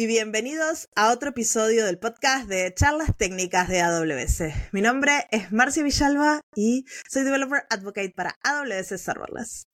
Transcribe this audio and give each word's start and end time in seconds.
y 0.00 0.06
bienvenidos 0.06 0.88
a 0.96 1.12
otro 1.12 1.28
episodio 1.28 1.84
del 1.84 1.98
podcast 1.98 2.48
de 2.48 2.72
Charlas 2.72 3.14
Técnicas 3.18 3.68
de 3.68 3.82
AWS. 3.82 4.44
Mi 4.72 4.80
nombre 4.80 5.26
es 5.30 5.52
Marcia 5.52 5.82
Villalba 5.82 6.40
y 6.56 6.86
soy 7.06 7.22
Developer 7.22 7.64
Advocate 7.68 8.08
para 8.16 8.38
AWS 8.42 8.98
Serverless. 8.98 9.66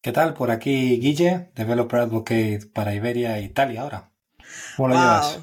¿Qué 0.00 0.12
tal? 0.12 0.34
Por 0.34 0.52
aquí 0.52 1.00
Guille, 1.00 1.50
Developer 1.56 1.98
Advocate 1.98 2.60
para 2.72 2.94
Iberia 2.94 3.36
e 3.38 3.42
Italia 3.42 3.80
ahora. 3.80 4.12
¿Cómo 4.76 4.90
lo 4.90 4.94
llevas? 4.94 5.40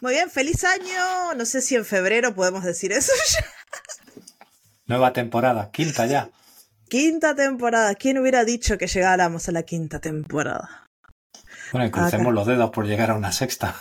Muy 0.00 0.14
bien, 0.14 0.30
feliz 0.30 0.64
año. 0.64 1.34
No 1.36 1.44
sé 1.44 1.60
si 1.60 1.74
en 1.76 1.84
febrero 1.84 2.34
podemos 2.34 2.64
decir 2.64 2.90
eso 2.90 3.12
ya. 3.34 3.44
Nueva 4.86 5.12
temporada, 5.12 5.70
quinta 5.70 6.06
ya. 6.06 6.30
Quinta 6.88 7.34
temporada. 7.34 7.94
¿Quién 7.96 8.16
hubiera 8.16 8.46
dicho 8.46 8.78
que 8.78 8.86
llegáramos 8.86 9.46
a 9.50 9.52
la 9.52 9.64
quinta 9.64 10.00
temporada? 10.00 10.83
Bueno, 11.74 11.88
y 11.88 11.90
crucemos 11.90 12.32
los 12.32 12.46
dedos 12.46 12.70
por 12.70 12.86
llegar 12.86 13.10
a 13.10 13.16
una 13.16 13.32
sexta. 13.32 13.74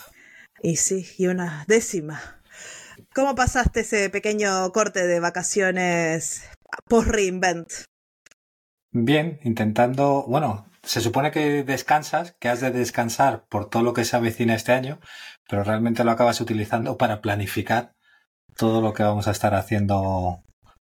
Y 0.63 0.77
sí, 0.77 1.05
y 1.19 1.27
una 1.27 1.63
décima. 1.67 2.41
¿Cómo 3.13 3.35
pasaste 3.35 3.81
ese 3.81 4.09
pequeño 4.09 4.71
corte 4.71 5.05
de 5.05 5.19
vacaciones 5.19 6.49
post-reinvent? 6.89 7.71
Bien, 8.89 9.39
intentando, 9.43 10.25
bueno, 10.27 10.65
se 10.81 11.01
supone 11.01 11.29
que 11.29 11.63
descansas, 11.63 12.35
que 12.39 12.49
has 12.49 12.61
de 12.61 12.71
descansar 12.71 13.45
por 13.47 13.69
todo 13.69 13.83
lo 13.83 13.93
que 13.93 14.05
se 14.05 14.15
avecina 14.15 14.55
este 14.55 14.71
año, 14.71 14.99
pero 15.47 15.63
realmente 15.63 16.03
lo 16.03 16.09
acabas 16.09 16.41
utilizando 16.41 16.97
para 16.97 17.21
planificar 17.21 17.93
todo 18.55 18.81
lo 18.81 18.93
que 18.93 19.03
vamos 19.03 19.27
a 19.27 19.31
estar 19.31 19.53
haciendo 19.53 20.41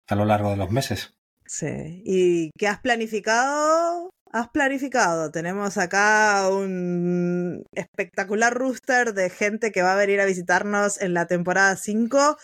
a 0.08 0.14
lo 0.16 0.24
largo 0.24 0.50
de 0.50 0.56
los 0.56 0.72
meses. 0.72 1.14
Sí. 1.46 2.02
¿Y 2.04 2.50
qué 2.58 2.66
has 2.66 2.80
planificado? 2.80 4.10
Has 4.32 4.48
planificado? 4.48 5.30
Tenemos 5.30 5.78
acá 5.78 6.48
un 6.50 7.64
espectacular 7.72 8.52
rooster 8.52 9.14
de 9.14 9.30
gente 9.30 9.72
que 9.72 9.82
va 9.82 9.92
a 9.92 9.96
venir 9.96 10.20
a 10.20 10.26
visitarnos 10.26 11.00
en 11.00 11.14
la 11.14 11.26
temporada 11.26 11.76
5 11.76 12.36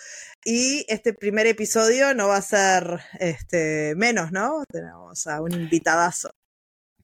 y 0.44 0.84
este 0.88 1.14
primer 1.14 1.46
episodio 1.46 2.14
no 2.14 2.28
va 2.28 2.36
a 2.36 2.42
ser 2.42 3.00
este 3.20 3.94
menos, 3.96 4.32
¿no? 4.32 4.64
Tenemos 4.70 5.26
a 5.26 5.40
un 5.40 5.52
invitadazo. 5.52 6.30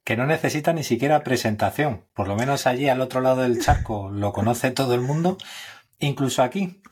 Que 0.04 0.16
no 0.16 0.26
necesita 0.26 0.72
ni 0.72 0.82
siquiera 0.82 1.22
presentación, 1.22 2.06
por 2.14 2.26
lo 2.26 2.36
menos 2.36 2.66
allí 2.66 2.88
al 2.88 3.00
otro 3.00 3.20
lado 3.20 3.42
del 3.42 3.60
charco 3.60 4.10
lo 4.10 4.32
conoce 4.32 4.70
todo 4.70 4.94
el 4.94 5.02
mundo, 5.02 5.36
incluso 5.98 6.42
aquí. 6.42 6.82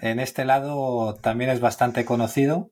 En 0.00 0.20
este 0.20 0.44
lado 0.44 1.14
también 1.16 1.50
es 1.50 1.60
bastante 1.60 2.04
conocido 2.04 2.70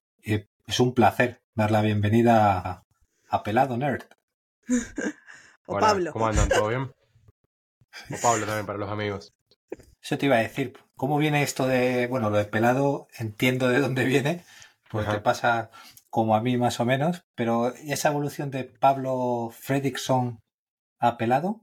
es 0.66 0.80
un 0.80 0.94
placer 0.94 1.42
dar 1.54 1.70
la 1.70 1.82
bienvenida 1.82 2.84
a 3.28 3.42
Pelado 3.42 3.76
Nerd. 3.76 4.04
O 5.66 5.78
Pablo. 5.78 6.12
¿Cómo 6.12 6.26
andan? 6.26 6.48
¿Todo 6.48 6.68
bien? 6.68 6.92
O 8.10 8.16
Pablo 8.22 8.46
también 8.46 8.64
para 8.64 8.78
los 8.78 8.88
amigos. 8.88 9.34
Eso 10.00 10.16
te 10.16 10.24
iba 10.24 10.36
a 10.36 10.40
decir. 10.40 10.72
¿Cómo 10.96 11.18
viene 11.18 11.42
esto 11.42 11.66
de, 11.66 12.06
bueno, 12.06 12.30
lo 12.30 12.38
de 12.38 12.46
pelado? 12.46 13.06
Entiendo 13.18 13.68
de 13.68 13.80
dónde 13.80 14.04
viene, 14.06 14.44
pues 14.90 15.06
te 15.08 15.20
pasa 15.20 15.70
como 16.08 16.36
a 16.36 16.40
mí 16.40 16.56
más 16.56 16.80
o 16.80 16.84
menos, 16.84 17.24
pero 17.34 17.68
esa 17.74 18.10
evolución 18.10 18.50
de 18.50 18.64
Pablo 18.64 19.50
Fredrickson 19.52 20.40
a 20.98 21.16
pelado. 21.16 21.60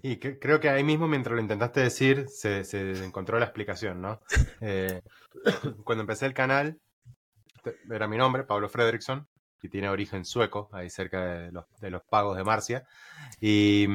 Y 0.00 0.18
creo 0.18 0.60
que 0.60 0.68
ahí 0.68 0.84
mismo, 0.84 1.08
mientras 1.08 1.34
lo 1.34 1.40
intentaste 1.40 1.80
decir, 1.80 2.26
se, 2.28 2.62
encontró 3.04 3.38
la 3.38 3.46
explicación, 3.46 4.00
¿no? 4.00 4.20
Eh, 4.60 5.02
cuando 5.84 6.02
empecé 6.02 6.26
el 6.26 6.34
canal, 6.34 6.78
era 7.90 8.06
mi 8.06 8.16
nombre, 8.16 8.44
Pablo 8.44 8.68
Fredrickson, 8.68 9.26
que 9.62 9.68
tiene 9.68 9.88
origen 9.88 10.24
sueco, 10.24 10.68
ahí 10.72 10.90
cerca 10.90 11.24
de 11.24 11.52
los, 11.52 11.64
de 11.80 11.90
los 11.90 12.02
pagos 12.02 12.36
de 12.36 12.42
Marcia. 12.42 12.84
Y, 13.40 13.86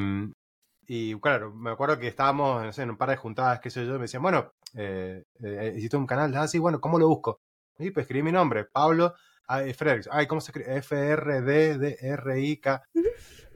y, 0.88 1.20
claro, 1.20 1.54
me 1.54 1.72
acuerdo 1.72 2.00
que 2.00 2.08
estábamos 2.08 2.64
no 2.64 2.72
sé, 2.72 2.84
en 2.84 2.92
un 2.92 2.98
par 2.98 3.10
de 3.10 3.18
juntadas, 3.18 3.60
qué 3.60 3.70
sé 3.70 3.86
yo, 3.86 3.92
y 3.92 3.98
me 3.98 4.04
decían, 4.04 4.24
bueno, 4.24 4.54
eh, 4.76 5.26
eh, 5.44 5.74
hiciste 5.76 5.98
un 5.98 6.08
canal, 6.08 6.34
ah, 6.38 6.48
sí, 6.48 6.58
bueno, 6.58 6.80
¿cómo 6.80 6.98
lo 6.98 7.10
busco? 7.10 7.42
Y 7.80 7.92
pues 7.92 8.06
escribí 8.06 8.24
mi 8.24 8.32
nombre, 8.32 8.64
Pablo 8.64 9.14
ay, 9.48 9.76
Ay, 10.12 10.28
¿cómo 10.28 10.42
se 10.42 10.52
escribe? 10.52 10.78
F-R-D-D-R-I-K. 10.78 12.84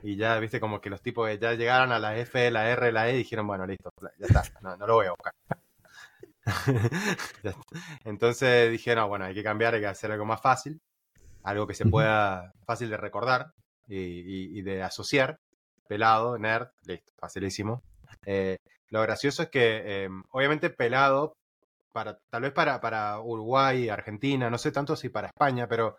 Y 0.03 0.15
ya, 0.17 0.37
viste, 0.39 0.59
como 0.59 0.81
que 0.81 0.89
los 0.89 1.01
tipos 1.01 1.29
ya 1.39 1.53
llegaron 1.53 1.93
a 1.93 1.99
la 1.99 2.17
F, 2.17 2.51
la 2.51 2.69
R, 2.69 2.91
la 2.91 3.09
E 3.09 3.15
y 3.15 3.19
dijeron, 3.19 3.47
bueno, 3.47 3.65
listo, 3.65 3.93
ya 4.19 4.25
está, 4.25 4.43
no, 4.61 4.75
no 4.75 4.85
lo 4.87 4.95
voy 4.95 5.05
a 5.07 5.11
buscar. 5.11 5.33
Entonces 8.03 8.71
dije, 8.71 8.95
no, 8.95 9.07
bueno, 9.07 9.25
hay 9.25 9.33
que 9.33 9.43
cambiar, 9.43 9.75
hay 9.75 9.81
que 9.81 9.87
hacer 9.87 10.11
algo 10.11 10.25
más 10.25 10.41
fácil 10.41 10.81
algo 11.43 11.67
que 11.67 11.73
se 11.73 11.85
pueda 11.85 12.51
fácil 12.65 12.89
de 12.89 12.97
recordar 12.97 13.53
y, 13.87 14.61
de 14.61 14.83
asociar. 14.83 15.39
Pelado, 15.87 16.37
nerd, 16.37 16.69
listo, 16.85 17.11
facilísimo. 17.17 17.83
Eh, 18.25 18.57
lo 18.89 19.01
gracioso 19.01 19.43
es 19.43 19.49
que, 19.49 20.03
em, 20.03 20.23
obviamente, 20.31 20.69
pelado, 20.69 21.33
para, 21.91 22.17
tal 22.29 22.43
vez 22.43 22.53
para, 22.53 22.79
para 22.79 23.19
Uruguay, 23.19 23.89
Argentina, 23.89 24.49
no 24.49 24.57
sé 24.57 24.71
tanto 24.71 24.95
si 24.95 25.09
para 25.09 25.27
España, 25.27 25.67
pero 25.67 25.97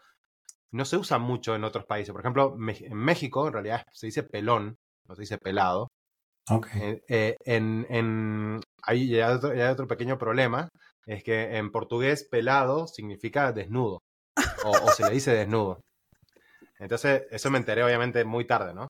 no 0.71 0.87
se 0.87 0.97
usa 0.97 1.19
mucho 1.19 1.55
en 1.55 1.65
otros 1.65 1.85
países. 1.85 2.13
Por 2.13 2.23
ejemplo, 2.23 2.57
en 2.57 2.97
México, 2.97 3.47
en 3.47 3.53
realidad 3.53 3.85
se 3.93 4.07
dice 4.07 4.23
pelón, 4.23 4.79
no 5.07 5.15
se 5.15 5.23
dice 5.23 5.39
pelado. 5.39 5.89
Okay. 6.49 6.83
Eh, 6.83 7.03
eh, 7.09 7.37
en, 7.45 7.87
en, 7.91 8.61
ahí 8.83 9.15
hay 9.21 9.63
otro 9.71 9.87
pequeño 9.87 10.19
problema, 10.19 10.71
es 11.05 11.23
que 11.23 11.57
en 11.57 11.71
portugués 11.71 12.27
pelado 12.31 12.87
significa 12.87 13.53
desnudo 13.53 14.01
o, 14.65 14.91
se 14.93 15.05
le 15.05 15.11
dice 15.11 15.33
desnudo. 15.33 15.81
Entonces, 16.79 17.25
eso 17.31 17.51
me 17.51 17.59
enteré 17.59 17.85
obviamente 17.85 18.25
muy 18.25 18.47
tarde, 18.47 18.75
¿no? 18.75 18.89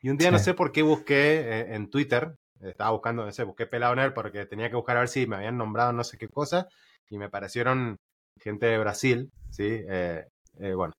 Y 0.00 0.10
un 0.10 0.16
día 0.16 0.30
no 0.30 0.38
sé 0.38 0.54
por 0.54 0.70
qué 0.70 0.82
busqué 0.82 1.40
eh, 1.40 1.74
en 1.74 1.90
Twitter, 1.90 2.34
estaba 2.60 2.90
buscando, 2.90 3.24
no 3.24 3.32
sé, 3.32 3.42
busqué 3.44 3.66
pelado 3.66 3.94
nerd 3.94 4.14
porque 4.14 4.46
tenía 4.46 4.68
que 4.68 4.76
buscar 4.76 4.96
a 4.96 5.00
ver 5.00 5.08
si 5.08 5.26
me 5.26 5.36
habían 5.36 5.58
nombrado 5.58 5.92
no 5.92 6.04
sé 6.04 6.16
qué 6.16 6.28
cosa 6.28 6.68
y 7.08 7.18
me 7.18 7.28
parecieron 7.28 7.96
gente 8.40 8.66
de 8.66 8.78
Brasil, 8.78 9.30
¿sí? 9.50 9.80
Eh, 9.88 10.24
eh, 10.60 10.74
bueno, 10.74 10.92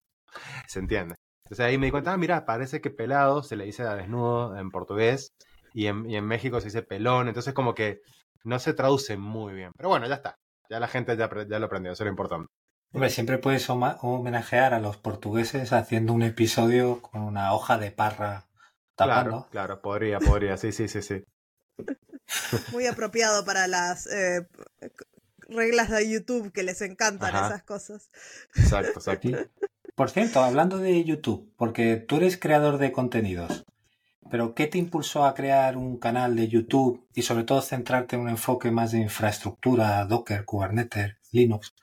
se 0.68 0.80
entiende. 0.80 1.16
Entonces 1.46 1.66
ahí 1.66 1.78
me 1.78 1.88
di 1.88 1.92
cuenta, 1.92 2.14
ah, 2.14 2.18
mira, 2.18 2.46
parece 2.46 2.82
que 2.82 2.90
pelado 2.90 3.44
se 3.44 3.56
le 3.56 3.66
dice 3.66 3.84
a 3.84 3.96
desnudo 3.96 4.58
en 4.58 4.70
portugués 4.70 5.30
y 5.74 5.88
en, 5.88 6.10
y 6.10 6.16
en 6.16 6.26
México 6.26 6.60
se 6.60 6.68
dice 6.68 6.84
pelón, 6.84 7.28
entonces 7.28 7.54
como 7.54 7.74
que 7.74 8.02
no 8.44 8.60
se 8.60 8.74
traduce 8.74 9.18
muy 9.18 9.54
bien. 9.54 9.72
Pero 9.78 9.90
bueno, 9.90 10.08
ya 10.08 10.16
está. 10.16 10.36
Ya 10.70 10.80
la 10.80 10.88
gente 10.88 11.16
ya, 11.18 11.30
ya 11.48 11.60
lo 11.60 11.66
aprendió, 11.66 11.92
eso 11.92 12.04
es 12.04 12.06
lo 12.06 12.12
importante. 12.12 12.48
Hombre, 12.94 13.10
siempre 13.10 13.40
puedes 13.40 13.68
homenajear 13.72 14.76
a 14.76 14.80
los 14.80 14.98
portugueses 14.98 15.74
haciendo 15.74 16.14
un 16.14 16.22
episodio 16.22 17.02
con 17.02 17.22
una 17.22 17.52
hoja 17.54 17.80
de 17.80 17.90
parra 17.90 18.46
tapando. 18.96 19.48
Claro, 19.50 19.50
claro, 19.50 19.82
podría, 19.82 20.20
podría, 20.20 20.58
sí, 20.58 20.72
sí, 20.72 20.88
sí, 20.88 21.02
sí. 21.02 21.24
Muy 22.72 22.86
apropiado 22.86 23.46
para 23.46 23.66
las 23.66 24.06
eh, 24.06 24.48
reglas 25.50 25.90
de 25.90 26.08
YouTube 26.08 26.52
que 26.52 26.62
les 26.62 26.84
encantan 26.84 27.36
esas 27.36 27.64
cosas. 27.64 28.12
Exacto, 28.56 29.00
exacto. 29.00 29.30
Por 29.96 30.12
cierto, 30.12 30.42
hablando 30.42 30.78
de 30.78 31.04
YouTube, 31.04 31.52
porque 31.58 31.96
tú 31.96 32.18
eres 32.18 32.38
creador 32.38 32.78
de 32.78 32.92
contenidos, 32.92 33.66
pero 34.30 34.54
¿qué 34.54 34.68
te 34.68 34.78
impulsó 34.78 35.26
a 35.26 35.34
crear 35.34 35.78
un 35.78 35.98
canal 35.98 36.36
de 36.36 36.48
YouTube 36.48 37.08
y 37.16 37.24
sobre 37.24 37.44
todo 37.44 37.62
centrarte 37.64 38.18
en 38.18 38.22
un 38.22 38.30
enfoque 38.30 38.70
más 38.70 38.92
de 38.92 39.00
infraestructura, 39.00 40.06
Docker, 40.06 40.46
Kubernetes, 40.46 41.16
Linux? 41.32 41.74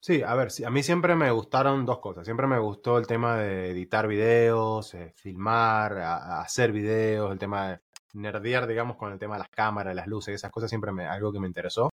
Sí, 0.00 0.22
a 0.22 0.34
ver, 0.34 0.48
a 0.64 0.70
mí 0.70 0.82
siempre 0.82 1.16
me 1.16 1.30
gustaron 1.30 1.84
dos 1.84 1.98
cosas. 1.98 2.24
Siempre 2.24 2.46
me 2.46 2.58
gustó 2.58 2.98
el 2.98 3.06
tema 3.06 3.36
de 3.38 3.70
editar 3.70 4.06
videos, 4.06 4.94
eh, 4.94 5.12
filmar, 5.16 5.98
hacer 5.98 6.70
videos, 6.72 7.32
el 7.32 7.38
tema 7.38 7.70
de 7.70 7.80
nerdear, 8.14 8.66
digamos, 8.66 8.96
con 8.96 9.12
el 9.12 9.18
tema 9.18 9.34
de 9.34 9.40
las 9.40 9.48
cámaras, 9.48 9.94
las 9.94 10.06
luces, 10.06 10.34
esas 10.34 10.50
cosas 10.52 10.70
siempre 10.70 10.92
me, 10.92 11.06
algo 11.06 11.32
que 11.32 11.40
me 11.40 11.48
interesó. 11.48 11.90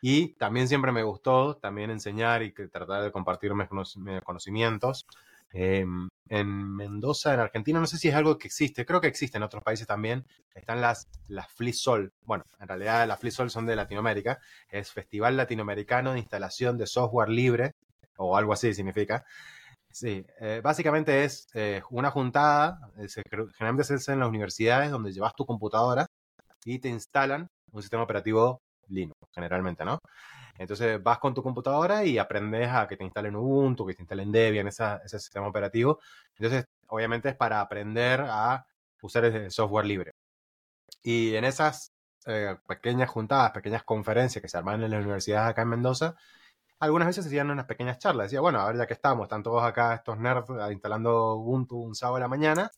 Y 0.00 0.34
también 0.34 0.68
siempre 0.68 0.92
me 0.92 1.02
gustó 1.02 1.56
también 1.56 1.90
enseñar 1.90 2.42
y 2.42 2.52
tratar 2.52 3.02
de 3.02 3.12
compartir 3.12 3.54
mis 3.54 3.68
conocimientos. 4.22 5.06
Em, 5.52 6.08
en 6.28 6.76
Mendoza, 6.76 7.34
en 7.34 7.40
Argentina, 7.40 7.80
no 7.80 7.86
sé 7.86 7.98
si 7.98 8.08
es 8.08 8.14
algo 8.14 8.36
que 8.36 8.48
existe, 8.48 8.84
creo 8.84 9.00
que 9.00 9.06
existe 9.06 9.36
en 9.36 9.44
otros 9.44 9.62
países 9.62 9.86
también, 9.86 10.24
están 10.54 10.80
las, 10.80 11.08
las 11.28 11.46
FliSol. 11.52 12.12
Bueno, 12.22 12.44
en 12.58 12.68
realidad 12.68 13.06
las 13.06 13.20
FliSol 13.20 13.50
son 13.50 13.66
de 13.66 13.76
Latinoamérica, 13.76 14.38
es 14.68 14.90
Festival 14.92 15.36
Latinoamericano 15.36 16.12
de 16.12 16.18
Instalación 16.18 16.78
de 16.78 16.86
Software 16.86 17.28
Libre, 17.28 17.72
o 18.16 18.36
algo 18.36 18.52
así 18.52 18.74
significa. 18.74 19.24
Sí, 19.90 20.24
eh, 20.40 20.60
básicamente 20.62 21.24
es 21.24 21.48
eh, 21.54 21.82
una 21.90 22.10
juntada, 22.10 22.78
eh, 22.98 23.06
generalmente 23.56 23.84
se 23.84 23.94
hace 23.94 24.12
en 24.12 24.20
las 24.20 24.28
universidades 24.28 24.90
donde 24.90 25.12
llevas 25.12 25.34
tu 25.34 25.46
computadora 25.46 26.06
y 26.64 26.78
te 26.80 26.88
instalan 26.88 27.48
un 27.72 27.82
sistema 27.82 28.02
operativo 28.02 28.60
Linux, 28.88 29.16
generalmente, 29.34 29.84
¿no? 29.84 29.98
Entonces 30.58 31.02
vas 31.02 31.18
con 31.18 31.34
tu 31.34 31.42
computadora 31.42 32.04
y 32.04 32.18
aprendes 32.18 32.68
a 32.68 32.86
que 32.86 32.96
te 32.96 33.04
instalen 33.04 33.36
Ubuntu, 33.36 33.86
que 33.86 33.94
te 33.94 34.02
instalen 34.02 34.32
Debian, 34.32 34.68
ese 34.68 35.18
sistema 35.18 35.48
operativo. 35.48 36.00
Entonces, 36.38 36.66
obviamente 36.88 37.30
es 37.30 37.36
para 37.36 37.60
aprender 37.60 38.22
a 38.22 38.66
usar 39.02 39.24
el 39.24 39.50
software 39.50 39.86
libre. 39.86 40.14
Y 41.02 41.36
en 41.36 41.44
esas 41.44 41.92
eh, 42.26 42.56
pequeñas 42.66 43.08
juntadas, 43.10 43.52
pequeñas 43.52 43.84
conferencias 43.84 44.42
que 44.42 44.48
se 44.48 44.58
arman 44.58 44.82
en 44.82 44.90
las 44.90 45.00
universidades 45.00 45.50
acá 45.50 45.62
en 45.62 45.68
Mendoza, 45.68 46.16
algunas 46.80 47.06
veces 47.06 47.24
se 47.24 47.28
hacían 47.28 47.50
unas 47.50 47.66
pequeñas 47.66 47.98
charlas. 47.98 48.26
Decía, 48.26 48.40
bueno, 48.40 48.60
a 48.60 48.66
ver, 48.66 48.76
ya 48.76 48.86
que 48.86 48.94
estamos, 48.94 49.24
están 49.24 49.42
todos 49.42 49.62
acá 49.62 49.94
estos 49.94 50.18
nerds 50.18 50.48
instalando 50.72 51.36
Ubuntu 51.36 51.78
un 51.78 51.94
sábado 51.94 52.16
a 52.16 52.20
la 52.20 52.28
mañana, 52.28 52.70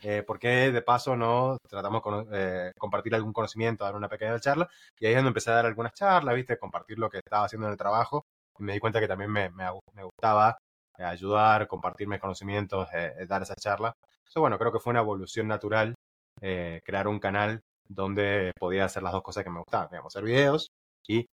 eh, 0.00 0.24
de 0.72 0.82
paso 0.82 1.16
no 1.16 1.58
tratamos 1.68 2.02
de 2.30 2.72
compartir 2.78 3.14
algún 3.14 3.32
conocimiento, 3.32 3.84
dar 3.84 3.96
una 3.96 4.08
pequeña 4.08 4.38
charla, 4.40 4.68
y 4.98 5.06
ahí 5.06 5.12
es 5.12 5.18
donde 5.18 5.28
empecé 5.28 5.50
a 5.50 5.54
dar 5.54 5.66
algunas 5.66 5.92
charlas, 5.94 6.34
¿viste? 6.34 6.58
Compartir 6.58 6.98
lo 6.98 7.10
que 7.10 7.18
estaba 7.18 7.44
haciendo 7.44 7.66
en 7.66 7.72
el 7.72 7.78
trabajo, 7.78 8.24
me 8.58 8.74
di 8.74 8.80
cuenta 8.80 9.00
que 9.00 9.08
también 9.08 9.30
me, 9.30 9.50
me, 9.50 9.70
gustaba 10.04 10.58
ayudar, 10.98 11.66
compartir 11.66 12.08
mis 12.08 12.20
conocimientos, 12.20 12.88
dar 13.26 13.42
esa 13.42 13.54
charla. 13.54 13.94
Entonces, 14.18 14.40
bueno, 14.40 14.58
creo 14.58 14.70
que 14.72 14.80
fue 14.80 14.90
una 14.90 15.00
evolución 15.00 15.48
natural 15.48 15.94
crear 16.38 17.08
un 17.08 17.18
canal 17.18 17.62
donde 17.88 18.52
podía 18.58 18.84
hacer 18.84 19.02
las 19.02 19.12
dos 19.12 19.22
cosas 19.22 19.44
que 19.44 19.50
me 19.50 19.60
gustaban, 19.60 19.88
hacer 20.06 20.24
videos 20.24 20.70
y 21.06 21.26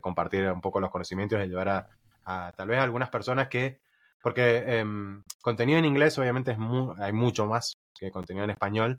compartir 0.00 0.50
un 0.50 0.60
poco 0.62 0.80
los 0.80 0.90
conocimientos 0.90 1.38
y 1.38 1.42
ayudar 1.42 1.68
a, 1.68 1.88
a 2.24 2.52
tal 2.56 2.68
vez 2.68 2.78
algunas 2.80 3.10
personas 3.10 3.48
que, 3.48 3.80
porque 4.22 4.78
em, 4.78 5.22
contenido 5.42 5.78
en 5.78 5.84
inglés 5.84 6.18
obviamente 6.18 6.52
es 6.52 6.58
hay 6.98 7.12
mucho 7.12 7.46
más 7.46 7.74
que 7.94 8.10
contenido 8.10 8.44
en 8.44 8.50
español 8.50 8.98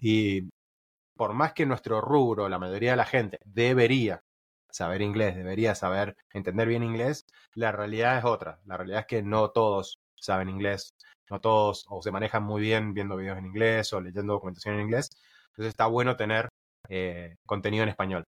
y 0.00 0.48
por 1.16 1.32
más 1.34 1.52
que 1.52 1.66
nuestro 1.66 2.00
rubro, 2.00 2.48
la 2.48 2.58
mayoría 2.58 2.92
de 2.92 2.96
la 2.96 3.04
gente 3.04 3.38
debería 3.44 4.22
saber 4.70 5.02
inglés, 5.02 5.36
debería 5.36 5.74
saber 5.74 6.16
entender 6.32 6.66
bien 6.68 6.82
inglés, 6.82 7.26
la 7.54 7.72
realidad 7.72 8.18
es 8.18 8.24
otra. 8.24 8.58
La 8.66 8.76
realidad 8.76 9.00
es 9.00 9.06
que 9.06 9.22
no 9.22 9.50
todos 9.50 9.98
saben 10.16 10.48
inglés, 10.48 10.94
no 11.30 11.40
todos 11.40 11.86
o 11.88 12.02
se 12.02 12.10
manejan 12.10 12.42
muy 12.42 12.60
bien 12.62 12.94
viendo 12.94 13.16
videos 13.16 13.38
en 13.38 13.46
inglés 13.46 13.92
o 13.92 14.00
leyendo 14.00 14.34
documentación 14.34 14.74
en 14.76 14.82
inglés. 14.82 15.10
Entonces 15.50 15.70
está 15.70 15.86
bueno 15.86 16.16
tener 16.16 16.48
eh, 16.88 17.36
contenido 17.46 17.84
en 17.84 17.90
español. 17.90 18.24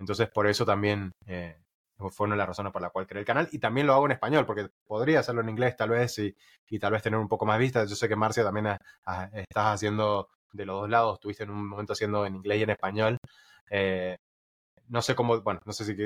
Entonces 0.00 0.28
por 0.30 0.46
eso 0.48 0.66
también 0.66 1.12
eh, 1.26 1.56
fue 1.96 2.26
una 2.26 2.34
de 2.34 2.38
las 2.38 2.48
razones 2.48 2.72
por 2.72 2.82
la 2.82 2.90
cual 2.90 3.06
creé 3.06 3.20
el 3.20 3.26
canal. 3.26 3.48
Y 3.52 3.58
también 3.58 3.86
lo 3.86 3.94
hago 3.94 4.06
en 4.06 4.12
español, 4.12 4.46
porque 4.46 4.68
podría 4.86 5.20
hacerlo 5.20 5.40
en 5.40 5.48
inglés 5.48 5.76
tal 5.76 5.90
vez 5.90 6.18
y, 6.18 6.36
y 6.68 6.78
tal 6.78 6.92
vez 6.92 7.02
tener 7.02 7.18
un 7.18 7.28
poco 7.28 7.46
más 7.46 7.58
vistas. 7.58 7.88
Yo 7.88 7.96
sé 7.96 8.08
que 8.08 8.16
Marcia 8.16 8.44
también 8.44 8.66
estás 8.66 9.74
haciendo 9.74 10.28
de 10.52 10.66
los 10.66 10.82
dos 10.82 10.90
lados, 10.90 11.14
estuviste 11.14 11.44
en 11.44 11.50
un 11.50 11.68
momento 11.68 11.92
haciendo 11.92 12.26
en 12.26 12.36
inglés 12.36 12.60
y 12.60 12.62
en 12.62 12.70
español. 12.70 13.18
Eh, 13.70 14.16
no 14.88 15.02
sé 15.02 15.14
cómo, 15.14 15.40
bueno, 15.40 15.60
no 15.64 15.72
sé 15.72 15.84
si 15.84 15.96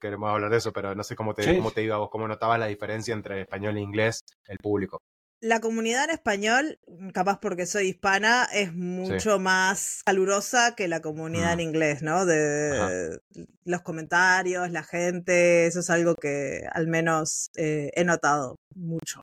queremos 0.00 0.30
hablar 0.30 0.50
de 0.50 0.56
eso, 0.56 0.72
pero 0.72 0.94
no 0.94 1.04
sé 1.04 1.14
cómo 1.14 1.34
te, 1.34 1.56
cómo 1.56 1.70
te 1.70 1.82
iba 1.82 1.96
vos, 1.98 2.10
cómo 2.10 2.26
notabas 2.26 2.58
la 2.58 2.66
diferencia 2.66 3.14
entre 3.14 3.42
español 3.42 3.76
e 3.76 3.80
inglés, 3.80 4.20
el 4.46 4.58
público 4.58 5.02
la 5.40 5.60
comunidad 5.60 6.04
en 6.04 6.10
español, 6.10 6.78
capaz 7.12 7.38
porque 7.40 7.66
soy 7.66 7.88
hispana, 7.88 8.48
es 8.52 8.72
mucho 8.72 9.38
más 9.38 10.02
calurosa 10.04 10.74
que 10.74 10.88
la 10.88 11.00
comunidad 11.00 11.52
en 11.52 11.58
mm. 11.58 11.68
inglés, 11.68 12.02
¿no? 12.02 12.24
De 12.24 13.18
los 13.64 13.82
comentarios, 13.82 14.70
la 14.70 14.82
gente, 14.82 15.66
eso 15.66 15.80
es 15.80 15.90
algo 15.90 16.14
que 16.14 16.66
al 16.72 16.86
menos 16.86 17.50
eh, 17.56 17.90
he 17.94 18.04
notado 18.04 18.56
mucho. 18.74 19.22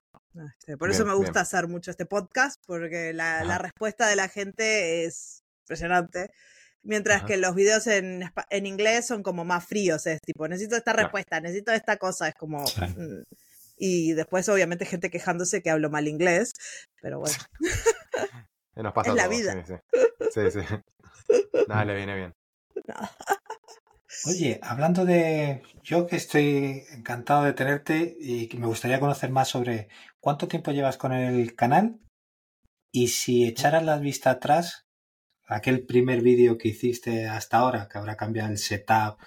Este, 0.57 0.77
por 0.77 0.89
eso 0.89 1.05
me 1.05 1.13
gusta 1.13 1.41
hacer 1.41 1.67
mucho 1.67 1.91
este 1.91 2.05
podcast, 2.05 2.61
porque 2.65 3.13
la, 3.13 3.57
respuesta 3.57 4.07
de 4.07 4.15
la 4.15 4.29
gente 4.29 5.05
es 5.05 5.43
impresionante. 5.63 6.29
Mientras 6.83 7.23
que 7.23 7.37
los 7.37 7.55
videos 7.55 7.87
en, 7.87 8.29
en, 8.49 8.65
inglés 8.65 9.07
son 9.07 9.23
como 9.23 9.45
más 9.45 9.65
fríos, 9.65 10.05
es 10.05 10.19
tipo, 10.21 10.47
necesito 10.47 10.75
esta 10.75 10.91
respuesta, 10.91 11.39
necesito 11.39 11.71
esta 11.71 11.97
cosa, 11.97 12.27
es 12.27 12.35
como... 12.35 12.63
Mm, 12.97 13.23
y 13.85 14.13
después 14.13 14.47
obviamente 14.47 14.85
gente 14.85 15.09
quejándose 15.09 15.61
que 15.61 15.69
hablo 15.69 15.89
mal 15.89 16.07
inglés, 16.07 16.53
pero 17.01 17.19
bueno. 17.19 17.35
Nos 18.75 18.93
pasa 18.93 19.09
es 19.09 19.15
la 19.17 19.27
vida. 19.27 19.61
Sí, 20.31 20.51
sí. 20.51 20.59
Nada, 21.67 21.83
le 21.85 21.95
viene 21.95 22.15
bien. 22.15 22.33
Oye, 24.25 24.57
hablando 24.63 25.03
de 25.03 25.63
yo 25.83 26.07
que 26.07 26.15
estoy 26.15 26.85
encantado 26.91 27.43
de 27.43 27.51
tenerte 27.51 28.15
y 28.17 28.47
que 28.47 28.57
me 28.57 28.67
gustaría 28.67 29.01
conocer 29.01 29.31
más 29.31 29.49
sobre 29.49 29.89
cuánto 30.21 30.47
tiempo 30.47 30.71
llevas 30.71 30.95
con 30.95 31.11
el 31.11 31.53
canal 31.53 31.99
y 32.89 33.09
si 33.09 33.45
echaras 33.45 33.83
la 33.83 33.97
vista 33.97 34.29
atrás, 34.29 34.85
aquel 35.45 35.85
primer 35.85 36.21
vídeo 36.21 36.57
que 36.57 36.69
hiciste 36.69 37.27
hasta 37.27 37.57
ahora, 37.57 37.89
que 37.91 37.97
habrá 37.97 38.15
cambiado 38.15 38.49
el 38.49 38.59
setup, 38.59 39.17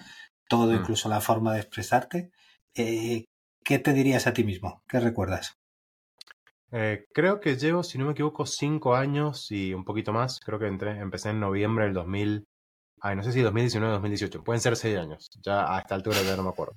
todo, 0.49 0.71
mm. 0.71 0.77
incluso 0.77 1.09
la 1.09 1.21
forma 1.21 1.53
de 1.53 1.59
expresarte, 1.59 2.31
eh, 2.73 3.25
¿qué 3.67 3.79
te 3.79 3.91
dirías 3.91 4.27
a 4.27 4.33
ti 4.33 4.45
mismo? 4.45 4.81
¿Qué 4.87 4.97
recuerdas? 5.01 5.57
Eh, 6.71 7.05
creo 7.13 7.41
que 7.41 7.57
llevo, 7.57 7.83
si 7.83 7.97
no 7.97 8.05
me 8.05 8.13
equivoco, 8.13 8.45
cinco 8.45 8.95
años 8.95 9.51
y 9.51 9.73
un 9.73 9.83
poquito 9.83 10.13
más. 10.13 10.39
Creo 10.39 10.57
que 10.57 10.67
entré, 10.67 10.91
empecé 10.91 11.31
en 11.31 11.41
noviembre 11.41 11.83
del 11.83 11.93
2000. 11.93 12.45
Ay, 13.01 13.15
no 13.17 13.23
sé 13.23 13.33
si 13.33 13.41
2019 13.41 13.91
o 13.91 13.95
2018. 13.95 14.41
Pueden 14.41 14.61
ser 14.61 14.77
seis 14.77 14.97
años. 14.97 15.29
Ya 15.43 15.75
a 15.75 15.79
esta 15.79 15.95
altura 15.95 16.21
ya 16.21 16.37
no 16.37 16.43
me 16.43 16.49
acuerdo. 16.49 16.75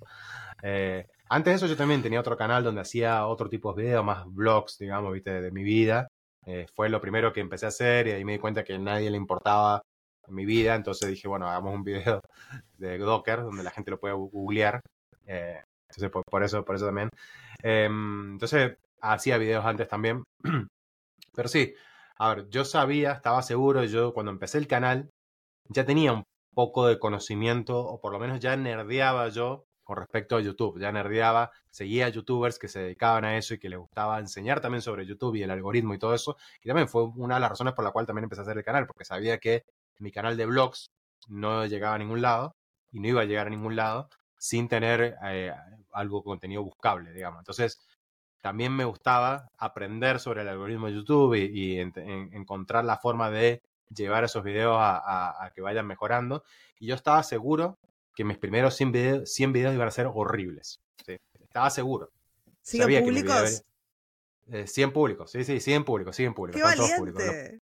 Eh, 0.65 1.07
antes 1.29 1.53
de 1.53 1.57
eso 1.59 1.67
yo 1.69 1.77
también 1.77 2.03
tenía 2.03 2.19
otro 2.19 2.37
canal 2.37 2.65
donde 2.65 2.81
hacía 2.81 3.25
otro 3.27 3.49
tipo 3.49 3.73
de 3.73 3.85
videos, 3.85 4.05
más 4.05 4.27
vlogs, 4.27 4.77
digamos, 4.77 5.13
¿viste? 5.13 5.41
de 5.41 5.53
mi 5.53 5.63
vida. 5.63 6.09
Eh, 6.45 6.67
fue 6.75 6.89
lo 6.89 7.01
primero 7.01 7.33
que 7.33 7.41
empecé 7.41 7.67
a 7.67 7.69
hacer 7.69 8.09
y 8.09 8.13
ahí 8.13 8.25
me 8.25 8.33
di 8.33 8.39
cuenta 8.41 8.65
que 8.65 8.75
a 8.75 8.79
nadie 8.79 9.11
le 9.11 9.17
importaba 9.17 9.81
mi 10.27 10.45
vida. 10.45 10.75
Entonces 10.75 11.09
dije, 11.09 11.29
bueno, 11.29 11.49
hagamos 11.49 11.73
un 11.73 11.85
video 11.85 12.21
de 12.79 12.99
Docker 12.99 13.43
donde 13.43 13.63
la 13.63 13.71
gente 13.71 13.93
lo 13.93 14.01
pueda 14.01 14.15
googlear. 14.15 14.83
Entonces, 15.91 16.11
por, 16.11 16.43
eso, 16.43 16.65
por 16.65 16.77
eso 16.77 16.87
también. 16.87 17.11
Em, 17.63 18.33
entonces, 18.33 18.77
hacía 19.01 19.39
videos 19.39 19.65
antes 19.65 19.89
también. 19.89 20.25
Pero 21.35 21.49
sí, 21.49 21.75
a 22.19 22.35
ver, 22.35 22.49
yo 22.51 22.65
sabía, 22.65 23.13
estaba 23.13 23.43
seguro, 23.43 23.85
yo 23.85 24.13
cuando 24.15 24.33
empecé 24.33 24.59
el 24.59 24.67
canal 24.67 25.11
ya 25.69 25.85
tenía 25.87 26.13
un 26.13 26.25
poco 26.55 26.87
de 26.87 26.99
conocimiento, 26.99 27.79
o 27.79 28.01
por 28.01 28.13
lo 28.13 28.19
menos 28.19 28.41
ya 28.41 28.57
nerdeaba 28.57 29.29
yo 29.29 29.65
con 29.85 29.97
respecto 29.97 30.37
a 30.37 30.41
YouTube. 30.41 30.79
Ya 30.81 30.93
nerdeaba, 30.93 31.51
seguía 31.71 32.09
youtubers 32.09 32.59
que 32.59 32.69
se 32.69 32.81
dedicaban 32.81 33.25
a 33.25 33.37
eso 33.37 33.55
y 33.55 33.59
que 33.59 33.69
les 33.69 33.79
gustaba 33.79 34.19
enseñar 34.21 34.61
también 34.61 34.83
sobre 34.83 35.07
YouTube 35.07 35.37
y 35.37 35.43
el 35.43 35.51
algoritmo 35.51 35.95
y 35.95 35.99
todo 35.99 36.15
eso. 36.15 36.37
Y 36.63 36.69
también 36.69 36.89
fue 36.89 37.05
una 37.05 37.37
de 37.37 37.41
las 37.41 37.51
razones 37.51 37.75
por 37.75 37.85
la 37.85 37.91
cual 37.91 38.07
también 38.07 38.25
empecé 38.25 38.43
a 38.43 38.45
hacer 38.45 38.59
el 38.59 38.65
canal, 38.65 38.87
porque 38.87 39.05
sabía 39.05 39.39
que 39.39 39.65
mi 39.99 40.13
canal 40.13 40.37
de 40.37 40.47
vlogs 40.47 40.91
no 41.29 41.67
llegaba 41.67 41.97
a 41.97 41.99
ningún 41.99 42.23
lado 42.23 42.55
y 42.93 43.01
no 43.01 43.09
iba 43.09 43.23
a 43.23 43.25
llegar 43.25 43.47
a 43.47 43.51
ningún 43.51 43.77
lado 43.77 44.09
sin 44.39 44.69
tener 44.69 45.17
eh, 45.25 45.53
algo 45.93 46.23
contenido 46.23 46.63
buscable, 46.63 47.13
digamos. 47.13 47.41
Entonces, 47.41 47.81
también 48.41 48.75
me 48.75 48.85
gustaba 48.85 49.51
aprender 49.59 50.19
sobre 50.19 50.43
el 50.43 50.49
algoritmo 50.49 50.87
de 50.87 50.95
YouTube 50.95 51.35
y, 51.35 51.79
encontrar 51.79 52.85
la 52.85 52.97
forma 52.97 53.31
de 53.31 53.63
llevar 53.95 54.25
esos 54.25 54.43
videos 54.43 54.77
a, 54.79 55.51
que 55.55 55.61
vayan 55.61 55.87
mejorando. 55.87 56.43
Y 56.79 56.87
yo 56.87 56.95
estaba 56.95 57.23
seguro 57.23 57.79
que 58.15 58.25
mis 58.25 58.39
primeros 58.39 58.77
100 58.77 58.93
videos, 58.93 59.33
100 59.33 59.53
videos 59.53 59.75
iban 59.75 59.89
a 59.89 59.93
ser 59.93 60.09
horribles. 60.13 60.81
Estaba 61.41 61.71
seguro. 61.71 62.11
¿100 62.65 63.03
públicos? 63.03 63.65
100 64.65 64.89
eh, 64.89 64.93
públicos, 64.93 65.31
sí, 65.31 65.45
sí, 65.45 65.61
100 65.61 65.85
públicos, 65.85 66.17
100 66.17 66.35
públicos. 66.35 66.61
¡Qué 66.61 66.67
valiente! 66.67 67.61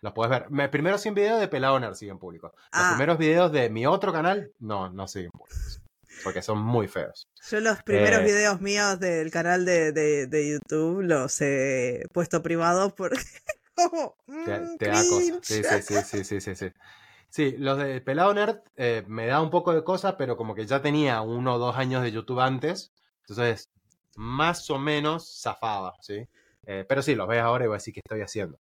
Los, 0.00 0.12
puedes 0.12 0.30
ver. 0.30 0.50
Mis 0.50 0.68
primeros 0.68 1.00
100 1.00 1.14
videos 1.14 1.40
de 1.40 1.48
Pelado 1.48 1.80
Nerd 1.80 1.94
siguen 1.94 2.18
públicos. 2.18 2.52
Los 2.54 2.66
ah. 2.72 2.90
primeros 2.90 3.18
videos 3.18 3.50
de 3.50 3.68
mi 3.70 3.86
otro 3.86 4.12
canal, 4.12 4.52
no, 4.60 4.90
no 4.90 5.08
siguen 5.08 5.30
públicos 5.32 5.80
porque 6.24 6.42
son 6.42 6.58
muy 6.58 6.88
feos. 6.88 7.28
Yo 7.50 7.60
los 7.60 7.82
primeros 7.82 8.20
eh, 8.20 8.24
videos 8.24 8.60
míos 8.60 8.98
del 9.00 9.30
canal 9.30 9.64
de, 9.64 9.92
de, 9.92 10.50
YouTube 10.50 11.02
los 11.02 11.40
he 11.40 12.06
puesto 12.12 12.42
privados 12.42 12.92
porque 12.92 13.18
como, 13.74 14.16
te, 14.26 14.32
mm, 14.32 14.76
da 14.78 15.02
cosas. 15.08 15.38
Sí, 15.42 15.62
sí, 15.62 16.02
sí, 16.02 16.24
sí, 16.24 16.40
sí, 16.40 16.54
sí. 16.54 16.72
Sí, 17.30 17.54
los 17.58 17.78
de 17.78 18.00
Pelado 18.00 18.32
Nerd 18.32 18.60
eh, 18.76 19.04
me 19.06 19.26
da 19.26 19.42
un 19.42 19.50
poco 19.50 19.74
de 19.74 19.84
cosas, 19.84 20.14
pero 20.16 20.36
como 20.36 20.54
que 20.54 20.66
ya 20.66 20.80
tenía 20.80 21.20
uno 21.20 21.54
o 21.54 21.58
dos 21.58 21.76
años 21.76 22.02
de 22.02 22.10
YouTube 22.10 22.40
antes, 22.40 22.92
entonces 23.20 23.70
más 24.16 24.68
o 24.70 24.78
menos 24.78 25.40
zafaba, 25.42 25.94
¿sí? 26.00 26.26
Eh, 26.66 26.84
pero 26.88 27.02
sí, 27.02 27.14
los 27.14 27.28
ves 27.28 27.40
ahora 27.40 27.64
y 27.64 27.68
voy 27.68 27.74
a 27.74 27.78
decir 27.78 27.94
qué 27.94 28.00
estoy 28.00 28.22
haciendo. 28.22 28.58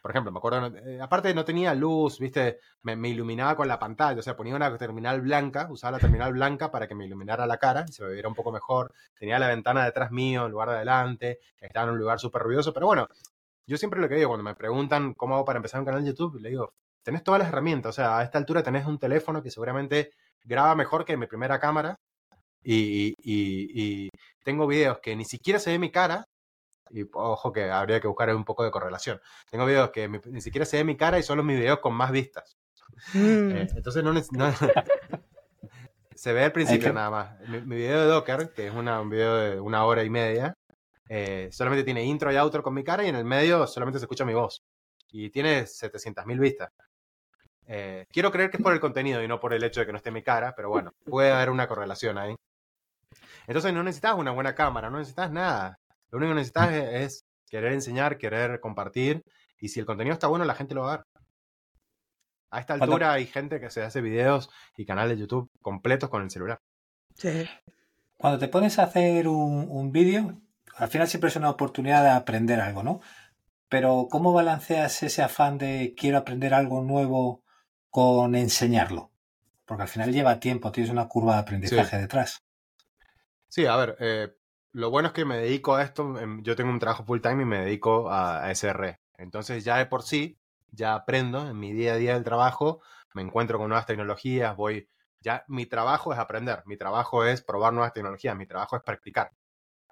Por 0.00 0.12
ejemplo, 0.12 0.32
me 0.32 0.38
acuerdo, 0.38 0.66
eh, 0.78 0.98
aparte 1.00 1.34
no 1.34 1.44
tenía 1.44 1.74
luz, 1.74 2.18
viste, 2.18 2.60
me, 2.82 3.08
iluminaba 3.08 3.54
con 3.54 3.68
la 3.68 3.78
pantalla, 3.78 4.20
o 4.20 4.22
sea, 4.22 4.34
ponía 4.36 4.56
una 4.56 4.76
terminal 4.78 5.20
blanca, 5.20 5.68
usaba 5.70 5.92
la 5.92 5.98
terminal 5.98 6.32
blanca 6.32 6.70
para 6.70 6.88
que 6.88 6.94
me 6.94 7.04
iluminara 7.04 7.46
la 7.46 7.58
cara 7.58 7.84
y 7.86 7.92
se 7.92 8.04
me 8.04 8.12
viera 8.12 8.28
un 8.28 8.34
poco 8.34 8.50
mejor. 8.50 8.94
Tenía 9.18 9.38
la 9.38 9.48
ventana 9.48 9.84
detrás 9.84 10.10
mío 10.10 10.46
en 10.46 10.52
lugar 10.52 10.70
de 10.70 10.76
adelante, 10.76 11.38
estaba 11.60 11.86
en 11.86 11.92
un 11.92 11.98
lugar 11.98 12.18
súper 12.18 12.42
ruidoso, 12.42 12.72
pero 12.72 12.86
bueno, 12.86 13.08
yo 13.66 13.76
siempre 13.76 14.00
lo 14.00 14.08
que 14.08 14.14
digo 14.16 14.30
cuando 14.30 14.44
me 14.44 14.54
preguntan 14.54 15.14
cómo 15.14 15.34
hago 15.34 15.44
para 15.44 15.58
empezar 15.58 15.80
un 15.80 15.86
canal 15.86 16.02
de 16.02 16.08
YouTube, 16.08 16.40
le 16.40 16.48
digo, 16.50 16.72
tenés 17.02 17.22
todas 17.22 17.38
las 17.40 17.48
herramientas, 17.48 17.90
o 17.90 17.92
sea, 17.92 18.18
a 18.18 18.22
esta 18.24 18.38
altura 18.38 18.62
tenés 18.62 18.86
un 18.86 18.98
teléfono 18.98 19.42
que 19.42 19.50
seguramente 19.50 20.12
graba 20.44 20.74
mejor 20.74 21.04
que 21.04 21.16
mi 21.16 21.26
primera 21.26 21.60
cámara 21.60 21.98
y, 22.62 23.14
y 23.22 24.08
tengo 24.44 24.66
videos 24.66 24.98
que 25.00 25.16
ni 25.16 25.24
siquiera 25.24 25.58
se 25.58 25.70
ve 25.70 25.78
mi 25.78 25.90
cara, 25.90 26.26
y 26.90 27.08
ojo 27.12 27.52
que 27.52 27.70
habría 27.70 28.00
que 28.00 28.08
buscar 28.08 28.34
un 28.34 28.44
poco 28.44 28.64
de 28.64 28.70
correlación. 28.70 29.20
Tengo 29.50 29.66
videos 29.66 29.90
que 29.90 30.08
ni 30.08 30.40
siquiera 30.40 30.64
se 30.64 30.78
ve 30.78 30.84
mi 30.84 30.96
cara 30.96 31.18
y 31.18 31.22
son 31.22 31.36
los 31.36 31.46
mis 31.46 31.58
videos 31.58 31.78
con 31.78 31.94
más 31.94 32.10
vistas. 32.10 32.58
Mm. 33.14 33.50
Eh, 33.50 33.68
entonces 33.76 34.04
no, 34.04 34.12
se 36.14 36.32
ve 36.32 36.44
al 36.44 36.52
principio 36.52 36.92
nada 36.92 37.10
más. 37.10 37.40
Mi, 37.48 37.76
video 37.76 38.00
de 38.00 38.06
Docker, 38.06 38.52
que 38.52 38.66
es 38.66 38.74
una, 38.74 39.00
un 39.00 39.10
video 39.10 39.36
de 39.36 39.60
una 39.60 39.84
hora 39.84 40.04
y 40.04 40.10
media, 40.10 40.54
eh, 41.08 41.48
solamente 41.52 41.84
tiene 41.84 42.04
intro 42.04 42.32
y 42.32 42.36
outro 42.36 42.62
con 42.62 42.74
mi 42.74 42.84
cara 42.84 43.04
y 43.04 43.08
en 43.08 43.16
el 43.16 43.24
medio 43.24 43.66
solamente 43.66 43.98
se 43.98 44.04
escucha 44.04 44.24
mi 44.24 44.34
voz. 44.34 44.62
Y 45.12 45.30
tiene 45.30 45.62
700.000 45.62 46.38
vistas. 46.38 46.70
Eh, 47.66 48.06
quiero 48.10 48.30
creer 48.30 48.50
que 48.50 48.56
es 48.56 48.62
por 48.62 48.72
el 48.72 48.80
contenido 48.80 49.22
y 49.22 49.28
no 49.28 49.38
por 49.38 49.54
el 49.54 49.62
hecho 49.62 49.80
de 49.80 49.86
que 49.86 49.92
no 49.92 49.98
esté 49.98 50.10
mi 50.10 50.22
cara, 50.22 50.54
pero 50.56 50.68
bueno, 50.68 50.92
puede 51.04 51.32
haber 51.32 51.50
una 51.50 51.68
correlación 51.68 52.18
ahí. 52.18 52.34
Entonces 53.46 53.72
no 53.72 53.82
necesitas 53.82 54.14
una 54.14 54.32
buena 54.32 54.54
cámara, 54.54 54.90
no 54.90 54.98
necesitas 54.98 55.30
nada. 55.30 55.78
Lo 56.10 56.18
único 56.18 56.30
que 56.30 56.36
necesitas 56.36 56.72
es, 56.72 57.24
querer 57.48 57.72
enseñar, 57.72 58.18
querer 58.18 58.60
compartir 58.60 59.22
Y 59.58 59.68
si 59.68 59.78
el 59.80 59.86
contenido 59.86 60.14
está 60.14 60.26
bueno, 60.28 60.44
la 60.44 60.54
gente 60.54 60.74
lo 60.74 60.82
va 60.82 60.94
a 60.94 60.96
ver. 60.98 61.06
A 62.50 62.60
esta 62.60 62.74
Cuando- 62.78 62.94
altura 62.96 63.12
hay 63.12 63.26
gente 63.26 63.60
que 63.60 63.70
se 63.70 63.82
hace 63.82 64.00
videos 64.00 64.50
y 64.76 64.86
canales 64.86 65.16
de 65.16 65.22
YouTube 65.22 65.50
completos 65.60 66.08
con 66.10 66.22
el 66.22 66.30
celular. 66.30 66.58
Sí. 67.14 67.46
Cuando 68.16 68.38
te 68.38 68.48
pones 68.48 68.78
a 68.78 68.84
hacer 68.84 69.28
un, 69.28 69.66
un 69.70 69.92
vídeo, 69.92 70.40
al 70.76 70.88
final 70.88 71.06
siempre 71.08 71.28
es 71.28 71.36
una 71.36 71.50
oportunidad 71.50 72.02
de 72.02 72.10
aprender 72.10 72.60
algo, 72.60 72.82
¿no? 72.82 73.00
Pero 73.68 74.08
¿cómo 74.10 74.32
balanceas 74.32 75.02
ese 75.02 75.22
afán 75.22 75.58
de 75.58 75.94
quiero 75.96 76.18
aprender 76.18 76.54
algo 76.54 76.82
nuevo 76.82 77.44
con 77.88 78.34
enseñarlo? 78.34 79.12
Porque 79.64 79.82
al 79.82 79.88
final 79.88 80.12
lleva 80.12 80.40
tiempo, 80.40 80.72
tienes 80.72 80.90
una 80.90 81.06
curva 81.06 81.34
de 81.34 81.40
aprendizaje 81.42 81.98
detrás. 81.98 82.42
Sí, 83.48 83.66
a 83.66 83.76
ver, 83.76 83.96
eh, 84.00 84.28
lo 84.72 84.90
bueno 84.90 85.08
es 85.08 85.14
que 85.14 85.24
me 85.24 85.36
dedico 85.38 85.74
a 85.74 85.82
esto, 85.82 86.18
em, 86.18 86.42
yo 86.42 86.56
tengo 86.56 86.70
un 86.70 86.78
trabajo 86.78 87.04
full 87.04 87.20
time 87.20 87.42
y 87.42 87.46
me 87.46 87.60
dedico 87.60 88.10
a, 88.10 88.44
a 88.44 88.50
SR. 88.50 89.00
Entonces 89.18 89.64
ya 89.64 89.76
de 89.78 89.86
por 89.86 90.02
sí, 90.02 90.38
ya 90.70 90.94
aprendo 90.94 91.48
en 91.48 91.58
mi 91.58 91.72
día 91.72 91.94
a 91.94 91.96
día 91.96 92.14
del 92.14 92.24
trabajo, 92.24 92.80
me 93.14 93.22
encuentro 93.22 93.58
con 93.58 93.68
nuevas 93.68 93.86
tecnologías, 93.86 94.56
voy, 94.56 94.88
ya 95.20 95.44
mi 95.48 95.66
trabajo 95.66 96.12
es 96.12 96.18
aprender, 96.18 96.62
mi 96.66 96.76
trabajo 96.76 97.24
es 97.24 97.42
probar 97.42 97.72
nuevas 97.72 97.92
tecnologías, 97.92 98.36
mi 98.36 98.46
trabajo 98.46 98.76
es 98.76 98.82
practicar. 98.82 99.32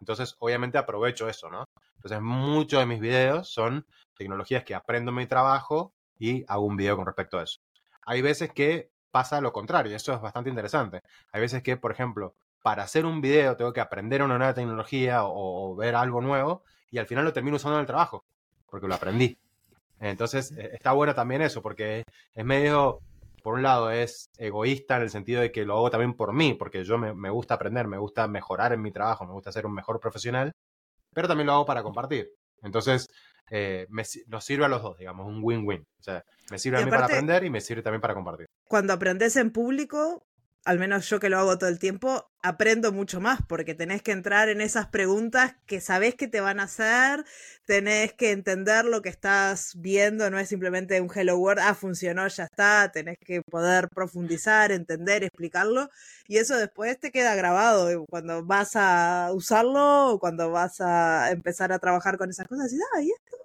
Entonces, 0.00 0.36
obviamente 0.38 0.78
aprovecho 0.78 1.28
eso, 1.28 1.50
¿no? 1.50 1.64
Entonces, 1.96 2.20
muchos 2.22 2.80
de 2.80 2.86
mis 2.86 3.00
videos 3.00 3.48
son 3.52 3.86
tecnologías 4.16 4.64
que 4.64 4.74
aprendo 4.74 5.10
en 5.10 5.16
mi 5.16 5.26
trabajo 5.26 5.92
y 6.18 6.44
hago 6.48 6.64
un 6.64 6.76
video 6.76 6.96
con 6.96 7.06
respecto 7.06 7.38
a 7.38 7.44
eso. 7.44 7.60
Hay 8.06 8.22
veces 8.22 8.52
que 8.52 8.90
pasa 9.10 9.40
lo 9.40 9.52
contrario, 9.52 9.94
eso 9.96 10.12
es 10.12 10.20
bastante 10.20 10.50
interesante. 10.50 11.02
Hay 11.32 11.40
veces 11.40 11.62
que, 11.62 11.76
por 11.76 11.90
ejemplo, 11.92 12.36
para 12.62 12.82
hacer 12.82 13.06
un 13.06 13.20
video 13.20 13.56
tengo 13.56 13.72
que 13.72 13.80
aprender 13.80 14.22
una 14.22 14.38
nueva 14.38 14.54
tecnología 14.54 15.24
o, 15.24 15.72
o 15.72 15.76
ver 15.76 15.94
algo 15.94 16.20
nuevo 16.20 16.64
y 16.90 16.98
al 16.98 17.06
final 17.06 17.24
lo 17.24 17.32
termino 17.32 17.56
usando 17.56 17.76
en 17.76 17.82
el 17.82 17.86
trabajo, 17.86 18.24
porque 18.70 18.88
lo 18.88 18.94
aprendí. 18.94 19.38
Entonces, 20.00 20.52
eh, 20.52 20.70
está 20.72 20.92
bueno 20.92 21.14
también 21.14 21.42
eso, 21.42 21.62
porque 21.62 22.04
es 22.34 22.44
medio, 22.44 23.00
por 23.42 23.54
un 23.54 23.62
lado, 23.62 23.90
es 23.90 24.30
egoísta 24.38 24.96
en 24.96 25.02
el 25.02 25.10
sentido 25.10 25.40
de 25.40 25.52
que 25.52 25.64
lo 25.64 25.76
hago 25.76 25.90
también 25.90 26.14
por 26.14 26.32
mí, 26.32 26.54
porque 26.54 26.84
yo 26.84 26.98
me, 26.98 27.14
me 27.14 27.30
gusta 27.30 27.54
aprender, 27.54 27.86
me 27.86 27.98
gusta 27.98 28.26
mejorar 28.28 28.72
en 28.72 28.82
mi 28.82 28.92
trabajo, 28.92 29.26
me 29.26 29.32
gusta 29.32 29.52
ser 29.52 29.66
un 29.66 29.74
mejor 29.74 30.00
profesional, 30.00 30.52
pero 31.12 31.28
también 31.28 31.46
lo 31.46 31.54
hago 31.54 31.66
para 31.66 31.82
compartir. 31.82 32.30
Entonces, 32.62 33.08
eh, 33.50 33.86
me 33.88 34.02
nos 34.26 34.44
sirve 34.44 34.64
a 34.64 34.68
los 34.68 34.82
dos, 34.82 34.98
digamos, 34.98 35.26
un 35.26 35.40
win-win. 35.42 35.80
O 35.80 36.02
sea, 36.02 36.24
me 36.50 36.58
sirve 36.58 36.78
Y 36.78 36.82
a 36.82 36.84
mí 36.84 36.90
para 36.90 37.06
aprender 37.06 37.44
y 37.44 37.50
me 37.50 37.60
sirve 37.60 37.82
también 37.82 38.00
para 38.00 38.14
compartir. 38.14 38.46
Cuando 38.64 38.92
aprendes 38.92 39.36
en 39.36 39.50
público, 39.50 40.26
al 40.68 40.78
menos 40.78 41.08
yo 41.08 41.18
que 41.18 41.30
lo 41.30 41.38
hago 41.38 41.56
todo 41.56 41.70
el 41.70 41.78
tiempo, 41.78 42.30
aprendo 42.42 42.92
mucho 42.92 43.22
más 43.22 43.40
porque 43.48 43.74
tenés 43.74 44.02
que 44.02 44.12
entrar 44.12 44.50
en 44.50 44.60
esas 44.60 44.86
preguntas 44.88 45.56
que 45.64 45.80
sabés 45.80 46.14
que 46.14 46.28
te 46.28 46.42
van 46.42 46.60
a 46.60 46.64
hacer, 46.64 47.24
tenés 47.64 48.12
que 48.12 48.32
entender 48.32 48.84
lo 48.84 49.00
que 49.00 49.08
estás 49.08 49.72
viendo, 49.76 50.28
no 50.30 50.38
es 50.38 50.46
simplemente 50.50 51.00
un 51.00 51.08
Hello 51.14 51.38
World, 51.38 51.62
ah, 51.64 51.74
funcionó, 51.74 52.28
ya 52.28 52.44
está, 52.44 52.90
tenés 52.92 53.16
que 53.24 53.40
poder 53.50 53.88
profundizar, 53.88 54.70
entender, 54.70 55.24
explicarlo 55.24 55.88
y 56.26 56.36
eso 56.36 56.54
después 56.58 57.00
te 57.00 57.10
queda 57.12 57.34
grabado 57.34 58.04
cuando 58.06 58.44
vas 58.44 58.72
a 58.76 59.30
usarlo 59.32 60.08
o 60.12 60.18
cuando 60.20 60.50
vas 60.50 60.82
a 60.82 61.30
empezar 61.30 61.72
a 61.72 61.78
trabajar 61.78 62.18
con 62.18 62.28
esas 62.28 62.46
cosas 62.46 62.70
y 62.74 62.76
ah, 62.94 63.00
y 63.02 63.10
esto 63.10 63.36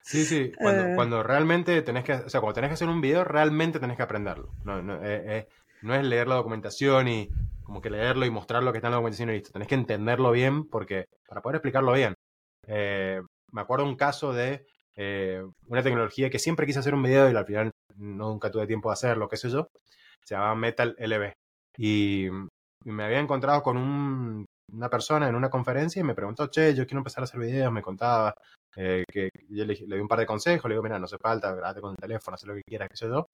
Sí, 0.00 0.24
sí, 0.24 0.52
cuando, 0.60 0.84
Eh. 0.84 0.94
cuando 0.94 1.22
realmente 1.24 1.82
tenés 1.82 2.04
que, 2.04 2.12
o 2.14 2.28
sea, 2.28 2.40
cuando 2.40 2.54
tenés 2.54 2.70
que 2.70 2.74
hacer 2.74 2.88
un 2.88 3.00
video, 3.00 3.24
realmente 3.24 3.80
tenés 3.80 3.96
que 3.96 4.04
aprenderlo. 4.04 4.54
No, 4.62 4.80
no, 4.80 5.02
eh, 5.04 5.38
eh, 5.38 5.48
no 5.86 5.94
es 5.94 6.04
leer 6.04 6.28
la 6.28 6.36
documentación 6.36 7.08
y 7.08 7.28
como 7.62 7.80
que 7.80 7.90
leerlo 7.90 8.26
y 8.26 8.30
mostrar 8.30 8.62
lo 8.62 8.72
que 8.72 8.78
está 8.78 8.88
en 8.88 8.92
la 8.92 8.96
documentación 8.96 9.30
y 9.30 9.34
listo. 9.34 9.52
Tenés 9.52 9.68
que 9.68 9.74
entenderlo 9.74 10.30
bien 10.32 10.68
porque, 10.68 11.06
para 11.28 11.40
poder 11.42 11.56
explicarlo 11.56 11.92
bien. 11.92 12.14
Eh, 12.66 13.20
me 13.52 13.60
acuerdo 13.60 13.84
un 13.84 13.96
caso 13.96 14.32
de 14.32 14.66
eh, 14.96 15.42
una 15.68 15.82
tecnología 15.82 16.30
que 16.30 16.38
siempre 16.38 16.66
quise 16.66 16.78
hacer 16.80 16.94
un 16.94 17.02
video 17.02 17.30
y 17.30 17.36
al 17.36 17.46
final 17.46 17.70
nunca 17.96 18.50
tuve 18.50 18.66
tiempo 18.66 18.88
de 18.88 18.94
hacerlo, 18.94 19.28
qué 19.28 19.36
sé 19.36 19.50
yo. 19.50 19.68
Se 20.24 20.34
llamaba 20.34 20.54
Metal 20.56 20.94
LB. 20.98 21.32
Y, 21.78 22.28
me 22.84 23.04
había 23.04 23.18
encontrado 23.18 23.62
con 23.62 23.76
un- 23.76 24.44
una 24.72 24.88
persona 24.90 25.28
en 25.28 25.34
una 25.34 25.50
conferencia 25.50 26.00
y 26.00 26.04
me 26.04 26.14
preguntó, 26.14 26.48
che, 26.48 26.74
yo 26.74 26.86
quiero 26.86 26.98
empezar 27.00 27.22
a 27.22 27.24
hacer 27.24 27.40
videos, 27.40 27.72
me 27.72 27.82
contaba 27.82 28.34
eh, 28.76 29.04
que 29.10 29.30
yo 29.48 29.64
le, 29.64 29.74
le 29.74 29.96
di 29.96 30.00
un 30.02 30.08
par 30.08 30.18
de 30.20 30.26
consejos, 30.26 30.68
le 30.68 30.74
digo, 30.74 30.82
mira, 30.84 30.98
no 30.98 31.06
hace 31.06 31.18
falta, 31.18 31.52
grabate 31.54 31.80
con 31.80 31.92
el 31.92 31.96
teléfono, 31.96 32.34
haz 32.34 32.44
lo 32.44 32.54
que 32.54 32.62
quieras, 32.62 32.88
qué 32.90 32.96
sé 32.96 33.08
yo. 33.08 33.26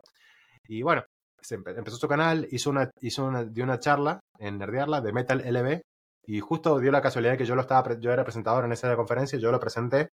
Y 0.69 0.83
bueno, 0.83 1.05
se 1.43 1.59
empe- 1.59 1.77
empezó 1.77 1.97
su 1.97 2.09
canal, 2.09 2.47
hizo 2.51 2.71
una, 2.71 2.91
hizo 3.01 3.25
una, 3.25 3.45
dio 3.45 3.65
una 3.65 3.79
charla 3.79 4.21
en 4.39 4.59
Nerdearla 4.59 5.01
de 5.01 5.13
Metal 5.13 5.41
LB 5.45 5.81
y 6.27 6.41
justo 6.41 6.79
dio 6.79 6.93
la 6.93 7.03
casualidad 7.03 7.37
que 7.37 7.45
yo 7.45 7.55
lo 7.55 7.63
estaba, 7.63 7.99
yo 7.99 8.13
era 8.13 8.25
presentador 8.25 8.65
en 8.65 8.73
esa 8.73 8.95
conferencia, 8.97 9.39
yo 9.39 9.51
lo 9.51 9.61
presenté 9.61 10.09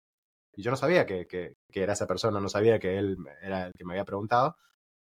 y 0.56 0.64
yo 0.64 0.72
no 0.72 0.78
sabía 0.78 1.06
que, 1.06 1.28
que, 1.28 1.54
que 1.72 1.84
era 1.84 1.94
esa 1.94 2.08
persona, 2.08 2.40
no 2.40 2.50
sabía 2.50 2.80
que 2.80 2.98
él 2.98 3.18
era 3.42 3.68
el 3.68 3.72
que 3.78 3.86
me 3.86 3.94
había 3.94 4.06
preguntado. 4.06 4.56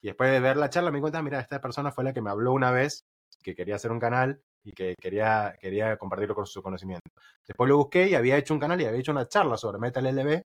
Y 0.02 0.08
después 0.08 0.32
de 0.32 0.40
ver 0.40 0.58
la 0.58 0.70
charla 0.70 0.92
me 0.92 0.98
di 0.98 1.02
cuenta, 1.02 1.22
mira, 1.22 1.40
esta 1.40 1.60
persona 1.62 1.92
fue 1.92 2.04
la 2.04 2.14
que 2.14 2.22
me 2.22 2.30
habló 2.30 2.54
una 2.54 2.72
vez 2.72 3.04
que 3.42 3.56
quería 3.56 3.76
hacer 3.76 3.92
un 3.92 4.00
canal 4.00 4.42
y 4.64 4.74
que 4.74 4.96
quería, 5.00 5.56
quería 5.60 5.98
compartirlo 5.98 6.36
con 6.36 6.46
su 6.46 6.62
conocimiento. 6.62 7.10
Después 7.48 7.70
lo 7.70 7.78
busqué 7.78 8.08
y 8.10 8.16
había 8.16 8.38
hecho 8.38 8.54
un 8.54 8.60
canal 8.60 8.80
y 8.82 8.86
había 8.86 9.00
hecho 9.00 9.12
una 9.14 9.28
charla 9.28 9.58
sobre 9.58 9.80
Metal 9.80 10.06
LB. 10.06 10.42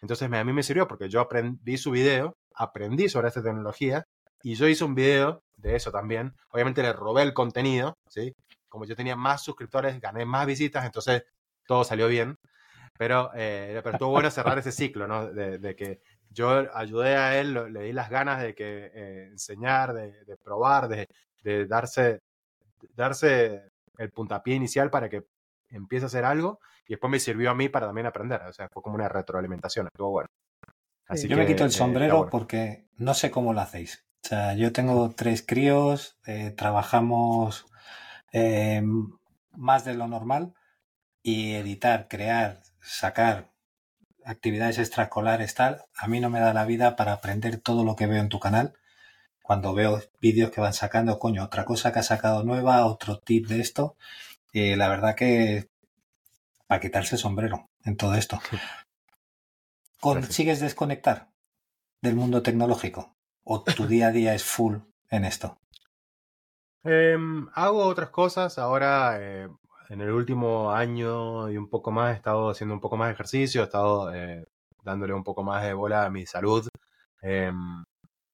Entonces 0.00 0.30
a 0.30 0.44
mí 0.44 0.52
me 0.52 0.62
sirvió 0.64 0.86
porque 0.88 1.08
yo 1.08 1.20
aprendí, 1.20 1.78
su 1.78 1.90
video, 1.92 2.34
aprendí 2.54 3.08
sobre 3.08 3.28
esta 3.28 3.42
tecnología 3.42 4.04
y 4.42 4.54
yo 4.54 4.68
hice 4.68 4.84
un 4.84 4.94
video 4.94 5.42
de 5.56 5.76
eso 5.76 5.90
también. 5.90 6.34
Obviamente 6.50 6.82
le 6.82 6.92
robé 6.92 7.22
el 7.22 7.32
contenido, 7.34 7.94
¿sí? 8.08 8.34
Como 8.68 8.84
yo 8.84 8.96
tenía 8.96 9.16
más 9.16 9.42
suscriptores, 9.42 10.00
gané 10.00 10.24
más 10.24 10.46
visitas, 10.46 10.84
entonces 10.84 11.24
todo 11.66 11.84
salió 11.84 12.08
bien. 12.08 12.36
Pero, 12.98 13.30
eh, 13.34 13.80
pero 13.82 13.92
estuvo 13.96 14.10
bueno 14.10 14.30
cerrar 14.30 14.58
ese 14.58 14.70
ciclo, 14.72 15.06
¿no? 15.06 15.26
De, 15.32 15.58
de 15.58 15.74
que 15.74 16.00
yo 16.30 16.66
ayudé 16.74 17.16
a 17.16 17.38
él, 17.40 17.72
le 17.72 17.82
di 17.84 17.92
las 17.92 18.10
ganas 18.10 18.42
de 18.42 18.54
que 18.54 18.90
eh, 18.94 19.26
enseñar, 19.30 19.92
de, 19.92 20.24
de 20.24 20.36
probar, 20.36 20.88
de, 20.88 21.08
de 21.42 21.66
darse, 21.66 22.20
darse 22.94 23.70
el 23.98 24.10
puntapié 24.10 24.54
inicial 24.54 24.90
para 24.90 25.08
que 25.08 25.24
empiece 25.70 26.04
a 26.04 26.08
hacer 26.08 26.24
algo 26.24 26.60
y 26.86 26.92
después 26.94 27.10
me 27.10 27.18
sirvió 27.18 27.50
a 27.50 27.54
mí 27.54 27.68
para 27.68 27.86
también 27.86 28.06
aprender. 28.06 28.42
O 28.42 28.52
sea, 28.52 28.68
fue 28.68 28.82
como 28.82 28.96
una 28.96 29.08
retroalimentación, 29.08 29.86
estuvo 29.86 30.10
bueno. 30.10 30.28
Así 31.06 31.28
Yo 31.28 31.36
me 31.36 31.42
que, 31.42 31.52
quito 31.52 31.64
eh, 31.64 31.66
el 31.66 31.70
está 31.70 31.84
sombrero 31.84 32.16
bueno. 32.16 32.30
porque 32.30 32.86
no 32.96 33.14
sé 33.14 33.30
cómo 33.30 33.52
lo 33.52 33.60
hacéis. 33.60 34.04
O 34.24 34.28
sea, 34.28 34.54
yo 34.54 34.72
tengo 34.72 35.10
tres 35.10 35.44
críos, 35.44 36.16
eh, 36.26 36.52
trabajamos 36.56 37.66
eh, 38.32 38.82
más 39.52 39.84
de 39.84 39.94
lo 39.94 40.06
normal 40.06 40.54
y 41.22 41.54
editar, 41.54 42.08
crear, 42.08 42.62
sacar 42.80 43.50
actividades 44.24 44.78
extraescolares, 44.78 45.54
tal, 45.54 45.84
a 45.96 46.06
mí 46.06 46.20
no 46.20 46.30
me 46.30 46.40
da 46.40 46.54
la 46.54 46.64
vida 46.64 46.94
para 46.94 47.12
aprender 47.12 47.58
todo 47.58 47.84
lo 47.84 47.96
que 47.96 48.06
veo 48.06 48.20
en 48.20 48.28
tu 48.28 48.38
canal. 48.38 48.74
Cuando 49.42 49.74
veo 49.74 50.00
vídeos 50.20 50.52
que 50.52 50.60
van 50.60 50.72
sacando, 50.72 51.18
coño, 51.18 51.42
otra 51.44 51.64
cosa 51.64 51.92
que 51.92 51.98
ha 51.98 52.04
sacado 52.04 52.44
nueva, 52.44 52.86
otro 52.86 53.18
tip 53.18 53.48
de 53.48 53.60
esto. 53.60 53.96
Y 54.52 54.76
la 54.76 54.88
verdad 54.88 55.16
que 55.16 55.68
para 56.68 56.80
quitarse 56.80 57.16
el 57.16 57.20
sombrero 57.20 57.68
en 57.84 57.96
todo 57.96 58.14
esto. 58.14 58.40
¿Consigues 60.00 60.60
desconectar 60.60 61.28
del 62.00 62.14
mundo 62.14 62.42
tecnológico? 62.42 63.16
¿O 63.44 63.62
tu 63.62 63.86
día 63.86 64.08
a 64.08 64.12
día 64.12 64.34
es 64.34 64.44
full 64.44 64.76
en 65.10 65.24
esto? 65.24 65.58
Em, 66.84 67.48
hago 67.54 67.86
otras 67.86 68.10
cosas. 68.10 68.58
Ahora, 68.58 69.18
eh, 69.20 69.48
en 69.88 70.00
el 70.00 70.10
último 70.10 70.72
año 70.72 71.50
y 71.50 71.56
un 71.56 71.68
poco 71.68 71.90
más, 71.90 72.12
he 72.14 72.16
estado 72.16 72.50
haciendo 72.50 72.74
un 72.74 72.80
poco 72.80 72.96
más 72.96 73.08
de 73.08 73.14
ejercicio, 73.14 73.60
he 73.62 73.64
estado 73.64 74.12
eh, 74.14 74.44
dándole 74.84 75.14
un 75.14 75.24
poco 75.24 75.42
más 75.42 75.62
de 75.64 75.72
bola 75.74 76.04
a 76.04 76.10
mi 76.10 76.26
salud. 76.26 76.66
Em, 77.20 77.84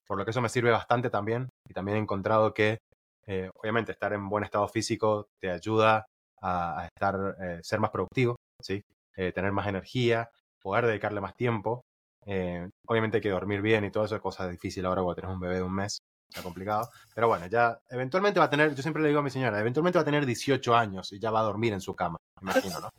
por 0.06 0.18
lo 0.18 0.24
que 0.24 0.30
eso 0.32 0.40
me 0.40 0.48
sirve 0.48 0.70
bastante 0.70 1.10
también. 1.10 1.48
Y 1.68 1.74
también 1.74 1.98
he 1.98 2.00
encontrado 2.00 2.54
que, 2.54 2.78
eh, 3.26 3.50
obviamente, 3.54 3.92
estar 3.92 4.12
en 4.12 4.28
buen 4.28 4.44
estado 4.44 4.68
físico 4.68 5.26
te 5.40 5.50
ayuda 5.50 6.06
a, 6.40 6.80
a 6.82 6.86
estar, 6.86 7.36
eh, 7.40 7.60
ser 7.62 7.80
más 7.80 7.90
productivo, 7.90 8.36
¿sí? 8.62 8.82
Eh, 9.16 9.32
tener 9.32 9.52
más 9.52 9.66
energía, 9.66 10.30
poder 10.62 10.86
dedicarle 10.86 11.20
más 11.20 11.34
tiempo. 11.36 11.82
Eh, 12.26 12.68
obviamente 12.86 13.16
hay 13.18 13.20
que 13.22 13.30
dormir 13.30 13.62
bien 13.62 13.84
y 13.84 13.90
todo 13.90 14.04
eso 14.04 14.16
es 14.16 14.20
cosa 14.20 14.48
difícil 14.48 14.84
ahora 14.86 15.02
cuando 15.02 15.20
tenés 15.20 15.34
un 15.34 15.40
bebé 15.40 15.56
de 15.56 15.62
un 15.62 15.74
mes. 15.74 16.02
Está 16.28 16.42
complicado. 16.42 16.90
Pero 17.14 17.26
bueno, 17.28 17.46
ya 17.46 17.78
eventualmente 17.88 18.38
va 18.38 18.46
a 18.46 18.50
tener, 18.50 18.74
yo 18.74 18.82
siempre 18.82 19.02
le 19.02 19.08
digo 19.08 19.20
a 19.20 19.22
mi 19.22 19.30
señora, 19.30 19.58
eventualmente 19.60 19.98
va 19.98 20.02
a 20.02 20.04
tener 20.04 20.26
18 20.26 20.76
años 20.76 21.10
y 21.12 21.18
ya 21.18 21.30
va 21.30 21.40
a 21.40 21.44
dormir 21.44 21.72
en 21.72 21.80
su 21.80 21.94
cama, 21.96 22.18
me 22.42 22.50
imagino, 22.50 22.80
¿no? 22.80 22.90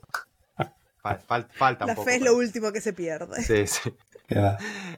Fal- 1.01 1.21
fal- 1.25 1.47
falta 1.53 1.85
un 1.85 1.89
La 1.89 1.95
poco. 1.95 2.05
fe 2.09 2.15
es 2.15 2.19
pero- 2.19 2.31
lo 2.33 2.37
último 2.39 2.71
que 2.73 2.81
se 2.81 2.91
pierde. 2.93 3.41
Sí, 3.41 3.67
sí. 3.67 3.95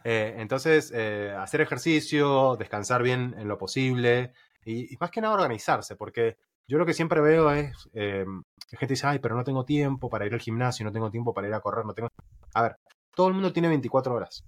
Eh, 0.04 0.36
entonces, 0.40 0.92
eh, 0.94 1.34
hacer 1.38 1.62
ejercicio, 1.62 2.58
descansar 2.58 3.02
bien 3.04 3.34
en 3.38 3.48
lo 3.48 3.58
posible 3.58 4.34
y, 4.66 4.94
y 4.94 4.98
más 5.00 5.10
que 5.12 5.22
nada 5.22 5.34
organizarse, 5.36 5.96
porque 5.96 6.36
yo 6.68 6.78
lo 6.78 6.86
que 6.86 6.94
siempre 6.94 7.22
veo 7.22 7.50
es 7.52 7.72
eh, 7.94 8.26
que 8.68 8.78
gente 8.78 8.94
dice, 8.94 9.08
ay, 9.08 9.20
pero 9.20 9.36
no 9.36 9.44
tengo 9.46 9.64
tiempo 9.64 10.10
para 10.10 10.26
ir 10.26 10.34
al 10.34 10.42
gimnasio, 10.42 10.86
no 10.86 10.92
tengo 10.92 11.10
tiempo 11.12 11.34
para 11.34 11.48
ir 11.48 11.54
a 11.54 11.62
correr, 11.62 11.86
no 11.86 11.94
tengo... 11.94 12.10
A 12.54 12.62
ver, 12.64 12.76
todo 13.16 13.28
el 13.28 13.34
mundo 13.34 13.54
tiene 13.54 13.68
24 13.70 14.14
horas. 14.14 14.44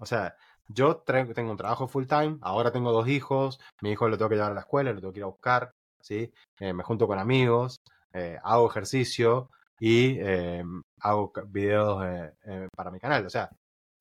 O 0.00 0.06
sea, 0.06 0.36
yo 0.68 0.98
tengo 0.98 1.50
un 1.50 1.56
trabajo 1.56 1.88
full 1.88 2.06
time, 2.06 2.38
ahora 2.42 2.70
tengo 2.72 2.92
dos 2.92 3.08
hijos, 3.08 3.58
mi 3.80 3.90
hijo 3.92 4.08
lo 4.08 4.18
tengo 4.18 4.28
que 4.28 4.36
llevar 4.36 4.52
a 4.52 4.54
la 4.54 4.60
escuela, 4.60 4.92
lo 4.92 5.00
tengo 5.00 5.12
que 5.12 5.20
ir 5.20 5.24
a 5.24 5.28
buscar, 5.28 5.72
¿sí? 6.00 6.32
Eh, 6.60 6.72
me 6.72 6.82
junto 6.82 7.06
con 7.06 7.18
amigos, 7.18 7.80
eh, 8.12 8.38
hago 8.42 8.68
ejercicio, 8.68 9.50
y 9.80 10.18
eh, 10.18 10.64
hago 11.00 11.32
videos 11.46 12.04
para 12.74 12.90
mi 12.90 12.98
canal. 12.98 13.24
O 13.24 13.30
sea, 13.30 13.48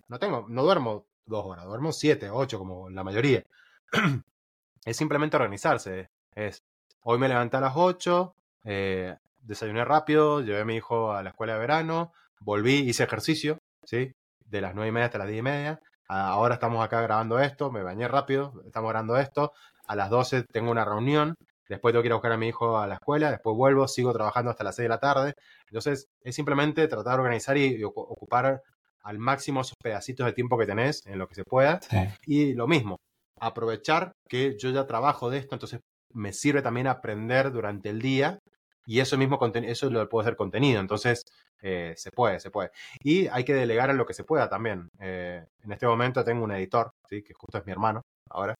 no 0.07 0.17
tengo, 0.17 0.45
no 0.49 0.63
duermo 0.63 1.05
dos 1.25 1.45
horas, 1.45 1.65
duermo 1.65 1.91
siete, 1.91 2.29
ocho, 2.31 2.57
como 2.57 2.89
la 2.89 3.03
mayoría. 3.03 3.43
es 4.85 4.97
simplemente 4.97 5.37
organizarse. 5.37 6.09
Es, 6.33 6.63
hoy 7.03 7.19
me 7.19 7.29
levanté 7.29 7.57
a 7.57 7.61
las 7.61 7.73
ocho, 7.75 8.35
desayuné 8.63 9.85
rápido, 9.85 10.41
llevé 10.41 10.61
a 10.61 10.65
mi 10.65 10.75
hijo 10.75 11.13
a 11.13 11.21
la 11.21 11.29
escuela 11.29 11.53
de 11.53 11.59
verano, 11.59 12.11
volví, 12.39 12.79
hice 12.79 13.03
ejercicio, 13.03 13.59
¿sí? 13.83 14.11
De 14.45 14.61
las 14.61 14.75
nueve 14.75 14.89
y 14.89 14.91
media 14.91 15.05
hasta 15.05 15.17
las 15.17 15.27
diez 15.27 15.39
y 15.39 15.43
media. 15.43 15.79
Ahora 16.07 16.55
estamos 16.55 16.83
acá 16.83 17.01
grabando 17.01 17.39
esto, 17.39 17.71
me 17.71 17.83
bañé 17.83 18.07
rápido, 18.07 18.53
estamos 18.65 18.89
grabando 18.89 19.17
esto. 19.17 19.51
A 19.87 19.95
las 19.95 20.09
doce 20.09 20.43
tengo 20.43 20.71
una 20.71 20.85
reunión, 20.85 21.35
después 21.67 21.91
tengo 21.91 22.01
que 22.01 22.07
ir 22.07 22.13
a 22.13 22.15
buscar 22.15 22.31
a 22.31 22.37
mi 22.37 22.47
hijo 22.47 22.77
a 22.77 22.87
la 22.87 22.95
escuela, 22.95 23.31
después 23.31 23.55
vuelvo, 23.55 23.87
sigo 23.87 24.13
trabajando 24.13 24.51
hasta 24.51 24.63
las 24.63 24.75
6 24.75 24.85
de 24.85 24.89
la 24.89 24.99
tarde. 24.99 25.33
Entonces, 25.67 26.07
es 26.21 26.35
simplemente 26.35 26.87
tratar 26.87 27.13
de 27.15 27.19
organizar 27.19 27.57
y, 27.57 27.83
ocupar 27.83 28.61
al 29.03 29.19
máximo 29.19 29.61
esos 29.61 29.75
pedacitos 29.81 30.25
de 30.25 30.33
tiempo 30.33 30.57
que 30.57 30.65
tenés 30.65 31.01
en 31.05 31.19
lo 31.19 31.27
que 31.27 31.35
se 31.35 31.43
pueda. 31.43 31.79
Y 32.25 32.53
lo 32.53 32.67
mismo, 32.67 32.97
aprovechar 33.39 34.13
que 34.29 34.57
yo 34.57 34.69
ya 34.71 34.87
trabajo 34.87 35.29
de 35.29 35.39
esto, 35.39 35.55
entonces 35.55 35.81
me 36.13 36.33
sirve 36.33 36.61
también 36.61 36.87
aprender 36.87 37.51
durante 37.51 37.89
el 37.89 38.01
día 38.01 38.39
y 38.87 39.01
eso 39.01 39.17
mismo 39.17 39.37
eso 39.53 39.89
lo 39.89 40.07
puede 40.07 40.29
ser 40.29 40.37
contenido. 40.37 40.79
Entonces, 40.79 41.25
eh, 41.61 41.93
se 41.97 42.09
puede, 42.09 42.39
se 42.39 42.49
puede. 42.49 42.71
Y 43.03 43.27
hay 43.27 43.43
que 43.43 43.53
delegar 43.53 43.89
en 43.89 43.97
lo 43.97 44.05
que 44.05 44.13
se 44.13 44.23
pueda 44.23 44.49
también. 44.49 44.87
Eh, 44.99 45.45
en 45.63 45.71
este 45.71 45.85
momento 45.85 46.23
tengo 46.23 46.45
un 46.45 46.53
editor, 46.53 46.91
¿sí? 47.09 47.21
que 47.21 47.33
justo 47.33 47.57
es 47.57 47.65
mi 47.65 47.73
hermano 47.73 48.01
ahora. 48.29 48.55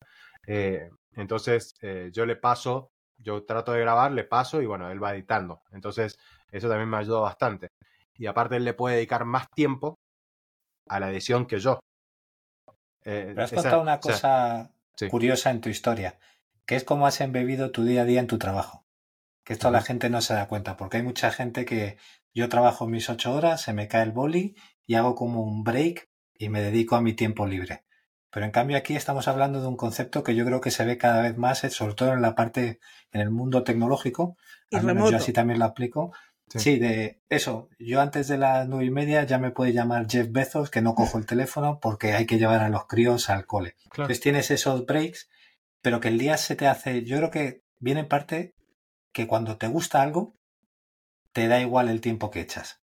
Eh, 0.46 0.90
entonces, 1.16 1.74
yo 2.12 2.26
le 2.26 2.36
paso 2.36 2.92
yo 3.20 3.44
trato 3.46 3.72
de 3.72 3.80
grabar, 3.80 4.12
le 4.12 4.26
paso 4.26 4.62
y 4.62 4.68
bueno, 4.68 4.92
él 4.92 5.04
va 5.04 5.14
editando. 5.14 5.62
Entonces, 5.72 6.20
eso 6.52 6.70
también 6.70 6.90
me 6.90 6.98
ayuda 6.98 7.20
bastante. 7.20 7.70
Y 8.16 8.28
aparte, 8.28 8.58
él 8.58 8.64
le 8.64 8.74
puede 8.74 8.98
dedicar 8.98 9.26
más 9.26 9.50
tiempo 9.50 9.96
a 10.88 11.00
la 11.00 11.10
edición 11.10 11.48
que 11.48 11.58
yo. 11.58 11.80
Pero 13.04 13.42
has 13.42 13.52
contado 13.52 13.82
una 13.82 14.00
cosa 14.00 14.72
curiosa 15.10 15.50
en 15.50 15.62
tu 15.62 15.70
historia, 15.70 16.20
que 16.66 16.76
es 16.76 16.84
cómo 16.84 17.08
has 17.08 17.22
embebido 17.22 17.72
tu 17.72 17.84
día 17.84 18.02
a 18.02 18.06
día 18.06 18.20
en 18.20 18.28
tu 18.28 18.38
trabajo. 18.38 18.84
Que 19.48 19.54
esto 19.54 19.72
la 19.72 19.82
gente 19.82 20.10
no 20.10 20.20
se 20.20 20.34
da 20.34 20.50
cuenta, 20.50 20.76
porque 20.76 20.98
hay 20.98 21.04
mucha 21.04 21.32
gente 21.32 21.64
que 21.64 21.96
yo 22.34 22.50
trabajo 22.50 22.86
mis 22.86 23.10
ocho 23.10 23.34
horas, 23.34 23.62
se 23.62 23.72
me 23.72 23.88
cae 23.88 24.04
el 24.04 24.12
boli 24.12 24.58
y 24.86 24.96
hago 24.96 25.16
como 25.16 25.42
un 25.42 25.64
break 25.64 26.10
y 26.34 26.50
me 26.50 26.62
dedico 26.62 26.98
a 26.98 27.02
mi 27.02 27.14
tiempo 27.14 27.48
libre. 27.48 27.86
Pero 28.30 28.46
en 28.46 28.52
cambio 28.52 28.76
aquí 28.76 28.98
estamos 28.98 29.30
hablando 29.30 29.62
de 29.62 29.68
un 29.68 29.78
concepto 29.78 30.22
que 30.22 30.36
yo 30.36 30.44
creo 30.44 30.60
que 30.60 30.70
se 30.70 30.84
ve 30.84 30.98
cada 30.98 31.22
vez 31.22 31.38
más, 31.38 31.64
eh, 31.64 31.70
sobre 31.70 31.94
todo 31.94 32.12
en 32.12 32.22
la 32.22 32.36
parte, 32.36 32.82
en 33.14 33.22
el 33.22 33.32
mundo 33.32 33.64
tecnológico. 33.64 34.36
Y 34.70 34.82
yo 34.82 35.16
así 35.16 35.32
también 35.32 35.60
lo 35.60 35.66
aplico. 35.66 36.12
Sí. 36.54 36.78
de 36.78 37.22
eso. 37.30 37.70
Yo 37.80 38.02
antes 38.02 38.28
de 38.28 38.38
las 38.38 38.68
nueve 38.68 38.84
y 38.84 38.92
media 38.92 39.24
ya 39.24 39.38
me 39.38 39.52
puede 39.52 39.72
llamar 39.72 40.10
Jeff 40.10 40.28
Bezos, 40.30 40.70
que 40.70 40.82
no 40.82 40.94
cojo 40.94 41.18
el 41.18 41.26
teléfono 41.26 41.80
porque 41.80 42.16
hay 42.16 42.26
que 42.26 42.38
llevar 42.38 42.60
a 42.60 42.70
los 42.70 42.86
críos 42.86 43.30
al 43.30 43.46
cole. 43.46 43.78
Entonces 43.86 44.20
tienes 44.20 44.52
esos 44.52 44.86
breaks, 44.86 45.30
pero 45.82 46.02
que 46.02 46.10
el 46.10 46.18
día 46.18 46.36
se 46.36 46.58
te 46.58 46.68
hace, 46.68 47.06
yo 47.06 47.16
creo 47.16 47.32
que 47.32 47.64
viene 47.80 48.02
en 48.02 48.10
parte 48.10 48.56
que 49.12 49.28
cuando 49.28 49.58
te 49.58 49.68
gusta 49.68 50.02
algo, 50.02 50.36
te 51.32 51.48
da 51.48 51.60
igual 51.60 51.90
el 51.90 52.02
tiempo 52.02 52.32
que 52.32 52.42
echas. 52.42 52.82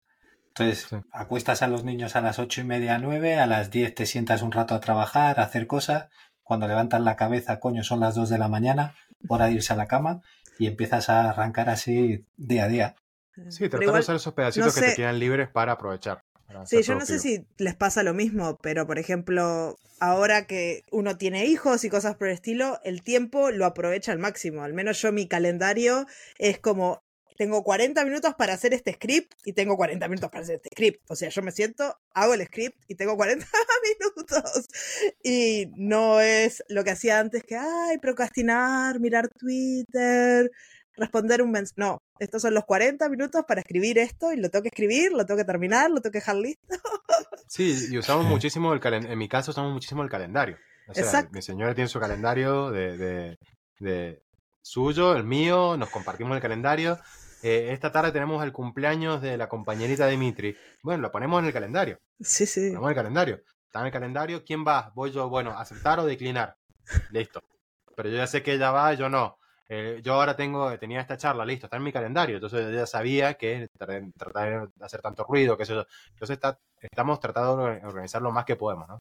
Entonces, 0.49 0.87
acuestas 1.11 1.63
a 1.63 1.67
los 1.67 1.83
niños 1.83 2.15
a 2.15 2.21
las 2.21 2.37
ocho 2.37 2.61
y 2.61 2.63
media, 2.63 2.99
nueve, 2.99 3.39
a 3.39 3.47
las 3.47 3.71
diez 3.71 3.95
te 3.95 4.05
sientas 4.05 4.43
un 4.43 4.51
rato 4.51 4.75
a 4.75 4.79
trabajar, 4.79 5.39
a 5.39 5.43
hacer 5.43 5.65
cosas. 5.65 6.09
Cuando 6.43 6.67
levantas 6.67 7.01
la 7.01 7.15
cabeza, 7.15 7.59
coño, 7.59 7.83
son 7.83 7.99
las 8.01 8.13
dos 8.13 8.29
de 8.29 8.37
la 8.37 8.49
mañana, 8.49 8.95
hora 9.27 9.45
de 9.45 9.53
irse 9.53 9.73
a 9.73 9.75
la 9.75 9.87
cama, 9.87 10.21
y 10.59 10.67
empiezas 10.67 11.09
a 11.09 11.31
arrancar 11.31 11.69
así 11.69 12.27
día 12.37 12.65
a 12.65 12.67
día. 12.67 12.95
Sí, 13.49 13.67
tratar 13.67 13.93
de 13.93 13.99
usar 14.01 14.15
esos 14.15 14.33
pedacitos 14.33 14.75
que 14.75 14.81
te 14.81 14.95
quedan 14.95 15.17
libres 15.17 15.49
para 15.49 15.71
aprovechar. 15.71 16.22
Sí, 16.65 16.81
yo 16.81 16.95
no 16.95 17.05
sé 17.05 17.19
si 17.19 17.45
les 17.57 17.75
pasa 17.75 18.03
lo 18.03 18.13
mismo, 18.13 18.57
pero 18.61 18.85
por 18.87 18.99
ejemplo, 18.99 19.77
ahora 19.99 20.47
que 20.47 20.83
uno 20.91 21.17
tiene 21.17 21.45
hijos 21.45 21.83
y 21.83 21.89
cosas 21.89 22.15
por 22.15 22.27
el 22.27 22.33
estilo, 22.33 22.79
el 22.83 23.03
tiempo 23.03 23.51
lo 23.51 23.65
aprovecha 23.65 24.11
al 24.11 24.19
máximo. 24.19 24.63
Al 24.63 24.73
menos 24.73 25.01
yo 25.01 25.11
mi 25.11 25.27
calendario 25.27 26.05
es 26.37 26.59
como 26.59 27.03
tengo 27.37 27.63
40 27.63 28.03
minutos 28.05 28.35
para 28.35 28.53
hacer 28.53 28.73
este 28.73 28.93
script 28.93 29.33
y 29.43 29.53
tengo 29.53 29.75
40 29.75 30.07
minutos 30.07 30.29
para 30.29 30.43
hacer 30.43 30.55
este 30.55 30.69
script. 30.69 31.01
O 31.09 31.15
sea, 31.15 31.29
yo 31.29 31.41
me 31.41 31.51
siento, 31.51 31.97
hago 32.13 32.33
el 32.33 32.45
script 32.45 32.77
y 32.87 32.95
tengo 32.95 33.17
40 33.17 33.45
minutos. 33.99 34.67
Y 35.23 35.67
no 35.75 36.21
es 36.21 36.63
lo 36.69 36.83
que 36.83 36.91
hacía 36.91 37.19
antes 37.19 37.43
que, 37.43 37.55
ay, 37.55 37.97
procrastinar, 37.97 38.99
mirar 38.99 39.29
Twitter, 39.29 40.51
responder 40.95 41.41
un 41.41 41.51
mensaje. 41.51 41.73
No, 41.77 42.01
estos 42.19 42.41
son 42.41 42.53
los 42.53 42.65
40 42.65 43.07
minutos 43.09 43.43
para 43.47 43.61
escribir 43.61 43.97
esto 43.97 44.31
y 44.31 44.37
lo 44.37 44.49
tengo 44.49 44.63
que 44.63 44.69
escribir, 44.69 45.11
lo 45.11 45.25
tengo 45.25 45.37
que 45.37 45.45
terminar, 45.45 45.89
lo 45.89 46.01
tengo 46.01 46.11
que 46.11 46.19
dejar 46.19 46.35
listo. 46.35 46.61
Sí, 47.45 47.89
y 47.91 47.99
usamos 47.99 48.25
muchísimo 48.25 48.73
el 48.73 48.79
calendario, 48.79 49.13
en 49.13 49.19
mi 49.19 49.29
caso 49.29 49.51
usamos 49.51 49.73
muchísimo 49.73 50.01
el 50.01 50.09
calendario. 50.09 50.57
O 50.87 50.93
sea, 50.95 51.29
mi 51.31 51.43
señora 51.43 51.75
tiene 51.75 51.87
su 51.87 51.99
calendario 51.99 52.71
de, 52.71 53.37
de 53.79 54.23
suyo, 54.63 55.15
el 55.15 55.23
mío, 55.23 55.77
nos 55.77 55.91
compartimos 55.91 56.35
el 56.35 56.41
calendario 56.41 56.97
eh, 57.43 57.73
esta 57.73 57.91
tarde 57.91 58.13
tenemos 58.13 58.41
el 58.41 58.53
cumpleaños 58.53 59.21
de 59.21 59.35
la 59.35 59.49
compañerita 59.49 60.07
Dimitri. 60.07 60.55
Bueno, 60.81 61.01
lo 61.01 61.11
ponemos 61.11 61.39
en 61.41 61.47
el 61.47 61.53
calendario. 61.53 61.99
Sí, 62.21 62.45
sí. 62.45 62.69
Ponemos 62.69 62.85
en 62.85 62.89
el 62.89 62.95
calendario. 62.95 63.41
Está 63.65 63.81
en 63.81 63.85
el 63.87 63.91
calendario. 63.91 64.45
¿Quién 64.45 64.65
va? 64.65 64.93
Voy 64.95 65.11
yo, 65.11 65.27
bueno, 65.27 65.51
aceptar 65.51 65.99
o 65.99 66.05
declinar. 66.05 66.55
Listo. 67.11 67.43
Pero 67.97 68.07
yo 68.07 68.15
ya 68.15 68.27
sé 68.27 68.41
que 68.41 68.53
ella 68.53 68.71
va, 68.71 68.93
yo 68.93 69.09
no. 69.09 69.37
Eh, 69.75 70.01
yo 70.03 70.13
ahora 70.13 70.35
tengo, 70.35 70.77
tenía 70.77 71.01
esta 71.01 71.17
charla, 71.17 71.45
listo, 71.45 71.65
está 71.65 71.77
en 71.77 71.83
mi 71.83 71.91
calendario. 71.91 72.35
Entonces 72.35 72.65
yo 72.65 72.71
ya 72.71 72.85
sabía 72.85 73.33
que 73.33 73.67
tratar 73.75 74.03
de 74.03 74.69
hacer 74.81 75.01
tanto 75.01 75.23
ruido, 75.23 75.57
que 75.57 75.63
eso. 75.63 75.87
Entonces 76.11 76.35
está, 76.35 76.59
estamos 76.79 77.19
tratando 77.19 77.65
de 77.65 77.83
organizar 77.83 78.21
lo 78.21 78.31
más 78.31 78.45
que 78.45 78.55
podemos, 78.55 78.87
¿no? 78.87 78.99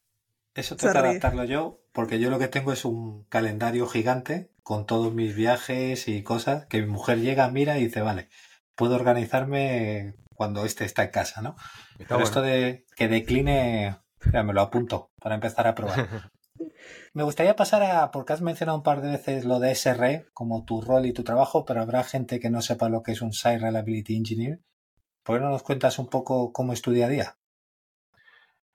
Eso 0.55 0.75
tengo 0.75 0.93
que 0.93 0.99
adaptarlo 0.99 1.43
yo, 1.43 1.79
porque 1.91 2.19
yo 2.19 2.29
lo 2.29 2.39
que 2.39 2.47
tengo 2.47 2.73
es 2.73 2.85
un 2.85 3.23
calendario 3.25 3.87
gigante 3.87 4.51
con 4.63 4.85
todos 4.85 5.13
mis 5.13 5.35
viajes 5.35 6.07
y 6.07 6.23
cosas, 6.23 6.65
que 6.67 6.81
mi 6.81 6.87
mujer 6.87 7.19
llega, 7.19 7.49
mira 7.49 7.77
y 7.77 7.85
dice, 7.85 8.01
vale, 8.01 8.29
puedo 8.75 8.95
organizarme 8.95 10.15
cuando 10.35 10.65
este 10.65 10.85
está 10.85 11.03
en 11.03 11.11
casa, 11.11 11.41
¿no? 11.41 11.55
Pero 11.97 12.21
esto 12.21 12.41
de 12.41 12.85
que 12.95 13.07
decline, 13.07 13.97
ya 14.31 14.43
me 14.43 14.53
lo 14.53 14.61
apunto 14.61 15.11
para 15.21 15.35
empezar 15.35 15.67
a 15.67 15.75
probar. 15.75 16.07
me 17.13 17.23
gustaría 17.23 17.55
pasar 17.55 17.83
a, 17.83 18.11
porque 18.11 18.33
has 18.33 18.41
mencionado 18.41 18.77
un 18.77 18.83
par 18.83 19.01
de 19.01 19.11
veces 19.11 19.45
lo 19.45 19.59
de 19.59 19.71
SRE, 19.75 20.25
como 20.33 20.65
tu 20.65 20.81
rol 20.81 21.05
y 21.05 21.13
tu 21.13 21.23
trabajo, 21.23 21.65
pero 21.65 21.81
habrá 21.81 22.03
gente 22.03 22.39
que 22.39 22.49
no 22.49 22.61
sepa 22.61 22.89
lo 22.89 23.03
que 23.03 23.11
es 23.11 23.21
un 23.21 23.33
Site 23.33 23.59
Reliability 23.59 24.15
Engineer. 24.15 24.59
¿Por 25.23 25.37
qué 25.37 25.43
no 25.43 25.49
nos 25.49 25.63
cuentas 25.63 25.99
un 25.99 26.09
poco 26.09 26.51
cómo 26.51 26.73
es 26.73 26.81
tu 26.81 26.91
día 26.91 27.05
a 27.05 27.09
día? 27.09 27.37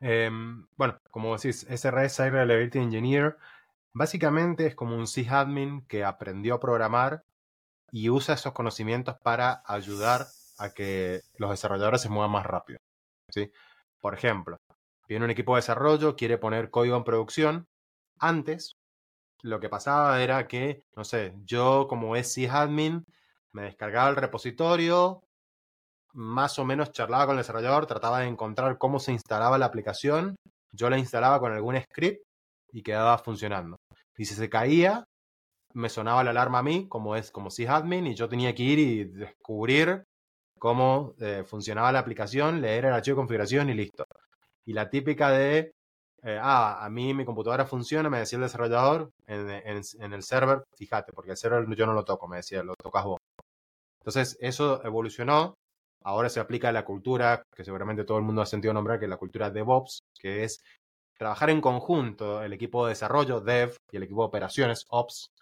Em, 0.01 0.67
bueno, 0.77 0.99
como 1.11 1.37
decís, 1.37 1.67
SRE, 1.69 2.09
Site 2.09 2.31
Reliability 2.31 2.79
Engineer, 2.79 3.37
básicamente 3.93 4.67
es 4.67 4.75
como 4.75 4.97
un 4.97 5.07
sysadmin 5.07 5.85
que 5.87 6.05
aprendió 6.05 6.55
a 6.55 6.61
programar 6.61 7.25
y 7.91 8.11
usa 8.11 8.35
esos 8.35 8.53
conocimientos 8.53 9.17
para 9.23 9.63
ayudar 9.67 10.27
a 10.59 10.71
que 10.71 11.23
los 11.37 11.51
desarrolladores 11.51 12.01
se 12.01 12.09
muevan 12.09 12.31
más 12.31 12.47
rápido. 12.47 12.79
¿sí? 13.29 13.51
Por 14.01 14.15
ejemplo, 14.15 14.59
viene 15.09 15.25
un 15.25 15.31
equipo 15.31 15.55
de 15.55 15.59
desarrollo, 15.59 16.17
quiere 16.17 16.39
poner 16.39 16.71
código 16.71 16.97
en 16.97 17.05
producción. 17.05 17.67
Antes, 18.21 18.77
lo 19.43 19.61
que 19.61 19.69
pasaba 19.69 20.23
era 20.23 20.49
que, 20.49 20.83
no 20.97 21.05
sé, 21.05 21.35
yo 21.45 21.87
como 21.89 22.15
sysadmin, 22.23 23.05
me 23.53 23.63
descargaba 23.63 24.11
el 24.11 24.17
repositorio, 24.17 25.23
más 26.13 26.59
o 26.59 26.65
menos 26.65 26.93
charlaba 26.93 27.27
con 27.27 27.37
el 27.37 27.43
desarrollador, 27.43 27.87
trataba 27.87 28.21
de 28.21 28.27
encontrar 28.27 28.79
cómo 28.79 28.99
se 28.99 29.13
instalaba 29.13 29.59
la 29.59 29.67
aplicación, 29.67 30.37
yo 30.73 30.91
la 30.91 30.99
instalaba 30.99 31.41
con 31.41 31.53
algún 31.53 31.81
script 31.81 32.23
y 32.73 32.83
quedaba 32.83 33.19
funcionando. 33.19 33.77
Y 34.17 34.25
si 34.25 34.35
se 34.35 34.51
caía, 34.51 35.05
me 35.75 35.89
sonaba 35.89 36.25
la 36.25 36.31
alarma 36.31 36.59
a 36.59 36.63
mí, 36.63 36.89
como 36.89 37.17
es 37.17 37.31
como 37.31 37.51
sysadmin, 37.51 38.07
y 38.09 38.15
yo 38.15 38.29
tenía 38.29 38.55
que 38.55 38.63
ir 38.63 38.79
y 38.79 39.05
descubrir 39.05 40.05
cómo 40.59 41.15
eh, 41.21 41.45
funcionaba 41.47 41.93
la 41.93 42.01
aplicación, 42.01 42.61
leer 42.61 42.87
el 42.87 42.93
archivo 42.93 43.17
de 43.17 43.21
configuración 43.21 43.71
y 43.71 43.75
listo. 43.75 44.05
Y 44.67 44.73
la 44.73 44.91
típica 44.91 45.31
de, 45.31 45.73
eh, 46.23 46.39
ah, 46.41 46.85
a 46.85 46.91
mí 46.91 47.15
mi 47.15 47.25
computadora 47.25 47.67
funciona, 47.67 48.11
me 48.11 48.19
decía 48.19 48.37
el 48.37 48.43
desarrollador 48.43 49.11
en, 49.27 50.13
el 50.13 50.23
server, 50.23 50.65
fíjate, 50.77 51.13
porque 51.13 51.33
el 51.33 51.37
server 51.37 51.67
yo 51.77 51.87
no 51.87 51.95
lo 51.95 52.05
toco, 52.05 52.29
me 52.29 52.39
decía, 52.39 52.63
lo 52.63 52.75
tocas 52.75 53.05
vos. 53.05 53.19
Entonces 54.01 54.37
eso 54.41 54.85
evolucionó 54.85 55.55
Ahora 56.03 56.29
se 56.29 56.41
aplica 56.41 56.73
la 56.73 56.85
cultura 56.85 57.43
que 57.55 57.65
seguramente 57.65 58.05
todo 58.05 58.19
el 58.19 58.25
mundo 58.25 58.43
ha 58.43 58.47
sentido 58.47 58.73
nombrar, 58.73 58.99
que 58.99 59.07
es 59.07 59.11
la 59.11 59.17
cultura 59.17 59.51
DevOps, 59.51 60.01
que 60.19 60.45
es 60.45 60.63
trabajar 61.19 61.51
en 61.51 61.61
conjunto 61.61 62.43
el 62.43 62.53
equipo 62.53 62.87
de 62.87 62.91
desarrollo, 62.91 63.41
Dev, 63.41 63.77
y 63.91 63.97
el 63.97 64.05
equipo 64.05 64.23
de 64.23 64.29
operaciones, 64.29 64.87
Ops, 64.89 65.33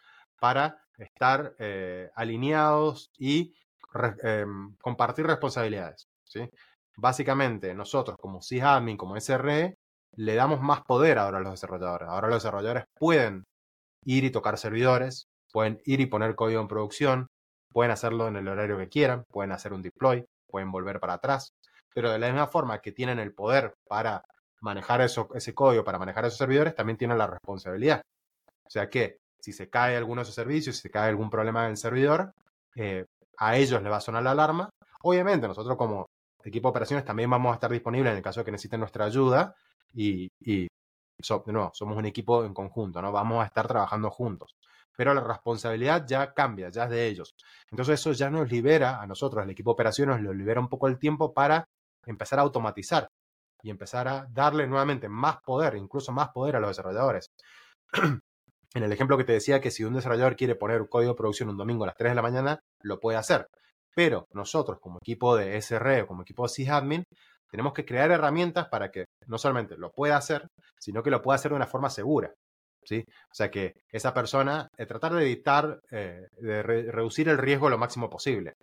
para 0.40 0.82
estar 0.98 1.54
eh, 1.58 2.10
alineados 2.14 3.10
y 3.18 3.54
em, 4.22 4.74
compartir 4.80 5.26
responsabilidades. 5.26 6.08
¿sí? 6.24 6.48
Básicamente, 6.96 7.74
nosotros 7.74 8.16
como 8.18 8.40
sysadmin, 8.40 8.96
como 8.96 9.16
SRE, 9.16 9.76
le 10.16 10.34
damos 10.34 10.60
más 10.60 10.82
poder 10.82 11.18
ahora 11.18 11.38
a 11.38 11.40
los 11.40 11.52
desarrolladores. 11.52 12.08
Ahora 12.08 12.28
los 12.28 12.42
desarrolladores 12.42 12.84
pueden 12.98 13.44
ir 14.04 14.24
y 14.24 14.30
tocar 14.30 14.58
servidores, 14.58 15.28
pueden 15.52 15.80
ir 15.84 16.00
y 16.00 16.06
poner 16.06 16.34
código 16.34 16.60
en 16.60 16.68
producción, 16.68 17.28
pueden 17.70 17.92
hacerlo 17.92 18.26
en 18.28 18.36
el 18.36 18.48
horario 18.48 18.78
que 18.78 18.88
quieran, 18.88 19.24
pueden 19.30 19.52
hacer 19.52 19.72
un 19.72 19.82
deploy, 19.82 20.24
pueden 20.46 20.72
volver 20.72 21.00
para 21.00 21.14
atrás. 21.14 21.52
Pero 21.94 22.10
de 22.10 22.18
la 22.18 22.28
misma 22.28 22.46
forma 22.46 22.80
que 22.80 22.92
tienen 22.92 23.18
el 23.18 23.34
poder 23.34 23.74
para 23.88 24.22
manejar 24.60 25.02
ese 25.02 25.54
código, 25.54 25.84
para 25.84 25.98
manejar 25.98 26.24
esos 26.24 26.38
servidores, 26.38 26.74
también 26.74 26.96
tienen 26.96 27.18
la 27.18 27.26
responsabilidad. 27.26 28.02
O 28.64 28.70
sea 28.70 28.88
que 28.88 29.18
si 29.38 29.52
se 29.52 29.68
cae 29.68 29.96
alguno 29.96 30.20
de 30.20 30.22
esos 30.22 30.34
servicios, 30.34 30.76
si 30.76 30.82
se 30.82 30.90
cae 30.90 31.08
algún 31.08 31.30
problema 31.30 31.64
en 31.64 31.72
el 31.72 31.76
servidor, 31.76 32.32
eh, 32.74 33.04
a 33.36 33.56
ellos 33.56 33.82
les 33.82 33.92
va 33.92 33.98
a 33.98 34.00
sonar 34.00 34.22
la 34.22 34.32
alarma. 34.32 34.70
Obviamente, 35.02 35.46
nosotros 35.46 35.76
como 35.76 36.06
equipo 36.42 36.68
de 36.68 36.70
operaciones 36.70 37.04
también 37.04 37.28
vamos 37.28 37.50
a 37.52 37.54
estar 37.54 37.70
disponibles 37.70 38.10
en 38.12 38.16
el 38.16 38.22
caso 38.22 38.40
de 38.40 38.44
que 38.44 38.52
necesiten 38.52 38.80
nuestra 38.80 39.04
ayuda 39.04 39.54
y, 39.92 40.28
de 40.38 41.52
nuevo, 41.52 41.70
somos 41.74 41.96
un 41.96 42.06
equipo 42.06 42.44
en 42.44 42.52
conjunto, 42.54 43.00
¿no? 43.00 43.12
Vamos 43.12 43.42
a 43.42 43.46
estar 43.46 43.66
trabajando 43.66 44.10
juntos. 44.10 44.54
Pero 44.96 45.12
la 45.14 45.22
responsabilidad 45.22 46.06
ya 46.06 46.32
cambia, 46.32 46.68
ya 46.70 46.84
es 46.84 46.90
de 46.90 47.06
ellos. 47.06 47.34
Entonces 47.70 48.00
eso 48.00 48.12
ya 48.12 48.30
nos 48.30 48.50
libera 48.50 49.00
a 49.00 49.06
nosotros, 49.06 49.44
el 49.44 49.50
equipo 49.50 49.70
de 49.70 49.74
operaciones, 49.74 50.20
nos 50.20 50.34
libera 50.34 50.60
un 50.60 50.68
poco 50.68 50.88
el 50.88 50.98
tiempo 50.98 51.34
para 51.34 51.68
empezar 52.06 52.38
a 52.38 52.42
automatizar 52.42 53.08
y 53.62 53.70
empezar 53.70 54.08
a 54.08 54.26
darle 54.30 54.66
nuevamente 54.66 55.08
más 55.08 55.38
poder, 55.42 55.74
incluso 55.76 56.12
más 56.12 56.28
poder 56.30 56.56
a 56.56 56.60
los 56.60 56.70
desarrolladores. 56.70 57.30
en 58.74 58.82
el 58.82 58.92
ejemplo 58.92 59.16
que 59.16 59.24
te 59.24 59.32
decía 59.32 59.60
que 59.60 59.70
si 59.70 59.84
un 59.84 59.94
desarrollador 59.94 60.36
quiere 60.36 60.54
poner 60.54 60.82
un 60.82 60.88
código 60.88 61.12
de 61.12 61.16
producción 61.16 61.48
un 61.48 61.56
domingo 61.56 61.84
a 61.84 61.88
las 61.88 61.96
3 61.96 62.12
de 62.12 62.16
la 62.16 62.22
mañana, 62.22 62.60
lo 62.82 63.00
puede 63.00 63.18
hacer. 63.18 63.48
Pero 63.94 64.28
nosotros, 64.32 64.78
como 64.80 64.98
equipo 64.98 65.34
de 65.36 65.56
SRE 65.56 66.02
o 66.02 66.06
como 66.06 66.22
equipo 66.22 66.42
de 66.42 66.50
sysadmin, 66.50 67.04
tenemos 67.50 67.72
que 67.72 67.86
crear 67.86 68.10
herramientas 68.10 68.68
para 68.68 68.90
que 68.90 69.05
no 69.26 69.38
solamente 69.38 69.76
lo 69.76 69.92
pueda 69.92 70.16
hacer, 70.16 70.48
sino 70.78 71.02
que 71.02 71.10
lo 71.10 71.22
pueda 71.22 71.36
hacer 71.36 71.50
de 71.50 71.56
una 71.56 71.66
forma 71.66 71.90
segura. 71.90 72.32
¿sí? 72.84 73.04
O 73.30 73.34
sea, 73.34 73.50
que 73.50 73.74
esa 73.90 74.14
persona, 74.14 74.68
eh, 74.76 74.86
tratar 74.86 75.14
de 75.14 75.22
evitar, 75.22 75.80
eh, 75.90 76.28
de 76.38 76.62
reducir 76.62 77.28
el 77.28 77.38
riesgo 77.38 77.68
lo 77.68 77.78
máximo 77.78 78.08
posible. 78.08 78.54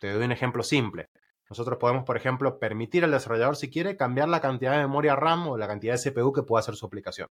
Te 0.00 0.12
doy 0.12 0.24
un 0.24 0.32
ejemplo 0.32 0.62
simple. 0.62 1.06
Nosotros 1.48 1.78
podemos, 1.78 2.04
por 2.04 2.16
ejemplo, 2.16 2.58
permitir 2.58 3.04
al 3.04 3.10
desarrollador, 3.10 3.56
si 3.56 3.70
quiere, 3.70 3.96
cambiar 3.96 4.28
la 4.28 4.40
cantidad 4.40 4.72
de 4.72 4.78
memoria 4.78 5.16
RAM 5.16 5.48
o 5.48 5.58
la 5.58 5.68
cantidad 5.68 5.94
de 5.94 6.10
CPU 6.10 6.32
que 6.32 6.42
pueda 6.42 6.60
hacer 6.60 6.76
su 6.76 6.86
aplicación. 6.86 7.28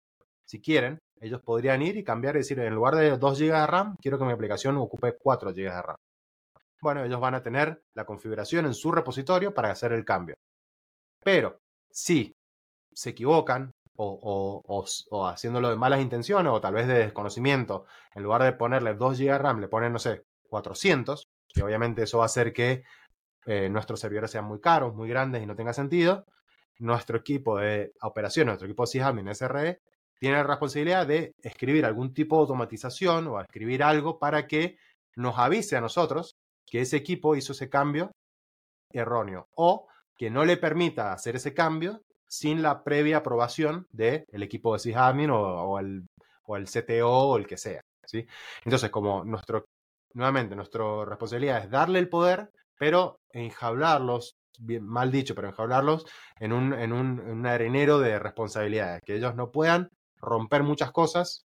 Si 0.45 0.61
quieren, 0.61 0.99
ellos 1.21 1.43
podrían 1.43 1.83
ir 1.83 1.97
y 1.97 2.05
cambiar 2.05 2.37
y 2.37 2.39
decir, 2.39 2.59
en 2.61 2.75
lugar 2.75 2.95
de 2.95 3.17
2 3.17 3.39
GB 3.39 3.53
de 3.53 3.67
RAM, 3.67 3.97
quiero 4.01 4.19
que 4.19 4.25
mi 4.25 4.33
aplicación 4.33 4.77
ocupe 4.77 5.17
4 5.19 5.51
GB 5.51 5.57
de 5.57 5.83
RAM. 5.83 5.97
Bueno, 6.81 7.05
ellos 7.05 7.21
van 7.21 7.35
a 7.35 7.43
tener 7.43 7.83
la 7.95 8.05
configuración 8.05 8.67
en 8.67 8.75
su 8.75 8.93
repositorio 8.93 9.53
para 9.53 9.71
hacer 9.71 9.93
el 9.93 10.05
cambio. 10.05 10.37
Pero 11.23 11.59
si 11.91 12.33
se 12.97 13.11
equivocan 13.11 13.73
o, 13.99 14.63
o, 15.11 15.27
haciéndolo 15.27 15.71
de 15.71 15.77
malas 15.77 16.01
intenciones 16.01 16.53
o 16.53 16.61
tal 16.61 16.75
vez 16.75 16.87
de 16.87 16.99
desconocimiento, 16.99 17.87
en 18.15 18.23
lugar 18.23 18.43
de 18.43 18.53
ponerle 18.53 18.95
2 18.95 19.19
GB 19.19 19.33
de 19.33 19.39
RAM, 19.39 19.61
le 19.61 19.69
ponen, 19.69 19.93
no 19.93 19.99
sé, 19.99 20.23
400, 20.49 21.27
y 21.55 21.61
obviamente 21.63 22.03
eso 22.03 22.19
va 22.19 22.25
a 22.25 22.27
hacer 22.27 22.53
que 22.53 22.83
eh, 23.47 23.69
nuestros 23.71 24.01
servidores 24.01 24.31
sean 24.31 24.45
muy 24.45 24.61
caros, 24.61 24.95
muy 24.95 25.09
grandes 25.09 25.43
y 25.43 25.47
no 25.47 25.57
tenga 25.57 25.73
sentido. 25.73 26.25
Nuestro 26.79 27.19
equipo 27.19 27.59
de 27.59 27.93
operación, 28.03 28.49
nuestro 28.49 28.67
equipo 28.67 28.83
de 28.83 28.89
sysadmin 28.89 29.35
SRE, 29.35 29.79
tiene 30.19 30.37
la 30.37 30.43
responsabilidad 30.43 31.07
de 31.07 31.33
escribir 31.43 31.87
algún 31.87 32.13
tipo 32.13 32.37
de 32.37 32.41
automatización 32.43 33.29
o 33.29 33.41
escribir 33.41 33.83
algo 33.83 34.19
para 34.19 34.47
que 34.47 34.77
nos 35.15 35.39
avise 35.39 35.77
a 35.77 35.81
nosotros 35.81 36.37
que 36.67 36.81
ese 36.83 36.97
equipo 36.97 37.37
hizo 37.37 37.53
ese 37.53 37.71
cambio 37.71 38.11
erróneo 38.93 39.49
o 39.55 39.87
que 40.17 40.31
no 40.31 40.45
le 40.45 40.57
permita 40.57 41.13
hacer 41.13 41.37
ese 41.37 41.55
cambio 41.55 42.03
sin 42.29 42.62
la 42.62 42.83
previa 42.83 43.19
aprobación 43.19 43.87
del 43.91 44.25
equipo 44.43 44.73
de 44.73 44.81
sysadmin 44.81 45.31
o, 45.31 45.79
el, 45.79 46.07
o, 46.45 46.57
el, 46.57 46.67
CTO 46.67 47.09
o 47.09 47.37
el 47.37 47.47
que 47.47 47.57
sea. 47.57 47.81
¿sí? 48.05 48.27
Entonces, 48.65 48.91
como 48.91 49.25
nuestro, 49.25 49.65
nuevamente, 50.15 50.57
nuestra 50.57 51.05
responsabilidad 51.05 51.65
es 51.65 51.71
darle 51.71 51.99
el 51.99 52.09
poder, 52.09 52.51
pero 52.79 53.19
enjablarlos, 53.31 54.37
bien, 54.59 54.87
mal 54.87 55.11
dicho, 55.11 55.35
pero 55.35 55.49
enjablarlos 55.49 56.07
en 56.39 56.53
un, 56.53 56.73
en, 56.73 56.93
un, 56.93 57.21
en 57.21 57.47
arenero 57.47 57.99
de 57.99 58.19
responsabilidades, 58.19 59.03
que 59.05 59.17
ellos 59.17 59.35
no 59.35 59.51
puedan 59.51 59.91
romper 60.19 60.62
muchas 60.62 60.93
cosas 60.93 61.45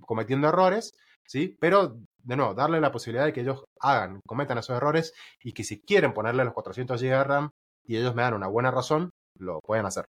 cometiendo 0.00 0.48
errores, 0.48 0.92
¿sí? 1.26 1.56
Pero, 1.60 1.98
de 2.22 2.36
nuevo, 2.36 2.54
darle 2.54 2.80
la 2.80 2.92
posibilidad 2.92 3.24
de 3.24 3.32
que 3.32 3.40
ellos 3.42 3.64
hagan, 3.80 4.20
cometan 4.26 4.58
esos 4.58 4.76
errores 4.76 5.12
y 5.42 5.52
que 5.52 5.64
si 5.64 5.80
quieren 5.80 6.14
ponerle 6.14 6.44
los 6.44 6.54
400 6.54 7.00
GB 7.00 7.10
de 7.10 7.24
RAM 7.24 7.50
y 7.84 7.96
ellos 7.96 8.14
me 8.14 8.22
dan 8.22 8.34
una 8.34 8.48
buena 8.48 8.70
razón, 8.70 9.10
lo 9.42 9.60
pueden 9.60 9.86
hacer. 9.86 10.06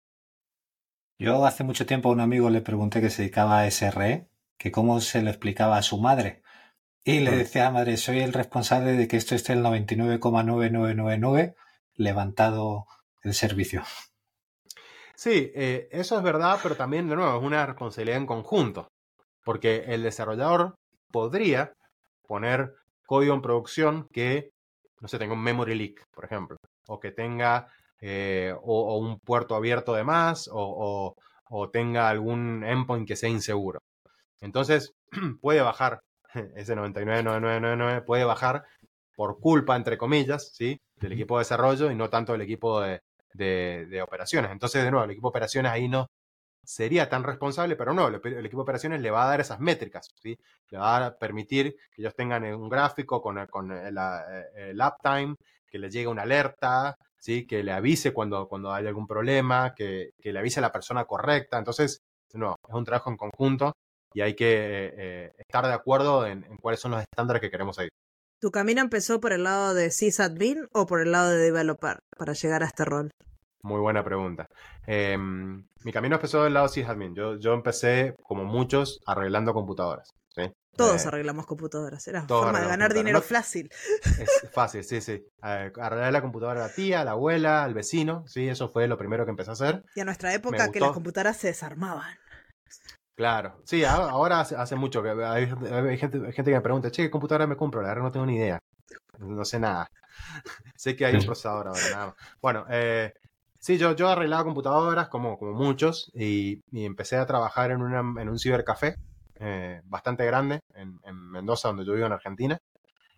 Yo 1.19 1.45
hace 1.47 1.65
mucho 1.65 1.87
tiempo 1.87 2.09
a 2.09 2.13
un 2.13 2.21
amigo 2.21 2.51
le 2.51 2.61
pregunté 2.61 3.01
que 3.01 3.11
se 3.11 3.23
dedicaba 3.23 3.61
a 3.61 3.67
SRE, 3.71 4.29
que 4.59 4.73
cómo 4.73 5.01
se 5.01 5.23
lo 5.23 5.31
explicaba 5.31 5.77
a 5.77 5.83
su 5.83 5.99
madre. 5.99 6.43
Y 7.05 7.21
le 7.21 7.33
decía 7.33 7.67
a 7.67 7.71
madre, 7.71 7.97
soy 7.97 8.21
el 8.21 8.33
responsable 8.33 8.93
de 8.93 9.09
que 9.09 9.17
esto 9.17 9.35
esté 9.35 9.55
el 9.55 9.65
99,9999 9.65 11.55
levantado 11.95 12.87
el 13.23 13.35
servicio. 13.35 13.83
Sí, 15.15 15.53
eh, 15.55 15.89
eso 15.91 16.17
es 16.17 16.23
verdad, 16.23 16.59
pero 16.63 16.77
también, 16.77 17.09
de 17.09 17.17
nuevo, 17.17 17.39
es 17.39 17.45
una 17.45 17.67
responsabilidad 17.67 18.19
en 18.19 18.27
conjunto. 18.27 18.89
Porque 19.45 19.85
el 19.89 20.03
desarrollador 20.03 20.75
podría 21.11 21.73
poner 22.27 22.75
código 23.07 23.35
en 23.35 23.43
producción 23.43 24.09
que, 24.13 24.51
no 25.01 25.09
sé, 25.09 25.19
tenga 25.19 25.35
un 25.35 25.43
memory 25.43 25.75
leak, 25.75 26.05
por 26.13 26.25
ejemplo, 26.25 26.57
o 26.87 27.01
que 27.01 27.11
tenga 27.11 27.69
eh, 28.03 28.53
o, 28.63 28.99
un 28.99 29.21
puerto 29.21 29.55
abierto 29.55 29.95
de 29.95 30.03
más, 30.03 30.49
o, 30.53 31.15
o, 31.49 31.71
tenga 31.71 32.09
algún 32.09 32.65
endpoint 32.65 33.07
que 33.07 33.17
sea 33.17 33.29
inseguro. 33.29 33.81
Entonces, 34.41 34.93
puede 35.41 35.61
bajar 35.63 36.01
ese 36.57 36.75
999999, 36.75 38.03
puede 38.03 38.25
bajar 38.25 38.65
por 39.15 39.39
culpa, 39.39 39.77
entre 39.77 39.97
comillas, 39.99 40.51
¿sí? 40.53 40.81
del 40.97 41.13
equipo 41.13 41.37
de 41.39 41.43
desarrollo 41.43 41.91
y 41.91 41.95
no 41.95 42.11
tanto 42.11 42.33
del 42.33 42.43
equipo 42.43 42.81
de, 42.81 43.01
de, 43.35 44.03
operaciones. 44.03 44.51
Entonces, 44.51 44.83
de 44.83 44.91
nuevo, 44.91 45.05
el 45.05 45.13
equipo 45.13 45.29
de 45.29 45.31
operaciones 45.31 45.71
ahí 45.71 45.89
no 45.89 46.09
sería 46.65 47.09
tan 47.09 47.23
responsable, 47.23 47.77
pero 47.77 47.93
no, 47.95 48.09
el, 48.09 48.17
equipo 48.17 48.59
de 48.59 48.63
operaciones 48.63 49.01
le 49.01 49.11
va 49.13 49.25
a 49.25 49.29
dar 49.29 49.41
esas 49.41 49.61
métricas, 49.61 50.11
¿sí? 50.21 50.37
le 50.71 50.79
va 50.79 51.07
a 51.07 51.17
permitir 51.19 51.77
que 51.93 52.03
ellos 52.03 52.15
tengan 52.17 52.45
un 52.45 52.69
gráfico 52.69 53.23
con, 53.23 53.47
con 53.47 53.71
el, 53.73 53.97
el, 54.57 54.81
uptime, 54.81 55.37
que 55.73 55.79
le 55.79 55.91
llegue 55.91 56.07
una 56.07 56.23
alerta, 56.23 56.97
¿sí? 57.19 57.47
que 57.47 57.65
le 57.65 57.73
avise 57.73 58.13
cuando, 58.13 58.47
cuando 58.47 58.73
hay 58.73 58.87
algún 58.87 59.07
problema, 59.07 59.75
que, 59.75 60.11
que 60.21 60.33
le 60.33 60.39
avise 60.39 60.61
a 60.61 60.63
la 60.63 60.71
persona 60.71 61.07
correcta. 61.07 61.59
Entonces, 61.59 62.03
no, 62.35 62.57
es 62.69 62.75
un 62.75 62.85
trabajo 62.85 63.11
en 63.11 63.17
conjunto 63.17 63.73
y 64.13 64.21
hay 64.21 64.37
que 64.37 64.53
eh, 64.53 64.95
eh, 64.97 65.33
estar 65.39 65.67
de 65.67 65.73
acuerdo 65.73 66.27
en, 66.27 66.45
en, 66.45 66.59
cuáles 66.59 66.79
son 66.79 66.91
los 66.91 67.01
estándares 67.01 67.41
que 67.41 67.51
queremos 67.51 67.77
seguir. 67.77 67.91
¿Tu 68.39 68.51
camino 68.51 68.83
empezó 68.83 69.19
por 69.21 69.33
el 69.33 69.45
lado 69.45 69.73
de 69.73 69.91
sysadmin 69.91 70.69
o 70.73 70.85
por 70.85 71.01
el 71.01 71.13
lado 71.13 71.31
de 71.31 71.39
developer 71.39 72.01
para 72.19 72.35
llegar 72.35 72.63
a 72.63 72.67
este 72.67 72.85
rol? 72.85 73.11
Muy 73.63 73.81
buena 73.81 74.05
pregunta. 74.05 74.47
Em, 74.87 75.65
mi 75.85 75.93
camino 75.93 76.17
empezó 76.17 76.45
del 76.45 76.53
lado 76.53 76.69
sysadmin. 76.69 77.15
Yo, 77.15 77.39
yo 77.39 77.55
empecé, 77.55 78.15
como 78.23 78.45
muchos, 78.45 79.01
arreglando 79.07 79.55
computadoras. 79.55 80.11
Todos 80.77 81.05
eh, 81.05 81.09
arreglamos 81.09 81.47
computadoras. 81.47 82.07
Era 82.09 82.27
forma 82.27 82.61
de 82.61 82.67
ganar 82.67 82.95
dinero 82.95 83.21
fácil. 83.21 83.71
Es 84.19 84.49
fácil, 84.53 84.85
sí, 84.85 85.01
sí. 85.01 85.23
Arreglar 85.41 86.13
la 86.13 86.23
computadora 86.23 86.65
a 86.65 86.69
la 86.69 86.75
tía, 86.75 87.03
a 87.03 87.05
la 87.05 87.13
abuela, 87.13 87.65
al 87.65 87.75
vecino. 87.75 88.25
Sí, 88.27 88.49
eso 88.49 88.69
fue 88.71 88.87
lo 88.89 88.97
primero 88.97 89.25
que 89.25 89.31
empecé 89.31 89.51
a 89.51 89.53
hacer. 89.53 89.85
Y 89.95 90.01
a 90.01 90.05
nuestra 90.05 90.33
época 90.35 90.71
que 90.71 90.81
las 90.81 90.93
computadoras 90.93 91.37
se 91.37 91.49
desarmaban. 91.49 92.17
Claro, 93.15 93.61
sí, 93.65 93.85
ahora 93.85 94.41
hace, 94.41 94.75
mucho 94.75 95.03
que 95.03 95.11
hay, 95.11 95.47
gente, 95.99 96.33
que 96.33 96.43
me 96.43 96.61
pregunta, 96.63 96.91
che, 96.91 97.03
¿qué 97.03 97.11
computadora 97.11 97.47
me 97.47 97.57
compro? 97.57 97.83
La 97.83 97.89
verdad 97.89 98.05
no 98.05 98.11
tengo 98.11 98.25
ni 98.25 98.37
idea. 98.37 98.59
No 99.19 99.45
sé 99.45 99.61
nada. 99.61 99.87
sé 100.77 100.97
que 100.97 101.05
hay 101.05 101.17
un 101.17 101.25
procesador 101.25 101.69
ahora, 101.69 101.91
nada 101.91 102.07
más. 102.07 102.15
Bueno, 102.41 102.65
eh, 102.71 103.13
sí, 103.61 103.77
yo, 103.77 103.95
yo 103.95 104.09
arreglaba 104.09 104.45
computadoras 104.45 105.09
como, 105.09 105.39
como 105.39 105.53
muchos 105.53 106.11
y, 106.15 106.63
empecé 106.73 107.17
a 107.17 107.27
trabajar 107.27 107.71
en, 107.71 107.83
una, 107.83 108.01
en 108.21 108.29
un 108.31 108.39
cibercafé 108.39 108.97
eh, 109.45 109.81
bastante 109.87 110.25
grande 110.25 110.61
en, 110.73 111.01
Mendoza, 111.15 111.67
donde 111.67 111.85
yo 111.85 111.95
vivo 111.95 112.07
en 112.07 112.13
Argentina. 112.13 112.59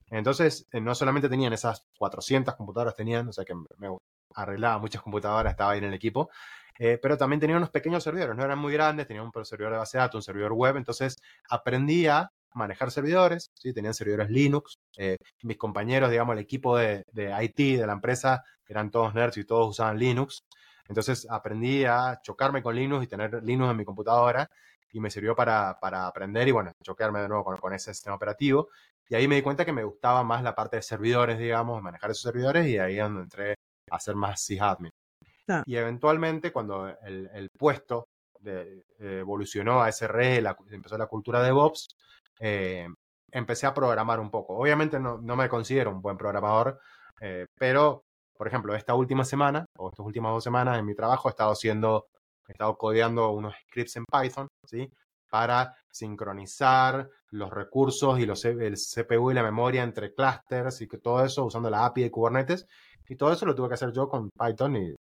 Entonces, 0.09 0.67
eh, 0.73 0.81
no 0.81 0.95
solamente 0.95 1.29
tenían 1.29 1.53
esas 1.53 1.87
400 1.99 2.55
computadoras, 2.55 2.95
tenían, 2.95 3.29
o 3.29 3.33
sea 3.33 3.45
que 3.45 3.55
me 3.55 3.89
arreglaba 4.35 4.79
muchas 4.79 5.03
computadoras, 5.03 5.51
estaba 5.51 5.73
ahí 5.73 5.79
en 5.81 5.85
el 5.85 5.93
equipo. 5.93 6.31
Eh, 6.79 6.99
pero 7.01 7.19
también 7.19 7.41
tenía 7.41 7.59
unos 7.59 7.69
pequeños 7.69 8.03
servidores, 8.03 8.35
no 8.35 8.43
eran 8.43 8.59
muy 8.59 8.73
grandes, 8.73 9.07
tenían 9.07 9.31
un 9.35 9.45
servidor 9.45 9.73
de 9.73 9.79
base 9.79 9.99
de 9.99 10.03
datos, 10.03 10.17
un 10.17 10.23
servidor 10.23 10.55
web, 10.55 10.77
entonces 10.77 11.17
aprendí 11.51 12.07
a 12.07 12.31
manejar 12.55 12.91
servidores, 12.91 13.51
¿sí? 13.55 13.75
tenían 13.75 13.93
servidores 13.95 14.31
Linux, 14.31 14.79
mis 15.43 15.57
compañeros, 15.57 16.11
digamos, 16.11 16.33
el 16.35 16.41
equipo 16.41 16.77
de, 16.77 17.05
de, 17.13 17.33
IT 17.45 17.79
de 17.79 17.87
la 17.87 17.93
empresa 17.93 18.43
eran 18.67 18.91
todos 18.91 19.15
nerds 19.15 19.37
y 19.37 19.45
todos 19.45 19.71
usaban 19.71 19.99
Linux, 19.99 20.43
entonces 20.89 21.27
aprendí 21.31 21.85
a 21.85 22.19
chocarme 22.23 22.63
con 22.63 22.75
Linux 22.75 23.05
y 23.05 23.09
tener 23.09 23.43
Linux 23.45 23.71
en 23.71 23.77
mi 23.77 23.85
computadora 23.85 24.51
y 24.95 25.01
me 25.01 25.11
sirvió 25.11 25.35
para, 25.35 25.79
para 25.81 26.07
aprender 26.07 26.49
y 26.49 26.53
bueno, 26.53 26.73
chocarme 26.83 27.21
de 27.21 27.29
nuevo 27.29 27.45
con, 27.45 27.57
con, 27.59 27.75
ese 27.75 27.93
sistema 27.93 28.17
operativo. 28.17 28.69
Y 29.09 29.17
ahí 29.17 29.29
me 29.29 29.35
di 29.35 29.43
cuenta 29.43 29.65
que 29.65 29.73
me 29.73 29.85
gustaba 29.85 30.23
más 30.23 30.43
la 30.43 30.55
parte 30.55 30.77
de 30.77 30.83
servidores, 30.83 31.39
digamos, 31.39 31.83
manejar 31.83 32.11
esos 32.11 32.23
servidores 32.23 32.67
y 32.67 32.79
ahí 32.79 32.97
es 32.97 33.03
donde 33.03 33.23
entré 33.23 33.55
a 33.91 33.99
ser 34.01 34.15
más 34.15 34.41
sysadmin. 34.41 34.91
Y 35.67 35.77
eventualmente, 35.77 36.53
cuando 36.53 36.89
el, 36.89 37.49
puesto 37.59 38.07
evolucionó 38.99 39.83
a 39.83 39.91
SRE, 39.91 40.43
empezó 40.71 40.97
la 40.97 41.07
cultura 41.07 41.41
de 41.41 41.47
DevOps, 41.47 41.89
eh, 42.41 42.89
empecé 43.31 43.67
a 43.67 43.75
programar 43.75 44.21
un 44.21 44.31
poco. 44.31 44.57
Obviamente 44.57 44.99
no, 44.99 45.19
me 45.19 45.49
considero 45.49 45.91
un 45.91 46.01
buen 46.01 46.17
programador, 46.17 46.79
eh, 47.21 47.47
pero 47.59 48.05
por 48.37 48.49
ejemplo, 48.49 48.75
esta 48.75 48.95
última 48.95 49.25
semana 49.25 49.65
o 49.79 49.91
estas 49.91 50.05
últimas 50.05 50.33
dos 50.33 50.43
semanas 50.43 50.79
en 50.79 50.87
mi 50.87 50.95
trabajo 50.95 51.29
he 51.29 51.31
estado 51.31 51.53
haciendo, 51.53 52.09
he 52.49 52.53
estado 52.53 52.77
codeando 52.77 53.31
unos 53.31 53.55
scripts 53.69 53.97
en 53.97 54.05
Python, 54.05 54.49
¿sí? 54.65 54.91
Para 55.31 55.75
sincronizar 55.91 57.09
los 57.31 57.51
recursos 57.51 58.19
y 58.21 58.27
los, 58.27 58.45
el 58.45 58.75
CPU 58.75 59.31
y 59.31 59.35
la 59.35 59.43
memoria 59.43 59.83
entre 59.83 60.15
clusters 60.15 60.81
y 60.81 60.89
que 60.89 60.99
todo 60.99 61.25
eso 61.25 61.45
usando 61.45 61.71
la 61.71 61.85
API 61.87 62.05
de 62.05 62.11
Kubernetes. 62.11 62.67
Y 63.09 63.17
todo 63.17 63.33
eso 63.33 63.45
lo 63.47 63.55
tuve 63.55 63.69
que 63.69 63.75
hacer 63.75 63.93
yo 63.93 64.09
con 64.09 64.31
Python 64.31 64.77
y 64.77 64.95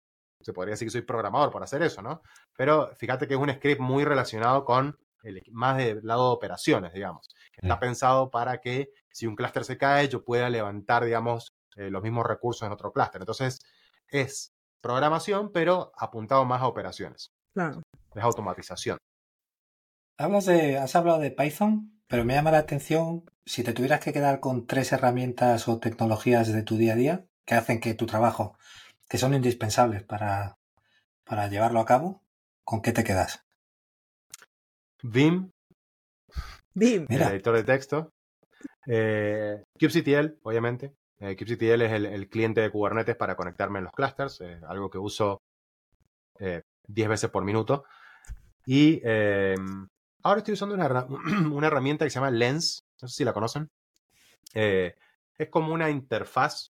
se 0.40 0.53
podría 0.53 0.72
decir 0.72 0.87
que 0.87 0.92
soy 0.92 1.03
programador 1.03 1.50
para 1.50 1.64
hacer 1.64 1.83
eso, 1.83 2.00
¿no? 2.03 2.22
Pero 2.57 2.90
fíjate 2.96 3.26
que 3.26 3.35
es 3.35 3.40
un 3.40 3.53
script 3.53 3.81
muy 3.81 4.05
relacionado 4.05 4.64
con 4.64 4.96
el, 5.22 5.42
más 5.50 5.76
del 5.76 6.00
lado 6.03 6.29
de 6.29 6.37
operaciones, 6.37 6.92
digamos. 6.92 7.29
Está 7.57 7.79
pensado 7.79 8.31
para 8.31 8.59
que 8.59 8.90
si 9.11 9.26
un 9.26 9.37
clúster 9.37 9.64
se 9.64 9.76
cae, 9.76 10.09
yo 10.09 10.24
pueda 10.24 10.48
levantar, 10.48 11.05
digamos, 11.05 11.53
eh, 11.76 11.90
los 11.90 12.03
mismos 12.03 12.26
recursos 12.26 12.66
en 12.66 12.72
otro 12.72 12.92
clúster. 12.92 13.20
Entonces, 13.20 13.61
es 14.09 14.53
programación, 14.80 15.52
pero 15.52 15.92
apuntado 15.96 16.44
más 16.44 16.62
a 16.62 16.66
operaciones. 16.66 17.30
Claro. 17.54 17.82
Es 18.14 18.22
automatización. 18.22 18.98
Hablas 20.18 20.46
de, 20.46 20.78
has 20.78 20.94
hablado 20.96 21.18
de 21.18 21.30
Python, 21.30 22.00
pero 22.06 22.24
me 22.24 22.34
llama 22.34 22.50
la 22.50 22.58
atención 22.58 23.24
si 23.46 23.64
te 23.64 23.72
tuvieras 23.72 24.00
que 24.00 24.12
quedar 24.12 24.40
con 24.40 24.66
tres 24.66 24.92
herramientas 24.92 25.68
o 25.68 25.78
tecnologías 25.78 26.52
de 26.52 26.62
tu 26.62 26.76
día 26.76 26.92
a 26.92 26.96
día 26.96 27.26
que 27.46 27.54
hacen 27.54 27.80
que 27.80 27.94
tu 27.94 28.06
trabajo, 28.06 28.56
que 29.08 29.18
son 29.18 29.34
indispensables 29.34 30.04
para, 30.04 30.58
para 31.24 31.48
llevarlo 31.48 31.80
a 31.80 31.86
cabo, 31.86 32.22
¿con 32.64 32.82
qué 32.82 32.92
te 32.92 33.04
quedas? 33.04 33.44
Vim, 35.02 35.50
Bim. 36.74 37.06
el 37.08 37.22
editor 37.22 37.56
de 37.56 37.64
texto. 37.64 38.12
Eh, 38.86 39.62
kubectl, 39.78 40.38
obviamente. 40.42 40.94
Eh, 41.20 41.37
kubectl 41.37 41.83
es 41.83 41.92
el, 41.92 42.28
cliente 42.28 42.62
de 42.62 42.70
Kubernetes 42.70 43.14
para 43.14 43.37
conectarme 43.37 43.78
en 43.78 43.85
los 43.85 43.92
clusters, 43.92 44.40
eh, 44.40 44.61
algo 44.66 44.90
que 44.90 44.98
uso 44.98 45.42
10 46.38 47.09
veces 47.09 47.30
por 47.30 47.44
minuto. 47.44 47.85
Y 48.64 49.02
ahora 49.04 50.38
estoy 50.38 50.54
usando 50.54 50.74
una, 50.74 51.04
una, 51.52 51.66
herramienta 51.66 52.06
que 52.06 52.11
se 52.11 52.14
llama 52.14 52.30
Lens, 52.30 52.85
no 53.02 53.09
sé 53.09 53.16
si 53.16 53.24
la 53.24 53.35
conocen. 53.35 53.70
es 54.54 55.48
como 55.50 55.74
una 55.74 55.90
interfaz 55.90 56.72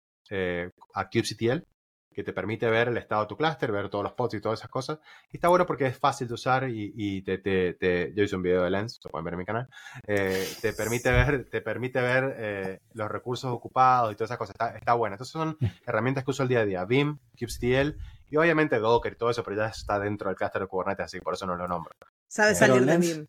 a 0.95 1.09
kubectl 1.09 1.65
que 2.13 2.23
te 2.23 2.33
permite 2.33 2.69
ver 2.69 2.89
el 2.89 2.97
estado 2.97 3.23
de 3.23 3.29
tu 3.29 3.37
clúster, 3.37 3.73
ver 3.73 3.89
todos 3.89 4.05
los 4.05 4.13
pods 4.13 4.35
y 4.35 4.41
todas 4.41 4.61
esas 4.61 4.71
cosas. 4.71 4.99
Y 5.31 5.37
está 5.37 5.49
bueno 5.49 5.67
porque 5.67 5.87
es 5.87 5.99
fácil 5.99 6.29
de 6.29 6.35
usar 6.35 6.69
y, 6.69 6.93
y 6.95 7.23
te, 7.23 7.39
te, 7.39 7.75
te, 7.75 8.13
yo 8.15 8.25
hice 8.25 8.37
un 8.37 8.43
video 8.43 8.63
de 8.63 8.71
Lens, 8.71 9.01
lo 9.05 9.11
pueden 9.11 9.25
ver 9.25 9.35
en 9.35 9.39
mi 9.39 9.45
canal, 9.45 9.69
eh, 10.07 10.47
te 10.61 10.73
permite 10.73 11.11
ver, 11.11 11.49
te 11.51 11.61
permite 11.61 12.01
ver 12.01 12.35
eh, 12.37 12.81
los 12.93 13.11
recursos 13.11 13.51
ocupados 13.51 14.13
y 14.13 14.17
todas 14.17 14.29
esas 14.31 14.39
cosas. 14.39 14.55
Está, 14.55 14.77
está 14.77 14.95
bueno. 14.95 15.15
Entonces 15.15 15.33
son 15.33 15.57
herramientas 15.87 16.25
que 16.25 16.31
uso 16.31 16.43
el 16.43 16.49
día 16.49 16.61
a 16.61 16.65
día. 16.65 16.85
Vim, 16.85 17.19
kubectl 17.39 17.99
y 18.31 18.37
obviamente 18.37 18.79
Docker 18.79 19.13
y 19.13 19.17
todo 19.17 19.31
eso, 19.31 19.45
pero 19.45 19.57
ya 19.57 19.67
está 19.67 19.99
dentro 19.99 20.29
del 20.29 20.37
clúster 20.37 20.63
de 20.63 20.67
Kubernetes, 20.67 21.05
así 21.05 21.21
por 21.21 21.35
eso 21.35 21.47
no 21.47 21.55
lo 21.55 21.69
nombro. 21.69 21.95
Sabe 22.27 22.55
salir 22.55 22.87
de 22.87 22.97
Vim. 22.97 23.27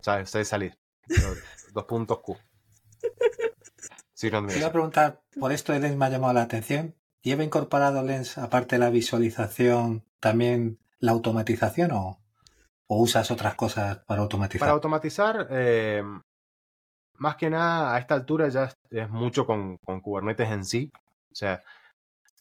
Sabe, 0.00 0.24
sabe 0.26 0.44
salir. 0.44 0.78
Dos 1.72 1.84
puntos 1.84 2.20
Q. 2.20 2.36
Sí, 4.14 4.32
no 4.32 4.44
Te 4.44 4.58
iba 4.58 4.66
a 4.66 4.72
preguntar, 4.72 5.22
por 5.38 5.52
esto 5.52 5.72
Lens 5.72 5.96
me 5.96 6.06
ha 6.06 6.08
llamado 6.08 6.32
la 6.32 6.42
atención, 6.42 6.92
¿Lleva 7.28 7.44
incorporado 7.44 8.02
Lens, 8.02 8.38
aparte 8.38 8.76
de 8.76 8.78
la 8.78 8.88
visualización, 8.88 10.02
también 10.18 10.78
la 10.98 11.12
automatización 11.12 11.92
o, 11.92 12.22
o 12.86 13.02
usas 13.02 13.30
otras 13.30 13.54
cosas 13.54 13.98
para 14.06 14.22
automatizar? 14.22 14.60
Para 14.60 14.72
automatizar, 14.72 15.46
eh, 15.50 16.02
más 17.18 17.36
que 17.36 17.50
nada 17.50 17.94
a 17.94 17.98
esta 17.98 18.14
altura 18.14 18.48
ya 18.48 18.72
es 18.88 19.10
mucho 19.10 19.44
con, 19.44 19.76
con, 19.84 20.00
Kubernetes 20.00 20.48
en 20.48 20.64
sí. 20.64 20.90
O 21.30 21.34
sea, 21.34 21.62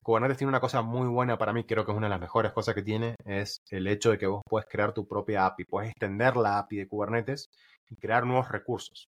Kubernetes 0.03 0.37
tiene 0.37 0.51
una 0.51 0.61
cosa 0.61 0.81
muy 0.81 1.09
buena 1.09 1.37
para 1.37 1.51
mí, 1.51 1.65
creo 1.65 1.83
que 1.83 1.91
es 1.91 1.97
una 1.97 2.07
de 2.07 2.11
las 2.11 2.21
mejores 2.21 2.53
cosas 2.53 2.73
que 2.73 2.81
tiene, 2.81 3.17
es 3.25 3.59
el 3.69 3.87
hecho 3.87 4.11
de 4.11 4.17
que 4.17 4.27
vos 4.27 4.41
puedes 4.47 4.69
crear 4.69 4.93
tu 4.93 5.05
propia 5.05 5.47
API, 5.47 5.65
puedes 5.65 5.89
extender 5.89 6.37
la 6.37 6.59
API 6.59 6.77
de 6.77 6.87
Kubernetes 6.87 7.49
y 7.89 7.97
crear 7.97 8.25
nuevos 8.25 8.47
recursos. 8.47 9.09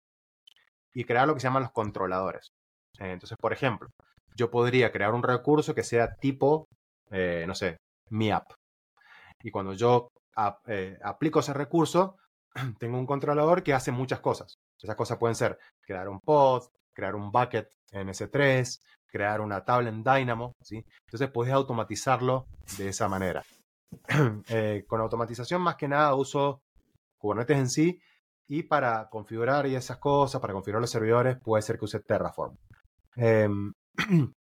Y 0.92 1.04
crear 1.04 1.26
lo 1.26 1.32
que 1.32 1.40
se 1.40 1.46
llaman 1.46 1.62
los 1.62 1.72
controladores. 1.72 2.52
Entonces, 2.98 3.38
por 3.40 3.54
ejemplo, 3.54 3.88
yo 4.36 4.50
podría 4.50 4.92
crear 4.92 5.14
un 5.14 5.22
recurso 5.22 5.74
que 5.74 5.82
sea 5.82 6.14
tipo, 6.14 6.66
eh, 7.10 7.44
no 7.46 7.54
sé, 7.54 7.76
mi 8.10 8.30
app. 8.30 8.52
Y 9.42 9.50
cuando 9.50 9.72
yo 9.74 10.08
eh, 10.66 10.98
aplico 11.02 11.40
ese 11.40 11.52
recurso, 11.52 12.16
tengo 12.78 12.98
un 12.98 13.06
controlador 13.06 13.62
que 13.62 13.74
hace 13.74 13.92
muchas 13.92 14.20
cosas. 14.20 14.54
Esas 14.80 14.96
cosas 14.96 15.18
pueden 15.18 15.36
ser 15.36 15.58
crear 15.80 16.08
un 16.08 16.20
pod, 16.20 16.64
crear 16.94 17.14
un 17.14 17.30
bucket 17.30 17.68
en 17.92 18.08
S3, 18.08 18.80
crear 19.06 19.40
una 19.40 19.64
tabla 19.64 19.90
en 19.90 20.02
Dynamo, 20.02 20.54
¿sí? 20.62 20.84
Entonces 21.06 21.30
puedes 21.30 21.52
automatizarlo 21.52 22.46
de 22.78 22.88
esa 22.88 23.08
manera. 23.08 23.42
Eh, 24.48 24.84
con 24.88 25.02
automatización 25.02 25.60
más 25.60 25.76
que 25.76 25.86
nada 25.86 26.14
uso 26.14 26.62
Kubernetes 27.18 27.58
en 27.58 27.68
sí 27.68 28.00
y 28.48 28.62
para 28.62 29.08
configurar 29.10 29.66
y 29.66 29.74
esas 29.74 29.98
cosas, 29.98 30.40
para 30.40 30.54
configurar 30.54 30.80
los 30.80 30.90
servidores, 30.90 31.38
puede 31.38 31.62
ser 31.62 31.78
que 31.78 31.84
use 31.84 32.00
Terraform. 32.00 32.56
Em, 33.16 33.72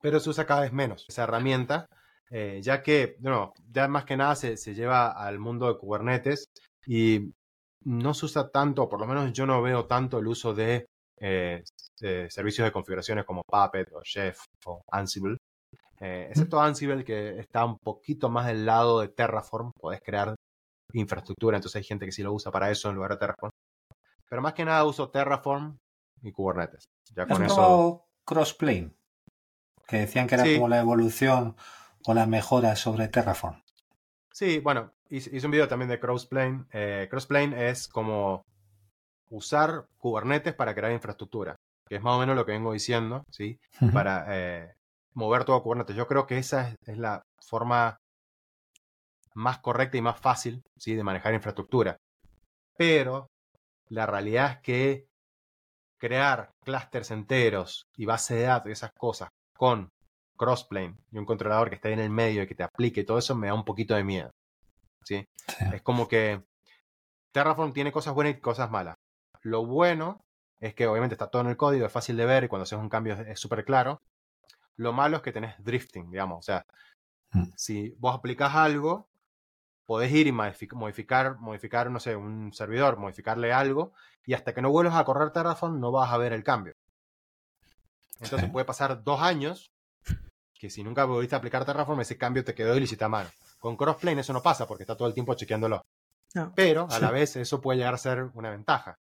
pero 0.00 0.20
se 0.20 0.30
usa 0.30 0.46
cada 0.46 0.62
vez 0.62 0.72
menos 0.72 1.06
esa 1.08 1.24
herramienta, 1.24 1.86
eh, 2.30 2.60
ya 2.62 2.82
que, 2.82 3.16
no, 3.20 3.52
ya 3.70 3.88
más 3.88 4.04
que 4.04 4.16
nada 4.16 4.34
se, 4.36 4.56
se, 4.56 4.74
lleva 4.74 5.10
al 5.12 5.38
mundo 5.38 5.66
de 5.66 5.78
Kubernetes 5.78 6.46
y 6.86 7.32
no 7.84 8.14
se 8.14 8.26
usa 8.26 8.50
tanto, 8.50 8.88
por 8.88 9.00
lo 9.00 9.06
menos 9.06 9.32
yo 9.32 9.46
no 9.46 9.62
veo 9.62 9.86
tanto 9.86 10.18
el 10.18 10.26
uso 10.26 10.54
de, 10.54 10.86
eh, 11.20 11.62
de 12.00 12.30
servicios 12.30 12.66
de 12.66 12.72
configuraciones 12.72 13.24
como 13.24 13.42
Puppet 13.42 13.92
o 13.92 14.02
Chef 14.02 14.38
o 14.66 14.82
Ansible. 14.90 15.36
Eh, 16.00 16.26
excepto 16.30 16.60
Ansible, 16.60 17.04
que 17.04 17.38
está 17.38 17.64
un 17.64 17.78
poquito 17.78 18.28
más 18.28 18.46
del 18.46 18.66
lado 18.66 19.00
de 19.00 19.08
Terraform, 19.08 19.70
podés 19.78 20.00
crear 20.02 20.34
infraestructura, 20.92 21.56
entonces 21.56 21.76
hay 21.76 21.84
gente 21.84 22.06
que 22.06 22.12
sí 22.12 22.22
lo 22.22 22.32
usa 22.32 22.52
para 22.52 22.70
eso 22.70 22.88
en 22.90 22.96
lugar 22.96 23.12
de 23.12 23.18
Terraform. 23.18 23.50
Pero 24.28 24.42
más 24.42 24.54
que 24.54 24.64
nada 24.64 24.84
uso 24.84 25.10
Terraform 25.10 25.76
y 26.22 26.32
Kubernetes. 26.32 26.84
Ya 27.14 27.26
con 27.26 27.42
eso 27.44 28.03
Crossplane, 28.24 28.90
que 29.86 29.98
decían 29.98 30.26
que 30.26 30.34
era 30.36 30.44
como 30.44 30.68
la 30.68 30.80
evolución 30.80 31.56
o 32.06 32.14
la 32.14 32.26
mejora 32.26 32.76
sobre 32.76 33.08
Terraform. 33.08 33.62
Sí, 34.32 34.58
bueno, 34.58 34.92
hice 35.10 35.44
un 35.44 35.52
video 35.52 35.68
también 35.68 35.88
de 35.88 36.00
Crossplane. 36.00 36.64
Eh, 36.72 37.06
Crossplane 37.10 37.68
es 37.70 37.88
como 37.88 38.44
usar 39.30 39.86
Kubernetes 39.98 40.54
para 40.54 40.74
crear 40.74 40.92
infraestructura, 40.92 41.56
que 41.88 41.96
es 41.96 42.02
más 42.02 42.14
o 42.14 42.18
menos 42.18 42.36
lo 42.36 42.44
que 42.44 42.52
vengo 42.52 42.72
diciendo, 42.72 43.24
¿sí? 43.30 43.58
Para 43.92 44.26
eh, 44.28 44.74
mover 45.12 45.44
todo 45.44 45.62
Kubernetes. 45.62 45.96
Yo 45.96 46.06
creo 46.06 46.26
que 46.26 46.38
esa 46.38 46.68
es, 46.68 46.76
es, 46.86 46.98
la 46.98 47.22
forma 47.40 47.98
más 49.34 49.58
correcta 49.58 49.96
y 49.96 50.02
más 50.02 50.18
fácil, 50.18 50.62
¿sí? 50.78 50.94
De 50.94 51.04
manejar 51.04 51.34
infraestructura. 51.34 51.96
Pero 52.76 53.28
la 53.88 54.06
realidad 54.06 54.52
es 54.52 54.58
que 54.58 55.06
crear 55.98 56.50
clústeres 56.64 57.10
enteros 57.10 57.86
y 57.96 58.04
base 58.04 58.34
de 58.34 58.42
datos 58.42 58.68
y 58.68 58.72
esas 58.72 58.92
cosas 58.92 59.28
con 59.56 59.90
crossplane 60.36 60.96
y 61.12 61.18
un 61.18 61.24
controlador 61.24 61.68
que 61.68 61.76
esté 61.76 61.92
en 61.92 62.00
el 62.00 62.10
medio 62.10 62.42
y 62.42 62.46
que 62.46 62.54
te 62.54 62.64
aplique 62.64 63.04
todo 63.04 63.18
eso 63.18 63.34
me 63.34 63.46
da 63.46 63.54
un 63.54 63.64
poquito 63.64 63.94
de 63.94 64.04
miedo. 64.04 64.30
¿sí? 65.04 65.26
Es 65.72 65.82
como 65.82 66.08
que 66.08 66.42
Terraform 67.32 67.72
tiene 67.72 67.92
cosas 67.92 68.14
buenas 68.14 68.34
y 68.36 68.40
cosas 68.40 68.70
malas. 68.70 68.96
Lo 69.42 69.66
bueno 69.66 70.24
es 70.60 70.74
que 70.74 70.86
obviamente 70.86 71.14
está 71.14 71.28
todo 71.28 71.42
en 71.42 71.48
el 71.48 71.56
código, 71.56 71.86
es 71.86 71.92
fácil 71.92 72.16
de 72.16 72.24
ver 72.26 72.44
y 72.44 72.48
cuando 72.48 72.62
haces 72.62 72.78
un 72.78 72.88
cambio 72.88 73.14
es 73.14 73.38
súper 73.38 73.64
claro. 73.64 74.00
Lo 74.76 74.92
malo 74.92 75.18
es 75.18 75.22
que 75.22 75.32
tenés 75.32 75.54
drifting, 75.62 76.10
digamos. 76.10 76.38
O 76.38 76.42
sea, 76.42 76.64
mm. 77.32 77.52
si 77.56 77.90
vos 77.98 78.14
aplicas 78.14 78.54
algo, 78.54 79.08
podés 79.84 80.12
ir 80.12 80.26
y 80.26 80.32
modificar, 80.32 81.38
modificar, 81.38 81.90
no 81.90 82.00
sé, 82.00 82.16
un 82.16 82.52
servidor, 82.52 82.96
modificarle 82.96 83.52
algo, 83.52 83.92
y 84.26 84.34
hasta 84.34 84.54
que 84.54 84.62
no 84.62 84.70
vuelvas 84.70 84.96
a 84.96 85.04
correr 85.04 85.30
Terraform 85.30 85.80
no 85.80 85.92
vas 85.92 86.12
a 86.12 86.18
ver 86.18 86.32
el 86.32 86.44
cambio. 86.44 86.74
Entonces 88.20 88.50
puede 88.50 88.64
pasar 88.64 89.02
dos 89.02 89.20
años 89.20 89.70
que 90.58 90.70
si 90.70 90.82
nunca 90.82 91.04
volviste 91.04 91.34
a 91.34 91.38
aplicar 91.38 91.64
Terraform, 91.64 92.00
ese 92.00 92.16
cambio 92.16 92.44
te 92.44 92.54
quedó 92.54 92.76
ilícita 92.76 93.06
a 93.06 93.08
mano. 93.08 93.28
Con 93.58 93.76
Crossplane 93.76 94.20
eso 94.20 94.32
no 94.32 94.42
pasa 94.42 94.66
porque 94.66 94.84
está 94.84 94.96
todo 94.96 95.08
el 95.08 95.14
tiempo 95.14 95.34
chequeándolo. 95.34 95.84
Pero 96.54 96.88
a 96.90 96.98
la 96.98 97.10
vez 97.10 97.36
eso 97.36 97.60
puede 97.60 97.78
llegar 97.78 97.94
a 97.94 97.98
ser 97.98 98.30
una 98.34 98.50
ventaja. 98.50 98.98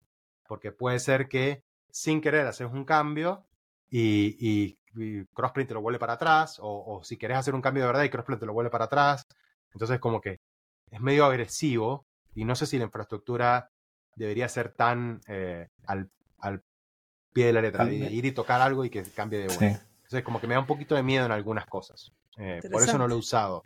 Porque 0.47 0.71
puede 0.71 0.99
ser 0.99 1.27
que 1.27 1.63
sin 1.89 2.21
querer 2.21 2.47
haces 2.47 2.71
un 2.71 2.86
cambio 2.86 3.45
y, 3.89 4.38
y, 4.39 4.77
Crossplane 5.34 5.67
te 5.67 5.73
lo 5.75 5.82
vuelve 5.82 5.99
para 5.99 6.13
atrás, 6.13 6.58
o, 6.60 6.97
o, 6.97 7.03
si 7.03 7.17
querés 7.17 7.38
hacer 7.38 7.53
un 7.53 7.62
cambio 7.62 7.84
de 7.84 7.88
verdad 7.88 8.03
y 8.03 8.10
Crossplane 8.10 8.39
te 8.39 8.45
lo 8.45 8.53
vuelve 8.53 8.71
para 8.71 8.86
atrás. 8.86 9.23
Entonces 9.73 9.99
como 9.99 10.21
que 10.21 10.39
es 10.89 11.01
medio 11.01 11.25
agresivo 11.25 12.06
y 12.34 12.45
no 12.45 12.56
sé 12.56 12.65
si 12.65 12.77
la 12.77 12.86
infraestructura 12.86 13.69
debería 14.17 14.49
ser 14.49 14.69
tan 14.69 15.21
eh, 15.27 15.67
al, 15.86 16.10
al, 16.39 16.63
pie 17.34 17.45
de 17.45 17.53
la 17.53 17.62
letra, 17.62 17.86
de 17.86 17.95
ir 17.95 18.25
y 18.25 18.32
tocar 18.32 18.62
algo 18.62 18.84
y 18.84 18.89
que 18.89 19.03
cambie 19.03 19.39
de 19.39 19.47
vuelta. 19.47 19.86
Entonces, 19.97 20.23
como 20.23 20.41
que 20.41 20.47
me 20.47 20.56
da 20.56 20.60
un 20.60 20.65
poquito 20.65 20.95
de 20.95 21.03
miedo 21.03 21.25
en 21.25 21.32
algunas 21.32 21.65
cosas. 21.65 22.12
Eh, 22.38 22.62
por 22.71 22.82
eso 22.82 22.97
no 22.97 23.08
lo 23.08 23.15
he 23.15 23.17
usado. 23.17 23.63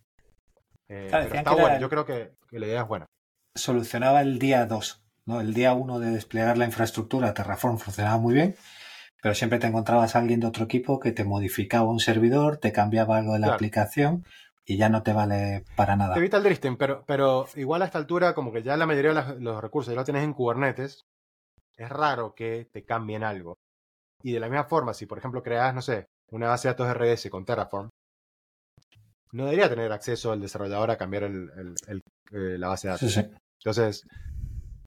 Eh, 0.90 1.08
pero 1.10 1.36
está 1.36 1.54
bueno, 1.54 1.80
yo 1.80 1.90
creo 1.90 2.06
que, 2.06 2.34
que, 2.50 2.60
la 2.60 2.68
idea 2.68 2.82
es 2.82 2.88
buena. 2.88 3.06
Solucionaba 3.56 4.22
el 4.22 4.40
día 4.40 4.66
2, 4.66 5.04
¿no? 5.26 5.40
El 5.40 5.54
día 5.54 5.74
1 5.74 6.00
de 6.00 6.12
desplegar 6.12 6.58
la 6.58 6.66
infraestructura, 6.66 7.34
Terraform 7.34 7.78
funcionaba 7.78 8.18
muy 8.18 8.34
bien, 8.34 8.56
pero 9.22 9.36
siempre 9.36 9.60
te 9.60 9.68
encontrabas 9.68 10.16
a 10.16 10.20
alguien 10.20 10.42
de 10.42 10.48
otro 10.48 10.66
equipo 10.66 11.00
que 11.00 11.14
te 11.14 11.24
modificaba 11.24 11.90
un 11.90 12.00
servidor, 12.00 12.58
te 12.58 12.74
cambiaba 12.74 13.18
algo 13.18 13.34
de 13.34 13.40
la 13.40 13.48
Claro. 13.48 13.56
aplicación 13.56 14.26
y 14.74 14.78
ya 14.78 14.90
no 14.90 15.04
te 15.04 15.12
vale 15.14 15.66
para 15.76 15.96
nada. 15.96 16.14
Te 16.14 16.20
evita 16.20 16.38
el 16.38 16.44
drifting, 16.44 16.78
pero, 16.78 17.04
pero 17.06 17.46
igual 17.56 17.82
a 17.82 17.86
esta 17.86 17.98
altura, 17.98 18.34
como 18.34 18.52
que 18.52 18.64
ya 18.64 18.78
la 18.78 18.86
mayoría 18.86 19.10
de 19.12 19.16
las- 19.16 19.36
los 19.38 19.62
recursos 19.62 19.94
ya 19.94 20.00
lo 20.00 20.06
tenés 20.06 20.24
en 20.24 20.34
Kubernetes, 20.34 21.02
es 21.78 21.90
raro 21.90 22.34
que 22.36 22.68
te 22.72 22.84
cambien 22.84 23.24
algo. 23.24 23.58
Y 24.24 24.32
de 24.34 24.40
la 24.40 24.48
misma 24.48 24.66
forma, 24.66 24.94
si 24.94 25.06
por 25.08 25.18
ejemplo 25.18 25.42
creas, 25.44 25.74
no 25.74 25.82
sé, 25.82 26.06
una 26.32 26.48
base 26.50 26.68
de 26.68 26.74
datos 26.74 26.88
RDS 26.88 27.30
con 27.30 27.44
Terraform, 27.46 27.90
no 29.34 29.46
debería 29.46 29.70
tener 29.70 29.92
acceso 29.92 30.34
el 30.34 30.42
desarrollador 30.42 30.92
a 30.92 30.98
cambiar 30.98 31.24
el- 31.24 31.50
el- 31.58 31.76
el- 31.88 32.02
eh, 32.32 32.58
la 32.58 32.68
base 32.70 32.88
de 32.88 32.94
datos. 32.94 33.12
Sí, 33.12 33.22
sí. 33.22 33.30
Entonces, 33.60 34.04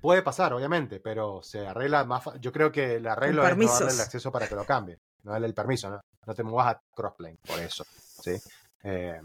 puede 0.01 0.23
pasar, 0.23 0.53
obviamente, 0.53 1.01
pero 1.01 1.43
se 1.43 1.67
arregla 1.67 2.05
más. 2.05 2.23
fa- 2.25 2.37
Yo 2.39 2.53
creo 2.53 2.71
que 2.71 2.97
el 2.97 3.07
arreglo 3.07 3.43
es 3.43 3.57
no 3.57 3.73
darle 3.87 3.95
el 3.95 4.01
acceso 4.03 4.31
para 4.33 4.47
que 4.49 4.55
lo 4.55 4.65
cambie. 4.65 4.99
No 5.23 5.33
darle 5.33 5.47
el 5.47 5.55
permiso, 5.55 5.91
¿no? 5.91 6.01
No 6.27 6.35
te 6.35 6.43
muevas 6.43 6.75
a 6.75 6.81
crossplane 6.95 7.37
por 7.47 7.59
eso. 7.61 7.85
¿sí? 8.23 8.37
Eh, 8.83 9.19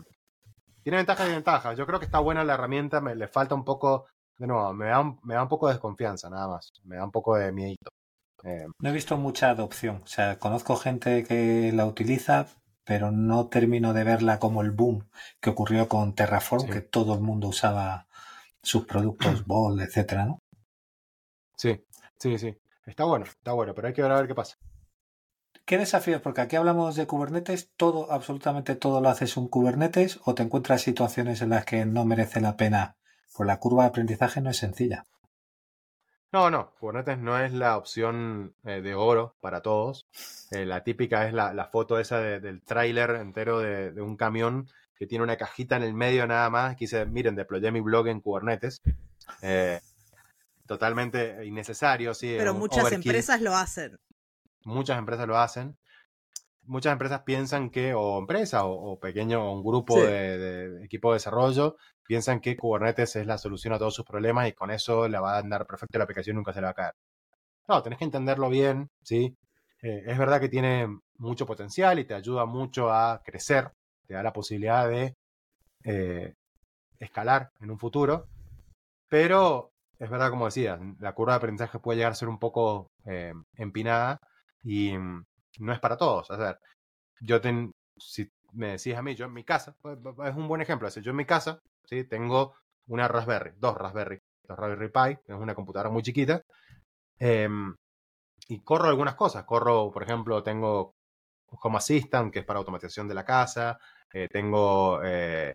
tiene 0.89 0.97
ventajas 0.97 1.25
y 1.25 1.29
desventajas. 1.29 1.77
Yo 1.77 1.85
creo 1.85 1.99
que 1.99 2.05
está 2.05 2.19
buena 2.19 2.43
la 2.43 2.55
herramienta. 2.55 2.99
Me, 3.01 3.15
le 3.15 3.27
falta 3.27 3.53
un 3.55 3.63
poco. 3.63 4.07
De 4.37 4.47
nuevo, 4.47 4.73
me 4.73 4.87
da 4.87 5.01
un, 5.01 5.19
me 5.23 5.35
da 5.35 5.43
un 5.43 5.49
poco 5.49 5.67
de 5.67 5.73
desconfianza, 5.73 6.29
nada 6.29 6.47
más. 6.47 6.71
Me 6.83 6.95
da 6.95 7.03
un 7.03 7.11
poco 7.11 7.35
de 7.35 7.51
miedito. 7.51 7.89
Eh, 8.43 8.65
No 8.79 8.89
he 8.89 8.93
visto 8.93 9.17
mucha 9.17 9.49
adopción. 9.49 10.01
O 10.03 10.07
sea, 10.07 10.39
conozco 10.39 10.75
gente 10.77 11.23
que 11.25 11.71
la 11.73 11.85
utiliza, 11.85 12.47
pero 12.85 13.11
no 13.11 13.49
termino 13.49 13.93
de 13.93 14.03
verla 14.05 14.39
como 14.39 14.61
el 14.61 14.71
boom 14.71 15.07
que 15.41 15.49
ocurrió 15.51 15.87
con 15.89 16.15
Terraform, 16.15 16.63
Sí. 16.63 16.69
que 16.71 16.81
todo 16.81 17.13
el 17.13 17.19
mundo 17.19 17.49
usaba 17.49 18.07
sus 18.63 18.85
productos, 18.85 19.19
Bol, 19.45 19.81
etcétera, 19.81 20.25
¿no? 20.25 20.39
sí, 21.57 21.83
sí, 22.17 22.37
sí. 22.37 22.57
Está 22.85 23.03
bueno, 23.03 23.25
está 23.25 23.51
bueno, 23.51 23.75
pero 23.75 23.87
hay 23.89 23.93
que 23.93 24.01
ver 24.01 24.11
a 24.11 24.15
ver 24.15 24.27
qué 24.27 24.33
pasa. 24.35 24.55
¿Qué 25.69 25.77
desafíos? 25.77 26.19
Porque 26.23 26.41
aquí 26.41 26.55
hablamos 26.55 26.95
de 26.95 27.05
Kubernetes, 27.05 27.69
todo, 27.77 28.11
absolutamente 28.11 28.73
todo 28.75 29.01
lo 29.01 29.09
haces 29.09 29.37
un 29.37 29.47
Kubernetes 29.47 30.19
o 30.25 30.33
te 30.33 30.41
encuentras 30.41 30.81
situaciones 30.81 31.43
en 31.43 31.49
las 31.51 31.63
que 31.63 31.85
no 31.85 32.05
merece 32.05 32.41
la 32.41 32.57
pena, 32.57 32.95
pues 33.35 33.45
la 33.45 33.59
curva 33.59 33.83
de 33.83 33.89
aprendizaje 33.89 34.41
no 34.41 34.49
es 34.49 34.57
sencilla. 34.57 35.05
No, 36.31 36.49
no, 36.49 36.71
Kubernetes 36.79 37.19
no 37.19 37.37
es 37.37 37.53
la 37.53 37.77
opción 37.77 38.55
eh, 38.65 38.81
de 38.81 38.95
oro 38.95 39.35
para 39.41 39.61
todos. 39.61 40.07
Eh, 40.49 40.65
la 40.65 40.83
típica 40.83 41.27
es 41.27 41.35
la, 41.35 41.53
la 41.53 41.65
foto 41.67 41.99
esa 41.99 42.17
de- 42.19 42.39
del 42.39 42.63
tráiler 42.63 43.11
entero 43.11 43.59
de, 43.59 43.91
de 43.91 44.01
un 44.01 44.17
camión 44.17 44.67
que 44.95 45.05
tiene 45.05 45.23
una 45.23 45.37
cajita 45.37 45.75
en 45.75 45.83
el 45.83 45.93
medio 45.93 46.25
nada 46.25 46.49
más. 46.49 46.77
Que 46.77 46.85
dice, 46.85 47.05
miren, 47.05 47.35
deployé 47.35 47.71
mi 47.71 47.81
blog 47.81 48.07
en 48.07 48.21
Kubernetes. 48.21 48.81
Eh, 49.43 49.79
totalmente 50.65 51.45
innecesario, 51.45 52.15
sí. 52.15 52.33
Pero 52.37 52.55
muchas 52.55 52.85
overkill. 52.85 53.11
empresas 53.11 53.41
lo 53.41 53.55
hacen. 53.55 53.99
Muchas 54.69 54.97
empresas 54.97 55.27
lo 55.27 55.37
hacen. 55.37 55.77
Muchas 56.63 56.93
empresas 56.93 57.23
piensan 57.23 57.69
que, 57.71 57.93
o 57.93 58.19
empresas, 58.19 58.61
o, 58.63 58.69
o 58.71 58.99
pequeño, 58.99 59.43
o 59.43 59.53
un 59.53 59.63
grupo 59.63 59.95
Sí. 59.95 60.07
de, 60.11 60.37
de 60.37 60.85
equipo 60.85 61.11
de 61.11 61.15
desarrollo, 61.15 61.77
piensan 62.05 62.39
que 62.41 62.55
Kubernetes 62.57 63.15
es 63.15 63.25
la 63.25 63.37
solución 63.37 63.73
a 63.73 63.79
todos 63.79 63.95
sus 63.95 64.05
problemas 64.05 64.47
y 64.47 64.53
con 64.53 64.71
eso 64.71 65.07
le 65.07 65.19
va 65.19 65.35
a 65.35 65.39
andar 65.39 65.65
perfecto 65.65 65.97
la 65.97 66.03
aplicación 66.05 66.35
nunca 66.37 66.53
se 66.53 66.59
le 66.61 66.65
va 66.65 66.71
a 66.71 66.73
caer. 66.75 66.93
No, 67.67 67.81
tenés 67.83 67.99
que 67.99 68.05
entenderlo 68.05 68.49
bien, 68.49 68.89
¿sí? 69.03 69.35
Eh, 69.81 70.03
es 70.07 70.17
verdad 70.17 70.39
que 70.39 70.49
tiene 70.49 70.87
mucho 71.17 71.45
potencial 71.45 71.99
y 71.99 72.05
te 72.05 72.13
ayuda 72.15 72.45
mucho 72.45 72.91
a 72.91 73.21
crecer, 73.23 73.71
te 74.07 74.13
da 74.15 74.23
la 74.23 74.33
posibilidad 74.33 74.87
de 74.89 75.13
eh, 75.85 76.33
escalar 76.99 77.49
en 77.61 77.71
un 77.71 77.79
futuro, 77.79 78.25
pero 79.07 79.71
es 79.99 80.09
verdad, 80.09 80.29
como 80.29 80.45
decías, 80.45 80.79
la 80.99 81.13
curva 81.13 81.33
de 81.33 81.37
aprendizaje 81.37 81.79
puede 81.79 81.97
llegar 81.97 82.11
a 82.13 82.15
ser 82.15 82.29
un 82.29 82.39
poco 82.39 82.87
eh, 83.05 83.33
empinada 83.55 84.19
y 84.63 84.97
mm, 84.97 85.25
no 85.59 85.73
es 85.73 85.79
para 85.79 85.97
todos. 85.97 86.29
O 86.29 86.37
sea, 86.37 86.57
yo 87.21 87.41
ten, 87.41 87.71
si 87.97 88.29
me 88.53 88.77
decís 88.77 88.95
a 88.95 89.01
mí, 89.01 89.15
yo 89.15 89.25
en 89.25 89.33
mi 89.33 89.43
casa, 89.43 89.75
pues, 89.81 89.97
es 90.25 90.35
un 90.35 90.47
buen 90.47 90.61
ejemplo. 90.61 90.89
Si 90.89 91.01
yo 91.01 91.11
en 91.11 91.17
mi 91.17 91.25
casa, 91.25 91.59
¿sí? 91.85 92.03
tengo 92.05 92.55
una 92.87 93.07
Raspberry, 93.07 93.51
dos 93.57 93.75
Raspberry, 93.77 94.19
dos 94.43 94.57
Raspberry 94.57 94.89
Pi, 94.89 95.31
es 95.31 95.39
una 95.39 95.55
computadora 95.55 95.89
muy 95.89 96.03
chiquita, 96.03 96.41
em, 97.19 97.75
y 98.47 98.61
corro 98.61 98.87
algunas 98.89 99.15
cosas. 99.15 99.45
Corro, 99.45 99.91
por 99.91 100.03
ejemplo, 100.03 100.43
tengo 100.43 100.93
Home 101.61 101.77
Assistant, 101.77 102.31
que 102.33 102.39
es 102.39 102.45
para 102.45 102.59
automatización 102.59 103.07
de 103.07 103.13
la 103.15 103.25
casa, 103.25 103.77
eh, 104.13 104.27
tengo 104.31 105.01
eh, 105.03 105.53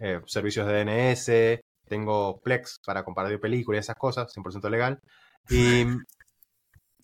eh, 0.00 0.20
servicios 0.26 0.66
de 0.66 0.84
DNS, 0.84 1.60
tengo 1.86 2.40
Plex 2.40 2.80
para 2.84 3.04
compartir 3.04 3.40
películas 3.40 3.78
y 3.78 3.80
esas 3.80 3.96
cosas, 3.96 4.32
100% 4.32 4.70
legal. 4.70 5.00
Y, 5.48 5.84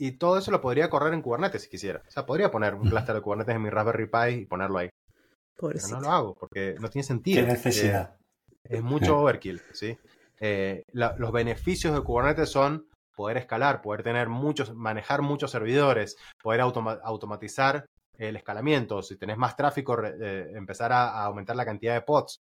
y 0.07 0.13
todo 0.19 0.39
eso 0.39 0.51
lo 0.51 0.61
podría 0.61 0.89
correr 0.91 1.13
en 1.15 1.23
Kubernetes 1.23 1.63
si 1.63 1.69
quisiera. 1.69 2.03
O 2.07 2.11
sea, 2.11 2.25
podría 2.27 2.51
poner 2.51 2.75
un 2.75 2.89
clúster 2.89 3.15
de 3.15 3.21
Kubernetes 3.21 3.55
en 3.55 3.63
mi 3.63 3.71
Raspberry 3.71 4.07
Pi 4.07 4.43
y 4.43 4.47
ponerlo 4.47 4.79
ahí. 4.79 4.89
Pero 5.57 5.89
no 5.97 6.01
lo 6.01 6.11
hago 6.11 6.35
porque 6.35 6.75
no 6.81 6.89
tiene 6.89 7.05
sentido. 7.05 7.45
¿Qué 7.45 7.53
necesidad? 7.53 8.17
Eh, 8.65 8.77
es 8.77 8.83
mucho 8.83 9.19
overkill, 9.19 9.61
¿sí? 9.73 9.97
Eh, 10.41 10.83
la- 10.93 11.15
los 11.19 11.33
beneficios 11.33 11.95
de 11.95 12.01
Kubernetes 12.03 12.49
son 12.49 12.87
poder 13.15 13.37
escalar, 13.37 13.83
poder 13.83 14.03
tener 14.03 14.29
muchos, 14.31 14.75
manejar 14.75 15.21
muchos 15.23 15.51
servidores, 15.51 16.17
poder 16.43 16.61
automa- 16.63 16.99
automatizar 17.03 17.85
el 18.17 18.37
escalamiento. 18.37 19.03
Si 19.03 19.17
tenés 19.19 19.37
más 19.37 19.55
tráfico, 19.57 19.97
re- 19.97 20.15
eh, 20.21 20.53
empezar 20.55 20.93
a, 20.93 21.11
a 21.11 21.25
aumentar 21.27 21.57
la 21.57 21.65
cantidad 21.67 21.95
de 21.95 22.03
pods. 22.03 22.39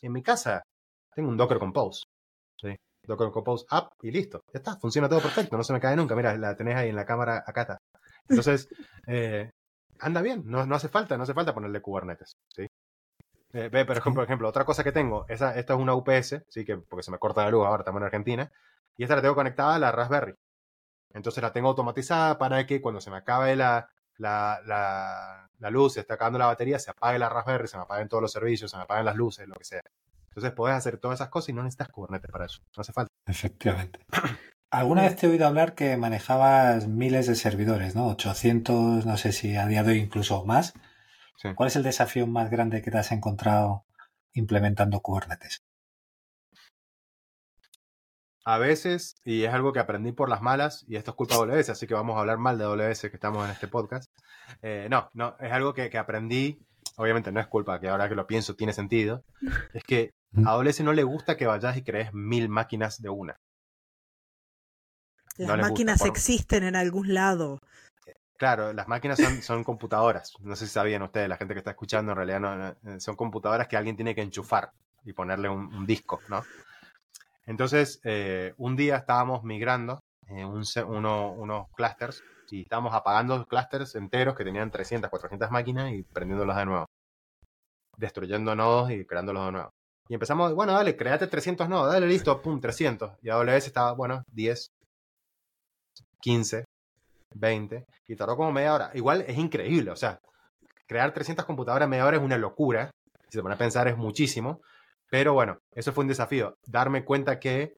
En 0.00 0.12
mi 0.12 0.22
casa 0.22 0.62
tengo 1.14 1.28
un 1.28 1.36
Docker 1.36 1.58
Compose. 1.58 2.04
¿sí? 2.60 2.74
Docker 3.08 3.30
Compose 3.30 3.66
app 3.70 3.92
y 4.02 4.10
listo. 4.10 4.44
Ya 4.52 4.58
está, 4.58 4.76
funciona 4.76 5.08
todo 5.08 5.20
perfecto, 5.20 5.56
no 5.56 5.64
se 5.64 5.72
me 5.72 5.80
cae 5.80 5.96
nunca. 5.96 6.14
Mira, 6.14 6.36
la 6.36 6.54
tenés 6.54 6.76
ahí 6.76 6.90
en 6.90 6.96
la 6.96 7.06
cámara, 7.06 7.42
acá 7.44 7.62
está. 7.62 7.78
Entonces, 8.28 8.68
eh, 9.06 9.50
anda 9.98 10.22
bien, 10.22 10.42
no, 10.46 10.66
no 10.66 10.74
hace 10.76 10.88
falta, 10.88 11.16
no 11.16 11.22
hace 11.22 11.34
falta 11.34 11.54
ponerle 11.54 11.80
Kubernetes. 11.80 12.36
¿sí? 12.54 12.68
Eh, 13.54 13.70
ve, 13.72 13.80
ejemplo, 13.80 14.14
por 14.14 14.24
ejemplo, 14.24 14.48
otra 14.48 14.64
cosa 14.64 14.84
que 14.84 14.92
tengo, 14.92 15.24
esa, 15.28 15.58
esta 15.58 15.74
es 15.74 15.80
una 15.80 15.94
UPS, 15.94 16.44
sí, 16.48 16.64
que 16.64 16.76
porque 16.76 17.02
se 17.02 17.10
me 17.10 17.18
corta 17.18 17.42
la 17.44 17.50
luz 17.50 17.64
ahora, 17.66 17.80
estamos 17.80 18.00
en 18.00 18.04
Argentina, 18.04 18.52
y 18.96 19.02
esta 19.04 19.16
la 19.16 19.22
tengo 19.22 19.34
conectada 19.34 19.76
a 19.76 19.78
la 19.78 19.90
Raspberry. 19.90 20.34
Entonces 21.14 21.42
la 21.42 21.52
tengo 21.52 21.68
automatizada 21.68 22.38
para 22.38 22.66
que 22.66 22.82
cuando 22.82 23.00
se 23.00 23.10
me 23.10 23.16
acabe 23.16 23.56
la, 23.56 23.88
la, 24.18 24.60
la, 24.66 25.48
la 25.58 25.70
luz, 25.70 25.94
se 25.94 26.00
está 26.00 26.14
acabando 26.14 26.38
la 26.38 26.46
batería, 26.46 26.78
se 26.78 26.90
apague 26.90 27.18
la 27.18 27.30
Raspberry, 27.30 27.68
se 27.68 27.78
me 27.78 27.84
apaguen 27.84 28.08
todos 28.08 28.22
los 28.22 28.32
servicios, 28.32 28.70
se 28.70 28.76
me 28.76 28.82
apaguen 28.82 29.06
las 29.06 29.16
luces, 29.16 29.48
lo 29.48 29.54
que 29.54 29.64
sea. 29.64 29.82
Entonces 30.38 30.54
podés 30.54 30.76
hacer 30.76 30.98
todas 30.98 31.18
esas 31.18 31.30
cosas 31.30 31.48
y 31.48 31.52
no 31.52 31.64
necesitas 31.64 31.88
Kubernetes 31.88 32.30
para 32.30 32.46
eso. 32.46 32.62
No 32.76 32.80
hace 32.80 32.92
falta. 32.92 33.12
Efectivamente. 33.26 33.98
Alguna 34.70 35.02
vez 35.02 35.16
te 35.16 35.26
he 35.26 35.30
oído 35.30 35.48
hablar 35.48 35.74
que 35.74 35.96
manejabas 35.96 36.86
miles 36.86 37.26
de 37.26 37.34
servidores, 37.34 37.96
¿no? 37.96 38.06
800, 38.06 39.04
no 39.04 39.16
sé 39.16 39.32
si 39.32 39.56
a 39.56 39.66
día 39.66 39.82
de 39.82 39.92
hoy 39.92 39.98
incluso 39.98 40.44
más. 40.44 40.74
Sí. 41.38 41.48
¿Cuál 41.56 41.66
es 41.66 41.76
el 41.76 41.82
desafío 41.82 42.28
más 42.28 42.50
grande 42.50 42.82
que 42.82 42.92
te 42.92 42.98
has 42.98 43.10
encontrado 43.10 43.84
implementando 44.32 45.00
Kubernetes? 45.00 45.64
A 48.44 48.58
veces, 48.58 49.16
y 49.24 49.42
es 49.42 49.52
algo 49.52 49.72
que 49.72 49.80
aprendí 49.80 50.12
por 50.12 50.28
las 50.28 50.40
malas, 50.40 50.84
y 50.86 50.94
esto 50.94 51.10
es 51.10 51.16
culpa 51.16 51.34
de 51.34 51.52
AWS, 51.52 51.70
así 51.70 51.88
que 51.88 51.94
vamos 51.94 52.16
a 52.16 52.20
hablar 52.20 52.38
mal 52.38 52.58
de 52.58 52.64
AWS 52.64 53.00
que 53.00 53.08
estamos 53.08 53.44
en 53.44 53.50
este 53.50 53.66
podcast. 53.66 54.08
Eh, 54.62 54.86
no, 54.88 55.10
no, 55.14 55.36
es 55.40 55.50
algo 55.50 55.74
que, 55.74 55.90
que 55.90 55.98
aprendí, 55.98 56.60
obviamente 56.96 57.32
no 57.32 57.40
es 57.40 57.48
culpa, 57.48 57.80
que 57.80 57.88
ahora 57.88 58.08
que 58.08 58.14
lo 58.14 58.28
pienso 58.28 58.54
tiene 58.54 58.72
sentido, 58.72 59.24
es 59.74 59.82
que 59.82 60.12
a 60.44 60.82
no 60.82 60.92
le 60.92 61.02
gusta 61.02 61.36
que 61.36 61.46
vayas 61.46 61.76
y 61.76 61.82
crees 61.82 62.12
mil 62.12 62.48
máquinas 62.48 63.00
de 63.00 63.08
una. 63.08 63.36
Las 65.36 65.48
no 65.48 65.56
les 65.56 65.68
gusta, 65.68 65.70
máquinas 65.70 65.98
por- 66.00 66.08
existen 66.08 66.64
en 66.64 66.76
algún 66.76 67.14
lado. 67.14 67.58
Claro, 68.36 68.72
las 68.72 68.86
máquinas 68.86 69.18
son, 69.18 69.42
son 69.42 69.64
computadoras. 69.64 70.32
No 70.40 70.54
sé 70.54 70.66
si 70.66 70.72
sabían 70.72 71.02
ustedes, 71.02 71.28
la 71.28 71.36
gente 71.36 71.54
que 71.54 71.58
está 71.58 71.70
escuchando, 71.70 72.12
en 72.12 72.16
realidad 72.16 72.40
no, 72.40 72.56
no, 72.56 73.00
son 73.00 73.16
computadoras 73.16 73.66
que 73.66 73.76
alguien 73.76 73.96
tiene 73.96 74.14
que 74.14 74.22
enchufar 74.22 74.70
y 75.04 75.12
ponerle 75.12 75.48
un, 75.48 75.74
un 75.74 75.86
disco, 75.86 76.20
¿no? 76.28 76.42
Entonces, 77.46 78.00
eh, 78.04 78.54
un 78.58 78.76
día 78.76 78.96
estábamos 78.96 79.42
migrando 79.42 80.00
eh, 80.28 80.44
un 80.44 80.62
uno- 80.86 81.32
unos 81.32 81.66
clusters 81.74 82.22
y 82.50 82.62
estábamos 82.62 82.94
apagando 82.94 83.44
clusters 83.46 83.94
enteros 83.94 84.36
que 84.36 84.44
tenían 84.44 84.70
300, 84.70 85.10
400 85.10 85.50
máquinas 85.50 85.92
y 85.92 86.02
prendiéndolos 86.02 86.56
de 86.56 86.64
nuevo. 86.66 86.86
Destruyendo 87.98 88.54
nodos 88.54 88.90
y 88.92 89.04
creándolos 89.04 89.46
de 89.46 89.52
nuevo. 89.52 89.70
Y 90.08 90.14
empezamos, 90.14 90.54
bueno, 90.54 90.72
dale, 90.72 90.96
créate 90.96 91.26
300 91.26 91.68
nodos, 91.68 91.92
dale, 91.92 92.06
listo, 92.06 92.40
pum, 92.40 92.60
300. 92.60 93.12
Y 93.22 93.28
AWS 93.28 93.66
estaba, 93.66 93.92
bueno, 93.92 94.22
10, 94.32 94.70
15, 96.20 96.64
20, 97.34 97.84
y 98.08 98.16
tardó 98.16 98.36
como 98.36 98.52
media 98.52 98.74
hora. 98.74 98.90
Igual 98.94 99.24
es 99.26 99.36
increíble, 99.36 99.90
o 99.90 99.96
sea, 99.96 100.18
crear 100.86 101.12
300 101.12 101.44
computadoras 101.44 101.84
en 101.86 101.90
media 101.90 102.06
hora 102.06 102.16
es 102.16 102.22
una 102.22 102.38
locura. 102.38 102.90
Si 103.28 103.36
se 103.36 103.42
pone 103.42 103.54
a 103.54 103.58
pensar 103.58 103.86
es 103.88 103.96
muchísimo. 103.96 104.62
Pero 105.10 105.34
bueno, 105.34 105.58
eso 105.74 105.92
fue 105.92 106.04
un 106.04 106.08
desafío. 106.08 106.54
Darme 106.66 107.04
cuenta 107.04 107.38
que 107.38 107.76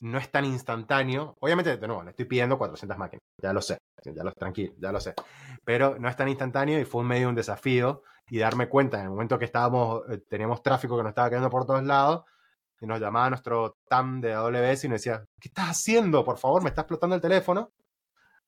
no 0.00 0.18
es 0.18 0.30
tan 0.30 0.44
instantáneo. 0.44 1.36
Obviamente, 1.40 1.76
de 1.76 1.86
nuevo, 1.86 2.02
le 2.02 2.10
estoy 2.10 2.26
pidiendo 2.26 2.58
400 2.58 2.96
máquinas. 2.98 3.22
Ya 3.42 3.52
lo 3.52 3.60
sé. 3.60 3.78
Ya 4.04 4.22
lo 4.22 4.32
tranquilo, 4.32 4.74
ya 4.78 4.92
lo 4.92 5.00
sé. 5.00 5.14
Pero 5.64 5.98
no 5.98 6.08
es 6.08 6.16
tan 6.16 6.28
instantáneo 6.28 6.78
y 6.80 6.84
fue 6.84 7.00
un 7.00 7.08
medio 7.08 7.28
un 7.28 7.34
desafío. 7.34 8.02
Y 8.30 8.38
darme 8.38 8.68
cuenta 8.68 8.98
en 8.98 9.04
el 9.04 9.10
momento 9.10 9.38
que 9.38 9.46
estábamos, 9.46 10.02
eh, 10.10 10.18
teníamos 10.28 10.62
tráfico 10.62 10.96
que 10.96 11.02
nos 11.02 11.10
estaba 11.10 11.30
quedando 11.30 11.50
por 11.50 11.66
todos 11.66 11.82
lados. 11.82 12.24
Y 12.80 12.86
nos 12.86 13.00
llamaba 13.00 13.30
nuestro 13.30 13.76
TAM 13.88 14.20
de 14.20 14.34
AWS 14.34 14.84
y 14.84 14.88
nos 14.88 15.00
decía, 15.02 15.24
¿qué 15.40 15.48
estás 15.48 15.70
haciendo? 15.70 16.24
Por 16.24 16.38
favor, 16.38 16.62
me 16.62 16.68
está 16.68 16.82
explotando 16.82 17.16
el 17.16 17.22
teléfono. 17.22 17.72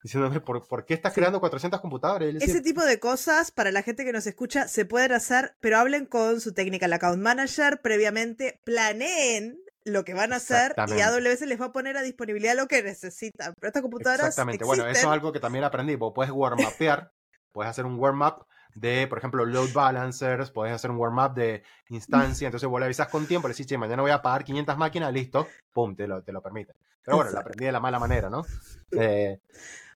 diciéndome, 0.02 0.40
¿por, 0.40 0.66
¿por 0.68 0.84
qué 0.84 0.94
estás 0.94 1.12
creando 1.12 1.40
400 1.40 1.80
computadores? 1.80 2.26
Y 2.26 2.30
él 2.30 2.38
decía, 2.38 2.54
Ese 2.54 2.62
tipo 2.62 2.84
de 2.84 3.00
cosas, 3.00 3.50
para 3.50 3.72
la 3.72 3.82
gente 3.82 4.04
que 4.04 4.12
nos 4.12 4.26
escucha, 4.26 4.68
se 4.68 4.84
pueden 4.84 5.12
hacer, 5.12 5.56
pero 5.60 5.78
hablen 5.78 6.06
con 6.06 6.40
su 6.40 6.54
technical 6.54 6.92
account 6.92 7.20
manager 7.20 7.80
previamente, 7.82 8.60
planeen 8.64 9.58
lo 9.84 10.04
que 10.04 10.14
van 10.14 10.32
a 10.32 10.36
hacer 10.36 10.74
y. 10.88 11.00
AWS 11.00 11.42
les 11.42 11.60
va 11.60 11.66
a 11.66 11.72
poner 11.72 11.96
a 11.96 12.02
disponibilidad 12.02 12.56
lo 12.56 12.66
que 12.66 12.82
necesitan. 12.82 13.54
Pero 13.58 13.68
estas 13.68 13.82
computadoras 13.82 14.28
Exactamente. 14.28 14.64
Bueno, 14.64 14.82
eso 14.82 14.88
es 14.88 14.96
existen. 14.96 15.12
algo 15.12 15.32
que 15.32 15.40
también 15.40 15.64
aprendí. 15.64 15.96
Vos 15.96 16.12
puedes 16.14 16.32
warm-upear, 16.32 17.12
puedes 17.52 17.70
hacer 17.70 17.86
un 17.86 17.98
warm-up 17.98 18.46
de, 18.74 19.06
por 19.08 19.18
ejemplo, 19.18 19.44
load 19.44 19.72
balancers, 19.72 20.50
puedes 20.50 20.74
hacer 20.74 20.90
un 20.90 20.98
warm-up 20.98 21.34
de 21.34 21.62
instancia. 21.88 22.46
Entonces 22.46 22.68
vos 22.68 22.78
le 22.78 22.86
avisas 22.86 23.08
con 23.08 23.26
tiempo, 23.26 23.48
le 23.48 23.54
decís, 23.54 23.66
che, 23.66 23.78
mañana 23.78 24.02
voy 24.02 24.12
a 24.12 24.22
pagar 24.22 24.44
500 24.44 24.76
máquinas, 24.76 25.12
listo, 25.12 25.48
pum, 25.72 25.96
te 25.96 26.06
lo, 26.06 26.22
te 26.22 26.32
lo 26.32 26.42
permite. 26.42 26.74
Pero 27.02 27.16
bueno, 27.16 27.32
lo 27.32 27.40
aprendí 27.40 27.64
de 27.64 27.72
la 27.72 27.80
mala 27.80 27.98
manera, 27.98 28.30
¿no? 28.30 28.44
Eh, 28.92 29.38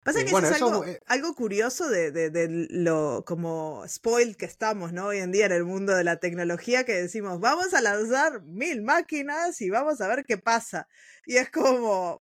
Pasa 0.05 0.23
que 0.25 0.31
bueno, 0.31 0.47
eso 0.49 0.57
es 0.57 0.63
algo, 0.63 0.85
eh, 0.85 1.01
algo 1.07 1.35
curioso 1.35 1.89
de, 1.89 2.11
de- 2.13 2.31
de 2.31 2.67
lo 2.71 3.25
como 3.27 3.85
spoiled 3.89 4.37
que 4.37 4.45
estamos, 4.45 4.93
¿no? 4.93 5.07
Hoy 5.07 5.19
en 5.19 5.33
día 5.33 5.47
en 5.47 5.53
el 5.53 5.65
mundo 5.65 5.95
de 5.95 6.05
la 6.05 6.19
tecnología 6.19 6.85
que 6.85 6.93
decimos, 6.93 7.41
vamos 7.41 7.73
a 7.75 7.81
lanzar 7.81 8.43
mil 8.43 8.83
máquinas 8.83 9.61
y 9.63 9.71
vamos 9.71 10.01
a 10.03 10.09
ver 10.09 10.25
qué 10.27 10.37
pasa. 10.37 10.89
Y 11.27 11.37
es 11.39 11.51
como 11.51 12.23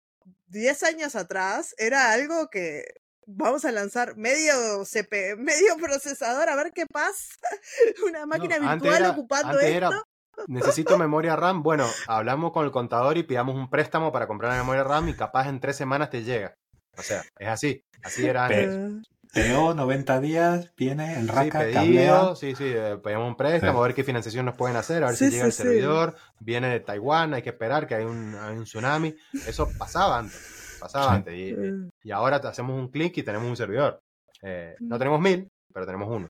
10 0.49 0.83
años 0.85 1.17
atrás 1.17 1.75
era 1.77 2.13
algo 2.13 2.49
que 2.49 2.85
vamos 3.27 3.65
a 3.67 3.73
lanzar 3.73 4.17
medio 4.17 4.85
CP, 4.85 5.37
medio 5.39 5.77
procesador 5.77 6.49
a 6.49 6.57
ver 6.57 6.73
qué 6.75 6.87
pasa. 6.87 7.35
Una 8.09 8.25
máquina 8.25 8.59
no, 8.59 8.71
virtual 8.71 8.97
era- 9.03 9.11
ocupando 9.11 9.59
esto. 9.61 9.77
era, 9.77 10.03
necesito 10.49 10.97
memoria 10.97 11.37
RAM. 11.37 11.63
Bueno, 11.63 11.87
hablamos 12.07 12.53
con 12.53 12.65
el 12.65 12.71
contador 12.71 13.19
y 13.19 13.23
pidamos 13.23 13.55
un 13.55 13.69
préstamo 13.69 14.13
para 14.13 14.27
comprar 14.27 14.53
la 14.53 14.59
memoria 14.59 14.83
RAM 14.85 15.09
y 15.11 15.15
capaz 15.15 15.49
en 15.49 15.61
tres 15.61 15.77
semanas 15.77 16.09
te 16.11 16.23
llega. 16.25 16.57
O 16.99 17.03
sea, 17.03 17.23
es 17.39 17.49
así. 17.49 17.85
Así 18.03 18.27
era 18.27 18.47
antes. 18.47 18.67
Pero- 18.69 19.01
Eh, 19.35 19.53
PO 19.53 19.75
90 19.75 20.21
días, 20.21 20.73
viene 20.77 21.15
en 21.15 21.27
Sí, 21.27 21.31
raca, 21.33 21.59
pedido, 21.59 21.75
cablea. 21.75 22.37
sí, 22.37 22.55
sí, 22.55 22.65
eh, 22.65 22.97
pedimos 23.03 23.29
un 23.29 23.37
préstamo, 23.37 23.73
Sí. 23.75 23.79
a 23.79 23.83
ver 23.87 23.95
qué 23.95 24.05
financiación 24.05 24.47
nos 24.47 24.57
pueden 24.57 24.77
hacer, 24.77 25.03
a 25.05 25.09
ver 25.09 25.17
Sí, 25.17 25.27
si 25.27 25.31
llega 25.33 25.43
sí, 25.43 25.47
el 25.49 25.53
sí. 25.53 25.63
servidor, 25.63 26.17
viene 26.41 26.69
de 26.71 26.81
Taiwán, 26.81 27.35
hay 27.35 27.43
que 27.43 27.51
esperar 27.51 27.87
que 27.87 27.97
hay 27.97 28.05
un, 28.05 28.35
hay 28.35 28.57
un 28.57 28.65
tsunami. 28.65 29.15
Eso 29.47 29.69
pasaba 29.77 30.21
antes, 30.21 30.79
pasaba 30.81 31.09
Sí. 31.11 31.15
antes. 31.17 31.35
Y, 31.35 32.09
y 32.09 32.11
ahora 32.13 32.37
hacemos 32.37 32.81
un 32.81 32.89
clic 32.89 33.19
y 33.19 33.23
tenemos 33.25 33.47
un 33.47 33.57
servidor. 33.57 34.01
Eh, 34.43 34.75
no 34.81 34.97
Mm. 34.97 34.99
tenemos 34.99 35.21
mil, 35.21 35.49
pero 35.75 35.85
tenemos 35.85 36.09
uno. 36.09 36.29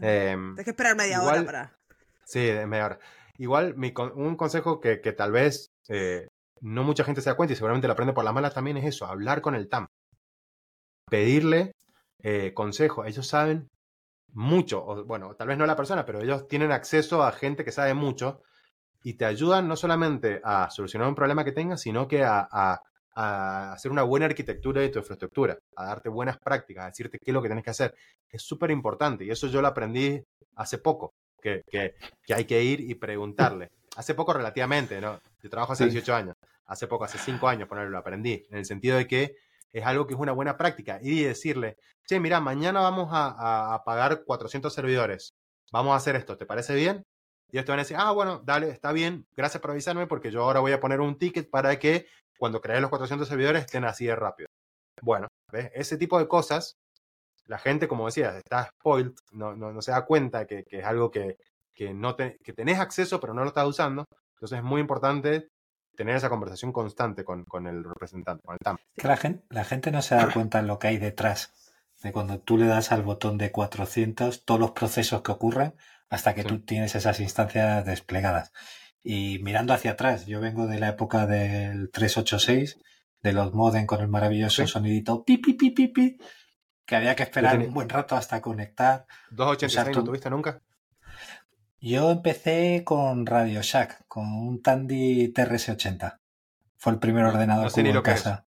Eh, 0.00 0.36
Tienes 0.36 0.64
que 0.64 0.70
esperar 0.70 0.94
media 0.94 1.16
Igual- 1.16 1.36
hora 1.38 1.46
para. 1.46 1.76
sí, 2.24 2.46
es 2.46 2.66
mejor. 2.68 3.00
Igual, 3.38 3.74
mi 3.76 3.92
un 4.14 4.36
consejo 4.36 4.78
que, 4.80 5.00
que 5.00 5.12
tal 5.12 5.32
vez 5.32 5.70
eh, 5.88 6.28
no 6.60 6.84
mucha 6.84 7.04
gente 7.04 7.20
se 7.20 7.30
da 7.30 7.36
cuenta 7.36 7.52
y 7.52 7.56
seguramente 7.56 7.86
lo 7.86 7.92
aprende 7.92 8.12
por 8.12 8.24
las 8.24 8.34
malas 8.34 8.54
también 8.54 8.76
es 8.76 8.84
eso, 8.84 9.06
hablar 9.06 9.40
con 9.40 9.54
el 9.54 9.68
TAM. 9.68 9.86
Pedirle 11.08 11.72
eh, 12.22 12.52
consejo. 12.54 13.04
Ellos 13.04 13.26
saben 13.26 13.70
mucho, 14.32 14.84
o, 14.84 15.04
bueno, 15.04 15.34
tal 15.34 15.48
vez 15.48 15.58
no 15.58 15.66
la 15.66 15.76
persona, 15.76 16.04
pero 16.04 16.20
ellos 16.20 16.48
tienen 16.48 16.72
acceso 16.72 17.22
a 17.22 17.32
gente 17.32 17.64
que 17.64 17.72
sabe 17.72 17.94
mucho 17.94 18.42
y 19.02 19.14
te 19.14 19.24
ayudan 19.24 19.68
no 19.68 19.76
solamente 19.76 20.40
a 20.42 20.68
solucionar 20.70 21.08
un 21.08 21.14
problema 21.14 21.44
que 21.44 21.52
tengas, 21.52 21.80
sino 21.80 22.08
que 22.08 22.24
a, 22.24 22.80
hacer 23.14 23.90
una 23.90 24.02
buena 24.02 24.26
arquitectura 24.26 24.82
de 24.82 24.90
tu 24.90 24.98
infraestructura, 24.98 25.56
a 25.76 25.86
darte 25.86 26.10
buenas 26.10 26.38
prácticas, 26.38 26.84
a 26.84 26.88
decirte 26.88 27.18
qué 27.18 27.30
es 27.30 27.34
lo 27.34 27.40
que 27.40 27.48
tienes 27.48 27.64
que 27.64 27.70
hacer. 27.70 27.94
Es 28.28 28.42
súper 28.42 28.70
importante 28.70 29.24
y 29.24 29.30
eso 29.30 29.46
yo 29.46 29.62
lo 29.62 29.68
aprendí 29.68 30.22
hace 30.56 30.78
poco, 30.78 31.14
que 31.40 31.62
hay 32.28 32.44
que 32.44 32.62
ir 32.62 32.80
y 32.80 32.94
preguntarle. 32.96 33.70
Hace 33.96 34.14
poco 34.14 34.34
relativamente, 34.34 35.00
¿no? 35.00 35.18
Yo 35.46 35.50
trabajo 35.50 35.72
hace 35.74 35.84
Sí. 35.84 35.90
18 35.90 36.14
años, 36.14 36.34
hace 36.66 36.88
poco, 36.88 37.04
hace 37.04 37.18
5 37.18 37.46
años, 37.48 37.68
ponerlo, 37.68 37.90
lo 37.90 37.98
aprendí, 37.98 38.44
en 38.50 38.58
el 38.58 38.64
sentido 38.64 38.96
de 38.96 39.06
que 39.06 39.36
es 39.72 39.84
algo 39.86 40.06
que 40.06 40.14
es 40.14 40.20
una 40.20 40.32
buena 40.32 40.56
práctica. 40.56 40.98
Y 41.00 41.22
decirle, 41.22 41.76
che, 42.06 42.18
mira, 42.18 42.40
mañana 42.40 42.80
vamos 42.80 43.08
a, 43.12 43.28
a- 43.28 43.74
a 43.74 43.84
pagar 43.84 44.24
400 44.24 44.74
servidores. 44.74 45.34
Vamos 45.72 45.92
a 45.92 45.96
hacer 45.96 46.16
esto, 46.16 46.36
¿te 46.36 46.46
parece 46.46 46.74
bien? 46.74 47.04
Y 47.52 47.56
ellos 47.56 47.64
te 47.66 47.70
van 47.72 47.78
a 47.78 47.82
decir, 47.82 47.96
ah, 47.98 48.10
bueno, 48.10 48.42
dale, 48.44 48.70
está 48.70 48.90
bien, 48.92 49.24
gracias 49.36 49.60
por 49.60 49.70
avisarme 49.70 50.06
porque 50.08 50.30
yo 50.32 50.42
ahora 50.42 50.58
voy 50.60 50.72
a 50.72 50.80
poner 50.80 51.00
un 51.00 51.16
ticket 51.18 51.48
para 51.48 51.78
que 51.78 52.06
cuando 52.38 52.60
crees 52.60 52.80
los 52.80 52.90
400 52.90 53.28
servidores 53.28 53.64
estén 53.66 53.84
así 53.84 54.06
de 54.06 54.16
rápido. 54.16 54.48
Bueno, 55.02 55.28
¿ves? 55.52 55.70
Ese 55.74 55.96
tipo 55.96 56.18
de 56.18 56.26
cosas, 56.26 56.74
la 57.46 57.58
gente, 57.58 57.86
como 57.86 58.06
decías, 58.06 58.34
está 58.36 58.68
spoiled, 58.80 59.12
no, 59.32 59.54
no, 59.54 59.72
no 59.72 59.80
se 59.82 59.92
da 59.92 60.04
cuenta 60.04 60.46
que, 60.46 60.64
que 60.64 60.78
es 60.80 60.84
algo 60.84 61.10
que, 61.10 61.36
que, 61.74 61.92
no 61.94 62.16
te- 62.16 62.38
que 62.42 62.52
tenés 62.52 62.78
acceso 62.80 63.20
pero 63.20 63.32
no 63.34 63.42
lo 63.42 63.48
estás 63.48 63.66
usando. 63.66 64.04
Entonces 64.36 64.58
es 64.58 64.64
muy 64.64 64.80
importante 64.80 65.50
tener 65.96 66.16
esa 66.16 66.28
conversación 66.28 66.72
constante 66.72 67.24
con, 67.24 67.44
con 67.44 67.66
el 67.66 67.82
representante, 67.84 68.42
con 68.44 68.54
el 68.54 68.58
TAM. 68.58 68.76
Que 68.96 69.08
la 69.08 69.16
gente, 69.16 69.44
la 69.50 69.64
gente 69.64 69.90
no 69.90 70.02
se 70.02 70.14
da 70.14 70.30
cuenta 70.32 70.60
de 70.60 70.68
lo 70.68 70.78
que 70.78 70.88
hay 70.88 70.98
detrás. 70.98 71.52
De 72.02 72.12
cuando 72.12 72.38
tú 72.38 72.58
le 72.58 72.66
das 72.66 72.92
al 72.92 73.02
botón 73.02 73.38
de 73.38 73.50
400, 73.50 74.44
todos 74.44 74.60
los 74.60 74.72
procesos 74.72 75.22
que 75.22 75.32
ocurren 75.32 75.74
hasta 76.10 76.34
que 76.34 76.42
Sí. 76.42 76.48
tú 76.48 76.60
tienes 76.60 76.94
esas 76.94 77.18
instancias 77.20 77.84
desplegadas. 77.86 78.52
Y 79.02 79.38
mirando 79.42 79.72
hacia 79.72 79.92
atrás, 79.92 80.26
yo 80.26 80.40
vengo 80.40 80.66
de 80.66 80.78
la 80.78 80.88
época 80.90 81.26
del 81.26 81.90
386, 81.90 82.78
de 83.22 83.32
los 83.32 83.54
modem 83.54 83.86
con 83.86 84.00
el 84.00 84.08
maravilloso 84.08 84.62
Sí. 84.66 84.68
sonidito 84.70 85.24
pi, 85.24 85.38
pi, 85.38 85.54
pi, 85.54 85.70
pi, 85.70 85.88
pi, 85.88 86.18
que 86.84 86.96
había 86.96 87.16
que 87.16 87.22
esperar 87.22 87.58
un 87.58 87.72
buen 87.72 87.88
rato 87.88 88.14
hasta 88.14 88.40
conectar. 88.42 89.06
286 89.30 89.78
Exacto. 89.78 89.98
no 90.00 90.04
tuviste 90.04 90.28
nunca. 90.30 90.60
Yo 91.80 92.10
empecé 92.10 92.82
con 92.84 93.26
Radio 93.26 93.60
Shack, 93.62 94.06
con 94.08 94.32
un 94.32 94.62
Tandy 94.62 95.32
TRS-80. 95.32 96.18
Fue 96.78 96.92
el 96.92 96.98
primer 96.98 97.24
ordenador 97.24 97.64
no 97.64 97.70
sé 97.70 97.82
que 97.82 97.90
hubo 97.90 97.90
en 97.90 97.96
es. 97.98 98.22
casa. 98.22 98.46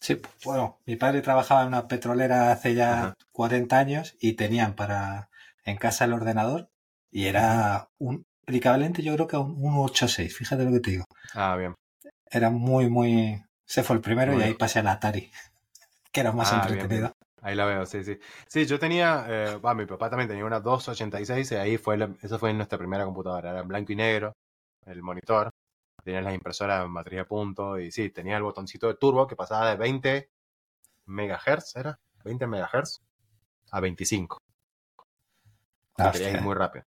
Sí, 0.00 0.20
bueno, 0.44 0.78
mi 0.86 0.96
padre 0.96 1.22
trabajaba 1.22 1.62
en 1.62 1.68
una 1.68 1.88
petrolera 1.88 2.52
hace 2.52 2.74
ya 2.74 2.92
Ajá. 3.00 3.14
40 3.32 3.78
años 3.78 4.16
y 4.20 4.34
tenían 4.34 4.74
para 4.74 5.28
en 5.64 5.76
casa 5.76 6.04
el 6.04 6.12
ordenador 6.12 6.70
y 7.10 7.26
era 7.26 7.88
un 7.98 8.24
el 8.46 8.54
equivalente 8.54 9.02
yo 9.02 9.12
creo 9.14 9.26
que 9.26 9.36
a 9.36 9.40
un 9.40 9.56
186, 9.56 10.34
fíjate 10.34 10.64
lo 10.64 10.72
que 10.72 10.80
te 10.80 10.90
digo. 10.92 11.04
Ah, 11.34 11.54
bien. 11.56 11.74
Era 12.30 12.48
muy, 12.50 12.88
muy... 12.88 13.42
Se 13.66 13.82
fue 13.82 13.96
el 13.96 14.00
primero 14.02 14.38
y 14.38 14.42
ahí 14.42 14.54
pasé 14.54 14.78
al 14.78 14.86
Atari, 14.88 15.30
que 16.12 16.20
era 16.20 16.32
más 16.32 16.50
Ah, 16.52 16.66
bien, 16.66 16.74
entretenido. 16.74 17.12
Ahí 17.42 17.54
la 17.54 17.64
veo, 17.66 17.86
sí, 17.86 18.02
sí. 18.02 18.18
Sí, 18.46 18.66
yo 18.66 18.78
tenía, 18.78 19.24
eh, 19.28 19.56
va, 19.58 19.74
mi 19.74 19.86
papá 19.86 20.10
también 20.10 20.28
tenía 20.28 20.44
una 20.44 20.60
286 20.60 21.52
y 21.52 21.54
ahí 21.54 21.78
fue, 21.78 21.96
la- 21.96 22.10
eso 22.22 22.38
fue 22.38 22.52
nuestra 22.52 22.78
primera 22.78 23.04
computadora, 23.04 23.50
era 23.50 23.60
en 23.60 23.68
blanco 23.68 23.92
y 23.92 23.96
negro, 23.96 24.32
el 24.86 25.02
monitor, 25.02 25.50
tenía 26.02 26.20
las 26.20 26.34
impresoras 26.34 26.84
en 26.84 26.90
matriz 26.90 27.18
de 27.18 27.24
punto 27.24 27.78
y 27.78 27.92
sí, 27.92 28.10
tenía 28.10 28.36
el 28.36 28.42
botoncito 28.42 28.88
de 28.88 28.94
turbo 28.94 29.26
que 29.26 29.36
pasaba 29.36 29.70
de 29.70 29.76
20 29.76 30.30
megahertz, 31.06 31.76
¿era? 31.76 31.98
20 32.24 32.46
megahertz 32.46 33.00
a 33.70 33.80
25. 33.80 34.38
Ah, 35.96 36.10
Quería 36.12 36.30
ir 36.30 36.42
muy 36.42 36.54
rápido. 36.54 36.84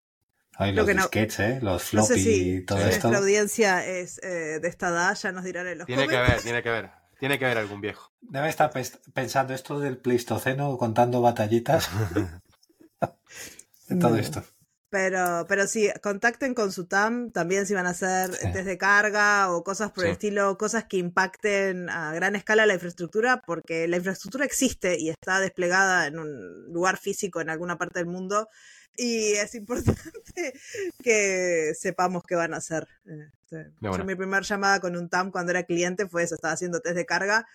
Ay, 0.58 0.72
Lo 0.72 0.82
los 0.82 0.88
que 0.88 0.93
no- 0.95 1.02
disquetes, 1.04 1.39
¿eh? 1.39 1.60
los 1.62 1.82
No 1.93 2.04
floppy 2.04 2.08
sé 2.08 2.16
si 2.20 2.56
y 2.58 2.66
todo 2.66 2.80
esto. 2.80 3.08
nuestra 3.08 3.18
audiencia 3.18 3.86
es 3.86 4.22
eh, 4.24 4.60
de 4.60 4.68
esta 4.68 4.89
edad, 4.89 5.16
ya 5.16 5.32
nos 5.32 5.43
dirán 5.43 5.68
en 5.68 5.78
los 5.78 5.88
Tiene 5.88 6.08
que 6.08 6.18
ver, 6.18 6.41
tiene 6.41 6.62
que 6.62 6.70
ver, 6.70 6.91
tiene 7.22 7.38
que 7.38 7.46
ver 7.46 7.60
algún 7.60 7.82
viejo. 7.82 8.12
Debe 8.20 8.50
estar 8.50 8.72
pensando 9.14 9.54
esto 9.54 9.80
del 9.80 10.00
Pleistoceno, 10.00 10.76
contando 10.80 11.22
batallitas, 11.22 11.88
de 13.88 13.96
todo 13.98 14.16
esto. 14.16 14.44
Pero, 14.92 15.46
pero 15.48 15.68
sí, 15.68 15.89
contacten 16.04 16.54
con 16.54 16.74
su 16.74 16.86
TAM 16.86 17.32
también 17.32 17.66
si 17.66 17.74
van 17.74 17.88
a 17.88 17.92
hacer 17.92 18.30
Sí. 18.36 18.52
test 18.52 18.66
de 18.66 18.78
carga 18.78 19.50
o 19.52 19.64
cosas 19.64 19.89
por 19.92 20.06
el 20.06 20.12
estilo, 20.12 20.58
cosas 20.58 20.84
que 20.84 20.98
impacten 20.98 21.89
a 21.89 22.14
gran 22.14 22.36
escala 22.36 22.66
la 22.66 22.74
infraestructura, 22.74 23.42
porque 23.42 23.88
la 23.88 23.96
infraestructura 23.96 24.44
existe 24.44 25.00
y 25.00 25.10
está 25.10 25.39
desplegada 25.39 26.08
en 26.08 26.20
un 26.20 26.74
lugar 26.74 26.98
físico 26.98 27.39
en 27.39 27.50
alguna 27.50 27.78
parte 27.78 28.00
del 28.00 28.08
mundo 28.08 28.50
y 28.98 29.32
es 29.32 29.56
importante 29.56 30.54
que 31.02 31.74
sepamos 31.80 32.24
qué 32.28 32.36
van 32.36 32.54
a 32.54 32.58
hacer. 32.58 32.86
Este, 33.06 33.72
yo 33.80 34.04
mi 34.04 34.16
primera 34.16 34.42
llamada 34.42 34.82
con 34.82 34.98
un 34.98 35.08
TAM 35.08 35.32
cuando 35.32 35.52
era 35.52 35.64
cliente 35.64 36.10
fue 36.10 36.24
eso, 36.24 36.36
estaba 36.36 36.54
haciendo 36.54 36.82
test 36.82 36.98
de 36.98 37.06
carga 37.06 37.48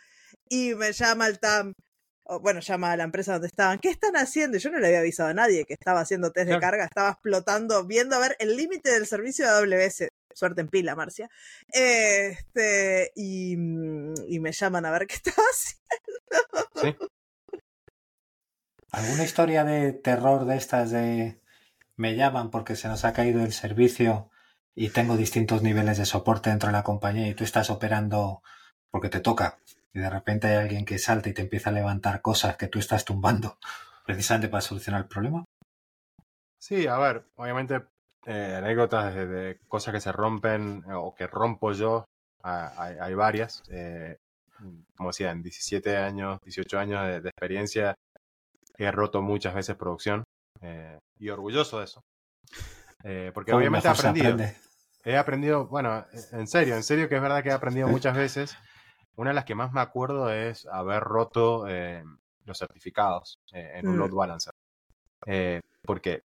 y 0.49 0.75
me 0.75 0.93
llama 0.93 1.27
el 1.27 1.39
TAM, 1.39 1.75
bueno, 2.41 2.61
llama 2.61 2.93
a 2.93 2.97
la 2.97 3.05
empresa 3.05 3.33
donde 3.33 3.49
estaban, 3.49 3.79
¿qué 3.79 3.89
están 3.89 4.17
haciendo? 4.17 4.57
Y 4.57 4.61
yo 4.61 4.71
no 4.71 4.79
le 4.79 4.89
había 4.89 5.01
avisado 5.01 5.29
a 5.29 5.35
nadie 5.35 5.65
que 5.65 5.75
estaba 5.75 6.01
haciendo 6.01 6.33
test 6.33 6.49
de 6.49 6.59
carga, 6.59 6.85
estaba 6.85 7.11
explotando, 7.11 7.85
viendo 7.87 8.17
a 8.17 8.19
ver 8.19 8.37
el 8.39 8.57
límite 8.57 8.91
del 8.91 9.07
servicio 9.07 9.45
de 9.45 9.51
AWS. 9.51 10.09
Suerte 10.35 10.61
en 10.61 10.69
pila, 10.69 10.95
Marcia. 10.95 11.31
Este, 11.69 13.13
y, 13.15 13.57
mm, 13.57 14.15
y 14.29 14.41
me 14.41 14.53
llaman 14.53 14.85
a 14.85 14.91
ver 14.91 15.07
qué 15.07 15.15
estaba 15.25 15.47
haciendo. 15.51 16.99
¿Sí? 16.99 17.07
¿Alguna 18.91 19.25
historia 19.25 19.65
de 19.65 19.93
terror 19.93 20.47
de 20.47 20.57
estas 20.57 20.91
de 20.91 21.41
me 21.97 22.15
llaman 22.15 22.51
porque 22.51 22.77
se 22.77 22.89
nos 22.89 23.05
ha 23.05 23.13
caído 23.13 23.43
el 23.43 23.53
servicio 23.53 24.31
y 24.75 24.91
tengo 24.91 25.17
distintos 25.17 25.63
niveles 25.63 25.99
de 25.99 26.05
soporte 26.05 26.51
dentro 26.51 26.69
de 26.69 26.75
la 26.75 26.83
compañía 26.83 27.29
y 27.29 27.35
tú 27.35 27.45
estás 27.45 27.71
operando 27.71 28.43
porque 28.91 29.09
te 29.09 29.21
toca 29.21 29.59
y 29.95 30.01
de 30.01 30.11
repente 30.11 30.49
hay 30.49 30.57
alguien 30.57 30.85
que 30.85 30.99
salta 30.99 31.29
y 31.29 31.33
te 31.33 31.43
empieza 31.43 31.71
a 31.71 31.73
levantar 31.73 32.23
cosas 32.23 32.57
que 32.57 32.69
tú 32.69 32.79
estás 32.79 33.05
tumbando 33.05 33.59
precisamente 34.07 34.49
para 34.49 34.61
solucionar 34.61 35.03
el 35.03 35.09
problema? 35.09 35.45
Sí, 36.59 36.87
a 36.87 36.99
ver, 36.99 37.25
obviamente 37.37 37.83
eh, 38.27 38.55
anécdotas 38.57 39.15
de, 39.15 39.27
de 39.27 39.59
cosas 39.69 39.95
que 39.95 40.01
se 40.01 40.13
rompen 40.13 40.85
eh, 40.89 40.93
o 40.95 41.15
que 41.15 41.27
rompo 41.27 41.73
yo, 41.73 42.05
ah, 42.43 42.73
hay, 42.77 42.97
hay 43.01 43.15
varias. 43.15 43.63
Eh, 43.71 44.17
como 44.97 45.11
decía, 45.11 45.31
en 45.31 45.43
17 45.43 45.97
años, 45.97 46.41
18 46.43 46.79
años 46.79 47.07
de, 47.07 47.21
de 47.21 47.29
experiencia, 47.29 47.95
he 48.79 48.91
roto 48.91 49.23
muchas 49.23 49.55
veces 49.55 49.77
producción 49.77 50.25
eh, 50.61 50.99
y 51.19 51.29
orgulloso 51.29 51.79
de 51.79 51.85
eso. 51.85 52.01
Eh, 53.05 53.31
porque 53.35 53.53
Como 53.53 53.61
obviamente 53.61 53.89
he 53.89 53.91
aprendido. 53.91 54.37
He 55.05 55.17
aprendido, 55.17 55.67
bueno, 55.67 56.05
en 56.33 56.49
serio, 56.49 56.75
en 56.75 56.83
serio 56.83 57.09
que 57.09 57.15
es 57.15 57.23
verdad 57.23 57.43
que 57.43 57.51
he 57.51 57.53
aprendido 57.53 57.87
muchas 57.87 58.17
veces. 58.17 58.57
Una 59.17 59.31
de 59.31 59.35
las 59.35 59.45
que 59.45 59.55
más 59.55 59.73
me 59.73 59.81
acuerdo 59.81 60.31
es 60.31 60.67
haber 60.67 61.03
roto 61.03 61.67
eh, 61.69 62.05
los 62.45 62.59
certificados 62.59 63.39
eh, 63.53 63.73
en 63.77 63.89
un 63.89 63.97
Mm. 63.97 63.99
load 64.01 64.11
balancer. 64.13 64.53
Eh, 65.27 65.61
porque 65.85 66.23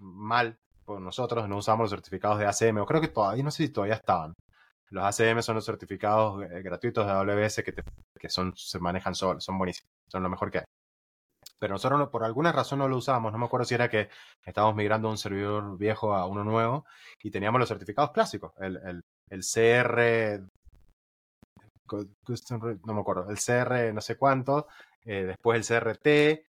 mal 0.00 0.58
por 0.84 1.00
nosotros 1.00 1.48
no 1.48 1.58
usamos 1.58 1.84
los 1.84 1.90
certificados 1.90 2.38
de 2.38 2.46
ACM, 2.46 2.80
o 2.80 2.86
creo 2.86 3.00
que 3.00 3.08
todavía, 3.08 3.42
no 3.44 3.50
sé 3.50 3.66
si 3.66 3.72
todavía 3.72 3.96
estaban. 3.96 4.34
Los 4.90 5.04
ACM 5.04 5.42
son 5.42 5.56
los 5.56 5.64
certificados 5.66 6.40
gratuitos 6.62 7.06
de 7.06 7.12
AWS 7.12 7.64
que, 7.64 7.72
te- 7.72 7.84
que 8.20 8.28
son, 8.30 8.54
se 8.56 8.78
manejan 8.80 9.14
solos, 9.14 9.44
son 9.44 9.58
buenísimos, 9.58 9.90
son 10.08 10.22
lo 10.22 10.28
mejor 10.30 10.50
que 10.50 10.58
hay. 10.58 10.64
Pero 11.58 11.74
nosotros 11.74 11.98
no- 11.98 12.10
por 12.10 12.24
alguna 12.24 12.52
razón 12.52 12.78
no 12.80 12.88
lo 12.88 12.96
usamos, 12.96 13.32
no 13.32 13.38
me 13.38 13.46
acuerdo 13.46 13.64
si 13.66 13.74
era 13.74 13.88
que 13.88 14.08
estábamos 14.44 14.76
migrando 14.76 15.08
de 15.08 15.12
un 15.12 15.18
servidor 15.18 15.78
viejo 15.78 16.14
a 16.14 16.26
uno 16.26 16.44
nuevo 16.44 16.84
y 17.22 17.30
teníamos 17.30 17.58
los 17.60 17.68
certificados 17.68 18.12
clásicos, 18.12 18.52
el, 18.58 18.76
el, 18.78 19.02
el 19.30 19.42
CR, 19.42 20.42
no 21.88 22.94
me 22.94 23.00
acuerdo, 23.00 23.28
el 23.30 23.38
CR 23.38 23.92
no 23.92 24.00
sé 24.00 24.16
cuánto, 24.16 24.66
eh, 25.04 25.24
después 25.24 25.56
el 25.56 25.64
CRT, 25.64 26.04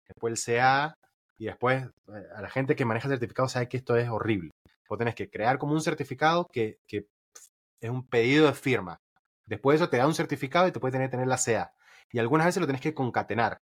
después 0.07 0.47
el 0.47 0.55
CA, 0.57 0.97
y 1.37 1.45
después 1.45 1.83
eh, 1.83 2.27
a 2.35 2.41
la 2.41 2.49
gente 2.49 2.75
que 2.75 2.85
maneja 2.85 3.09
certificados 3.09 3.51
sabe 3.51 3.67
que 3.67 3.77
esto 3.77 3.95
es 3.97 4.09
horrible. 4.09 4.51
Vos 4.87 4.97
tenés 4.97 5.15
que 5.15 5.29
crear 5.29 5.57
como 5.57 5.73
un 5.73 5.81
certificado 5.81 6.47
que, 6.47 6.79
que 6.87 7.07
es 7.81 7.89
un 7.89 8.07
pedido 8.07 8.47
de 8.47 8.53
firma. 8.53 8.99
Después 9.45 9.77
de 9.79 9.83
eso 9.83 9.89
te 9.89 9.97
da 9.97 10.07
un 10.07 10.15
certificado 10.15 10.67
y 10.67 10.71
te 10.71 10.79
puede 10.79 10.93
tener, 10.93 11.09
tener 11.09 11.27
la 11.27 11.37
CA. 11.37 11.73
Y 12.11 12.19
algunas 12.19 12.45
veces 12.45 12.61
lo 12.61 12.67
tenés 12.67 12.81
que 12.81 12.93
concatenar. 12.93 13.59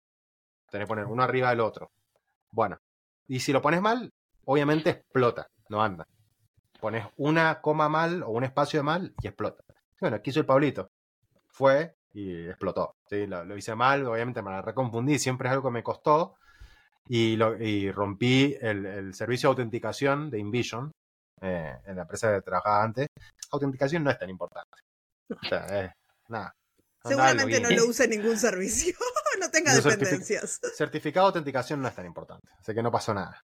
Tenés 0.70 0.86
que 0.86 0.88
poner 0.88 1.06
uno 1.06 1.22
arriba 1.22 1.50
del 1.50 1.60
otro. 1.60 1.90
Bueno, 2.50 2.78
y 3.28 3.40
si 3.40 3.52
lo 3.52 3.62
pones 3.62 3.80
mal, 3.80 4.12
obviamente 4.44 4.90
explota, 4.90 5.48
no 5.68 5.82
anda. 5.82 6.06
Pones 6.80 7.06
una 7.16 7.60
coma 7.60 7.88
mal 7.88 8.22
o 8.22 8.30
un 8.30 8.44
espacio 8.44 8.82
mal 8.82 9.14
y 9.22 9.28
explota. 9.28 9.62
Bueno, 10.00 10.16
aquí 10.16 10.30
hizo 10.30 10.40
el 10.40 10.46
Pablito. 10.46 10.90
Fue 11.60 11.94
y 12.14 12.48
explotó. 12.48 12.96
¿sí? 13.06 13.26
Lo, 13.26 13.44
lo 13.44 13.54
hice 13.54 13.74
mal, 13.74 14.06
obviamente 14.06 14.40
me 14.40 14.50
la 14.50 14.62
reconfundí, 14.62 15.18
siempre 15.18 15.48
es 15.48 15.52
algo 15.52 15.68
que 15.68 15.74
me 15.74 15.82
costó. 15.82 16.36
Y, 17.06 17.36
lo, 17.36 17.60
y 17.60 17.90
rompí 17.92 18.56
el, 18.60 18.86
el 18.86 19.14
servicio 19.14 19.48
de 19.48 19.50
autenticación 19.52 20.30
de 20.30 20.38
InVision 20.38 20.90
eh, 21.42 21.76
en 21.84 21.96
la 21.96 22.02
empresa 22.02 22.32
que 22.32 22.40
trabajaba 22.40 22.82
antes. 22.82 23.08
Autenticación 23.50 24.04
no 24.04 24.10
es 24.10 24.18
tan 24.18 24.30
importante. 24.30 24.78
O 25.28 25.46
sea, 25.46 25.66
eh, 25.68 25.92
nada. 26.28 26.54
Seguramente 27.04 27.60
no 27.60 27.70
lo 27.70 27.86
use 27.86 28.08
ningún 28.08 28.38
servicio, 28.38 28.94
no 29.40 29.50
tenga 29.50 29.74
No 29.74 29.82
dependencias. 29.82 30.60
Certificado 30.74 31.26
de 31.26 31.28
autenticación 31.28 31.82
no 31.82 31.88
es 31.88 31.94
tan 31.94 32.06
importante, 32.06 32.48
así 32.58 32.74
que 32.74 32.82
no 32.82 32.90
pasó 32.90 33.12
nada. 33.12 33.42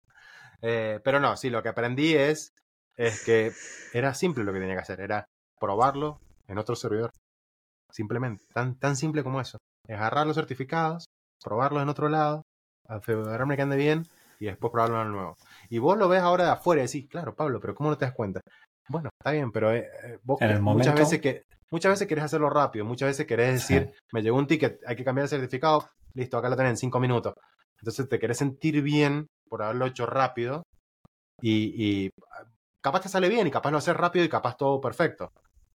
Eh, 0.63 1.01
pero 1.05 1.21
no, 1.21 1.37
sí, 1.37 1.51
lo 1.51 1.63
que 1.63 1.69
aprendí 1.69 2.15
es, 2.15 2.55
es 2.97 3.23
que 3.25 3.53
era 3.93 4.15
simple 4.15 4.45
lo 4.45 4.53
que 4.53 4.61
tenía 4.61 4.75
que 4.75 4.83
hacer, 4.83 5.01
era 5.01 5.29
probarlo 5.59 6.21
en 6.49 6.59
otro 6.59 6.77
servidor. 6.77 7.13
Simplemente, 7.93 8.45
tan, 8.53 8.79
tan 8.79 8.97
simple 8.97 9.23
como 9.23 9.41
eso. 9.41 9.59
Es 9.87 9.97
agarrar 9.97 10.27
los 10.27 10.37
certificados, 10.37 11.07
probarlos 11.43 11.83
en 11.83 11.89
otro 11.89 12.09
lado, 12.09 12.43
asegurarme 12.89 13.57
que 13.57 13.63
ande 13.63 13.77
bien 13.77 14.03
y 14.39 14.47
después 14.47 14.71
probarlo 14.71 15.01
en 15.01 15.07
el 15.07 15.13
nuevo. 15.13 15.37
Y 15.71 15.79
vos 15.79 15.97
lo 15.97 16.09
ves 16.09 16.21
ahora 16.21 16.45
de 16.45 16.51
afuera 16.51 16.83
y 16.83 16.87
decís, 16.87 17.09
claro, 17.09 17.35
Pablo, 17.35 17.61
pero 17.61 17.75
¿cómo 17.75 17.91
no 17.91 17.99
te 17.99 18.05
das 18.05 18.15
cuenta? 18.15 18.41
Bueno, 18.89 19.09
está 19.21 19.33
bien, 19.33 19.51
pero 19.51 19.73
eh, 19.73 19.89
eh, 20.05 20.19
vos 20.23 20.41
En 20.41 20.51
el 20.51 20.61
muchas 20.61 20.95
momento- 20.95 20.95
veces 21.01 21.21
que 21.21 21.43
muchas 21.71 21.91
veces 21.93 22.07
querés 22.07 22.25
hacerlo 22.25 22.51
rápido, 22.51 22.85
muchas 22.85 23.09
veces 23.09 23.27
querés 23.27 23.55
decir, 23.55 23.93
me 24.13 24.23
llegó 24.23 24.37
un 24.37 24.47
ticket, 24.47 24.81
hay 24.87 24.95
que 24.95 25.05
cambiar 25.05 25.25
el 25.25 25.29
certificado, 25.31 25.89
listo, 26.15 26.39
acá 26.39 26.49
lo 26.49 26.57
tenés 26.57 26.71
en 26.71 26.77
cinco 26.77 27.01
minutos. 27.01 27.35
Entonces 27.81 28.09
te 28.09 28.19
querés 28.19 28.39
sentir 28.39 28.83
bien 28.83 29.27
por 29.49 29.63
haberlo 29.63 29.87
hecho 29.87 30.07
rápido 30.07 30.63
y, 31.41 32.07
y 32.07 32.11
capaz 32.81 33.01
te 33.01 33.09
sale 33.09 33.29
bien 33.29 33.47
y 33.47 33.51
capaz 33.51 33.71
lo 33.71 33.79
haces 33.79 33.97
rápido 33.97 34.25
y 34.25 34.29
capaz 34.29 34.57
todo 34.57 34.81
perfecto. 34.81 35.31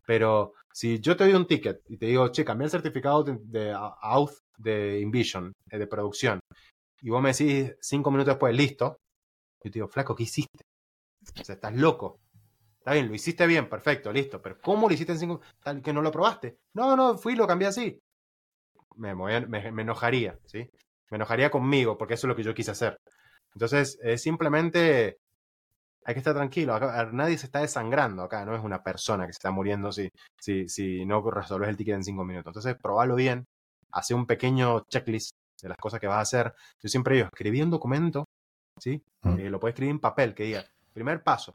Pero 0.06 0.54
si 0.72 1.00
yo 1.00 1.16
te 1.16 1.24
doy 1.24 1.34
un 1.34 1.46
ticket 1.46 1.82
y 1.88 1.96
te 1.98 2.06
digo, 2.06 2.28
che, 2.30 2.44
cambié 2.44 2.66
el 2.66 2.70
certificado 2.70 3.24
de, 3.24 3.72
auth 4.02 4.32
de 4.58 5.00
InVision, 5.00 5.52
eh, 5.70 5.78
de 5.78 5.86
producción, 5.86 6.40
y 7.02 7.10
vos 7.10 7.22
me 7.22 7.32
decís 7.32 7.76
cinco 7.80 8.10
minutos 8.10 8.34
después, 8.34 8.54
listo, 8.56 8.98
yo 9.64 9.70
te 9.70 9.78
digo, 9.78 9.88
flaco, 9.88 10.14
¿qué 10.16 10.24
hiciste? 10.24 10.64
O 11.40 11.44
sea, 11.44 11.54
estás 11.56 11.74
loco. 11.76 12.20
Está 12.78 12.94
bien, 12.94 13.08
lo 13.08 13.14
hiciste 13.14 13.46
bien, 13.46 13.68
perfecto, 13.68 14.12
listo. 14.12 14.42
Pero 14.42 14.58
¿cómo 14.62 14.88
lo 14.88 14.94
hiciste 14.94 15.12
en 15.12 15.18
cinco 15.18 15.40
Tal 15.62 15.82
que 15.82 15.92
no 15.92 16.02
lo 16.02 16.12
probaste. 16.12 16.58
No, 16.74 16.96
no, 16.96 17.18
fui 17.18 17.36
lo 17.36 17.46
cambié 17.46 17.68
así. 17.68 17.98
Me, 18.96 19.14
me- 19.14 19.72
me 19.72 19.82
enojaría, 19.82 20.38
¿sí? 20.46 20.70
Me 21.10 21.16
enojaría 21.16 21.50
conmigo, 21.50 21.96
porque 21.98 22.14
eso 22.14 22.26
es 22.26 22.28
lo 22.28 22.36
que 22.36 22.42
yo 22.42 22.54
quise 22.54 22.70
hacer. 22.72 22.96
Entonces, 23.54 23.98
es 24.02 24.22
simplemente 24.22 25.18
hay 26.04 26.14
que 26.14 26.18
estar 26.20 26.34
tranquilo. 26.34 26.74
Acá, 26.74 27.08
nadie 27.12 27.38
se 27.38 27.46
está 27.46 27.60
desangrando 27.60 28.22
acá, 28.22 28.44
no 28.44 28.54
es 28.54 28.62
una 28.62 28.82
persona 28.82 29.26
que 29.26 29.32
se 29.32 29.38
está 29.38 29.50
muriendo 29.50 29.92
si, 29.92 30.10
si, 30.40 30.68
si 30.68 31.04
no 31.04 31.22
resolves 31.30 31.68
el 31.68 31.76
ticket 31.76 31.96
en 31.96 32.04
cinco 32.04 32.24
minutos. 32.24 32.50
Entonces, 32.50 32.76
probalo 32.80 33.14
bien, 33.14 33.46
hace 33.92 34.14
un 34.14 34.26
pequeño 34.26 34.80
checklist 34.88 35.32
de 35.62 35.68
las 35.68 35.78
cosas 35.78 36.00
que 36.00 36.06
vas 36.06 36.18
a 36.18 36.20
hacer. 36.20 36.54
Yo 36.82 36.88
siempre 36.88 37.16
digo, 37.16 37.26
escribí 37.26 37.62
un 37.62 37.70
documento, 37.70 38.24
¿sí? 38.78 39.02
Mm. 39.22 39.38
Eh, 39.38 39.50
lo 39.50 39.60
puedes 39.60 39.74
escribir 39.74 39.92
en 39.92 40.00
papel, 40.00 40.34
que 40.34 40.44
diga, 40.44 40.64
primer 40.92 41.22
paso, 41.22 41.54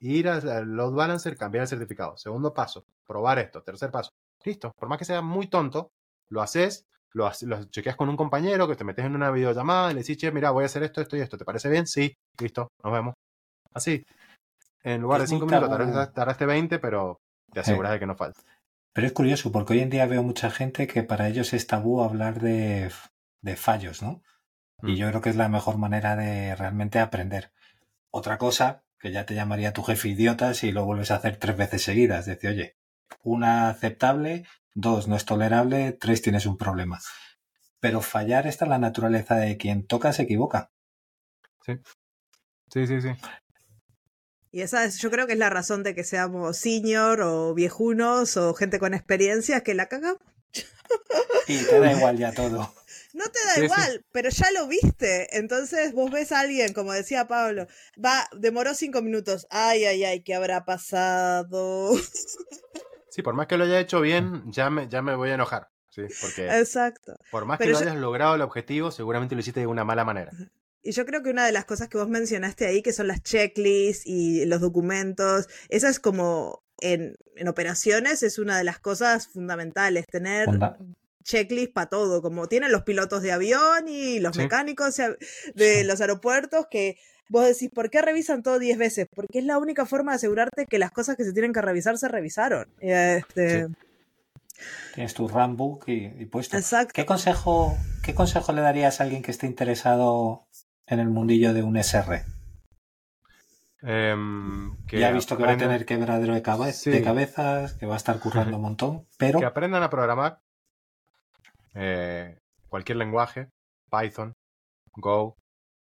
ir 0.00 0.28
al 0.28 0.68
load 0.76 0.92
balancer, 0.92 1.36
cambiar 1.36 1.62
el 1.62 1.68
certificado. 1.68 2.16
Segundo 2.16 2.52
paso, 2.52 2.84
probar 3.06 3.38
esto. 3.38 3.62
Tercer 3.62 3.90
paso, 3.90 4.10
listo. 4.44 4.72
Por 4.78 4.88
más 4.88 4.98
que 4.98 5.04
sea 5.04 5.22
muy 5.22 5.48
tonto, 5.48 5.90
lo 6.28 6.42
haces, 6.42 6.86
lo, 7.12 7.30
lo 7.42 7.64
chequeas 7.64 7.96
con 7.96 8.08
un 8.08 8.16
compañero, 8.16 8.68
que 8.68 8.76
te 8.76 8.84
metes 8.84 9.04
en 9.04 9.14
una 9.14 9.30
videollamada 9.30 9.90
y 9.90 9.94
le 9.94 10.00
decís, 10.00 10.18
che, 10.18 10.30
mira, 10.32 10.50
voy 10.50 10.64
a 10.64 10.66
hacer 10.66 10.82
esto, 10.82 11.00
esto 11.00 11.16
y 11.16 11.20
esto. 11.20 11.38
¿Te 11.38 11.44
parece 11.44 11.70
bien? 11.70 11.86
Sí, 11.86 12.14
listo, 12.38 12.68
nos 12.84 12.92
vemos. 12.92 13.14
Así. 13.76 14.04
En 14.84 15.02
lugar 15.02 15.18
de 15.18 15.24
Es 15.24 15.30
muy 15.30 15.40
5 15.40 15.46
minutos, 15.50 15.78
tardaste, 15.78 16.14
tardaste 16.14 16.46
20, 16.46 16.78
pero 16.78 17.20
te 17.52 17.60
aseguras 17.60 17.92
de 17.92 17.98
que 17.98 18.06
no 18.06 18.16
falta. 18.16 18.40
Pero 18.94 19.06
es 19.06 19.12
curioso 19.12 19.52
porque 19.52 19.74
hoy 19.74 19.80
en 19.80 19.90
día 19.90 20.06
veo 20.06 20.22
mucha 20.22 20.50
gente 20.50 20.86
que 20.86 21.02
para 21.02 21.28
ellos 21.28 21.52
es 21.52 21.66
tabú 21.66 22.02
hablar 22.02 22.40
de, 22.40 22.90
de 23.42 23.56
fallos, 23.56 24.02
¿no? 24.02 24.22
Y 24.82 24.92
Mm. 24.92 24.96
yo 24.96 25.08
creo 25.08 25.20
que 25.20 25.30
es 25.30 25.36
la 25.36 25.48
mejor 25.48 25.76
manera 25.76 26.16
de 26.16 26.56
realmente 26.56 26.98
aprender. 27.00 27.52
Otra 28.10 28.38
cosa 28.38 28.82
que 28.98 29.12
ya 29.12 29.26
te 29.26 29.34
llamaría 29.34 29.74
tu 29.74 29.82
jefe 29.82 30.08
idiota 30.08 30.54
si 30.54 30.72
lo 30.72 30.86
vuelves 30.86 31.10
a 31.10 31.16
hacer 31.16 31.36
tres 31.36 31.56
veces 31.56 31.82
seguidas. 31.82 32.24
Decir, 32.24 32.50
oye, 32.50 32.76
una 33.22 33.68
aceptable, 33.68 34.46
dos 34.74 35.06
no 35.06 35.16
es 35.16 35.26
tolerable, 35.26 35.92
tres 35.92 36.22
tienes 36.22 36.46
un 36.46 36.56
problema. 36.56 36.98
Pero 37.80 38.00
fallar 38.00 38.46
está 38.46 38.64
en 38.64 38.70
la 38.70 38.78
naturaleza 38.78 39.36
de 39.36 39.58
quien 39.58 39.86
toca 39.86 40.14
se 40.14 40.22
equivoca. 40.22 40.70
Sí, 42.72 42.86
sí, 42.86 43.00
sí. 43.00 43.10
Y 44.52 44.62
esa 44.62 44.84
es, 44.84 44.98
yo 44.98 45.10
creo 45.10 45.26
que 45.26 45.34
es 45.34 45.38
la 45.38 45.50
razón 45.50 45.82
de 45.82 45.94
que 45.94 46.04
seamos 46.04 46.56
senior 46.56 47.20
o 47.20 47.52
viejunos 47.54 48.36
o 48.36 48.54
gente 48.54 48.78
con 48.78 48.94
experiencia 48.94 49.62
que 49.62 49.74
la 49.74 49.86
cagamos. 49.86 50.20
Y 51.48 51.58
te 51.64 51.78
da 51.80 51.92
igual 51.96 52.16
ya 52.16 52.32
todo. 52.32 52.72
No 53.12 53.24
te 53.30 53.38
da 53.46 53.54
Sí, 53.54 53.60
sí. 53.60 53.64
igual, 53.64 54.04
pero 54.12 54.28
ya 54.30 54.50
lo 54.52 54.66
viste. 54.68 55.36
Entonces 55.38 55.92
vos 55.92 56.10
ves 56.10 56.32
a 56.32 56.40
alguien, 56.40 56.72
como 56.74 56.92
decía 56.92 57.26
Pablo, 57.28 57.66
va, 58.02 58.28
demoró 58.36 58.74
cinco 58.74 59.02
minutos. 59.02 59.46
Ay, 59.50 59.84
ay, 59.84 60.04
ay, 60.04 60.22
¿qué 60.22 60.34
habrá 60.34 60.64
pasado? 60.64 61.92
Sí, 63.08 63.22
por 63.22 63.32
más 63.32 63.46
que 63.46 63.56
lo 63.56 63.64
haya 63.64 63.80
hecho 63.80 64.02
bien, 64.02 64.42
ya 64.52 64.68
me, 64.68 64.88
ya 64.90 65.00
me 65.00 65.14
voy 65.16 65.30
a 65.30 65.34
enojar. 65.36 65.70
Sí, 65.88 66.02
porque 66.20 66.48
Exacto. 66.58 67.14
por 67.30 67.46
más 67.46 67.56
que 67.56 67.64
pero 67.64 67.72
lo 67.72 67.80
yo- 67.82 67.86
hayas 67.90 67.98
logrado 67.98 68.34
el 68.34 68.42
objetivo, 68.42 68.90
seguramente 68.90 69.34
lo 69.34 69.40
hiciste 69.40 69.60
de 69.60 69.66
una 69.66 69.84
mala 69.84 70.04
manera. 70.04 70.32
Y 70.86 70.92
yo 70.92 71.04
creo 71.04 71.22
que 71.22 71.30
una 71.30 71.44
de 71.44 71.52
las 71.52 71.64
cosas 71.64 71.88
que 71.88 71.98
vos 71.98 72.08
mencionaste 72.08 72.66
ahí, 72.66 72.80
que 72.82 72.92
son 72.92 73.08
las 73.08 73.22
checklists 73.22 74.06
y 74.06 74.44
los 74.46 74.60
documentos, 74.60 75.48
esa 75.68 75.88
es 75.88 75.98
como 75.98 76.62
en, 76.80 77.16
en 77.36 77.48
operaciones, 77.48 78.22
es 78.22 78.38
una 78.38 78.56
de 78.58 78.64
las 78.64 78.78
cosas 78.78 79.28
fundamentales, 79.28 80.06
tener 80.06 80.46
Funda- 80.46 80.76
checklist 81.24 81.72
para 81.72 81.88
todo, 81.88 82.22
como 82.22 82.46
tienen 82.48 82.70
los 82.70 82.82
pilotos 82.82 83.20
de 83.22 83.32
avión 83.32 83.88
y 83.88 84.20
los 84.20 84.36
Sí. 84.36 84.42
mecánicos 84.42 84.96
de 85.54 85.82
los 85.84 86.00
aeropuertos, 86.00 86.66
que 86.70 86.98
vos 87.28 87.44
decís, 87.44 87.68
¿por 87.74 87.90
qué 87.90 88.00
revisan 88.02 88.44
todo 88.44 88.60
10 88.60 88.78
veces? 88.78 89.08
Porque 89.12 89.40
es 89.40 89.44
la 89.44 89.58
única 89.58 89.86
forma 89.86 90.12
de 90.12 90.16
asegurarte 90.16 90.66
que 90.66 90.78
las 90.78 90.92
cosas 90.92 91.16
que 91.16 91.24
se 91.24 91.32
tienen 91.32 91.52
que 91.52 91.62
revisar 91.62 91.98
se 91.98 92.06
revisaron. 92.06 92.68
Este, 92.78 93.66
Tienes 94.94 95.12
tu 95.14 95.26
runbook 95.28 95.88
y, 95.88 96.06
y 96.18 96.26
puesto. 96.26 96.56
Exacto. 96.56 96.92
¿Qué 96.94 97.04
consejo, 97.04 97.76
¿Qué 98.02 98.14
consejo 98.14 98.52
le 98.52 98.62
darías 98.62 99.00
a 99.00 99.04
alguien 99.04 99.22
que 99.22 99.30
esté 99.32 99.46
interesado 99.46 100.46
en 100.86 101.00
el 101.00 101.08
mundillo 101.08 101.52
de 101.52 101.62
un 101.62 101.76
SR? 101.76 102.24
Em, 103.82 104.76
que 104.86 104.98
ya 104.98 105.08
ha 105.08 105.12
visto 105.12 105.36
que 105.36 105.44
va 105.44 105.52
a 105.52 105.56
tener 105.56 105.84
quebradero 105.84 106.34
de, 106.34 106.42
cabe- 106.42 106.72
Sí. 106.72 106.90
de 106.90 107.02
cabezas, 107.02 107.74
que 107.74 107.86
va 107.86 107.94
a 107.94 107.98
estar 107.98 108.18
currando 108.18 108.56
un 108.56 108.62
montón, 108.62 109.06
pero 109.18 109.38
que 109.38 109.44
aprendan 109.44 109.82
a 109.82 109.90
programar 109.90 110.40
eh, 111.74 112.38
cualquier 112.68 112.96
lenguaje, 112.98 113.48
Python, 113.90 114.34
Go, 114.94 115.36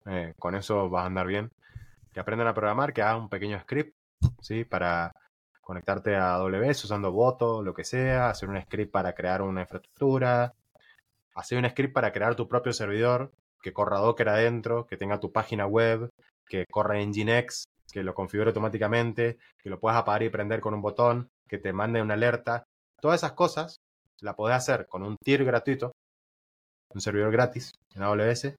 eh, 0.06 0.32
con 0.38 0.54
eso 0.54 0.88
vas 0.88 1.02
a 1.02 1.06
andar 1.06 1.26
bien. 1.26 1.50
Que 2.12 2.20
aprendan 2.20 2.46
a 2.46 2.54
programar, 2.54 2.92
que 2.92 3.02
hagan 3.02 3.22
un 3.22 3.28
pequeño 3.28 3.58
script, 3.60 3.96
¿sí? 4.40 4.64
Para, 4.64 5.12
conectarte 5.62 6.16
a 6.16 6.34
AWS 6.34 6.84
usando 6.84 7.12
Voto, 7.12 7.62
lo 7.62 7.72
que 7.72 7.84
sea, 7.84 8.28
hacer 8.30 8.48
un 8.48 8.60
script 8.60 8.92
para 8.92 9.14
crear 9.14 9.42
una 9.42 9.62
infraestructura, 9.62 10.52
hacer 11.34 11.56
un 11.56 11.68
script 11.70 11.94
para 11.94 12.12
crear 12.12 12.34
tu 12.34 12.46
propio 12.48 12.72
servidor, 12.72 13.32
que 13.62 13.72
corra 13.72 13.98
Docker 13.98 14.28
adentro, 14.28 14.86
que 14.86 14.96
tenga 14.96 15.20
tu 15.20 15.32
página 15.32 15.66
web, 15.66 16.10
que 16.48 16.66
corra 16.70 16.98
Nginx, 16.98 17.64
que 17.92 18.02
lo 18.02 18.14
configure 18.14 18.48
automáticamente, 18.48 19.38
que 19.58 19.70
lo 19.70 19.78
puedas 19.78 19.98
apagar 19.98 20.22
y 20.24 20.30
prender 20.30 20.60
con 20.60 20.74
un 20.74 20.82
botón, 20.82 21.28
que 21.48 21.58
te 21.58 21.72
mande 21.72 22.02
una 22.02 22.14
alerta. 22.14 22.64
Todas 23.00 23.20
esas 23.20 23.32
cosas 23.32 23.80
la 24.20 24.34
podés 24.34 24.56
hacer 24.56 24.86
con 24.86 25.02
un 25.02 25.16
tier 25.22 25.44
gratuito, 25.44 25.92
un 26.90 27.00
servidor 27.00 27.32
gratis 27.32 27.72
en 27.94 28.02
AWS, 28.02 28.54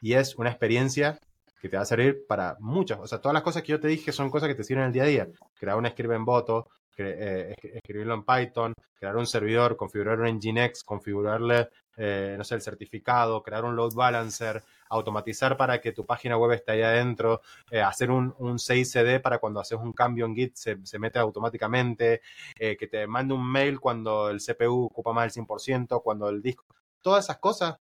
y 0.00 0.12
es 0.14 0.36
una 0.36 0.50
experiencia 0.50 1.18
que 1.60 1.68
te 1.68 1.76
va 1.76 1.82
a 1.82 1.86
servir 1.86 2.24
para 2.28 2.56
muchas. 2.60 2.98
O 3.00 3.06
sea, 3.06 3.20
todas 3.20 3.34
las 3.34 3.42
cosas 3.42 3.62
que 3.62 3.72
yo 3.72 3.80
te 3.80 3.88
dije 3.88 4.12
son 4.12 4.30
cosas 4.30 4.48
que 4.48 4.54
te 4.54 4.64
sirven 4.64 4.84
en 4.84 4.86
el 4.88 4.92
día 4.92 5.02
a 5.02 5.06
día. 5.06 5.28
Crear 5.58 5.76
un 5.76 5.86
script 5.86 6.12
en 6.12 6.24
Boto, 6.24 6.68
eh, 6.96 7.54
escribirlo 7.62 8.14
en 8.14 8.24
Python, 8.24 8.74
crear 8.94 9.16
un 9.16 9.26
servidor, 9.26 9.76
configurar 9.76 10.20
un 10.20 10.36
Nginx, 10.36 10.82
configurarle, 10.84 11.68
eh, 11.98 12.34
no 12.38 12.44
sé, 12.44 12.54
el 12.54 12.62
certificado, 12.62 13.42
crear 13.42 13.64
un 13.64 13.76
load 13.76 13.92
balancer, 13.92 14.64
automatizar 14.88 15.56
para 15.56 15.80
que 15.80 15.92
tu 15.92 16.06
página 16.06 16.38
web 16.38 16.52
esté 16.52 16.72
ahí 16.72 16.82
adentro, 16.82 17.42
eh, 17.70 17.82
hacer 17.82 18.10
un, 18.10 18.34
un 18.38 18.58
CICD 18.58 19.20
para 19.20 19.38
cuando 19.38 19.60
haces 19.60 19.78
un 19.78 19.92
cambio 19.92 20.24
en 20.24 20.34
Git 20.34 20.56
se, 20.56 20.78
se 20.84 20.98
mete 20.98 21.18
automáticamente, 21.18 22.22
que 22.56 22.88
te 22.90 23.06
mande 23.06 23.34
un 23.34 23.46
mail 23.50 23.80
cuando 23.80 24.30
el 24.30 24.38
CPU 24.38 24.86
ocupa 24.86 25.12
más 25.12 25.34
del 25.34 25.44
100%, 25.44 26.02
cuando 26.02 26.28
el 26.28 26.40
disco... 26.40 26.64
Todas 27.00 27.24
esas 27.24 27.38
cosas 27.38 27.78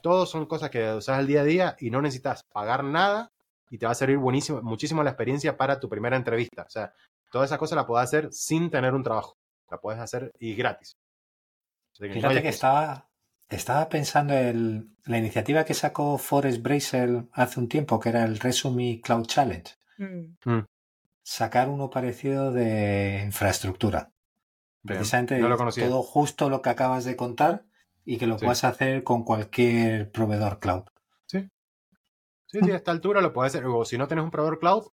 todos 0.00 0.30
son 0.30 0.46
cosas 0.46 0.70
que 0.70 0.92
usas 0.92 1.18
al 1.18 1.26
día 1.26 1.40
a 1.40 1.44
día 1.44 1.76
y 1.80 1.90
no 1.90 2.00
necesitas 2.00 2.44
pagar 2.44 2.84
nada 2.84 3.32
y 3.70 3.78
te 3.78 3.86
va 3.86 3.92
a 3.92 3.96
servir 3.96 4.18
buenísimo, 4.18 4.62
muchísimo 4.62 5.02
la 5.02 5.10
experiencia 5.10 5.56
para 5.56 5.80
tu 5.80 5.88
primera 5.88 6.16
entrevista. 6.16 6.62
O 6.62 6.70
sea, 6.70 6.94
toda 7.30 7.44
esa 7.44 7.58
cosa 7.58 7.76
la 7.76 7.86
puedes 7.86 8.04
hacer 8.04 8.32
sin 8.32 8.70
tener 8.70 8.94
un 8.94 9.02
trabajo. 9.02 9.36
La 9.70 9.78
puedes 9.78 10.00
hacer 10.00 10.32
y 10.38 10.54
gratis. 10.54 10.96
Fíjate 11.92 12.42
que 12.42 12.48
estaba, 12.48 13.07
estaba 13.48 13.88
pensando 13.88 14.34
en 14.34 14.96
la 15.04 15.18
iniciativa 15.18 15.64
que 15.64 15.74
sacó 15.74 16.18
Forrest 16.18 16.62
Brazel 16.62 17.28
hace 17.32 17.60
un 17.60 17.68
tiempo, 17.68 17.98
que 17.98 18.10
era 18.10 18.24
el 18.24 18.38
Resume 18.38 19.00
Cloud 19.02 19.26
Challenge. 19.26 19.74
Mm. 19.98 20.36
Mm. 20.44 20.66
Sacar 21.22 21.68
uno 21.68 21.90
parecido 21.90 22.52
de 22.52 23.22
infraestructura. 23.24 24.12
Precisamente 24.82 25.38
todo 25.40 26.02
justo 26.02 26.48
lo 26.48 26.62
que 26.62 26.70
acabas 26.70 27.04
de 27.04 27.16
contar, 27.16 27.64
y 28.08 28.16
que 28.16 28.26
lo 28.26 28.38
puedas 28.38 28.64
hacer 28.64 29.04
con 29.04 29.22
cualquier 29.22 30.10
proveedor 30.10 30.60
cloud. 30.60 30.84
Sí. 31.26 31.46
Sí, 32.46 32.60
sí, 32.62 32.70
a 32.70 32.76
esta 32.76 32.90
altura 32.90 33.20
lo 33.20 33.34
puedes 33.34 33.54
hacer. 33.54 33.66
O 33.66 33.84
si 33.84 33.98
no 33.98 34.08
tienes 34.08 34.24
un 34.24 34.30
proveedor 34.30 34.58
cloud, 34.58 34.86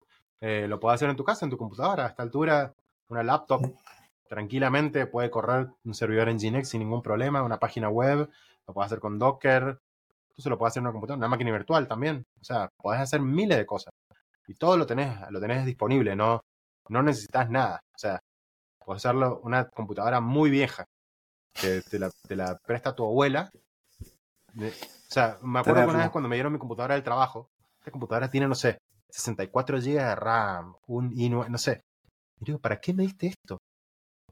eh, 0.41 0.67
lo 0.67 0.81
puedes 0.81 0.95
hacer 0.95 1.11
en 1.11 1.17
tu 1.17 1.23
casa, 1.23 1.45
en 1.45 1.51
tu 1.51 1.59
computadora. 1.59 2.07
A 2.07 2.09
esta 2.09 2.23
altura, 2.23 2.75
una 3.09 3.23
laptop 3.23 3.71
tranquilamente 4.33 5.05
puede 5.05 5.31
correr 5.31 5.69
un 5.85 5.93
servidor 5.93 6.31
en 6.31 6.39
Nginx 6.39 6.67
sin 6.67 6.81
ningún 6.81 7.03
problema, 7.03 7.43
una 7.43 7.59
página 7.59 7.91
web, 7.91 8.31
lo 8.67 8.73
puedes 8.73 8.87
hacer 8.87 8.99
con 8.99 9.19
Docker, 9.19 9.79
se 10.39 10.49
lo 10.49 10.57
puedes 10.57 10.73
hacer 10.73 10.81
en 10.81 10.87
una 10.87 10.93
computadora, 10.93 11.19
una 11.19 11.29
máquina 11.29 11.53
virtual 11.53 11.87
también. 11.87 12.25
O 12.41 12.45
sea, 12.45 12.71
puedes 12.79 13.03
hacer 13.03 13.21
miles 13.21 13.59
de 13.59 13.67
cosas. 13.67 13.93
Y 14.47 14.55
todo 14.55 14.79
lo 14.79 14.87
tenés, 14.87 15.19
lo 15.29 15.39
tenés 15.39 15.67
disponible, 15.67 16.17
no, 16.17 16.41
no 16.89 17.03
necesitas 17.03 17.51
nada. 17.51 17.83
O 17.95 17.99
sea, 17.99 18.21
puedes 18.83 19.05
hacerlo 19.05 19.43
una 19.45 19.69
computadora 19.69 20.23
muy 20.23 20.49
vieja, 20.49 20.87
que 21.53 21.83
te 21.83 21.99
la, 21.99 22.57
presta 22.65 22.95
tu 22.95 23.05
abuela. 23.05 23.51
o 24.57 24.71
sea, 25.11 25.37
me 25.43 25.59
acuerdo 25.59 25.91
una 25.91 25.99
vez 25.99 26.11
cuando 26.11 26.31
me 26.31 26.37
dieron 26.37 26.55
mi 26.55 26.59
computadora 26.59 26.95
del 26.95 27.05
trabajo, 27.05 27.51
esta 27.81 27.91
computadora 27.91 28.31
tiene, 28.31 28.49
no 28.49 28.55
sé, 28.55 28.79
64 29.11 29.77
GB 29.77 29.85
de 29.85 30.15
RAM, 30.15 30.75
un 30.87 31.13
i 31.15 31.29
no 31.29 31.59
sé. 31.59 31.83
Y 32.41 32.47
digo, 32.47 32.59
¿para 32.59 32.81
qué 32.81 32.95
me 32.95 33.03
diste 33.03 33.27
esto? 33.27 33.59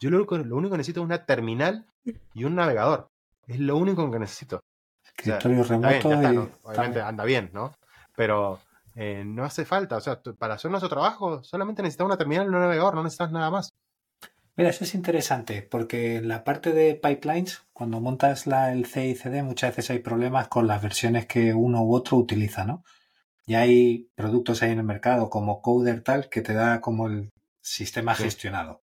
Yo 0.01 0.11
lo 0.11 0.17
único, 0.17 0.39
lo 0.39 0.57
único 0.57 0.73
que 0.73 0.79
necesito 0.79 1.01
es 1.01 1.05
una 1.05 1.27
terminal 1.27 1.87
y 2.35 2.45
un 2.45 2.55
navegador. 2.55 3.11
Es 3.47 3.61
lo 3.61 3.77
único 3.77 4.11
que 4.11 4.19
necesito. 4.19 4.61
Escritorio 5.05 5.63
remoto. 5.63 6.51
Obviamente 6.63 7.01
anda 7.03 7.25
bien, 7.25 7.51
¿no? 7.53 7.75
Pero 8.17 8.59
eh, 8.95 9.23
no 9.27 9.45
hace 9.45 9.67
falta. 9.67 9.99
O 9.99 10.01
sea, 10.01 10.21
para 10.39 10.55
hacer 10.55 10.71
nuestro 10.71 10.89
trabajo 10.89 11.45
solamente 11.45 11.83
necesitas 11.83 12.07
una 12.07 12.17
terminal 12.17 12.47
y 12.47 12.49
un 12.49 12.55
navegador, 12.55 12.95
no 12.95 13.03
necesitas 13.03 13.31
nada 13.31 13.51
más. 13.51 13.75
Mira, 14.57 14.71
eso 14.71 14.85
es 14.85 14.95
interesante 14.95 15.63
porque 15.63 16.17
en 16.17 16.29
la 16.29 16.45
parte 16.45 16.73
de 16.73 16.95
pipelines, 16.95 17.63
cuando 17.73 18.01
montas 18.01 18.47
la, 18.47 18.73
el 18.73 18.87
CICD, 18.87 19.43
muchas 19.43 19.77
veces 19.77 19.91
hay 19.91 19.99
problemas 20.01 20.49
con 20.49 20.67
las 20.67 20.83
versiones 20.83 21.27
que 21.27 21.55
uno 21.55 21.83
u 21.83 21.95
otro 21.95 22.17
utiliza, 22.17 22.65
¿no? 22.65 22.85
Y 23.47 23.55
hay 23.55 24.11
productos 24.15 24.63
ahí 24.63 24.71
en 24.71 24.79
el 24.79 24.85
mercado 24.85 25.31
como 25.31 25.61
Coder 25.61 26.03
tal 26.03 26.29
que 26.29 26.41
te 26.41 26.55
da 26.55 26.81
como 26.81 27.07
el 27.07 27.33
sistema 27.61 28.15
gestionado. 28.15 28.83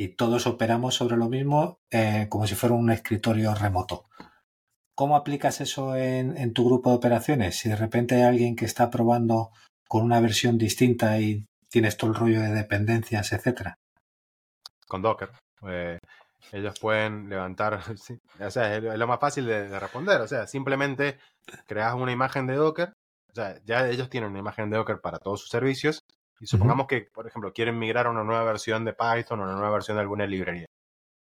Y 0.00 0.08
todos 0.16 0.46
operamos 0.46 0.94
sobre 0.94 1.18
lo 1.18 1.28
mismo 1.28 1.78
eh, 1.90 2.26
como 2.30 2.46
si 2.46 2.54
fuera 2.54 2.74
un 2.74 2.90
escritorio 2.90 3.54
remoto. 3.54 4.06
¿Cómo 4.94 5.14
aplicas 5.14 5.60
eso 5.60 5.94
en, 5.94 6.54
tu 6.54 6.64
grupo 6.64 6.88
de 6.88 6.96
operaciones? 6.96 7.56
Si 7.58 7.68
de 7.68 7.76
repente 7.76 8.14
hay 8.14 8.22
alguien 8.22 8.56
que 8.56 8.64
está 8.64 8.88
probando 8.90 9.50
con 9.88 10.02
una 10.02 10.20
versión 10.20 10.56
distinta 10.56 11.20
y 11.20 11.44
tienes 11.68 11.98
todo 11.98 12.10
el 12.10 12.16
rollo 12.16 12.40
de 12.40 12.54
dependencias, 12.54 13.32
etcétera 13.32 13.76
con 14.90 15.02
Docker. 15.02 15.30
Eh, 15.68 15.98
ellos 16.52 16.78
pueden 16.80 17.28
levantar, 17.28 17.80
o 18.40 18.50
sea, 18.50 18.76
es 18.76 18.82
lo 18.82 19.06
más 19.06 19.20
fácil 19.20 19.46
de, 19.46 19.78
responder, 19.78 20.20
o 20.20 20.26
sea, 20.26 20.46
simplemente 20.46 21.18
creas 21.66 21.94
una 21.94 22.12
imagen 22.12 22.46
de 22.46 22.56
Docker, 22.56 22.92
o 23.30 23.34
sea, 23.34 23.60
ya 23.64 23.88
ellos 23.88 24.10
tienen 24.10 24.30
una 24.30 24.40
imagen 24.40 24.68
de 24.68 24.76
Docker 24.76 25.00
para 25.00 25.18
todos 25.18 25.40
sus 25.40 25.50
servicios, 25.50 25.99
y 26.40 26.46
supongamos 26.46 26.86
que, 26.86 27.02
por 27.02 27.26
ejemplo, 27.26 27.52
quieren 27.52 27.78
migrar 27.78 28.06
a 28.06 28.10
una 28.10 28.24
nueva 28.24 28.44
versión 28.44 28.84
de 28.86 28.94
Python 28.94 29.40
o 29.40 29.44
una 29.44 29.52
nueva 29.52 29.70
versión 29.70 29.98
de 29.98 30.00
alguna 30.00 30.26
librería. 30.26 30.66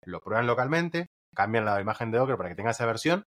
Lo 0.06 0.22
prueban 0.22 0.48
localmente, 0.48 1.10
cambian 1.36 1.66
la 1.66 1.82
imagen 1.82 2.12
de 2.12 2.18
Docker 2.18 2.38
para 2.38 2.50
que 2.50 2.56
tenga 2.56 2.72
esa 2.72 2.86
versión, 2.86 3.26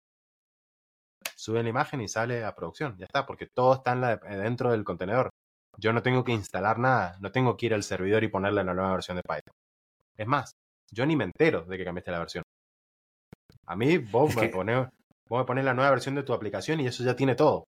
suben 1.36 1.64
la 1.64 1.70
imagen 1.70 2.02
y 2.02 2.10
sale 2.10 2.44
a 2.44 2.54
producción, 2.54 2.98
ya 2.98 3.06
está, 3.06 3.26
porque 3.26 3.48
todo 3.48 3.74
está 3.74 3.96
dentro 4.18 4.72
del 4.72 4.84
contenedor. 4.84 5.30
Yo 5.78 5.94
no 5.94 6.04
tengo 6.04 6.26
que 6.26 6.34
instalar 6.34 6.80
nada, 6.80 7.18
no 7.22 7.32
tengo 7.32 7.56
que 7.56 7.68
ir 7.68 7.74
al 7.74 7.84
servidor 7.84 8.26
y 8.26 8.28
ponerle 8.28 8.64
la 8.66 8.74
nueva 8.74 8.92
versión 8.92 9.16
de 9.16 9.24
Python. 9.24 9.54
Es 10.18 10.28
más, 10.28 10.52
yo 10.92 11.06
ni 11.06 11.16
me 11.16 11.24
entero 11.24 11.64
de 11.64 11.78
que 11.78 11.86
cambiaste 11.86 12.12
la 12.12 12.20
versión. 12.20 12.44
A 13.66 13.76
mí, 13.78 14.00
vos, 14.00 14.36
me, 14.36 14.50
pones, 14.50 14.88
vos 15.30 15.40
me 15.40 15.46
pones 15.46 15.64
la 15.64 15.74
nueva 15.74 15.92
versión 15.92 16.16
de 16.16 16.24
tu 16.24 16.34
aplicación 16.34 16.82
y 16.82 16.88
eso 16.88 17.06
ya 17.06 17.16
tiene 17.16 17.36
todo. 17.36 17.64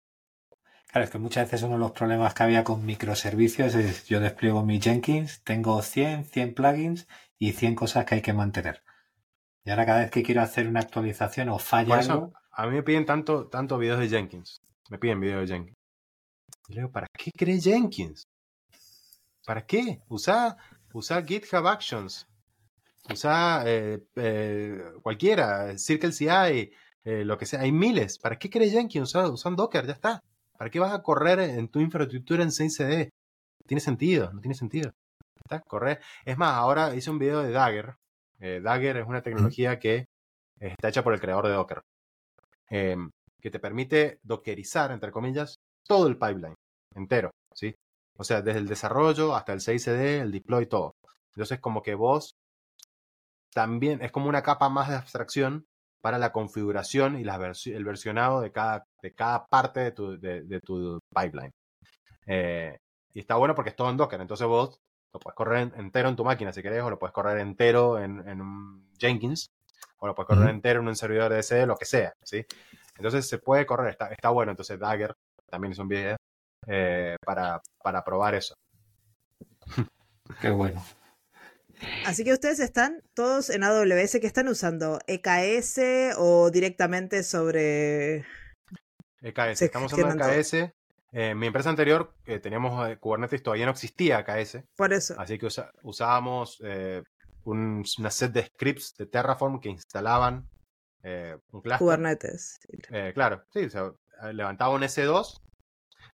Claro, 0.91 1.05
es 1.05 1.11
que 1.11 1.19
muchas 1.19 1.45
veces 1.45 1.61
uno 1.61 1.73
de 1.73 1.79
los 1.79 1.91
problemas 1.91 2.33
que 2.33 2.41
había 2.41 2.63
con 2.63 2.83
microservicios 2.83 3.75
es 3.75 4.07
yo 4.07 4.19
despliego 4.19 4.65
mi 4.65 4.81
Jenkins, 4.81 5.43
tengo 5.43 5.79
100, 5.83 6.25
100 6.25 6.55
plugins 6.55 7.07
y 7.37 7.51
100 7.51 7.75
cosas 7.75 8.05
que 8.05 8.15
hay 8.15 8.21
que 8.21 8.33
mantener. 8.33 8.83
Y 9.63 9.69
ahora 9.69 9.85
cada 9.85 9.99
vez 9.99 10.09
que 10.09 10.23
quiero 10.23 10.41
hacer 10.41 10.67
una 10.67 10.79
actualización 10.79 11.49
o 11.49 11.59
falla 11.59 11.99
algo... 11.99 12.33
A 12.51 12.65
mí 12.65 12.73
me 12.73 12.81
piden 12.81 13.05
tanto, 13.05 13.47
tanto 13.47 13.77
videos 13.77 13.99
de 13.99 14.09
Jenkins. 14.09 14.61
Me 14.89 14.97
piden 14.97 15.19
videos 15.19 15.47
de 15.47 15.55
Jenkins. 15.55 15.77
Y 16.67 16.73
le 16.73 16.81
digo, 16.81 16.91
¿para 16.91 17.07
qué 17.15 17.31
crees 17.37 17.63
Jenkins? 17.63 18.27
¿Para 19.45 19.65
qué? 19.67 20.01
Usa, 20.07 20.57
usa 20.91 21.23
GitHub 21.23 21.67
Actions. 21.67 22.27
Usa 23.11 23.63
eh, 23.65 24.03
eh, 24.15 24.83
cualquiera, 25.03 25.77
Circle 25.77 26.11
CI, 26.11 26.71
eh, 27.03 27.23
lo 27.23 27.37
que 27.37 27.45
sea. 27.45 27.61
Hay 27.61 27.71
miles. 27.71 28.17
¿Para 28.17 28.39
qué 28.39 28.49
querés 28.49 28.71
Jenkins? 28.71 29.13
Usan 29.13 29.55
Docker, 29.55 29.85
ya 29.85 29.93
está. 29.93 30.23
¿Para 30.59 30.69
qué 30.69 30.79
vas 30.79 30.93
a 30.93 31.01
correr 31.01 31.39
en 31.39 31.69
tu 31.69 31.79
infraestructura 31.79 32.43
en 32.43 32.51
CICD? 32.51 33.09
tiene 33.65 33.79
sentido, 33.79 34.33
no 34.33 34.41
tiene 34.41 34.55
sentido. 34.55 34.91
¿Está? 35.37 35.61
Correr. 35.61 36.01
Es 36.25 36.37
más, 36.37 36.55
ahora 36.55 36.93
hice 36.95 37.09
un 37.11 37.19
video 37.19 37.41
de 37.41 37.51
Dagger. 37.51 37.95
Dagger 38.39 38.97
es 38.97 39.07
una 39.07 39.21
tecnología 39.21 39.79
que 39.79 40.05
está 40.59 40.89
hecha 40.89 41.03
por 41.03 41.13
el 41.13 41.21
creador 41.21 41.47
de 41.47 41.53
Docker. 41.53 41.81
Em, 42.69 43.09
que 43.39 43.51
te 43.51 43.59
permite 43.59 44.19
dockerizar, 44.23 44.91
entre 44.91 45.11
comillas, 45.11 45.55
todo 45.87 46.07
el 46.07 46.17
pipeline 46.17 46.55
entero. 46.93 47.31
¿sí? 47.53 47.73
O 48.17 48.23
sea, 48.23 48.41
desde 48.41 48.59
el 48.59 48.67
desarrollo 48.67 49.35
hasta 49.35 49.53
el 49.53 49.61
CICD, 49.61 50.21
el 50.21 50.31
deploy, 50.31 50.65
todo. 50.65 50.93
Entonces, 51.35 51.59
como 51.61 51.81
que 51.81 51.95
vos 51.95 52.33
también 53.53 54.01
es 54.01 54.11
como 54.11 54.27
una 54.27 54.43
capa 54.43 54.67
más 54.67 54.89
de 54.89 54.95
abstracción 54.95 55.65
para 56.01 56.17
la 56.17 56.31
configuración 56.31 57.19
y 57.19 57.23
el 57.23 57.85
versionado 57.85 58.41
de 58.41 58.51
cada, 58.51 58.85
de 59.01 59.13
cada 59.13 59.45
parte 59.45 59.79
de 59.81 59.91
tu, 59.91 60.19
de, 60.19 60.61
tu 60.61 60.99
pipeline. 61.13 61.51
Eh, 62.25 62.77
y 63.13 63.19
está 63.19 63.35
bueno 63.35 63.55
porque 63.55 63.71
es 63.71 63.75
todo 63.75 63.89
en 63.89 63.97
Docker, 63.97 64.21
entonces 64.21 64.47
vos 64.47 64.79
lo 65.11 65.19
puedes 65.19 65.35
correr 65.35 65.71
entero 65.75 66.09
en 66.09 66.15
tu 66.15 66.23
máquina 66.23 66.53
si 66.53 66.61
querés, 66.61 66.83
o 66.83 66.89
lo 66.89 66.99
puedes 66.99 67.13
correr 67.13 67.39
entero 67.39 67.99
en, 67.99 68.41
un 68.41 68.91
Jenkins, 68.99 69.49
o 69.97 70.07
lo 70.07 70.15
puedes 70.15 70.27
correr 70.27 70.49
entero 70.49 70.81
en 70.81 70.87
un 70.87 70.95
servidor 70.95 71.33
de 71.33 71.43
CD, 71.43 71.65
lo 71.65 71.75
que 71.75 71.85
sea, 71.85 72.13
¿sí? 72.23 72.45
Entonces 72.95 73.27
se 73.27 73.39
puede 73.39 73.65
correr, 73.65 73.89
está, 73.91 74.07
está 74.09 74.29
bueno, 74.29 74.51
entonces 74.51 74.79
Dagger 74.79 75.15
también 75.49 75.71
es 75.71 75.79
un 75.79 75.87
video 75.87 76.15
eh, 76.67 77.15
para, 77.25 77.61
para 77.81 78.03
probar 78.03 78.35
eso. 78.35 78.53
Qué 80.41 80.49
bueno. 80.51 80.81
Así 82.05 82.23
que 82.23 82.33
ustedes 82.33 82.59
están 82.59 83.01
todos 83.13 83.49
en 83.49 83.63
AWS 83.63 84.19
que 84.19 84.27
están 84.27 84.47
usando 84.47 84.99
EKS 85.07 85.79
o 86.17 86.49
directamente 86.51 87.23
sobre 87.23 88.25
EKS. 89.21 89.61
Estamos 89.61 89.93
usando 89.93 90.25
EKS 90.25 90.71
En 91.11 91.37
mi 91.39 91.47
empresa 91.47 91.69
anterior 91.69 92.13
eh, 92.25 92.39
teníamos 92.39 92.89
eh, 92.89 92.97
Kubernetes, 92.97 93.41
todavía 93.41 93.65
no 93.65 93.71
existía 93.71 94.23
KS, 94.23 94.63
Por 94.75 94.93
eso. 94.93 95.15
así 95.19 95.37
que 95.39 95.47
usa- 95.47 95.71
usábamos 95.83 96.61
eh, 96.63 97.01
un- 97.45 97.83
una 97.97 98.11
set 98.11 98.31
de 98.31 98.45
scripts 98.45 98.93
de 98.95 99.05
Terraform 99.07 99.59
que 99.59 99.69
instalaban 99.69 100.47
eh, 101.01 101.37
un 101.51 101.61
cluster. 101.61 101.79
Kubernetes. 101.79 102.59
Eh, 102.91 103.11
claro, 103.15 103.43
sí, 103.53 103.63
o 103.65 103.69
sea, 103.69 103.91
levantaba 104.33 104.73
un 104.75 104.83
S2, 104.83 105.39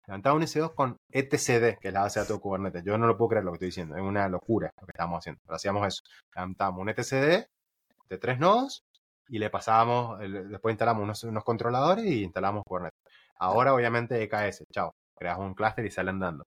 levantaba 0.08 0.36
un 0.36 0.44
S2 0.44 0.74
con 0.74 0.98
etcd, 1.10 1.80
que 1.80 1.88
es 1.88 1.94
la 1.94 2.02
base 2.02 2.20
de 2.20 2.24
datos 2.26 2.38
de 2.38 2.42
Kubernetes. 2.42 2.84
Yo 2.84 2.98
no 2.98 3.08
lo 3.08 3.18
puedo 3.18 3.30
creer 3.30 3.46
lo 3.46 3.52
que 3.52 3.56
estoy 3.56 3.68
diciendo, 3.68 3.96
es 3.96 4.02
una 4.02 4.28
locura 4.30 4.72
lo 4.80 4.86
que 4.86 4.92
estábamos 4.92 5.20
haciendo. 5.20 5.42
Pero 5.46 5.56
hacíamos 5.56 5.88
eso, 5.88 6.04
levantábamos 6.36 6.82
un 6.82 6.90
etcd 6.90 7.48
de 8.10 8.18
tres 8.20 8.40
nodos 8.40 8.84
y 9.28 9.40
le 9.40 9.50
pasábamos, 9.50 10.20
después 10.20 10.74
instalamos 10.74 11.04
unos, 11.04 11.24
unos 11.24 11.44
controladores 11.44 12.06
y 12.06 12.24
instalamos 12.24 12.64
Kubernetes. 12.66 13.00
Ahora, 13.38 13.74
obviamente, 13.74 14.22
EKS, 14.24 14.66
chao, 14.72 14.94
creas 15.16 15.38
un 15.40 15.54
clúster 15.54 15.86
y 15.86 15.92
sale 15.92 16.10
andando. 16.12 16.46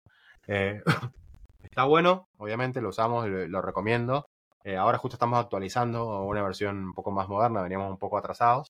Eh, 0.47 0.83
está 1.63 1.85
bueno, 1.85 2.29
obviamente 2.39 2.81
lo 2.81 2.91
usamos, 2.91 3.27
lo, 3.29 3.63
recomiendo. 3.63 4.27
Eh, 4.65 4.77
ahora 4.77 4.99
justo 4.99 5.17
estamos 5.17 5.39
actualizando 5.39 6.23
una 6.23 6.43
versión 6.43 6.79
un 6.87 6.95
poco 6.95 7.11
más 7.11 7.29
moderna, 7.29 7.63
veníamos 7.63 7.91
un 7.91 7.99
poco 7.99 8.19
atrasados. 8.19 8.73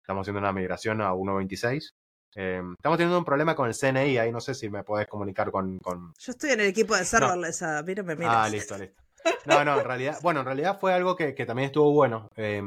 Estamos 0.00 0.22
haciendo 0.22 0.40
una 0.40 0.52
migración 0.52 1.00
a 1.02 1.12
1.26. 1.12 1.92
Eh, 2.36 2.62
estamos 2.78 2.96
teniendo 2.96 3.18
un 3.18 3.24
problema 3.24 3.54
con 3.56 3.66
el 3.68 3.74
CNI, 3.74 4.18
ahí 4.18 4.30
no 4.32 4.40
sé 4.40 4.54
si 4.54 4.68
me 4.70 4.84
podés 4.84 5.08
comunicar 5.08 5.50
con... 5.50 5.78
con... 5.78 6.12
Yo 6.18 6.32
estoy 6.32 6.50
en 6.50 6.60
el 6.60 6.66
equipo 6.66 6.94
de 6.96 7.04
serverless, 7.04 7.62
a 7.62 7.82
mí 7.82 7.94
no 7.94 8.04
me 8.04 8.14
mires. 8.14 8.32
Ah, 8.32 8.48
listo, 8.48 8.78
listo. 8.78 9.02
No, 9.46 9.64
no, 9.64 9.78
en 9.80 9.84
realidad, 9.84 10.18
bueno, 10.22 10.40
en 10.40 10.46
realidad 10.46 10.78
fue 10.78 10.92
algo 10.94 11.16
que, 11.16 11.34
que 11.34 11.44
también 11.46 11.66
estuvo 11.66 11.92
bueno. 11.92 12.28
Eh, 12.36 12.62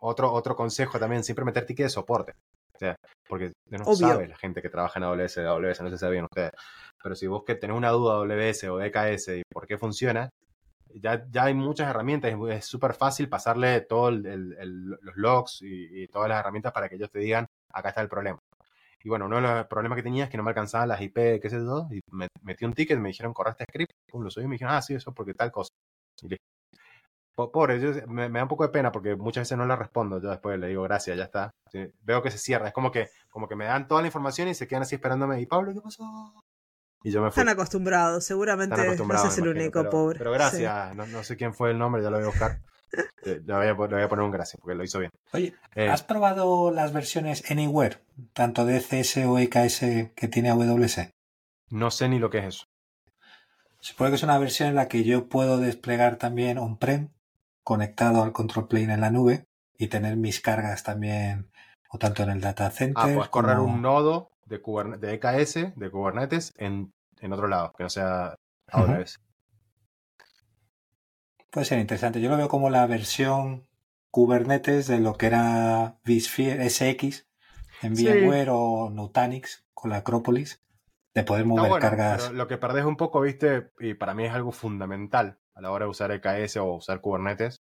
otro, 0.00 0.32
otro 0.32 0.54
consejo 0.54 0.98
también, 0.98 1.24
siempre 1.24 1.44
meter 1.44 1.66
ticket 1.66 1.86
de 1.86 1.90
soporte. 1.90 2.32
O 2.74 2.78
sea, 2.78 2.94
porque 3.28 3.52
no 3.70 3.84
Obvio. 3.84 4.08
sabe 4.08 4.28
la 4.28 4.36
gente 4.36 4.62
que 4.62 4.70
trabaja 4.70 4.98
en 5.00 5.04
AWS, 5.04 5.38
AWS, 5.38 5.82
no 5.82 5.90
sé 5.90 5.96
si 5.96 6.00
sabían 6.00 6.24
ustedes. 6.24 6.52
Pero 7.02 7.14
si 7.16 7.26
vos 7.26 7.42
que 7.44 7.56
tenés 7.56 7.76
una 7.76 7.90
duda 7.90 8.24
de 8.24 8.34
AWS 8.50 8.64
o 8.70 8.80
EKS 8.80 9.28
y 9.38 9.42
por 9.52 9.66
qué 9.66 9.76
funciona, 9.78 10.30
ya, 10.94 11.24
ya 11.30 11.44
hay 11.44 11.54
muchas 11.54 11.88
herramientas, 11.90 12.32
es- 12.32 12.56
es 12.58 12.64
súper 12.66 12.94
fácil 12.94 13.28
pasarle 13.28 13.80
todos 13.82 14.12
los 14.14 15.16
logs 15.16 15.60
y, 15.62 16.02
y 16.04 16.06
todas 16.06 16.28
las 16.28 16.38
herramientas 16.40 16.72
para 16.72 16.88
que 16.88 16.94
ellos 16.94 17.10
te 17.10 17.18
digan, 17.18 17.46
acá 17.72 17.88
está 17.90 18.00
el 18.00 18.08
problema. 18.08 18.38
Y 19.02 19.08
bueno, 19.08 19.26
uno 19.26 19.36
de 19.36 19.42
los 19.42 19.66
problemas 19.66 19.96
que 19.96 20.02
tenía 20.02 20.24
es 20.24 20.30
que 20.30 20.36
no 20.36 20.42
me 20.42 20.50
alcanzaban 20.50 20.88
las 20.88 21.00
IP, 21.00 21.40
qué 21.40 21.50
sé 21.50 21.58
yo, 21.58 21.86
y 21.90 22.00
me 22.10 22.26
metí 22.42 22.64
un 22.64 22.72
ticket, 22.74 22.98
me 22.98 23.08
dijeron, 23.10 23.32
corre 23.32 23.50
este 23.52 23.64
script, 23.70 23.92
pum, 24.10 24.22
lo 24.24 24.30
subí 24.30 24.44
y 24.44 24.48
me 24.48 24.54
dijeron, 24.54 24.74
ah, 24.74 24.82
sí, 24.82 24.94
eso 24.94 25.10
es 25.10 25.16
porque 25.16 25.34
tal 25.34 25.52
cosa. 25.52 25.70
Y. 26.22 26.36
Po- 27.34 27.52
Pobre, 27.52 27.80
yo- 27.80 28.06
me, 28.08 28.28
me 28.28 28.38
da 28.40 28.44
un 28.44 28.48
poco 28.48 28.64
de 28.64 28.70
pena 28.70 28.90
porque 28.90 29.14
muchas 29.14 29.42
veces 29.42 29.56
no 29.56 29.66
le 29.66 29.76
respondo, 29.76 30.20
yo 30.20 30.30
después 30.30 30.58
le 30.58 30.66
digo 30.68 30.82
gracias, 30.82 31.16
ya 31.16 31.24
está. 31.24 31.50
Sí, 31.70 31.86
veo 32.02 32.22
que 32.22 32.30
se 32.32 32.38
cierra, 32.38 32.68
es 32.68 32.74
como 32.74 32.90
que, 32.90 33.08
como 33.30 33.46
que 33.48 33.54
me 33.56 33.66
dan 33.66 33.86
toda 33.86 34.00
la 34.00 34.08
información 34.08 34.48
y 34.48 34.54
se 34.54 34.66
quedan 34.66 34.82
así 34.82 34.96
esperándome, 34.96 35.40
y 35.40 35.46
Pablo, 35.46 35.72
¿qué 35.72 35.80
pasó? 35.80 36.02
Y 37.04 37.12
yo 37.12 37.22
me 37.22 37.30
fui. 37.30 37.42
Están 37.42 37.54
acostumbrados, 37.54 38.24
seguramente 38.24 38.74
Están 38.74 39.06
no 39.06 39.18
seas 39.18 39.38
el 39.38 39.44
imagino, 39.44 39.60
único, 39.60 39.78
pero, 39.78 39.90
pobre. 39.90 40.18
Pero 40.18 40.32
gracias, 40.32 40.96
no, 40.96 41.06
no 41.06 41.22
sé 41.22 41.36
quién 41.36 41.54
fue 41.54 41.70
el 41.70 41.78
nombre, 41.78 42.02
ya 42.02 42.10
lo 42.10 42.16
voy 42.16 42.24
a 42.24 42.28
buscar. 42.30 42.58
Eh, 43.24 43.40
Le 43.44 43.54
voy 43.54 43.66
a, 43.66 43.72
le 43.72 43.74
voy 43.74 44.02
a 44.02 44.08
poner 44.08 44.24
un 44.24 44.30
gracias 44.30 44.60
porque 44.60 44.74
lo 44.76 44.84
hizo 44.84 44.98
bien. 44.98 45.10
Oye, 45.32 45.54
Eh, 45.74 45.88
¿has 45.88 46.02
probado 46.02 46.70
las 46.70 46.92
versiones 46.92 47.50
Anywhere, 47.50 47.98
tanto 48.32 48.64
de 48.64 48.80
CS 48.80 49.26
o 49.26 49.38
EKS 49.38 50.12
que 50.14 50.28
tiene 50.28 50.50
AWS? 50.50 51.10
no 51.70 51.90
sé 51.90 52.08
ni 52.08 52.18
lo 52.18 52.30
que 52.30 52.38
es 52.38 52.44
eso. 52.46 52.64
Supongo 53.80 54.10
que 54.10 54.16
es 54.16 54.22
una 54.22 54.38
versión 54.38 54.70
en 54.70 54.74
la 54.74 54.88
que 54.88 55.04
yo 55.04 55.28
puedo 55.28 55.58
desplegar 55.58 56.16
también 56.16 56.58
on-prem, 56.58 57.10
conectado 57.62 58.22
al 58.22 58.32
control 58.32 58.66
plane 58.68 58.94
en 58.94 59.00
la 59.00 59.10
nube, 59.10 59.44
y 59.76 59.86
tener 59.88 60.16
mis 60.16 60.40
cargas 60.40 60.82
también, 60.82 61.50
o 61.90 61.98
tanto 61.98 62.22
en 62.22 62.30
el 62.30 62.40
data 62.40 62.70
center. 62.70 62.96
Ah, 63.10 63.14
puedes 63.14 63.28
correr 63.30 63.56
como- 63.58 63.74
un 63.74 63.82
nodo 63.82 64.30
de, 64.46 64.58
de 64.98 65.14
EKS, 65.14 65.72
de 65.76 65.90
Kubernetes, 65.90 66.52
en, 66.56 66.92
en 67.20 67.32
otro 67.32 67.46
lado, 67.48 67.72
que 67.76 67.84
no 67.84 67.90
sea. 67.90 68.34
AWS. 68.70 69.18
Puede 71.58 71.66
ser 71.66 71.80
interesante. 71.80 72.20
Yo 72.20 72.30
lo 72.30 72.36
veo 72.36 72.48
como 72.48 72.70
la 72.70 72.86
versión 72.86 73.66
Kubernetes 74.12 74.86
de 74.86 75.00
lo 75.00 75.14
que 75.16 75.26
era 75.26 75.98
vSphere 76.04 76.70
SX 76.70 77.26
en 77.82 77.96
Sí. 77.96 78.06
VMware 78.06 78.50
o 78.52 78.90
Nutanix 78.90 79.66
con 79.74 79.90
la 79.90 79.96
Acropolis, 79.96 80.62
de 81.16 81.24
poder 81.24 81.42
Está 81.42 81.48
mover 81.48 81.68
bueno, 81.70 81.82
cargas. 81.82 82.22
pero 82.26 82.34
lo 82.34 82.46
que 82.46 82.58
perdés 82.58 82.84
un 82.84 82.96
poco, 82.96 83.20
viste, 83.20 83.72
y 83.80 83.94
para 83.94 84.14
mí 84.14 84.24
es 84.24 84.32
algo 84.32 84.52
fundamental 84.52 85.40
a 85.56 85.60
la 85.60 85.72
hora 85.72 85.86
de 85.86 85.90
usar 85.90 86.12
EKS 86.12 86.58
o 86.58 86.74
usar 86.74 87.00
Kubernetes, 87.00 87.60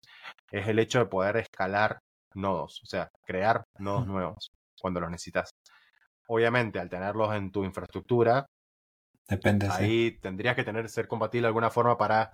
es 0.50 0.66
el 0.66 0.80
hecho 0.80 0.98
de 0.98 1.06
poder 1.06 1.36
escalar 1.36 2.00
nodos, 2.34 2.80
o 2.82 2.86
sea, 2.86 3.12
crear 3.24 3.62
nodos 3.78 4.08
nuevos 4.08 4.50
cuando 4.80 4.98
los 4.98 5.08
necesitas. 5.08 5.50
Obviamente, 6.26 6.80
al 6.80 6.90
tenerlos 6.90 7.32
en 7.32 7.52
tu 7.52 7.62
infraestructura, 7.62 8.44
Depende. 9.28 9.66
sí. 9.66 9.72
ahí 9.72 10.18
tendrías 10.20 10.56
que 10.56 10.64
tener 10.64 10.88
ser 10.88 11.06
compatible 11.06 11.42
de 11.42 11.48
alguna 11.50 11.70
forma 11.70 11.96
para, 11.96 12.32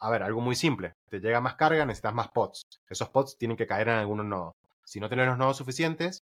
a 0.00 0.10
ver, 0.10 0.22
algo 0.22 0.40
muy 0.40 0.56
simple. 0.56 0.94
Te 1.08 1.20
llega 1.20 1.40
más 1.40 1.54
carga, 1.54 1.84
necesitas 1.84 2.14
más 2.14 2.28
pods. 2.28 2.62
Esos 2.88 3.10
pods 3.10 3.36
tienen 3.36 3.56
que 3.56 3.66
caer 3.66 3.88
en 3.88 3.94
algunos 3.94 4.26
nodos. 4.26 4.54
Si 4.84 4.98
no 4.98 5.08
tenés 5.08 5.26
los 5.26 5.38
nodos 5.38 5.58
suficientes, 5.58 6.22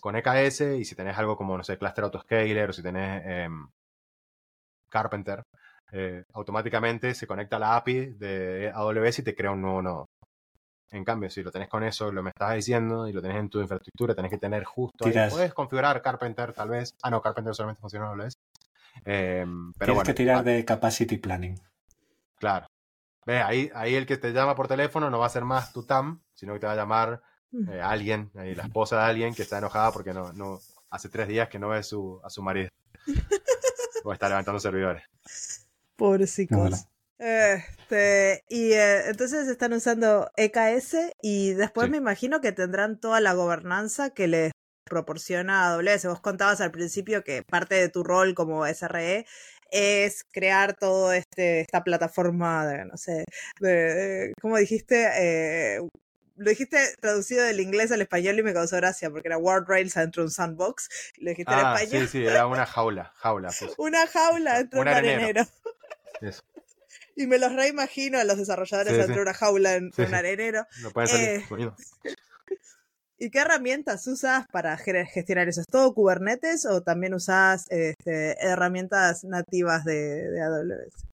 con 0.00 0.16
EKS 0.16 0.60
y 0.78 0.84
si 0.84 0.94
tenés 0.94 1.16
algo 1.18 1.36
como, 1.36 1.56
no 1.56 1.64
sé, 1.64 1.78
Cluster 1.78 2.04
Autoscaler 2.04 2.70
o 2.70 2.72
si 2.72 2.82
tenés 2.82 3.22
em, 3.24 3.66
Carpenter, 4.90 5.42
eh, 5.92 6.24
automáticamente 6.34 7.14
se 7.14 7.26
conecta 7.26 7.56
a 7.56 7.60
la 7.60 7.76
API 7.76 8.14
de 8.14 8.70
AWS 8.74 9.20
y 9.20 9.22
te 9.22 9.34
crea 9.34 9.50
un 9.50 9.62
nuevo 9.62 9.82
nodo. 9.82 10.06
En 10.90 11.04
cambio, 11.04 11.28
si 11.30 11.42
lo 11.42 11.50
tenés 11.50 11.68
con 11.68 11.82
eso, 11.82 12.12
lo 12.12 12.22
me 12.22 12.30
estás 12.30 12.54
diciendo, 12.54 13.08
y 13.08 13.12
lo 13.12 13.20
tenés 13.20 13.38
en 13.38 13.48
tu 13.48 13.60
infraestructura, 13.60 14.14
tenés 14.14 14.30
que 14.30 14.38
tener 14.38 14.64
justo 14.64 15.06
ahí. 15.06 15.14
Puedes 15.30 15.52
configurar 15.52 16.00
Carpenter, 16.00 16.52
tal 16.52 16.68
vez. 16.68 16.94
Ah, 17.02 17.10
no, 17.10 17.20
Carpenter 17.20 17.54
solamente 17.54 17.80
funciona 17.80 18.06
en 18.12 18.20
AWS. 18.20 18.34
Em, 19.04 19.72
pero 19.72 19.74
Tienes 19.78 19.94
bueno, 19.94 20.06
que 20.06 20.14
tirar 20.14 20.44
de 20.44 20.64
capacity 20.64 21.18
planning. 21.18 21.60
Claro. 22.38 22.66
Ve, 23.26 23.38
ahí, 23.38 23.70
ahí 23.74 23.94
el 23.96 24.06
que 24.06 24.16
te 24.16 24.32
llama 24.32 24.54
por 24.54 24.68
teléfono 24.68 25.10
no 25.10 25.18
va 25.18 25.26
a 25.26 25.30
ser 25.30 25.44
más 25.44 25.72
tu 25.72 25.82
TAM, 25.84 26.22
sino 26.34 26.54
que 26.54 26.60
te 26.60 26.66
va 26.66 26.72
a 26.72 26.76
llamar 26.76 27.22
eh, 27.68 27.80
alguien, 27.80 28.30
ahí, 28.36 28.54
la 28.54 28.62
esposa 28.64 28.96
de 28.96 29.02
alguien 29.02 29.34
que 29.34 29.42
está 29.42 29.58
enojada 29.58 29.90
porque 29.90 30.14
no, 30.14 30.32
no 30.32 30.60
hace 30.90 31.08
tres 31.08 31.26
días 31.26 31.48
que 31.48 31.58
no 31.58 31.68
ve 31.68 31.82
su, 31.82 32.20
a 32.22 32.30
su 32.30 32.42
marido. 32.42 32.70
o 34.04 34.12
está 34.12 34.28
levantando 34.28 34.60
servidores. 34.60 35.02
Pobrecicos. 35.96 36.86
Este, 37.18 38.44
y 38.48 38.72
eh, 38.72 39.08
entonces 39.08 39.48
están 39.48 39.72
usando 39.72 40.30
EKS 40.36 40.96
y 41.22 41.54
después 41.54 41.86
Sí. 41.86 41.90
me 41.90 41.96
imagino 41.96 42.40
que 42.40 42.52
tendrán 42.52 43.00
toda 43.00 43.20
la 43.20 43.32
gobernanza 43.32 44.10
que 44.10 44.28
les 44.28 44.52
proporciona 44.84 45.72
AWS. 45.72 46.06
Vos 46.06 46.20
contabas 46.20 46.60
al 46.60 46.70
principio 46.70 47.24
que 47.24 47.42
parte 47.42 47.74
de 47.74 47.88
tu 47.88 48.04
rol 48.04 48.34
como 48.34 48.64
SRE 48.66 49.26
es 49.70 50.24
crear 50.32 50.74
todo 50.76 51.12
este 51.12 51.60
esta 51.62 51.82
plataforma 51.84 52.66
de 52.66 52.84
no 52.84 52.96
sé 52.96 53.24
de, 53.60 53.68
de- 53.94 54.32
¿cómo 54.40 54.56
dijiste? 54.56 55.08
Eh, 55.18 55.80
lo 56.38 56.50
dijiste 56.50 56.78
traducido 57.00 57.44
del 57.44 57.60
inglés 57.60 57.90
al 57.92 58.02
español 58.02 58.38
y 58.38 58.42
me 58.42 58.52
causó 58.52 58.76
gracia 58.76 59.08
porque 59.10 59.28
era 59.28 59.38
World 59.38 59.66
Rails 59.68 59.94
dentro 59.94 60.22
de 60.22 60.26
un 60.26 60.30
sandbox. 60.30 60.88
Lo 61.18 61.30
dijiste 61.30 61.50
en 61.52 61.58
Ah, 61.58 61.74
español. 61.80 62.08
sí, 62.08 62.18
sí, 62.18 62.26
era 62.26 62.46
una 62.46 62.66
jaula, 62.66 63.12
jaula. 63.16 63.48
Una 63.78 64.06
jaula 64.06 64.58
dentro 64.58 64.76
de 64.76 64.82
un 64.82 64.88
arenero. 64.88 65.46
Eso. 66.20 66.42
Y 67.16 67.26
me 67.26 67.38
los 67.38 67.54
reimagino 67.54 68.18
a 68.18 68.24
los 68.24 68.36
desarrolladores 68.36 68.92
Sí, 68.92 68.98
dentro 68.98 69.14
sí. 69.14 69.18
de 69.18 69.22
una 69.22 69.32
jaula 69.34 69.74
en 69.76 69.90
Sí, 69.94 70.02
un 70.02 70.14
arenero. 70.14 70.66
No 70.82 70.90
pueden 70.90 71.08
salir. 71.08 71.28
Eh. 71.30 71.70
¿Y 73.18 73.30
qué 73.30 73.40
herramientas 73.40 74.06
usas 74.06 74.46
para 74.52 74.76
ge- 74.76 75.06
gestionar 75.06 75.48
eso? 75.48 75.62
¿Es 75.62 75.66
todo 75.66 75.94
Kubernetes 75.94 76.66
o 76.66 76.82
también 76.82 77.14
usas 77.14 77.66
este, 77.70 78.36
herramientas 78.46 79.24
nativas 79.24 79.84
de, 79.84 80.40
AWS? 80.42 81.06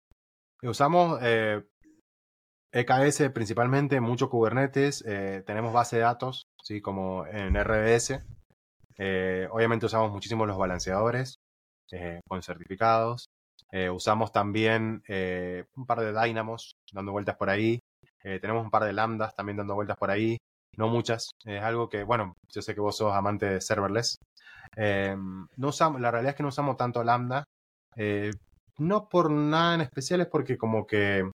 Usamos 0.62 1.18
eh, 1.22 1.62
EKS 2.72 3.30
principalmente, 3.30 4.00
mucho 4.00 4.30
Kubernetes, 4.30 5.04
eh, 5.06 5.42
tenemos 5.46 5.72
base 5.72 5.96
de 5.96 6.02
datos, 6.02 6.46
¿sí? 6.62 6.80
como 6.80 7.26
en 7.26 7.56
RBS. 7.56 8.20
Eh, 8.98 9.48
obviamente 9.50 9.86
usamos 9.86 10.10
muchísimo 10.12 10.46
los 10.46 10.58
balanceadores 10.58 11.36
eh, 11.92 12.20
con 12.28 12.42
certificados. 12.42 13.26
Usamos 13.94 14.32
también 14.32 15.02
un 15.76 15.86
par 15.86 16.00
de 16.00 16.12
Dynamos 16.12 16.74
dando 16.92 17.12
vueltas 17.12 17.36
por 17.36 17.48
ahí. 17.48 17.78
Tenemos 18.22 18.62
un 18.64 18.70
par 18.70 18.84
de 18.84 18.92
Lambdas 18.92 19.34
también 19.34 19.56
dando 19.56 19.74
vueltas 19.74 19.96
por 19.96 20.10
ahí. 20.10 20.36
No 20.76 20.88
muchas. 20.88 21.30
Es 21.44 21.62
algo 21.62 21.88
que, 21.88 22.02
bueno, 22.04 22.34
yo 22.48 22.62
sé 22.62 22.74
que 22.74 22.80
vos 22.80 22.96
sos 22.96 23.12
amante 23.12 23.46
de 23.46 23.60
serverless. 23.60 24.16
Eh, 24.76 25.16
no 25.56 25.68
usamos, 25.68 26.00
la 26.00 26.10
realidad 26.10 26.30
es 26.30 26.36
que 26.36 26.42
no 26.42 26.48
usamos 26.48 26.76
tanto 26.76 27.04
Lambda. 27.04 27.44
Eh, 27.96 28.30
no 28.78 29.08
por 29.08 29.30
nada 29.30 29.74
en 29.74 29.80
especial, 29.82 30.22
es 30.22 30.28
porque 30.28 30.56
como 30.56 30.86
que 30.86 31.30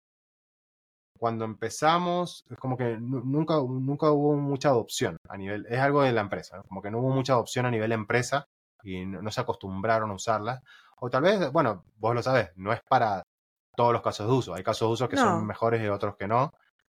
cuando 1.17 1.45
empezamos, 1.45 2.43
es 2.49 2.57
como 2.57 2.77
que 2.77 2.97
nu- 2.97 3.23
nunca, 3.23 3.55
nunca 3.55 4.11
hubo 4.11 4.35
mucha 4.35 4.69
adopción 4.69 5.17
a 5.29 5.37
nivel, 5.37 5.65
es 5.69 5.79
algo 5.79 6.01
de 6.01 6.11
la 6.11 6.21
empresa, 6.21 6.57
¿no? 6.57 6.63
como 6.63 6.81
que 6.81 6.91
no 6.91 6.99
hubo 6.99 7.09
mucha 7.09 7.33
adopción 7.33 7.65
a 7.65 7.71
nivel 7.71 7.91
empresa 7.93 8.45
y 8.83 9.05
no, 9.05 9.21
no 9.21 9.31
se 9.31 9.41
acostumbraron 9.41 10.11
a 10.11 10.15
usarla. 10.15 10.61
O 10.99 11.09
tal 11.09 11.23
vez, 11.23 11.51
bueno, 11.51 11.83
vos 11.97 12.13
lo 12.15 12.21
sabés, 12.21 12.51
no 12.55 12.71
es 12.73 12.79
para 12.89 13.23
todos 13.75 13.91
los 13.93 14.01
casos 14.01 14.27
de 14.27 14.33
uso. 14.33 14.53
Hay 14.53 14.63
casos 14.63 14.87
de 14.89 14.93
uso 14.93 15.09
que 15.09 15.15
No. 15.17 15.23
son 15.23 15.45
mejores 15.47 15.81
y 15.83 15.87
otros 15.87 16.15
que 16.17 16.27
no. 16.27 16.51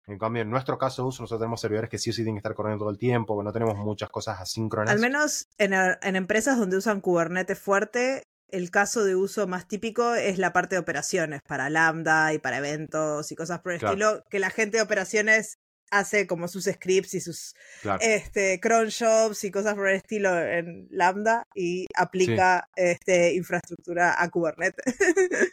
En 0.08 0.18
cambio, 0.18 0.42
en 0.42 0.50
nuestro 0.50 0.78
caso 0.78 1.02
de 1.02 1.10
uso, 1.10 1.24
nosotros 1.24 1.42
tenemos 1.42 1.60
servidores 1.60 1.90
que 1.90 1.98
sí 1.98 2.10
o 2.10 2.14
sí 2.14 2.24
tienen 2.24 2.36
que 2.36 2.40
estar 2.40 2.56
corriendo 2.56 2.84
todo 2.84 2.92
el 2.92 2.98
tiempo, 2.98 3.38
que 3.38 3.44
no 3.44 3.52
tenemos 3.52 3.78
muchas 3.78 4.10
cosas 4.10 4.40
asíncronas. 4.40 4.92
Al 4.92 5.00
menos 5.00 5.48
en, 5.58 5.74
en 5.74 6.16
empresas 6.16 6.58
donde 6.58 6.78
usan 6.78 7.02
Kubernetes 7.02 7.60
fuerte, 7.60 8.24
el 8.50 8.72
caso 8.72 9.04
de 9.04 9.16
uso 9.16 9.48
más 9.48 9.68
típico 9.68 10.16
es 10.16 10.38
la 10.38 10.54
parte 10.54 10.76
de 10.76 10.80
operaciones 10.80 11.42
para 11.46 11.70
Lambda 11.70 12.34
y 12.34 12.40
para 12.40 12.60
eventos 12.60 13.32
y 13.32 13.36
cosas 13.36 13.60
por 13.60 13.74
el 13.74 13.84
estilo, 13.84 14.24
que 14.30 14.40
la 14.40 14.50
gente 14.50 14.78
de 14.78 14.84
operaciones 14.84 15.58
hace 15.90 16.28
como 16.28 16.48
sus 16.48 16.66
scripts 16.66 17.14
y 17.14 17.22
sus 17.22 17.56
este, 18.02 18.60
cron 18.60 18.90
jobs 18.92 19.44
y 19.44 19.52
cosas 19.52 19.76
por 19.76 19.88
el 19.90 19.96
estilo 19.96 20.38
en 20.38 20.88
Lambda 20.90 21.44
y 21.56 21.88
aplica 21.96 22.68
este, 22.76 23.34
infraestructura 23.34 24.22
a 24.22 24.30
Kubernetes. 24.30 24.96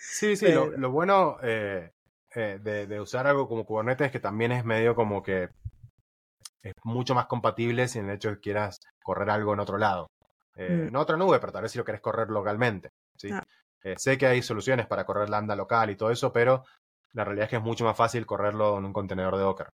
Sí, 0.01 0.37
sí, 0.37 0.47
lo, 0.49 0.91
bueno 0.91 1.37
eh, 1.43 1.91
eh, 2.35 2.59
de, 2.61 3.01
usar 3.01 3.27
algo 3.27 3.49
como 3.49 3.65
Kubernetes 3.65 4.07
es 4.07 4.13
que 4.13 4.21
también 4.21 4.53
es 4.53 4.65
medio 4.65 4.95
como 4.95 5.23
que 5.23 5.51
es 6.63 6.73
mucho 6.83 7.15
más 7.15 7.27
compatible 7.27 7.89
si 7.89 7.99
en 7.99 8.09
el 8.09 8.17
hecho 8.17 8.31
de 8.31 8.35
que 8.37 8.41
quieras 8.41 8.81
correr 9.03 9.31
algo 9.31 9.53
en 9.53 9.61
otro 9.61 9.79
lado. 9.79 10.09
Eh, 10.57 10.89
mm. 10.89 10.93
No 10.93 11.01
otra 11.01 11.17
nube, 11.17 11.39
pero 11.39 11.53
tal 11.53 11.63
vez 11.63 11.73
si 11.73 11.79
lo 11.79 11.85
querés 11.85 12.01
correr 12.01 12.31
localmente. 12.31 12.89
¿sí? 13.17 13.31
Ah. 13.33 13.45
sé 13.97 14.19
que 14.19 14.27
hay 14.27 14.43
soluciones 14.43 14.87
para 14.87 15.05
correr 15.05 15.29
Lambda 15.29 15.55
local 15.57 15.91
y 15.91 15.97
todo 15.97 16.11
eso, 16.11 16.33
pero 16.33 16.65
la 17.13 17.25
realidad 17.25 17.45
es 17.45 17.51
que 17.51 17.57
es 17.57 17.63
mucho 17.63 17.85
más 17.85 17.97
fácil 17.97 18.27
correrlo 18.27 18.79
en 18.79 18.85
un 18.85 18.93
contenedor 18.93 19.37
de 19.37 19.43
Docker. 19.43 19.69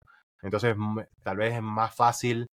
Entonces, 0.43 0.77
tal 1.23 1.37
vez 1.37 1.55
es 1.55 1.63
más 1.63 1.95
fácil 1.95 2.47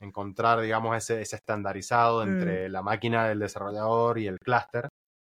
encontrar, 0.00 0.60
digamos, 0.60 0.96
ese, 0.96 1.20
estandarizado 1.20 2.24
mm. 2.24 2.28
entre 2.28 2.68
la 2.68 2.82
máquina 2.82 3.28
del 3.28 3.40
desarrollador 3.40 4.18
y 4.18 4.26
el 4.26 4.38
clúster 4.38 4.88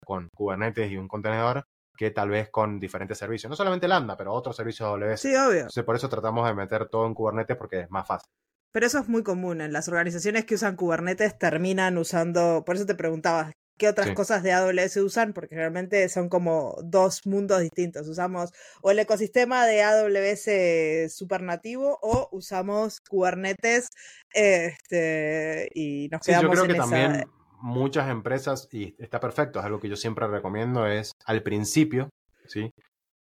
con 0.06 0.28
Kubernetes 0.36 0.92
y 0.92 0.98
un 0.98 1.08
contenedor 1.08 1.64
que 1.96 2.12
tal 2.12 2.30
vez 2.30 2.50
con 2.50 2.80
diferentes 2.80 3.18
servicios. 3.18 3.50
No 3.50 3.56
solamente 3.56 3.88
Lambda, 3.88 4.18
pero 4.18 4.34
otros 4.34 4.56
servicios 4.56 4.88
AWS. 4.88 5.22
Sí, 5.22 5.36
obvio. 5.36 5.60
Entonces, 5.60 5.84
por 5.84 5.96
eso 5.96 6.10
tratamos 6.10 6.48
de 6.48 6.54
meter 6.54 6.90
todo 6.90 7.06
en 7.06 7.14
Kubernetes 7.14 7.58
porque 7.58 7.82
es 7.82 7.92
más 7.92 8.08
fácil. 8.08 8.30
Pero 8.72 8.88
eso 8.88 9.00
es 9.00 9.08
muy 9.08 9.24
común. 9.24 9.62
En 9.62 9.72
las 9.72 9.88
organizaciones 9.88 10.46
que 10.46 10.56
usan 10.56 10.76
Kubernetes 10.76 11.38
terminan 11.38 11.98
usando. 11.98 12.64
Por 12.66 12.76
eso 12.76 12.86
te 12.88 12.96
preguntaba, 12.96 13.52
qué 13.78 13.88
otras 13.88 14.12
cosas 14.12 14.44
de 14.44 14.54
AWS 14.54 14.98
usan, 14.98 15.34
porque 15.34 15.56
realmente 15.56 16.08
son 16.10 16.30
como 16.30 16.76
dos 16.84 17.26
mundos 17.26 17.62
distintos. 17.62 18.08
Usamos 18.08 18.52
o 18.82 18.92
el 18.92 19.00
ecosistema 19.00 19.66
de 19.66 19.84
AWS 19.84 21.14
super 21.14 21.42
nativo 21.42 22.00
o 22.02 22.30
usamos 22.32 23.02
Kubernetes 23.02 23.90
este, 24.34 25.70
y 25.74 26.08
nos 26.12 26.22
quedamos 26.22 26.52
sí, 26.52 26.58
yo 26.58 26.64
creo 26.64 26.74
que 26.74 26.80
también 26.80 27.26
muchas 27.64 28.10
empresas, 28.10 28.68
y 28.74 28.94
está 29.00 29.22
perfecto, 29.22 29.60
es 29.60 29.66
algo 29.66 29.80
que 29.80 29.88
yo 29.88 29.96
siempre 29.96 30.28
recomiendo, 30.28 30.86
es 30.86 31.14
al 31.26 31.44
principio, 31.44 32.10
¿sí? 32.46 32.70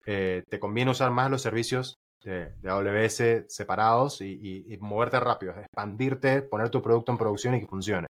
Eh, 0.08 0.44
te 0.50 0.60
conviene 0.60 0.90
usar 0.90 1.12
más 1.12 1.30
los 1.30 1.44
servicios 1.44 2.00
de, 2.24 2.52
AWS 2.68 3.46
separados 3.48 4.20
y 4.22 4.78
moverte 4.82 5.20
rápido, 5.20 5.54
expandirte, 5.54 6.42
poner 6.42 6.70
tu 6.72 6.82
producto 6.82 7.12
en 7.12 7.20
producción 7.20 7.54
y 7.54 7.62
que 7.62 7.68
funcione. 7.68 8.08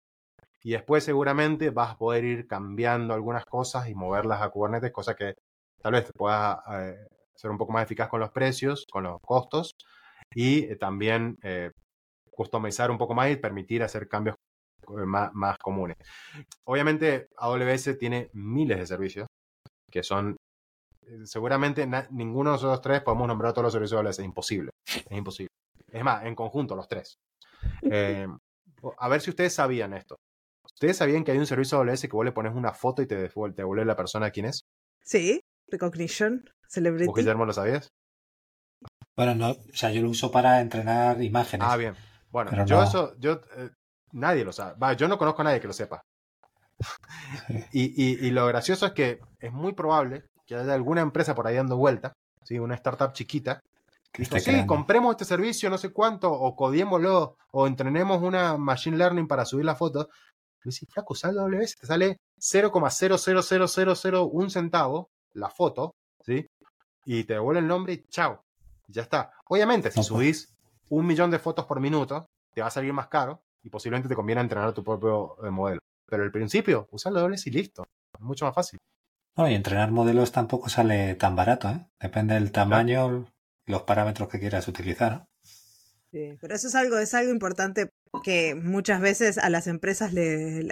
Y 0.62 0.72
después 0.72 1.02
seguramente 1.02 1.70
vas 1.70 1.92
a 1.92 1.98
poder 1.98 2.24
ir 2.24 2.46
cambiando 2.46 3.14
algunas 3.14 3.46
cosas 3.46 3.88
y 3.88 3.94
moverlas 3.94 4.42
a 4.42 4.50
Kubernetes, 4.50 4.92
cosa 4.92 5.14
que 5.14 5.34
tal 5.80 5.92
vez 5.92 6.04
te 6.06 6.12
pueda 6.12 6.62
eh, 6.72 7.06
ser 7.34 7.50
un 7.50 7.56
poco 7.56 7.72
más 7.72 7.84
eficaz 7.84 8.08
con 8.08 8.20
los 8.20 8.30
precios, 8.30 8.84
con 8.90 9.04
los 9.04 9.18
costos 9.22 9.74
y 10.34 10.76
también 10.76 11.38
eh, 11.42 11.70
customizar 12.30 12.90
un 12.90 12.98
poco 12.98 13.14
más 13.14 13.30
y 13.30 13.36
permitir 13.36 13.82
hacer 13.82 14.08
cambios 14.08 14.36
más, 15.06 15.58
comunes. 15.58 15.96
Obviamente 16.64 17.28
AWS 17.36 17.98
tiene 17.98 18.30
miles 18.32 18.78
de 18.78 18.86
servicios 18.86 19.26
que 19.90 20.02
son 20.02 20.36
seguramente 21.24 21.88
ninguno 22.10 22.50
de 22.50 22.54
nosotros 22.54 22.82
tres 22.82 23.00
podemos 23.02 23.26
nombrar 23.26 23.52
todos 23.52 23.64
los 23.64 23.72
servicios 23.72 24.00
de 24.00 24.06
AWS, 24.06 24.18
es 24.18 24.24
imposible, 24.24 24.70
es 24.86 25.16
imposible. 25.18 25.48
Es 25.90 26.04
más, 26.04 26.24
en 26.24 26.34
conjunto 26.34 26.76
los 26.76 26.88
tres. 26.88 27.18
a 28.98 29.08
ver 29.08 29.20
si 29.20 29.30
ustedes 29.30 29.54
sabían 29.54 29.94
esto. 29.94 30.16
¿Ustedes 30.64 30.98
sabían 30.98 31.24
que 31.24 31.32
hay 31.32 31.38
un 31.38 31.46
servicio 31.46 31.78
AWS 31.78 32.02
que 32.02 32.08
vos 32.08 32.24
le 32.24 32.32
pones 32.32 32.54
una 32.54 32.72
foto 32.72 33.02
y 33.02 33.06
te 33.06 33.16
devuelve, 33.16 33.84
la 33.84 33.96
persona 33.96 34.30
quién 34.30 34.46
es? 34.46 34.62
Sí, 35.02 35.40
Recognition, 35.68 36.44
Celebrity. 36.68 37.06
¿Vos, 37.06 37.16
Guillermo, 37.16 37.46
lo 37.46 37.52
sabías? 37.52 37.88
Bueno, 39.16 39.34
no, 39.34 39.50
o 39.50 39.56
sea, 39.72 39.90
yo 39.90 40.02
lo 40.02 40.10
uso 40.10 40.30
para 40.30 40.60
entrenar 40.60 41.20
imágenes. 41.22 41.66
Ah, 41.68 41.76
bien. 41.76 41.94
Bueno, 42.30 42.50
yo 42.66 42.82
eso, 42.82 43.18
yo, 43.18 43.40
eh, 43.56 43.70
nadie 44.12 44.44
lo 44.44 44.52
sabe. 44.52 44.78
Va, 44.78 44.92
yo 44.92 45.08
no 45.08 45.18
conozco 45.18 45.42
a 45.42 45.44
nadie 45.44 45.60
que 45.60 45.66
lo 45.66 45.72
sepa. 45.72 46.00
y, 47.72 48.30
lo 48.30 48.46
gracioso 48.46 48.86
es 48.86 48.92
que 48.92 49.20
es 49.40 49.52
muy 49.52 49.72
probable 49.72 50.24
que 50.46 50.54
haya 50.54 50.74
alguna 50.74 51.00
empresa 51.00 51.34
por 51.34 51.46
ahí 51.46 51.56
dando 51.56 51.76
vuelta, 51.76 52.12
¿sí? 52.44 52.58
una 52.58 52.74
startup 52.74 53.12
chiquita, 53.12 53.60
que 54.12 54.22
dijo, 54.22 54.38
sí, 54.38 54.64
compremos 54.66 55.12
este 55.12 55.26
servicio, 55.26 55.68
no 55.68 55.76
sé 55.76 55.92
cuánto, 55.92 56.32
o 56.32 56.56
codiémoslo, 56.56 57.36
o 57.50 57.66
entrenemos 57.66 58.22
una 58.22 58.56
machine 58.56 58.96
learning 58.96 59.28
para 59.28 59.44
subir 59.44 59.66
la 59.66 59.74
foto. 59.74 60.08
Yo 60.64 60.70
decía, 60.70 60.88
flaco, 60.90 61.14
sale 61.14 61.40
AWS, 61.40 61.76
te 61.76 61.86
sale 61.86 62.16
0,00001 62.38 64.50
centavo 64.50 65.10
la 65.34 65.50
foto, 65.50 65.94
¿sí? 66.24 66.46
Y 67.04 67.24
te 67.24 67.34
devuelve 67.34 67.60
el 67.60 67.66
nombre 67.66 67.92
y 67.92 68.02
chao. 68.08 68.42
Ya 68.86 69.02
está. 69.02 69.32
Obviamente, 69.48 69.90
si 69.90 70.02
subís 70.02 70.54
un 70.88 71.06
millón 71.06 71.30
de 71.30 71.38
fotos 71.38 71.66
por 71.66 71.80
minuto, 71.80 72.30
te 72.54 72.62
va 72.62 72.68
a 72.68 72.70
salir 72.70 72.94
más 72.94 73.08
caro 73.08 73.42
y 73.68 73.70
posiblemente 73.70 74.08
te 74.08 74.14
conviene 74.14 74.40
entrenar 74.40 74.72
tu 74.72 74.82
propio 74.82 75.36
eh, 75.44 75.50
modelo. 75.50 75.80
Pero 76.06 76.22
al 76.22 76.32
principio, 76.32 76.88
usa 76.90 77.12
AWS 77.12 77.46
y 77.48 77.50
listo. 77.50 77.86
Es 78.14 78.20
mucho 78.20 78.46
más 78.46 78.54
fácil. 78.54 78.78
No, 79.36 79.48
y 79.48 79.54
entrenar 79.54 79.90
modelos 79.90 80.32
tampoco 80.32 80.70
sale 80.70 81.14
tan 81.14 81.36
barato, 81.36 81.68
¿eh? 81.68 81.86
Depende 82.00 82.34
del 82.34 82.50
tamaño, 82.50 83.26
los 83.66 83.82
parámetros 83.82 84.28
que 84.28 84.40
quieras 84.40 84.66
utilizar. 84.68 85.26
Sí, 86.10 86.38
pero 86.40 86.54
eso 86.54 86.68
es 86.68 86.74
algo, 86.74 86.96
es 86.96 87.12
algo 87.12 87.30
importante 87.30 87.90
que 88.24 88.54
muchas 88.54 89.02
veces 89.02 89.36
a 89.36 89.50
las 89.50 89.66
empresas 89.66 90.14
le, 90.14 90.66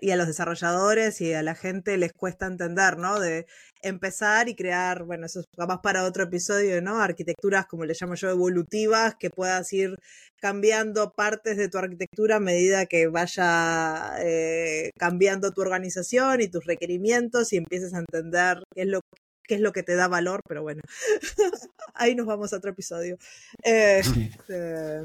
y 0.00 0.10
a 0.10 0.16
los 0.16 0.26
desarrolladores 0.26 1.20
y 1.20 1.32
a 1.32 1.42
la 1.42 1.54
gente 1.54 1.96
les 1.96 2.12
cuesta 2.12 2.46
entender, 2.46 2.98
¿no? 2.98 3.20
De 3.20 3.46
empezar 3.82 4.48
y 4.48 4.54
crear, 4.54 5.04
bueno, 5.04 5.26
eso 5.26 5.40
es 5.40 5.46
capaz 5.56 5.82
para 5.82 6.04
otro 6.04 6.24
episodio, 6.24 6.80
¿no? 6.80 7.00
Arquitecturas, 7.00 7.66
como 7.66 7.84
le 7.84 7.94
llamo 8.00 8.14
yo, 8.14 8.30
evolutivas, 8.30 9.16
que 9.16 9.30
puedas 9.30 9.72
ir 9.72 9.96
cambiando 10.40 11.12
partes 11.12 11.56
de 11.56 11.68
tu 11.68 11.78
arquitectura 11.78 12.36
a 12.36 12.40
medida 12.40 12.86
que 12.86 13.08
vaya 13.08 14.14
eh, 14.20 14.90
cambiando 14.98 15.52
tu 15.52 15.60
organización 15.60 16.40
y 16.40 16.48
tus 16.48 16.64
requerimientos 16.64 17.52
y 17.52 17.58
empieces 17.58 17.94
a 17.94 17.98
entender 17.98 18.62
qué 18.74 18.82
es 18.82 18.88
lo 18.88 19.00
qué 19.44 19.56
es 19.56 19.60
lo 19.60 19.72
que 19.72 19.82
te 19.82 19.96
da 19.96 20.08
valor, 20.08 20.40
pero 20.48 20.62
bueno, 20.62 20.82
ahí 21.94 22.14
nos 22.14 22.26
vamos 22.26 22.52
a 22.52 22.56
otro 22.56 22.70
episodio. 22.70 23.18
Este, 23.62 25.02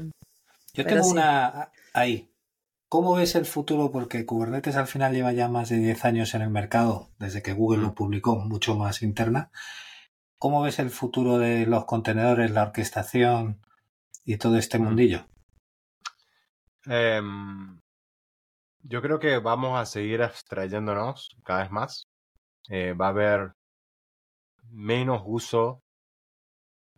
Yo 0.72 0.86
tengo 0.86 1.08
una 1.08 1.70
ahí. 1.92 2.30
¿Cómo 2.88 3.14
ves 3.14 3.34
el 3.34 3.44
futuro? 3.44 3.90
Porque 3.90 4.24
Kubernetes 4.24 4.76
al 4.76 4.86
final 4.86 5.12
lleva 5.12 5.32
ya 5.32 5.48
más 5.48 5.68
de 5.68 5.76
10 5.76 6.06
años 6.06 6.34
en 6.34 6.40
el 6.40 6.48
mercado, 6.48 7.10
desde 7.18 7.42
que 7.42 7.52
Google 7.52 7.82
lo 7.82 7.88
mm. 7.88 7.94
publicó, 7.94 8.36
mucho 8.36 8.76
más 8.76 9.02
interna. 9.02 9.50
¿Cómo 10.38 10.62
ves 10.62 10.78
el 10.78 10.88
futuro 10.88 11.38
de 11.38 11.66
los 11.66 11.84
contenedores, 11.84 12.50
la 12.50 12.62
orquestación 12.62 13.60
y 14.24 14.38
todo 14.38 14.56
este 14.56 14.78
mm. 14.78 14.82
mundillo? 14.82 15.26
Em, 16.86 17.78
yo 18.82 19.02
creo 19.02 19.18
que 19.18 19.36
vamos 19.36 19.78
a 19.78 19.84
seguir 19.84 20.22
abstrayéndonos 20.22 21.36
cada 21.44 21.64
vez 21.64 21.70
más. 21.70 22.08
Eh, 22.70 22.94
va 22.94 23.06
a 23.06 23.10
haber 23.10 23.52
menos 24.70 25.22
uso 25.26 25.82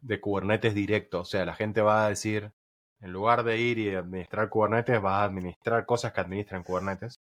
de 0.00 0.20
Kubernetes 0.20 0.72
directo. 0.72 1.22
O 1.22 1.24
sea, 1.24 1.44
la 1.44 1.54
gente 1.54 1.80
va 1.80 2.06
a 2.06 2.10
decir, 2.10 2.52
en 3.00 3.12
lugar 3.12 3.44
de 3.44 3.58
ir 3.58 3.78
y 3.78 3.94
administrar 3.94 4.48
Kubernetes, 4.48 5.00
vas 5.00 5.14
a 5.14 5.24
administrar 5.24 5.86
cosas 5.86 6.12
que 6.12 6.20
administran 6.20 6.62
Kubernetes. 6.62 7.18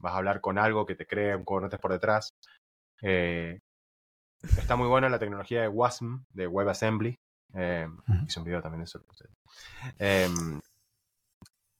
Vas 0.00 0.14
a 0.14 0.16
hablar 0.16 0.40
con 0.40 0.58
algo 0.58 0.86
que 0.86 0.94
te 0.94 1.06
cree 1.06 1.36
un 1.36 1.44
Kubernetes 1.44 1.80
por 1.80 1.92
detrás. 1.92 2.30
Eh, 3.02 3.58
está 4.42 4.76
muy 4.76 4.88
buena 4.88 5.08
la 5.08 5.18
tecnología 5.18 5.62
de 5.62 5.68
WASM, 5.68 6.24
de 6.30 6.46
WebAssembly. 6.46 7.16
Eh, 7.54 7.88
hice 8.26 8.38
un 8.38 8.44
video 8.44 8.62
también 8.62 8.80
de 8.80 8.84
eso. 8.84 9.04
Eh, 9.98 10.28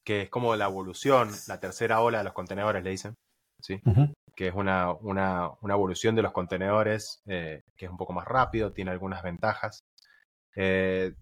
que 0.04 0.22
es 0.22 0.30
como 0.30 0.56
la 0.56 0.66
evolución, 0.66 1.30
la 1.46 1.60
tercera 1.60 2.00
ola 2.00 2.18
de 2.18 2.24
los 2.24 2.32
contenedores, 2.32 2.82
le 2.82 2.90
dicen. 2.90 3.14
¿sí? 3.60 3.80
que 4.34 4.48
es 4.48 4.54
una, 4.54 4.92
una, 4.92 5.50
una, 5.60 5.74
evolución 5.74 6.14
de 6.14 6.22
los 6.22 6.32
contenedores, 6.32 7.20
eh, 7.26 7.62
que 7.76 7.86
es 7.86 7.90
un 7.90 7.96
poco 7.96 8.12
más 8.12 8.26
rápido, 8.26 8.72
tiene 8.72 8.90
algunas 8.90 9.22
ventajas. 9.22 9.84
Eh, 10.56 11.14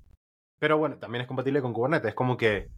pero 0.61 0.78
bueno, 0.78 0.98
también 0.98 1.22
es 1.22 1.28
compatible 1.28 1.61
con 1.62 1.72
Kubernetes. 1.72 2.11
Es 2.11 2.14
como 2.14 2.36
que 2.36 2.68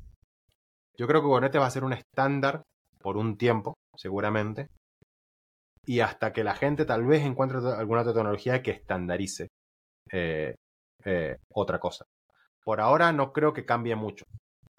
yo 0.96 1.06
creo 1.06 1.20
que 1.20 1.26
Kubernetes 1.26 1.60
va 1.60 1.66
a 1.66 1.70
ser 1.70 1.84
un 1.84 1.92
estándar 1.92 2.62
por 2.98 3.16
un 3.18 3.36
tiempo, 3.36 3.74
seguramente. 3.96 4.68
Y 5.84 6.00
hasta 6.00 6.32
que 6.32 6.44
la 6.44 6.54
gente 6.54 6.84
tal 6.84 7.04
vez 7.04 7.22
encuentre 7.24 7.58
alguna 7.58 8.04
tecnología 8.04 8.62
que 8.62 8.70
estandarice 8.70 9.48
eh, 10.10 10.54
otra 11.52 11.78
cosa. 11.80 12.04
Por 12.64 12.80
ahora 12.80 13.12
no 13.12 13.32
creo 13.32 13.52
que 13.52 13.66
cambie 13.66 13.96
mucho. 13.96 14.24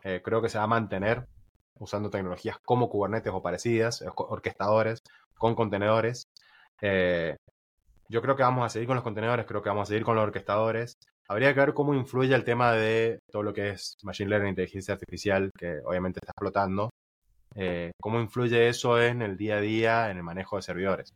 creo 0.02 0.42
que 0.42 0.50
se 0.50 0.58
va 0.58 0.64
a 0.64 0.68
mantener 0.68 1.26
usando 1.80 2.10
tecnologías 2.10 2.58
como 2.66 2.90
Kubernetes 2.90 3.34
o 3.34 3.42
parecidas, 3.42 4.04
orquestadores, 4.16 5.00
con 5.38 5.56
contenedores. 5.56 6.24
Eh, 6.82 7.36
yo 8.10 8.22
creo 8.22 8.36
que 8.36 8.44
vamos 8.44 8.66
a 8.66 8.70
seguir 8.70 8.88
con 8.88 8.96
los 8.96 9.04
contenedores, 9.04 9.46
creo 9.46 9.62
que 9.62 9.70
vamos 9.70 9.84
a 9.84 9.90
seguir 9.90 10.04
con 10.04 10.16
los 10.16 10.24
orquestadores. 10.24 10.94
Habría 11.28 11.54
que 11.54 11.60
ver 11.60 11.74
cómo 11.74 11.94
influye 11.94 12.36
el 12.36 12.44
tema 12.44 12.74
de 12.74 13.20
todo 13.32 13.44
lo 13.44 13.54
que 13.54 13.70
es 13.72 13.96
Machine 14.04 14.30
Learning, 14.30 14.50
inteligencia 14.50 14.94
artificial, 14.94 15.52
que 15.58 15.80
obviamente 15.86 16.20
está 16.22 16.32
explotando. 16.32 16.90
Eh, 17.56 17.92
cómo 18.02 18.20
influye 18.20 18.68
eso 18.68 19.02
en 19.02 19.22
el 19.22 19.38
día 19.38 19.58
a 19.58 19.62
día, 19.62 20.10
en 20.10 20.18
el 20.18 20.24
manejo 20.24 20.58
de 20.58 20.64
servidores. 20.64 21.14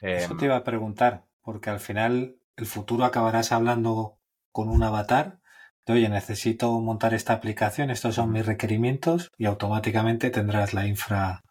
Eso 0.00 0.36
te 0.36 0.46
iba 0.46 0.56
a 0.56 0.64
preguntar, 0.64 1.24
porque 1.42 1.70
al 1.70 1.78
final 1.78 2.36
el 2.56 2.66
futuro 2.66 3.04
acabarás 3.04 3.52
hablando 3.52 4.18
con 4.50 4.68
un 4.68 4.82
avatar 4.82 5.38
de, 5.86 5.92
oye, 5.92 6.08
necesito 6.08 6.72
montar 6.80 7.14
esta 7.14 7.32
aplicación, 7.32 7.90
estos 7.90 8.16
son 8.16 8.32
mis 8.32 8.46
requerimientos 8.46 9.30
y 9.36 9.46
automáticamente 9.46 10.30
tendrás 10.30 10.74
la 10.74 10.86
infra 10.86 11.42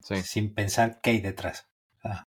sin 0.00 0.54
pensar 0.54 1.00
qué 1.02 1.10
hay 1.10 1.20
detrás. 1.20 1.66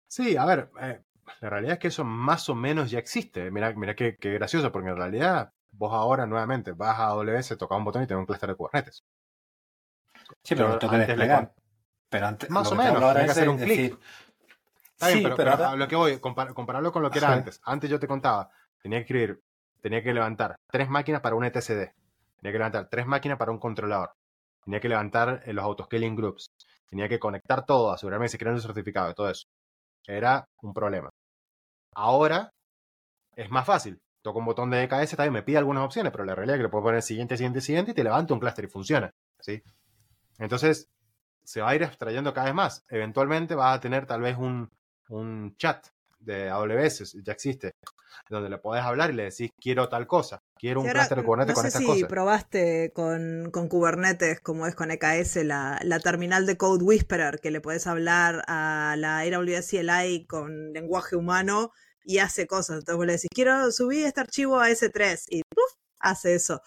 Sí, 0.09 0.37
a 0.37 0.45
ver, 0.45 0.71
eh, 0.81 1.01
la 1.41 1.51
realidad 1.51 1.75
es 1.75 1.79
que 1.79 1.89
eso 1.89 2.05
más 2.05 2.49
o 2.49 2.55
menos 2.55 2.91
ya 2.91 2.99
existe. 2.99 3.51
Mira, 3.51 3.73
mira 3.75 3.95
qué, 3.95 4.17
gracioso, 4.21 4.71
porque 4.71 4.91
en 4.91 4.97
realidad 4.97 5.53
vos 5.71 5.93
ahora 5.93 6.27
nuevamente 6.27 6.73
vas 6.73 6.99
a 6.99 7.07
AWS, 7.09 7.57
tocas 7.59 7.79
un 7.79 7.85
botón 7.85 8.03
y 8.03 8.07
tenés 8.07 8.21
un 8.21 8.27
clúster 8.27 8.51
de 8.51 8.55
Kubernetes. 8.55 9.05
Sí, 10.43 10.55
pero, 10.55 10.79
pero 10.79 10.93
antes 10.93 11.09
desplegar. 11.09 11.55
Pero 12.09 12.27
antes, 12.27 12.51
más 12.51 12.71
o 12.71 12.75
menos, 12.75 13.03
ahora 13.03 13.25
que 13.25 13.31
hacer 13.31 13.49
un 13.49 13.59
clic. 13.59 13.99
Está 14.93 15.09
bien, 15.09 15.35
pero, 15.35 15.53
a 15.53 15.77
lo 15.77 15.89
que 15.89 15.97
voy, 15.97 16.21
compararlo 16.21 16.93
con 16.93 17.03
lo 17.03 17.11
que 17.11 17.19
era 17.19 17.33
antes. 17.33 17.61
Antes 17.65 17.91
yo 17.91 17.99
te 17.99 18.07
contaba, 18.07 18.51
tenía 18.81 18.99
que 18.99 19.03
escribir, 19.03 19.43
tenía 19.81 20.03
que 20.03 20.13
levantar 20.13 20.57
tres 20.71 20.89
máquinas 20.89 21.21
para 21.21 21.35
un 21.35 21.45
etcd, 21.45 21.91
tenía 22.37 22.53
que 22.53 22.59
levantar 22.59 22.89
tres 22.89 23.07
máquinas 23.07 23.39
para 23.39 23.51
un 23.51 23.59
controlador, 23.59 24.13
tenía 24.63 24.79
que 24.79 24.89
levantar 24.89 25.43
eh, 25.45 25.53
los 25.53 25.65
autoscaling 25.65 26.15
groups, 26.15 26.53
tenía 26.87 27.09
que 27.09 27.19
conectar 27.19 27.65
todo, 27.65 27.93
asegurarme 27.93 28.27
que 28.27 28.31
se 28.31 28.39
crean 28.39 28.55
un 28.55 28.61
certificado 28.61 29.11
y 29.11 29.15
todo 29.15 29.31
eso. 29.31 29.47
Era 30.07 30.47
un 30.61 30.73
problema. 30.75 31.11
Ahora 31.95 32.53
es 33.37 33.51
más 33.51 33.67
fácil. 33.67 34.01
Toco 34.23 34.39
un 34.39 34.45
botón 34.45 34.71
de 34.71 34.85
EKS, 34.85 35.17
también 35.17 35.33
me 35.33 35.43
pide 35.43 35.59
algunas 35.59 35.85
opciones, 35.85 36.13
pero 36.13 36.25
la 36.25 36.35
realidad 36.35 36.57
es 36.57 36.61
que 36.61 36.65
le 36.65 36.69
puedo 36.69 36.85
poner 36.85 37.03
siguiente, 37.03 37.37
siguiente, 37.37 37.61
siguiente 37.61 37.91
y 37.91 37.95
te 37.95 38.05
levanto 38.05 38.35
un 38.35 38.41
clúster 38.41 38.65
y 38.65 38.69
funciona. 38.69 39.11
¿sí? 39.41 39.63
Entonces, 40.39 40.89
se 41.45 41.61
va 41.61 41.71
a 41.71 41.75
ir 41.75 41.83
extrayendo 41.83 42.33
cada 42.33 42.47
vez 42.47 42.55
más. 42.55 42.85
Eventualmente 42.89 43.55
vas 43.55 43.77
a 43.77 43.81
tener 43.81 44.07
tal 44.07 44.21
vez 44.21 44.37
un, 44.37 44.71
un 45.09 45.57
chat 45.57 45.89
de 46.25 46.51
AWS, 46.51 47.17
ya 47.23 47.33
existe, 47.33 47.73
donde 48.29 48.49
le 48.49 48.59
podés 48.59 48.83
hablar 48.85 49.11
y 49.11 49.15
le 49.15 49.25
decís 49.25 49.51
quiero 49.61 49.89
tal 49.89 50.07
cosa, 50.07 50.41
quiero 50.57 50.81
un 50.81 50.89
clúster 50.89 51.19
de 51.19 51.25
Kubernetes 51.25 51.55
con 51.55 51.63
sé 51.63 51.69
estas 51.69 51.97
si 51.97 52.05
probaste 52.05 52.93
con, 52.95 53.51
con, 53.51 53.69
Kubernetes, 53.69 54.41
como 54.41 54.67
es 54.67 54.75
con 54.75 54.91
EKS, 54.91 55.45
la, 55.45 55.79
la, 55.83 56.01
terminal 56.01 56.47
de 56.47 56.57
Code 56.57 56.85
Whisperer, 56.85 57.41
que 57.41 57.51
le 57.51 57.61
podés 57.61 57.87
hablar 57.87 58.43
a 58.47 58.95
la 58.99 59.21
AWS 59.21 59.71
CLI 59.71 60.27
con 60.27 60.73
lenguaje 60.73 61.17
humano 61.17 61.73
y 62.05 62.19
hace 62.19 62.47
cosas. 62.47 62.79
Entonces 62.79 62.97
vos 62.97 63.07
le 63.07 63.13
decís 63.13 63.31
quiero 63.33 63.71
subir 63.71 64.07
este 64.07 64.21
archivo 64.21 64.61
a 64.61 64.69
S3 64.69 65.25
y 65.29 65.43
hace 66.01 66.35
eso. 66.35 66.61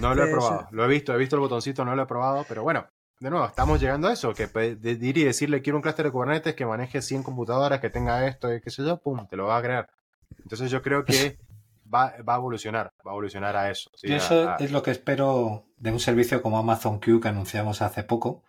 no 0.00 0.14
lo 0.14 0.22
he 0.22 0.26
este, 0.26 0.36
probado, 0.36 0.68
lo 0.70 0.84
he 0.84 0.88
visto, 0.88 1.14
he 1.14 1.18
visto 1.18 1.36
el 1.36 1.40
botoncito, 1.40 1.84
no 1.84 1.94
lo 1.94 2.02
he 2.02 2.06
probado, 2.06 2.44
pero 2.48 2.62
bueno, 2.62 2.88
de 3.22 3.30
nuevo, 3.30 3.46
estamos 3.46 3.80
llegando 3.80 4.08
a 4.08 4.12
eso, 4.12 4.34
que 4.34 4.48
diría 4.74 5.26
decirle 5.26 5.62
quiero 5.62 5.76
un 5.76 5.82
clúster 5.82 6.06
de 6.06 6.10
Kubernetes 6.10 6.56
que 6.56 6.66
maneje 6.66 7.00
100 7.00 7.22
computadoras, 7.22 7.78
que 7.78 7.88
tenga 7.88 8.26
esto 8.26 8.52
y 8.52 8.60
qué 8.60 8.70
sé 8.70 8.84
yo, 8.84 8.96
pum, 8.96 9.28
te 9.28 9.36
lo 9.36 9.46
va 9.46 9.58
a 9.58 9.62
crear. 9.62 9.88
Entonces 10.42 10.72
yo 10.72 10.82
creo 10.82 11.04
que 11.04 11.38
va, 11.94 12.14
va 12.28 12.34
a 12.34 12.38
evolucionar, 12.38 12.92
va 13.06 13.12
a 13.12 13.14
evolucionar 13.14 13.56
a 13.56 13.70
eso. 13.70 13.92
Y 14.02 14.12
eso 14.12 14.56
es 14.56 14.72
lo 14.72 14.82
que 14.82 14.90
espero 14.90 15.66
de 15.76 15.92
un 15.92 16.00
servicio 16.00 16.42
como 16.42 16.58
Amazon 16.58 16.98
Q 16.98 17.20
que 17.20 17.28
anunciamos 17.28 17.80
hace 17.80 18.02
poco, 18.02 18.42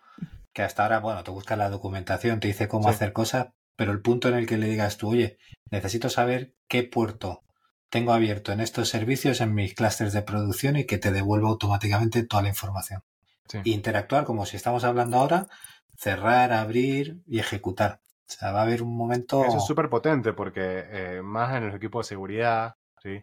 que 0.52 0.62
hasta 0.62 0.82
ahora, 0.82 0.98
bueno, 0.98 1.22
te 1.22 1.30
busca 1.30 1.54
la 1.54 1.70
documentación, 1.70 2.40
te 2.40 2.48
dice 2.48 2.66
cómo 2.66 2.88
hacer 2.88 3.12
cosas, 3.12 3.50
pero 3.76 3.92
el 3.92 4.00
punto 4.00 4.28
en 4.28 4.34
el 4.34 4.46
que 4.46 4.58
le 4.58 4.66
digas 4.66 4.96
tú, 4.96 5.10
oye, 5.10 5.38
necesito 5.70 6.08
saber 6.08 6.52
qué 6.66 6.82
puerto 6.82 7.42
tengo 7.90 8.12
abierto 8.12 8.50
en 8.50 8.58
estos 8.58 8.88
servicios 8.88 9.40
en 9.40 9.54
mis 9.54 9.72
clústeres 9.74 10.12
de 10.12 10.22
producción 10.22 10.74
y 10.74 10.84
que 10.84 10.98
te 10.98 11.12
devuelva 11.12 11.48
automáticamente 11.48 12.24
toda 12.24 12.42
la 12.42 12.48
información 12.48 13.04
interactuar 13.64 14.24
como 14.24 14.46
si 14.46 14.56
estamos 14.56 14.84
hablando 14.84 15.18
ahora, 15.18 15.48
cerrar, 15.96 16.52
abrir 16.52 17.22
y 17.26 17.38
ejecutar. 17.38 18.00
O 18.26 18.32
sea, 18.32 18.52
va 18.52 18.60
a 18.60 18.62
haber 18.62 18.82
un 18.82 18.96
momento. 18.96 19.44
Eso 19.44 19.58
es 19.58 19.66
súper 19.66 19.88
potente 19.88 20.32
porque 20.32 20.84
eh, 20.88 21.22
más 21.22 21.54
en 21.56 21.66
los 21.66 21.74
equipos 21.74 22.06
de 22.06 22.08
seguridad, 22.08 22.74
¿sí? 23.02 23.22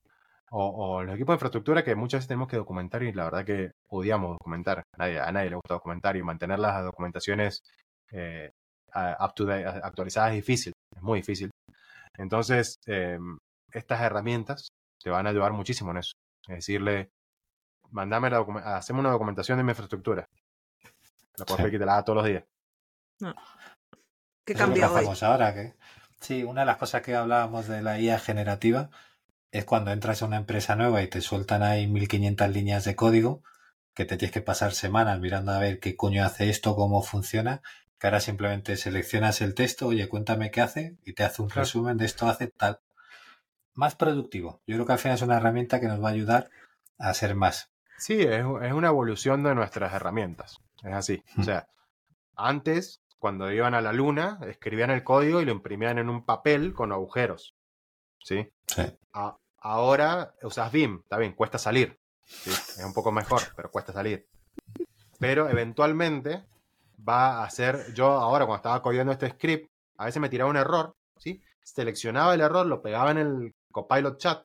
O, 0.53 0.99
en 1.01 1.07
los 1.07 1.15
equipos 1.15 1.33
de 1.33 1.35
infraestructura 1.37 1.83
que 1.83 1.95
muchas 1.95 2.19
veces 2.19 2.27
tenemos 2.27 2.49
que 2.49 2.57
documentar 2.57 3.03
y 3.03 3.13
la 3.13 3.23
verdad 3.23 3.45
que 3.45 3.71
odiamos 3.87 4.33
documentar. 4.33 4.79
A 4.79 4.97
nadie, 4.97 5.19
a 5.19 5.31
nadie 5.31 5.49
le 5.49 5.55
gusta 5.55 5.75
documentar 5.75 6.17
y 6.17 6.23
mantener 6.23 6.59
las 6.59 6.83
documentaciones 6.83 7.63
eh, 8.11 8.51
actualizadas 8.93 10.31
es 10.31 10.35
difícil, 10.35 10.73
es 10.95 11.01
muy 11.01 11.19
difícil. 11.19 11.49
Entonces, 12.17 12.75
em, 12.85 13.37
estas 13.71 14.01
herramientas 14.01 14.67
te 15.01 15.09
van 15.09 15.25
a 15.25 15.29
ayudar 15.29 15.53
muchísimo 15.53 15.91
en 15.91 15.97
eso. 15.97 16.11
Es 16.47 16.57
decirle, 16.57 17.09
mandame 17.91 18.29
la 18.29 18.39
hacemos 18.75 19.01
una 19.01 19.11
documentación 19.11 19.57
de 19.57 19.63
mi 19.63 19.71
infraestructura. 19.71 20.29
La 21.37 21.45
puedo 21.45 21.63
sí. 21.63 21.71
que 21.71 21.79
te 21.79 21.85
la 21.85 21.93
haga 21.93 22.03
todos 22.03 22.17
los 22.17 22.25
días. 22.25 22.43
No. 23.19 23.35
¿Qué 24.45 24.55
cambia 24.55 24.91
hoy? 24.91 25.05
ahora? 25.21 25.75
Sí, 26.19 26.43
una 26.43 26.61
de 26.61 26.65
las 26.67 26.77
cosas 26.77 27.01
que 27.01 27.15
hablábamos 27.15 27.67
de 27.67 27.81
la 27.81 27.99
IA 27.99 28.19
generativa 28.19 28.89
es 29.51 29.65
cuando 29.65 29.91
entras 29.91 30.21
a 30.21 30.25
una 30.25 30.37
empresa 30.37 30.75
nueva 30.75 31.01
y 31.01 31.07
te 31.07 31.21
sueltan 31.21 31.63
ahí 31.63 31.87
1500 31.87 32.49
líneas 32.49 32.85
de 32.85 32.95
código 32.95 33.43
que 33.93 34.05
te 34.05 34.17
tienes 34.17 34.33
que 34.33 34.41
pasar 34.41 34.73
semanas 34.73 35.19
mirando 35.19 35.51
a 35.51 35.59
ver 35.59 35.79
qué 35.79 35.95
coño 35.95 36.23
hace 36.23 36.49
esto, 36.49 36.75
cómo 36.75 37.01
funciona, 37.01 37.61
que 37.99 38.07
ahora 38.07 38.19
simplemente 38.19 38.77
seleccionas 38.77 39.41
el 39.41 39.53
texto, 39.53 39.87
oye, 39.87 40.07
cuéntame 40.07 40.51
qué 40.51 40.61
hace 40.61 40.97
y 41.03 41.13
te 41.13 41.23
hace 41.23 41.41
un 41.41 41.49
resumen 41.49 41.97
de 41.97 42.05
esto 42.05 42.27
hace 42.27 42.47
tal. 42.47 42.79
Más 43.73 43.95
productivo. 43.95 44.61
Yo 44.65 44.75
creo 44.75 44.85
que 44.85 44.93
al 44.93 44.99
final 44.99 45.15
es 45.15 45.21
una 45.21 45.37
herramienta 45.37 45.79
que 45.79 45.87
nos 45.87 46.01
va 46.01 46.09
a 46.09 46.13
ayudar 46.13 46.49
a 46.97 47.13
ser 47.13 47.35
más. 47.35 47.70
Sí, 48.01 48.19
es, 48.19 48.43
una 48.43 48.87
evolución 48.87 49.43
de 49.43 49.53
nuestras 49.53 49.93
herramientas. 49.93 50.57
Es 50.83 50.91
así. 50.91 51.23
O 51.37 51.43
sea, 51.43 51.67
antes, 52.35 53.03
cuando 53.19 53.51
iban 53.51 53.75
a 53.75 53.81
la 53.81 53.93
luna, 53.93 54.39
escribían 54.47 54.89
el 54.89 55.03
código 55.03 55.39
y 55.39 55.45
lo 55.45 55.51
imprimían 55.51 55.99
en 55.99 56.09
un 56.09 56.25
papel 56.25 56.73
con 56.73 56.91
agujeros. 56.91 57.55
¿Sí? 58.23 58.51
Sí. 58.65 58.81
ahora 59.59 60.33
usas 60.41 60.71
BIM, 60.71 61.01
está 61.03 61.17
bien, 61.17 61.33
cuesta 61.33 61.59
salir. 61.59 61.99
Es 62.25 62.83
un 62.83 62.93
poco 62.93 63.11
mejor, 63.11 63.43
pero 63.55 63.69
cuesta 63.69 63.93
salir. 63.93 64.27
Pero 65.19 65.47
eventualmente 65.47 66.43
va 67.07 67.43
a 67.43 67.49
ser, 67.51 67.93
yo 67.93 68.07
ahora 68.07 68.47
cuando 68.47 68.61
estaba 68.61 68.81
codiando 68.81 69.13
este 69.13 69.29
script, 69.29 69.71
a 69.97 70.05
veces 70.05 70.19
me 70.19 70.29
tiraba 70.29 70.49
un 70.49 70.57
error, 70.57 70.95
¿sí? 71.17 71.39
Seleccionaba 71.63 72.33
el 72.33 72.41
error, 72.41 72.65
lo 72.65 72.81
pegaba 72.81 73.11
en 73.11 73.19
el 73.19 73.55
copilot 73.71 74.17
chat, 74.17 74.43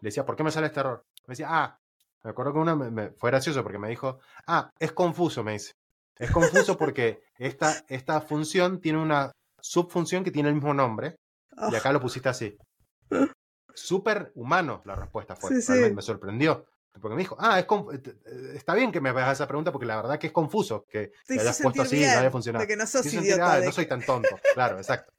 le 0.00 0.08
decía, 0.08 0.24
¿por 0.24 0.36
qué 0.36 0.44
me 0.44 0.50
sale 0.50 0.68
este 0.68 0.80
error? 0.80 1.04
Me 1.26 1.32
decía, 1.32 1.48
ah, 1.50 1.78
me 2.24 2.30
acuerdo 2.30 2.52
que 2.52 2.58
una 2.58 2.74
me, 2.74 3.10
fue 3.10 3.30
gracioso 3.30 3.62
porque 3.62 3.78
me 3.78 3.88
dijo, 3.88 4.18
ah, 4.46 4.70
es 4.78 4.92
confuso, 4.92 5.44
me 5.44 5.52
dice. 5.52 5.72
Es 6.18 6.30
confuso 6.30 6.76
porque 6.76 7.22
esta, 7.38 7.84
esta 7.88 8.20
función 8.20 8.80
tiene 8.80 8.98
una 8.98 9.32
subfunción 9.60 10.24
que 10.24 10.30
tiene 10.30 10.48
el 10.48 10.54
mismo 10.56 10.74
nombre 10.74 11.16
y 11.70 11.74
acá 11.74 11.92
lo 11.92 12.00
pusiste 12.00 12.28
así. 12.28 12.56
Súper 13.74 14.32
humano 14.34 14.82
la 14.84 14.96
respuesta 14.96 15.36
fue. 15.36 15.50
Me 15.92 16.02
sorprendió. 16.02 16.66
Porque 17.00 17.14
me 17.14 17.22
dijo, 17.22 17.36
ah, 17.38 17.60
es 17.60 17.66
eh, 17.66 18.52
está 18.54 18.74
bien 18.74 18.90
que 18.90 19.00
me 19.00 19.10
hagas 19.10 19.34
esa 19.34 19.46
pregunta 19.46 19.70
porque 19.70 19.86
la 19.86 19.94
verdad 19.94 20.18
que 20.18 20.28
es 20.28 20.32
confuso 20.32 20.84
que, 20.88 21.12
hayas 21.28 21.60
puesto 21.62 21.82
así 21.82 22.02
y 22.02 22.06
no 22.06 22.18
haya 22.18 22.30
funcionado. 22.30 22.66
Que 22.66 22.76
no 22.76 22.86
sos 22.86 23.06
idiota. 23.12 23.54
Ah, 23.54 23.60
no 23.60 23.70
soy 23.70 23.86
tan 23.86 24.02
tonto. 24.02 24.36
claro, 24.54 24.78
exacto. 24.78 25.12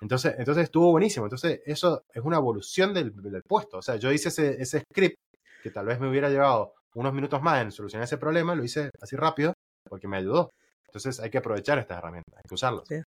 Entonces, 0.00 0.34
entonces 0.38 0.64
estuvo 0.64 0.90
buenísimo. 0.90 1.26
Entonces, 1.26 1.60
eso 1.64 2.04
es 2.12 2.22
una 2.22 2.36
evolución 2.36 2.94
del, 2.94 3.12
del 3.20 3.42
puesto. 3.42 3.78
O 3.78 3.82
sea, 3.82 3.96
yo 3.96 4.12
hice 4.12 4.28
ese, 4.28 4.62
ese 4.62 4.80
script 4.80 5.18
que 5.62 5.70
tal 5.70 5.86
vez 5.86 6.00
me 6.00 6.08
hubiera 6.08 6.28
llevado 6.28 6.74
unos 6.94 7.14
minutos 7.14 7.40
más 7.40 7.62
en 7.62 7.70
solucionar 7.70 8.04
ese 8.04 8.18
problema, 8.18 8.54
lo 8.54 8.64
hice 8.64 8.90
así 9.00 9.16
rápido 9.16 9.54
porque 9.88 10.08
me 10.08 10.18
ayudó. 10.18 10.50
Entonces 10.86 11.20
hay 11.20 11.30
que 11.30 11.38
aprovechar 11.38 11.78
estas 11.78 11.98
herramientas, 11.98 12.34
hay 12.36 12.48
que 12.48 12.54
usarlas. 12.54 12.84
Sí. 12.86 13.02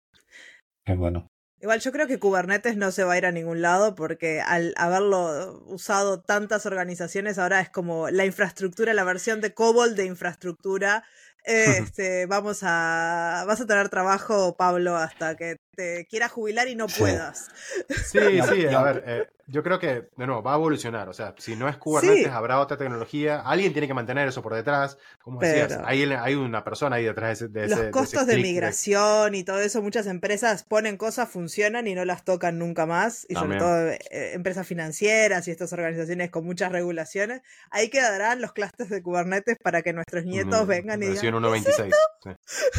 Qué 0.84 0.94
bueno. 0.94 1.28
Igual 1.62 1.80
yo 1.80 1.92
creo 1.92 2.07
que 2.07 2.18
Kubernetes 2.18 2.76
no 2.76 2.90
se 2.90 3.05
va 3.05 3.12
a 3.12 3.18
ir 3.18 3.26
a 3.26 3.32
ningún 3.32 3.61
lado 3.61 3.94
porque 3.94 4.40
al 4.40 4.72
haberlo 4.76 5.62
usado 5.66 6.22
tantas 6.22 6.64
organizaciones 6.64 7.38
ahora 7.38 7.61
es 7.61 7.68
como 7.68 8.09
la 8.09 8.24
infraestructura, 8.24 8.94
la 8.94 9.05
versión 9.05 9.42
de 9.42 9.53
COBOL 9.55 9.94
de 9.94 10.07
infraestructura. 10.07 11.05
Este, 11.42 12.26
vamos 12.26 12.61
a, 12.64 13.44
vas 13.46 13.62
a 13.62 13.66
tener 13.66 13.88
trabajo, 13.88 14.59
Pablo, 14.59 14.96
hasta 14.96 15.36
que 15.36 15.57
te 15.80 16.06
quieras 16.06 16.30
jubilar 16.30 16.68
y 16.68 16.76
no 16.76 16.86
puedas. 16.86 17.48
Sí, 17.88 18.18
sí, 18.18 18.66
a 18.66 18.82
ver, 18.82 19.04
eh, 19.06 19.28
yo 19.46 19.62
creo 19.62 19.78
que, 19.78 20.08
de 20.16 20.26
nuevo, 20.26 20.42
va 20.42 20.52
a 20.52 20.56
evolucionar. 20.56 21.08
O 21.08 21.12
sea, 21.12 21.34
si 21.38 21.56
no 21.56 21.68
es 21.68 21.76
Kubernetes, 21.76 22.28
habrá 22.28 22.60
otra 22.60 22.76
tecnología. 22.76 23.40
Alguien 23.40 23.72
tiene 23.72 23.88
que 23.88 23.94
mantener 23.94 24.28
eso 24.28 24.42
por 24.42 24.54
detrás. 24.54 24.98
Como 25.22 25.40
decías, 25.40 25.78
hay, 25.84 26.02
hay, 26.02 26.34
una 26.34 26.62
persona 26.62 26.96
ahí 26.96 27.04
detrás 27.04 27.52
de 27.52 27.64
ese. 27.64 27.76
los 27.76 27.90
costos 27.90 28.26
de, 28.26 28.36
migración 28.36 29.34
y 29.34 29.42
todo 29.42 29.60
eso, 29.60 29.82
muchas 29.82 30.06
empresas 30.06 30.62
ponen 30.64 30.96
cosas, 30.96 31.28
funcionan 31.28 31.86
y 31.86 31.94
no 31.94 32.04
las 32.04 32.24
tocan 32.24 32.58
nunca 32.58 32.86
más. 32.86 33.26
Y 33.28 33.34
sobre 33.34 33.58
todo 33.58 33.88
eh, 33.88 33.98
empresas 34.34 34.66
financieras 34.66 35.48
y 35.48 35.50
estas 35.50 35.72
organizaciones 35.72 36.30
con 36.30 36.44
muchas 36.44 36.70
regulaciones. 36.70 37.42
Ahí 37.70 37.88
quedarán 37.88 38.40
los 38.40 38.52
clústeres 38.52 38.90
de 38.90 39.02
Kubernetes 39.02 39.56
para 39.62 39.82
que 39.82 39.92
nuestros 39.92 40.24
nietos 40.24 40.66
vengan 40.66 41.02
y 41.02 41.06
digan. 41.06 41.34
1.26. 41.34 41.90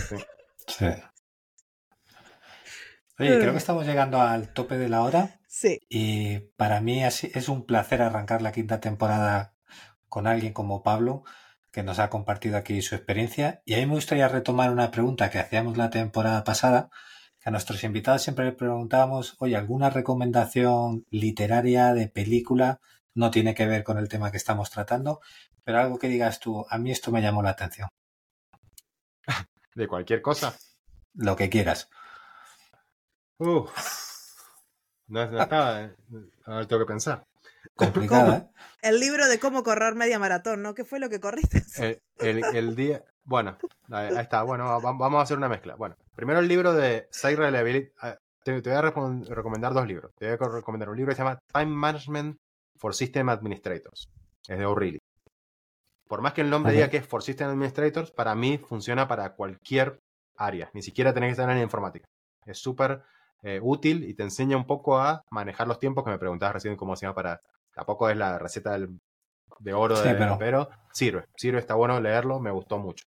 Sí. 0.08 0.16
sí. 0.68 0.86
Oye, 3.22 3.40
creo 3.40 3.52
que 3.52 3.58
estamos 3.58 3.86
llegando 3.86 4.22
al 4.22 4.54
tope 4.54 4.78
de 4.78 4.90
la 4.90 5.02
hora. 5.02 5.40
Sí. 5.48 5.80
Y 5.90 6.40
para 6.58 6.82
mí 6.82 7.04
es, 7.04 7.50
un 7.50 7.66
placer 7.66 8.02
arrancar 8.02 8.42
la 8.42 8.52
quinta 8.52 8.80
temporada 8.80 9.54
con 10.10 10.28
alguien 10.28 10.54
como 10.54 10.84
Pablo, 10.84 11.24
que 11.72 11.84
nos 11.84 12.00
ha 12.00 12.10
compartido 12.10 12.58
aquí 12.58 12.82
su 12.82 12.96
experiencia. 12.96 13.62
Y 13.66 13.76
a 13.76 13.78
mí 13.78 13.86
me 13.86 13.94
gustaría 13.94 14.28
retomar 14.28 14.72
una 14.72 14.92
pregunta 14.92 15.30
que 15.30 15.40
hacíamos 15.40 15.78
la 15.78 15.90
temporada 15.90 16.44
pasada, 16.44 16.90
a 17.44 17.50
nuestros 17.50 17.84
invitados 17.84 18.22
siempre 18.22 18.46
les 18.46 18.56
preguntábamos, 18.56 19.36
oye, 19.40 19.56
¿alguna 19.56 19.90
recomendación 19.90 21.06
literaria 21.10 21.94
de 21.94 22.08
película? 22.08 22.80
No 23.16 23.32
tiene 23.32 23.56
que 23.56 23.66
ver 23.66 23.84
con 23.84 23.98
el 23.98 24.10
tema 24.10 24.30
que 24.30 24.38
estamos 24.38 24.70
tratando, 24.70 25.22
pero 25.64 25.80
algo 25.80 25.98
que 25.98 26.08
digas 26.08 26.40
tú, 26.40 26.66
a 26.70 26.78
mí 26.78 26.92
esto 26.92 27.12
me 27.12 27.22
llamó 27.22 27.42
la 27.42 27.50
atención. 27.50 27.90
De 29.76 29.88
cualquier 29.88 30.22
cosa. 30.22 30.56
Lo 31.14 31.36
que 31.36 31.50
quieras. 31.50 31.90
Uf. 33.42 33.72
No, 35.08 35.30
no 35.30 35.42
estaba. 35.42 35.82
eh, 35.82 35.96
Ahora 36.46 36.68
tengo 36.68 36.82
que 36.86 36.88
pensar. 36.88 37.26
Complicada, 37.76 38.38
¿eh? 38.38 38.48
El 38.82 39.00
libro 39.00 39.28
de 39.28 39.40
cómo 39.40 39.64
correr 39.64 39.96
media 39.96 40.20
maratón, 40.20 40.62
¿no? 40.62 40.74
¿Qué 40.74 40.86
fue 40.86 41.00
lo 41.00 41.10
que 41.10 41.20
corriste? 41.20 41.64
El, 41.78 42.02
el- 42.20 42.56
el 42.56 42.76
día. 42.76 43.04
Bueno, 43.24 43.58
ahí 43.90 44.16
está. 44.18 44.44
Bueno, 44.44 44.66
va- 44.66 44.80
vamos 44.94 45.20
a 45.20 45.24
hacer 45.24 45.38
una 45.38 45.50
mezcla. 45.50 45.76
Bueno, 45.76 45.96
primero 46.16 46.40
el 46.40 46.48
libro 46.48 46.74
de 46.74 47.08
Site 47.12 47.36
Reliability. 47.36 47.92
ah, 48.02 48.16
Te, 48.44 48.62
te 48.62 48.70
voy 48.70 48.78
a 48.78 48.82
recom- 48.82 49.26
recomendar 49.28 49.74
dos 49.74 49.88
libros. 49.88 50.12
Te 50.18 50.36
voy 50.36 50.48
a 50.50 50.52
recomendar 50.56 50.90
un 50.90 50.98
libro 50.98 51.12
que 51.12 51.16
se 51.16 51.24
llama 51.24 51.40
Time 51.54 51.68
Management 51.76 52.38
for 52.78 52.94
System 52.96 53.30
Administrators. 53.30 54.08
Es 54.48 54.58
de 54.58 54.66
O'Reilly. 54.66 55.00
Por 56.08 56.22
más 56.22 56.34
que 56.34 56.42
el 56.42 56.50
nombre 56.50 56.74
diga 56.74 56.90
que 56.90 56.98
es 56.98 57.08
for 57.08 57.22
System 57.24 57.50
Administrators, 57.50 58.12
para 58.12 58.34
mí 58.36 58.58
funciona 58.58 59.08
para 59.08 59.34
cualquier 59.34 60.00
área. 60.38 60.70
Ni 60.74 60.82
siquiera 60.82 61.14
tenés 61.14 61.28
que 61.30 61.32
estar 61.32 61.50
en 61.50 61.58
la 61.58 61.64
informática. 61.64 62.06
Es 62.46 62.58
súper 62.60 63.04
eh, 63.44 63.60
útil 63.62 64.04
y 64.04 64.14
te 64.14 64.24
enseña 64.24 64.58
un 64.58 64.66
poco 64.66 64.98
a 65.00 65.24
manejar 65.32 65.68
los 65.68 65.80
tiempos 65.80 66.04
que 66.04 66.12
me 66.12 66.20
preguntabas 66.20 66.56
recién 66.56 66.76
cómo 66.76 66.96
se 66.96 67.06
llama 67.06 67.16
para... 67.16 67.42
Tampoco 67.74 68.10
es 68.10 68.18
la 68.18 68.38
receta 68.38 68.72
del- 68.74 69.00
de 69.60 69.74
oro, 69.74 69.96
Sí, 69.96 70.10
de- 70.10 70.16
pero- 70.16 70.38
pero 70.38 70.70
sirve. 70.92 71.26
Sirve, 71.36 71.60
está 71.60 71.76
bueno 71.76 72.00
leerlo, 72.00 72.40
me 72.40 72.52
gustó 72.52 72.78
mucho. 72.80 73.06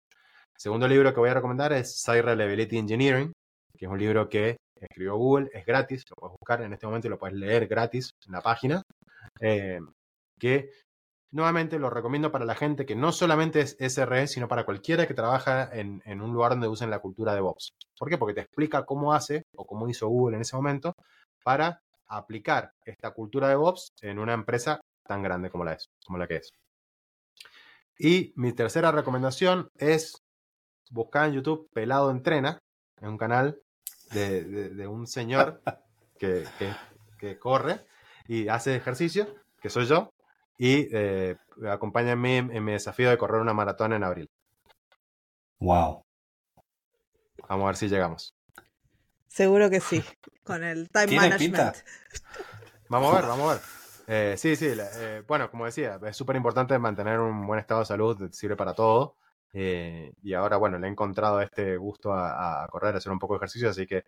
Segundo 0.57 0.87
libro 0.87 1.13
que 1.13 1.19
voy 1.19 1.29
a 1.29 1.33
recomendar 1.33 1.73
es 1.73 1.99
Site 2.01 2.21
Reliability 2.21 2.77
Engineering, 2.77 3.31
que 3.77 3.85
es 3.85 3.91
un 3.91 3.97
libro 3.99 4.29
que 4.29 4.57
escribió 4.79 5.15
Google, 5.15 5.49
es 5.53 5.65
gratis, 5.65 6.03
lo 6.09 6.15
puedes 6.15 6.37
buscar 6.39 6.61
en 6.61 6.73
este 6.73 6.85
momento 6.85 7.07
y 7.07 7.09
lo 7.09 7.17
puedes 7.17 7.35
leer 7.35 7.67
gratis 7.67 8.11
en 8.27 8.33
la 8.33 8.41
página. 8.41 8.81
eh, 9.39 9.79
que 10.39 10.69
nuevamente 11.31 11.79
lo 11.79 11.89
recomiendo 11.89 12.31
para 12.31 12.45
la 12.45 12.55
gente 12.55 12.85
que 12.85 12.95
no 12.95 13.11
solamente 13.11 13.61
es 13.61 13.77
SRE, 13.79 14.27
sino 14.27 14.47
para 14.47 14.65
cualquiera 14.65 15.07
que 15.07 15.13
trabaja 15.13 15.69
en, 15.71 16.01
en 16.05 16.21
un 16.21 16.33
lugar 16.33 16.51
donde 16.51 16.67
usen 16.67 16.89
la 16.89 16.99
cultura 16.99 17.31
de 17.31 17.37
DevOps. 17.37 17.73
¿Por 17.97 18.09
qué? 18.09 18.17
Porque 18.17 18.33
te 18.33 18.41
explica 18.41 18.85
cómo 18.85 19.13
hace 19.13 19.43
o 19.55 19.65
cómo 19.65 19.87
hizo 19.89 20.07
Google 20.07 20.35
en 20.35 20.41
ese 20.41 20.55
momento 20.55 20.93
para 21.43 21.81
aplicar 22.07 22.71
esta 22.85 23.11
cultura 23.11 23.47
de 23.47 23.53
DevOps 23.53 23.89
en 24.01 24.19
una 24.19 24.33
empresa 24.33 24.81
tan 25.07 25.23
grande 25.23 25.49
como 25.49 25.63
la, 25.63 25.73
es, 25.73 25.87
como 26.05 26.17
la 26.17 26.27
que 26.27 26.37
es. 26.37 26.51
Y 27.97 28.33
mi 28.35 28.53
tercera 28.53 28.91
recomendación 28.91 29.69
es 29.77 30.21
buscar 30.89 31.27
en 31.27 31.33
YouTube 31.33 31.69
Pelado 31.73 32.11
Entrena, 32.11 32.59
es 32.99 33.07
un 33.07 33.17
canal 33.17 33.59
de, 34.11 34.43
de- 34.43 34.69
de 34.69 34.87
un 34.87 35.07
señor 35.07 35.61
que, 36.19 36.45
que- 36.57 36.75
que 37.17 37.37
corre 37.39 37.85
y 38.27 38.47
hace 38.47 38.75
ejercicio, 38.75 39.27
que 39.61 39.69
soy 39.69 39.85
yo, 39.85 40.09
y 40.63 40.87
eh, 40.91 41.37
acompáñenme 41.67 42.37
en, 42.37 42.51
en 42.55 42.63
mi 42.63 42.73
desafío 42.73 43.09
de 43.09 43.17
correr 43.17 43.41
una 43.41 43.51
maratón 43.53 43.93
en 43.93 44.03
abril. 44.03 44.29
Wow. 45.59 46.03
Vamos 47.49 47.63
a 47.63 47.67
ver 47.67 47.75
si 47.77 47.87
llegamos. 47.89 48.35
Seguro 49.27 49.69
que 49.71 49.79
sí. 49.79 50.03
Con 50.43 50.63
el 50.63 50.89
time 50.91 51.07
Tiene 51.07 51.29
management. 51.29 51.73
pinta. 51.73 51.83
Vamos 52.89 53.13
a 53.13 53.21
ver, 53.21 53.25
vamos 53.29 53.49
a 53.49 53.53
ver. 53.55 53.63
Eh, 54.07 54.35
sí, 54.37 54.55
sí, 54.55 54.67
eh, 54.77 55.23
bueno, 55.27 55.49
como 55.49 55.65
decía, 55.65 55.99
es 56.05 56.15
súper 56.17 56.35
importante 56.35 56.77
mantener 56.77 57.19
un 57.19 57.47
buen 57.47 57.59
estado 57.59 57.79
de 57.79 57.85
salud, 57.85 58.29
sirve 58.31 58.55
para 58.55 58.73
todo. 58.75 59.15
eh, 59.53 60.13
y 60.21 60.33
ahora, 60.33 60.57
bueno, 60.57 60.77
le 60.77 60.87
he 60.87 60.89
encontrado 60.91 61.41
este 61.41 61.77
gusto 61.77 62.13
a, 62.13 62.63
a 62.63 62.67
correr, 62.67 62.93
a 62.93 62.97
hacer 62.99 63.11
un 63.11 63.19
poco 63.19 63.33
de 63.33 63.37
ejercicio, 63.37 63.69
así 63.69 63.87
que 63.87 64.03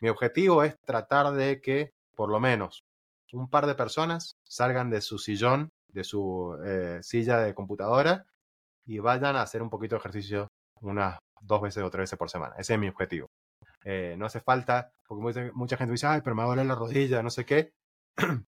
mi 0.00 0.08
objetivo 0.08 0.62
es 0.64 0.78
tratar 0.80 1.32
de 1.32 1.60
que 1.60 1.92
por 2.14 2.28
lo 2.30 2.40
menos 2.40 2.84
un 3.32 3.48
par 3.48 3.66
de 3.66 3.74
personas 3.74 4.36
salgan 4.42 4.90
de 4.90 5.00
su 5.00 5.18
sillón, 5.18 5.71
de 5.92 6.04
su 6.04 6.56
eh, 6.64 6.98
silla 7.02 7.38
de 7.40 7.54
computadora 7.54 8.24
y 8.86 8.98
vayan 8.98 9.36
a 9.36 9.42
hacer 9.42 9.62
un 9.62 9.70
poquito 9.70 9.94
de 9.96 10.00
ejercicio 10.00 10.48
unas 10.80 11.18
dos 11.40 11.60
veces 11.62 11.82
o 11.84 11.90
tres 11.90 12.02
veces 12.04 12.18
por 12.18 12.30
semana. 12.30 12.54
Ese 12.58 12.74
es 12.74 12.80
mi 12.80 12.88
objetivo. 12.88 13.26
Eh, 13.84 14.14
no 14.18 14.26
hace 14.26 14.40
falta, 14.40 14.90
porque 15.06 15.22
mucha, 15.22 15.50
mucha 15.54 15.76
gente 15.76 15.92
dice, 15.92 16.06
ay, 16.06 16.20
pero 16.22 16.36
me 16.36 16.42
doler 16.42 16.66
la 16.66 16.74
rodilla, 16.74 17.22
no 17.22 17.30
sé 17.30 17.44
qué. 17.44 17.70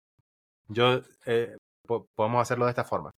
Yo 0.67 1.01
eh, 1.25 1.57
po- 1.87 2.07
podemos 2.15 2.41
hacerlo 2.41 2.65
de 2.65 2.71
esta 2.71 2.83
forma. 2.83 3.11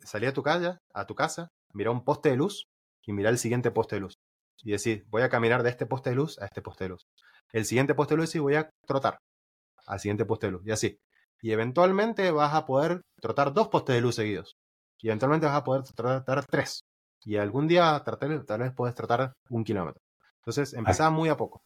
Salí 0.00 0.26
a 0.26 0.32
tu 0.32 0.42
casa, 0.42 0.78
a 0.94 1.06
tu 1.06 1.14
casa, 1.14 1.48
mira 1.74 1.90
un 1.90 2.04
poste 2.04 2.30
de 2.30 2.36
luz 2.36 2.64
y 3.04 3.12
mira 3.12 3.30
el 3.30 3.38
siguiente 3.38 3.70
poste 3.70 3.96
de 3.96 4.00
luz. 4.00 4.14
Y 4.62 4.72
decir, 4.72 5.04
voy 5.08 5.22
a 5.22 5.28
caminar 5.28 5.62
de 5.62 5.70
este 5.70 5.86
poste 5.86 6.10
de 6.10 6.16
luz 6.16 6.38
a 6.40 6.46
este 6.46 6.62
poste 6.62 6.84
de 6.84 6.90
luz. 6.90 7.02
El 7.52 7.64
siguiente 7.64 7.94
poste 7.94 8.14
de 8.14 8.18
luz 8.22 8.34
y 8.34 8.38
voy 8.38 8.54
a 8.56 8.70
trotar 8.86 9.18
al 9.86 10.00
siguiente 10.00 10.24
poste 10.24 10.46
de 10.46 10.52
luz. 10.52 10.62
Y 10.66 10.70
así. 10.72 10.98
Y 11.40 11.52
eventualmente 11.52 12.30
vas 12.30 12.54
a 12.54 12.66
poder 12.66 13.02
trotar 13.20 13.52
dos 13.52 13.68
postes 13.68 13.94
de 13.94 14.00
luz 14.00 14.14
seguidos. 14.16 14.56
Y 14.98 15.08
eventualmente 15.08 15.46
vas 15.46 15.56
a 15.56 15.64
poder 15.64 15.82
trotar 15.84 16.44
tres. 16.46 16.84
Y 17.24 17.36
algún 17.36 17.68
día 17.68 18.02
tratar- 18.04 18.44
tal 18.44 18.60
vez 18.60 18.72
puedes 18.72 18.94
tratar 18.94 19.32
un 19.50 19.64
kilómetro. 19.64 20.00
Entonces, 20.40 20.72
empezá 20.74 21.10
muy 21.10 21.28
a 21.28 21.36
poco. 21.36 21.62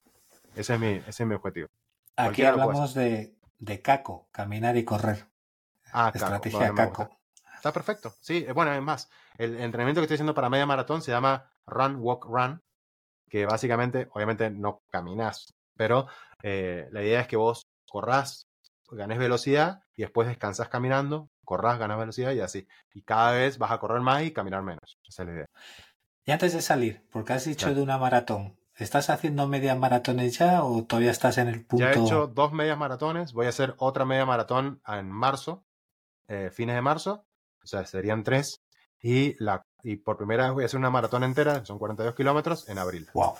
Ese 0.55 0.75
es 0.75 0.81
mi, 0.81 0.93
ese 1.07 1.23
es 1.23 1.27
mi 1.27 1.35
objetivo. 1.35 1.69
Aquí 2.17 2.27
Cualquiera 2.27 2.51
hablamos 2.51 2.95
de, 2.95 3.35
de 3.59 3.81
caco, 3.81 4.29
caminar 4.33 4.77
y 4.77 4.85
correr. 4.85 5.27
Ah, 5.93 6.11
Caco. 6.13 6.19
Estrategia 6.25 6.59
Bueno, 6.73 6.75
gusta. 6.89 7.05
caco. 7.05 7.19
Está 7.55 7.73
perfecto. 7.73 8.13
Sí, 8.21 8.45
eh, 8.47 8.53
bueno, 8.53 8.73
es 8.75 8.83
más, 8.83 9.09
el 9.39 9.59
entrenamiento 9.61 10.01
que 10.01 10.05
estoy 10.05 10.17
haciendo 10.17 10.35
para 10.35 10.51
media 10.51 10.67
maratón 10.67 11.01
se 11.01 11.11
llama 11.13 11.51
Run, 11.67 11.97
Walk, 12.01 12.25
Run, 12.27 12.61
que 13.31 13.47
básicamente, 13.47 14.09
obviamente 14.13 14.51
no 14.51 14.81
caminas, 14.91 15.55
pero 15.77 16.07
eh, 16.43 16.89
la 16.91 17.03
idea 17.03 17.21
es 17.21 17.29
que 17.29 17.37
vos 17.37 17.67
corrás, 17.89 18.42
ganes 18.93 19.19
velocidad 19.19 19.81
y 19.97 20.03
después 20.03 20.29
descansas 20.29 20.69
caminando, 20.69 21.31
corrás, 21.45 21.79
ganas 21.79 21.99
velocidad 21.99 22.33
y 22.33 22.41
así. 22.41 22.67
Y 22.95 23.03
cada 23.03 23.33
vez 23.33 23.59
vas 23.59 23.71
a 23.73 23.79
correr 23.79 24.01
más 24.01 24.23
y 24.23 24.33
caminar 24.33 24.63
menos. 24.63 24.99
Esa 25.07 25.23
es 25.23 25.29
la 25.29 25.35
idea. 25.35 25.47
Y 26.25 26.31
antes 26.31 26.53
de 26.53 26.63
salir, 26.63 27.07
porque 27.11 27.33
has 27.33 27.45
dicho 27.45 27.67
Claro. 27.67 27.77
de 27.77 27.83
una 27.83 27.99
maratón, 27.99 28.57
¿estás 28.77 29.11
haciendo 29.11 29.49
medias 29.49 29.77
maratones 29.77 30.39
ya 30.39 30.63
o 30.63 30.85
todavía 30.85 31.11
estás 31.11 31.39
en 31.39 31.49
el 31.49 31.65
punto? 31.67 31.85
Ya 31.85 31.93
he 31.93 31.99
hecho 32.01 32.29
dos 32.29 32.53
medias 32.53 32.79
maratones, 32.79 33.33
voy 33.33 33.47
a 33.47 33.51
hacer 33.51 33.75
otra 33.79 34.05
media 34.05 34.25
maratón 34.25 34.81
en 34.87 35.11
marzo, 35.11 35.65
eh, 36.29 36.51
fines 36.53 36.77
de 36.77 36.83
marzo, 36.83 37.27
o 37.63 37.67
sea, 37.67 37.85
serían 37.87 38.23
tres. 38.23 38.63
Y, 39.01 39.35
la, 39.43 39.67
y 39.83 39.97
por 39.97 40.17
primera 40.17 40.45
vez 40.45 40.53
voy 40.53 40.63
a 40.63 40.67
hacer 40.67 40.79
una 40.79 40.91
maratón 40.91 41.25
entera, 41.25 41.65
son 41.65 41.79
42 41.79 42.15
kilómetros, 42.15 42.69
en 42.69 42.79
abril. 42.79 43.09
Wow. 43.15 43.35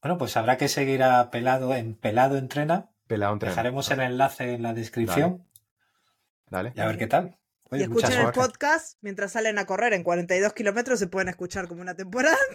Bueno, 0.00 0.16
pues 0.16 0.36
habrá 0.36 0.56
que 0.56 0.68
seguir 0.68 1.02
a 1.02 1.28
Pelado 1.30 1.74
en 1.74 1.96
Pelado 1.96 2.36
Entrena. 2.38 2.88
Pelado. 3.08 3.36
Dejaremos 3.36 3.90
el 3.90 4.00
enlace 4.00 4.52
en 4.54 4.62
la 4.62 4.74
descripción 4.74 5.46
Dale. 6.50 6.72
y 6.76 6.80
a 6.80 6.86
ver 6.86 6.98
qué 6.98 7.06
tal. 7.06 7.38
Y 7.70 7.74
Oye, 7.74 7.82
escuchen 7.84 8.12
el 8.12 8.32
podcast 8.32 8.96
mientras 9.02 9.32
salen 9.32 9.58
a 9.58 9.66
correr 9.66 9.92
en 9.92 10.02
42 10.02 10.52
kilómetros, 10.54 10.98
se 10.98 11.06
pueden 11.06 11.28
escuchar 11.28 11.66
como 11.68 11.80
una 11.82 11.94
temporada. 11.94 12.36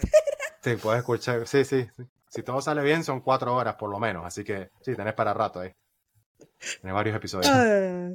Sí, 0.63 0.77
puedes 0.77 0.99
escuchar. 0.99 1.45
Sí, 1.45 1.65
sí, 1.65 1.85
sí. 1.93 2.03
Si 2.29 2.41
todo 2.41 2.61
sale 2.61 2.81
bien, 2.83 3.03
son 3.03 3.19
cuatro 3.19 3.53
horas 3.53 3.75
por 3.75 3.89
lo 3.91 3.99
menos. 3.99 4.25
Así 4.25 4.45
que 4.45 4.69
sí, 4.81 4.95
tenés 4.95 5.13
para 5.13 5.33
rato 5.33 5.59
ahí. 5.59 5.75
Tenés 6.79 6.93
varios 6.93 7.17
episodios. 7.17 7.51
Ah, 7.53 8.11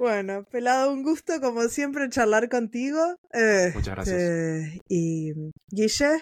bueno, 0.00 0.42
pelado, 0.50 0.92
un 0.92 1.04
gusto 1.04 1.40
como 1.40 1.62
siempre 1.68 2.08
charlar 2.08 2.48
contigo. 2.48 2.98
Eh, 3.32 3.70
Muchas 3.72 3.94
gracias. 3.94 4.20
eh, 4.20 4.80
y 4.88 5.32
Guille, 5.68 6.20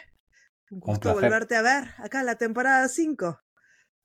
un 0.70 0.80
gusto 0.80 1.14
volverte 1.14 1.56
a 1.56 1.62
ver 1.62 1.84
acá 1.96 2.20
en 2.20 2.26
la 2.26 2.36
temporada 2.36 2.86
5. 2.86 3.40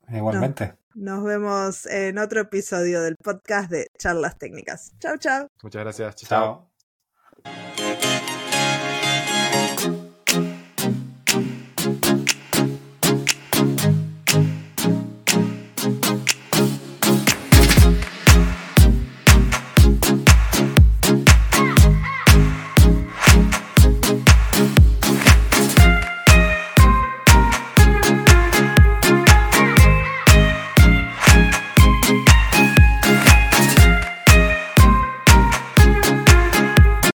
Igualmente. 0.10 0.76
Nos 0.94 1.24
vemos 1.24 1.86
en 1.88 2.18
otro 2.18 2.42
episodio 2.42 3.02
del 3.02 3.18
podcast 3.18 3.70
de 3.70 3.88
Charlas 3.98 4.38
Técnicas. 4.38 4.94
Chau, 5.00 5.18
chau. 5.18 5.48
Muchas 5.62 5.84
gracias. 5.84 6.16
Chao. 6.16 6.72
Chao. 7.44 7.85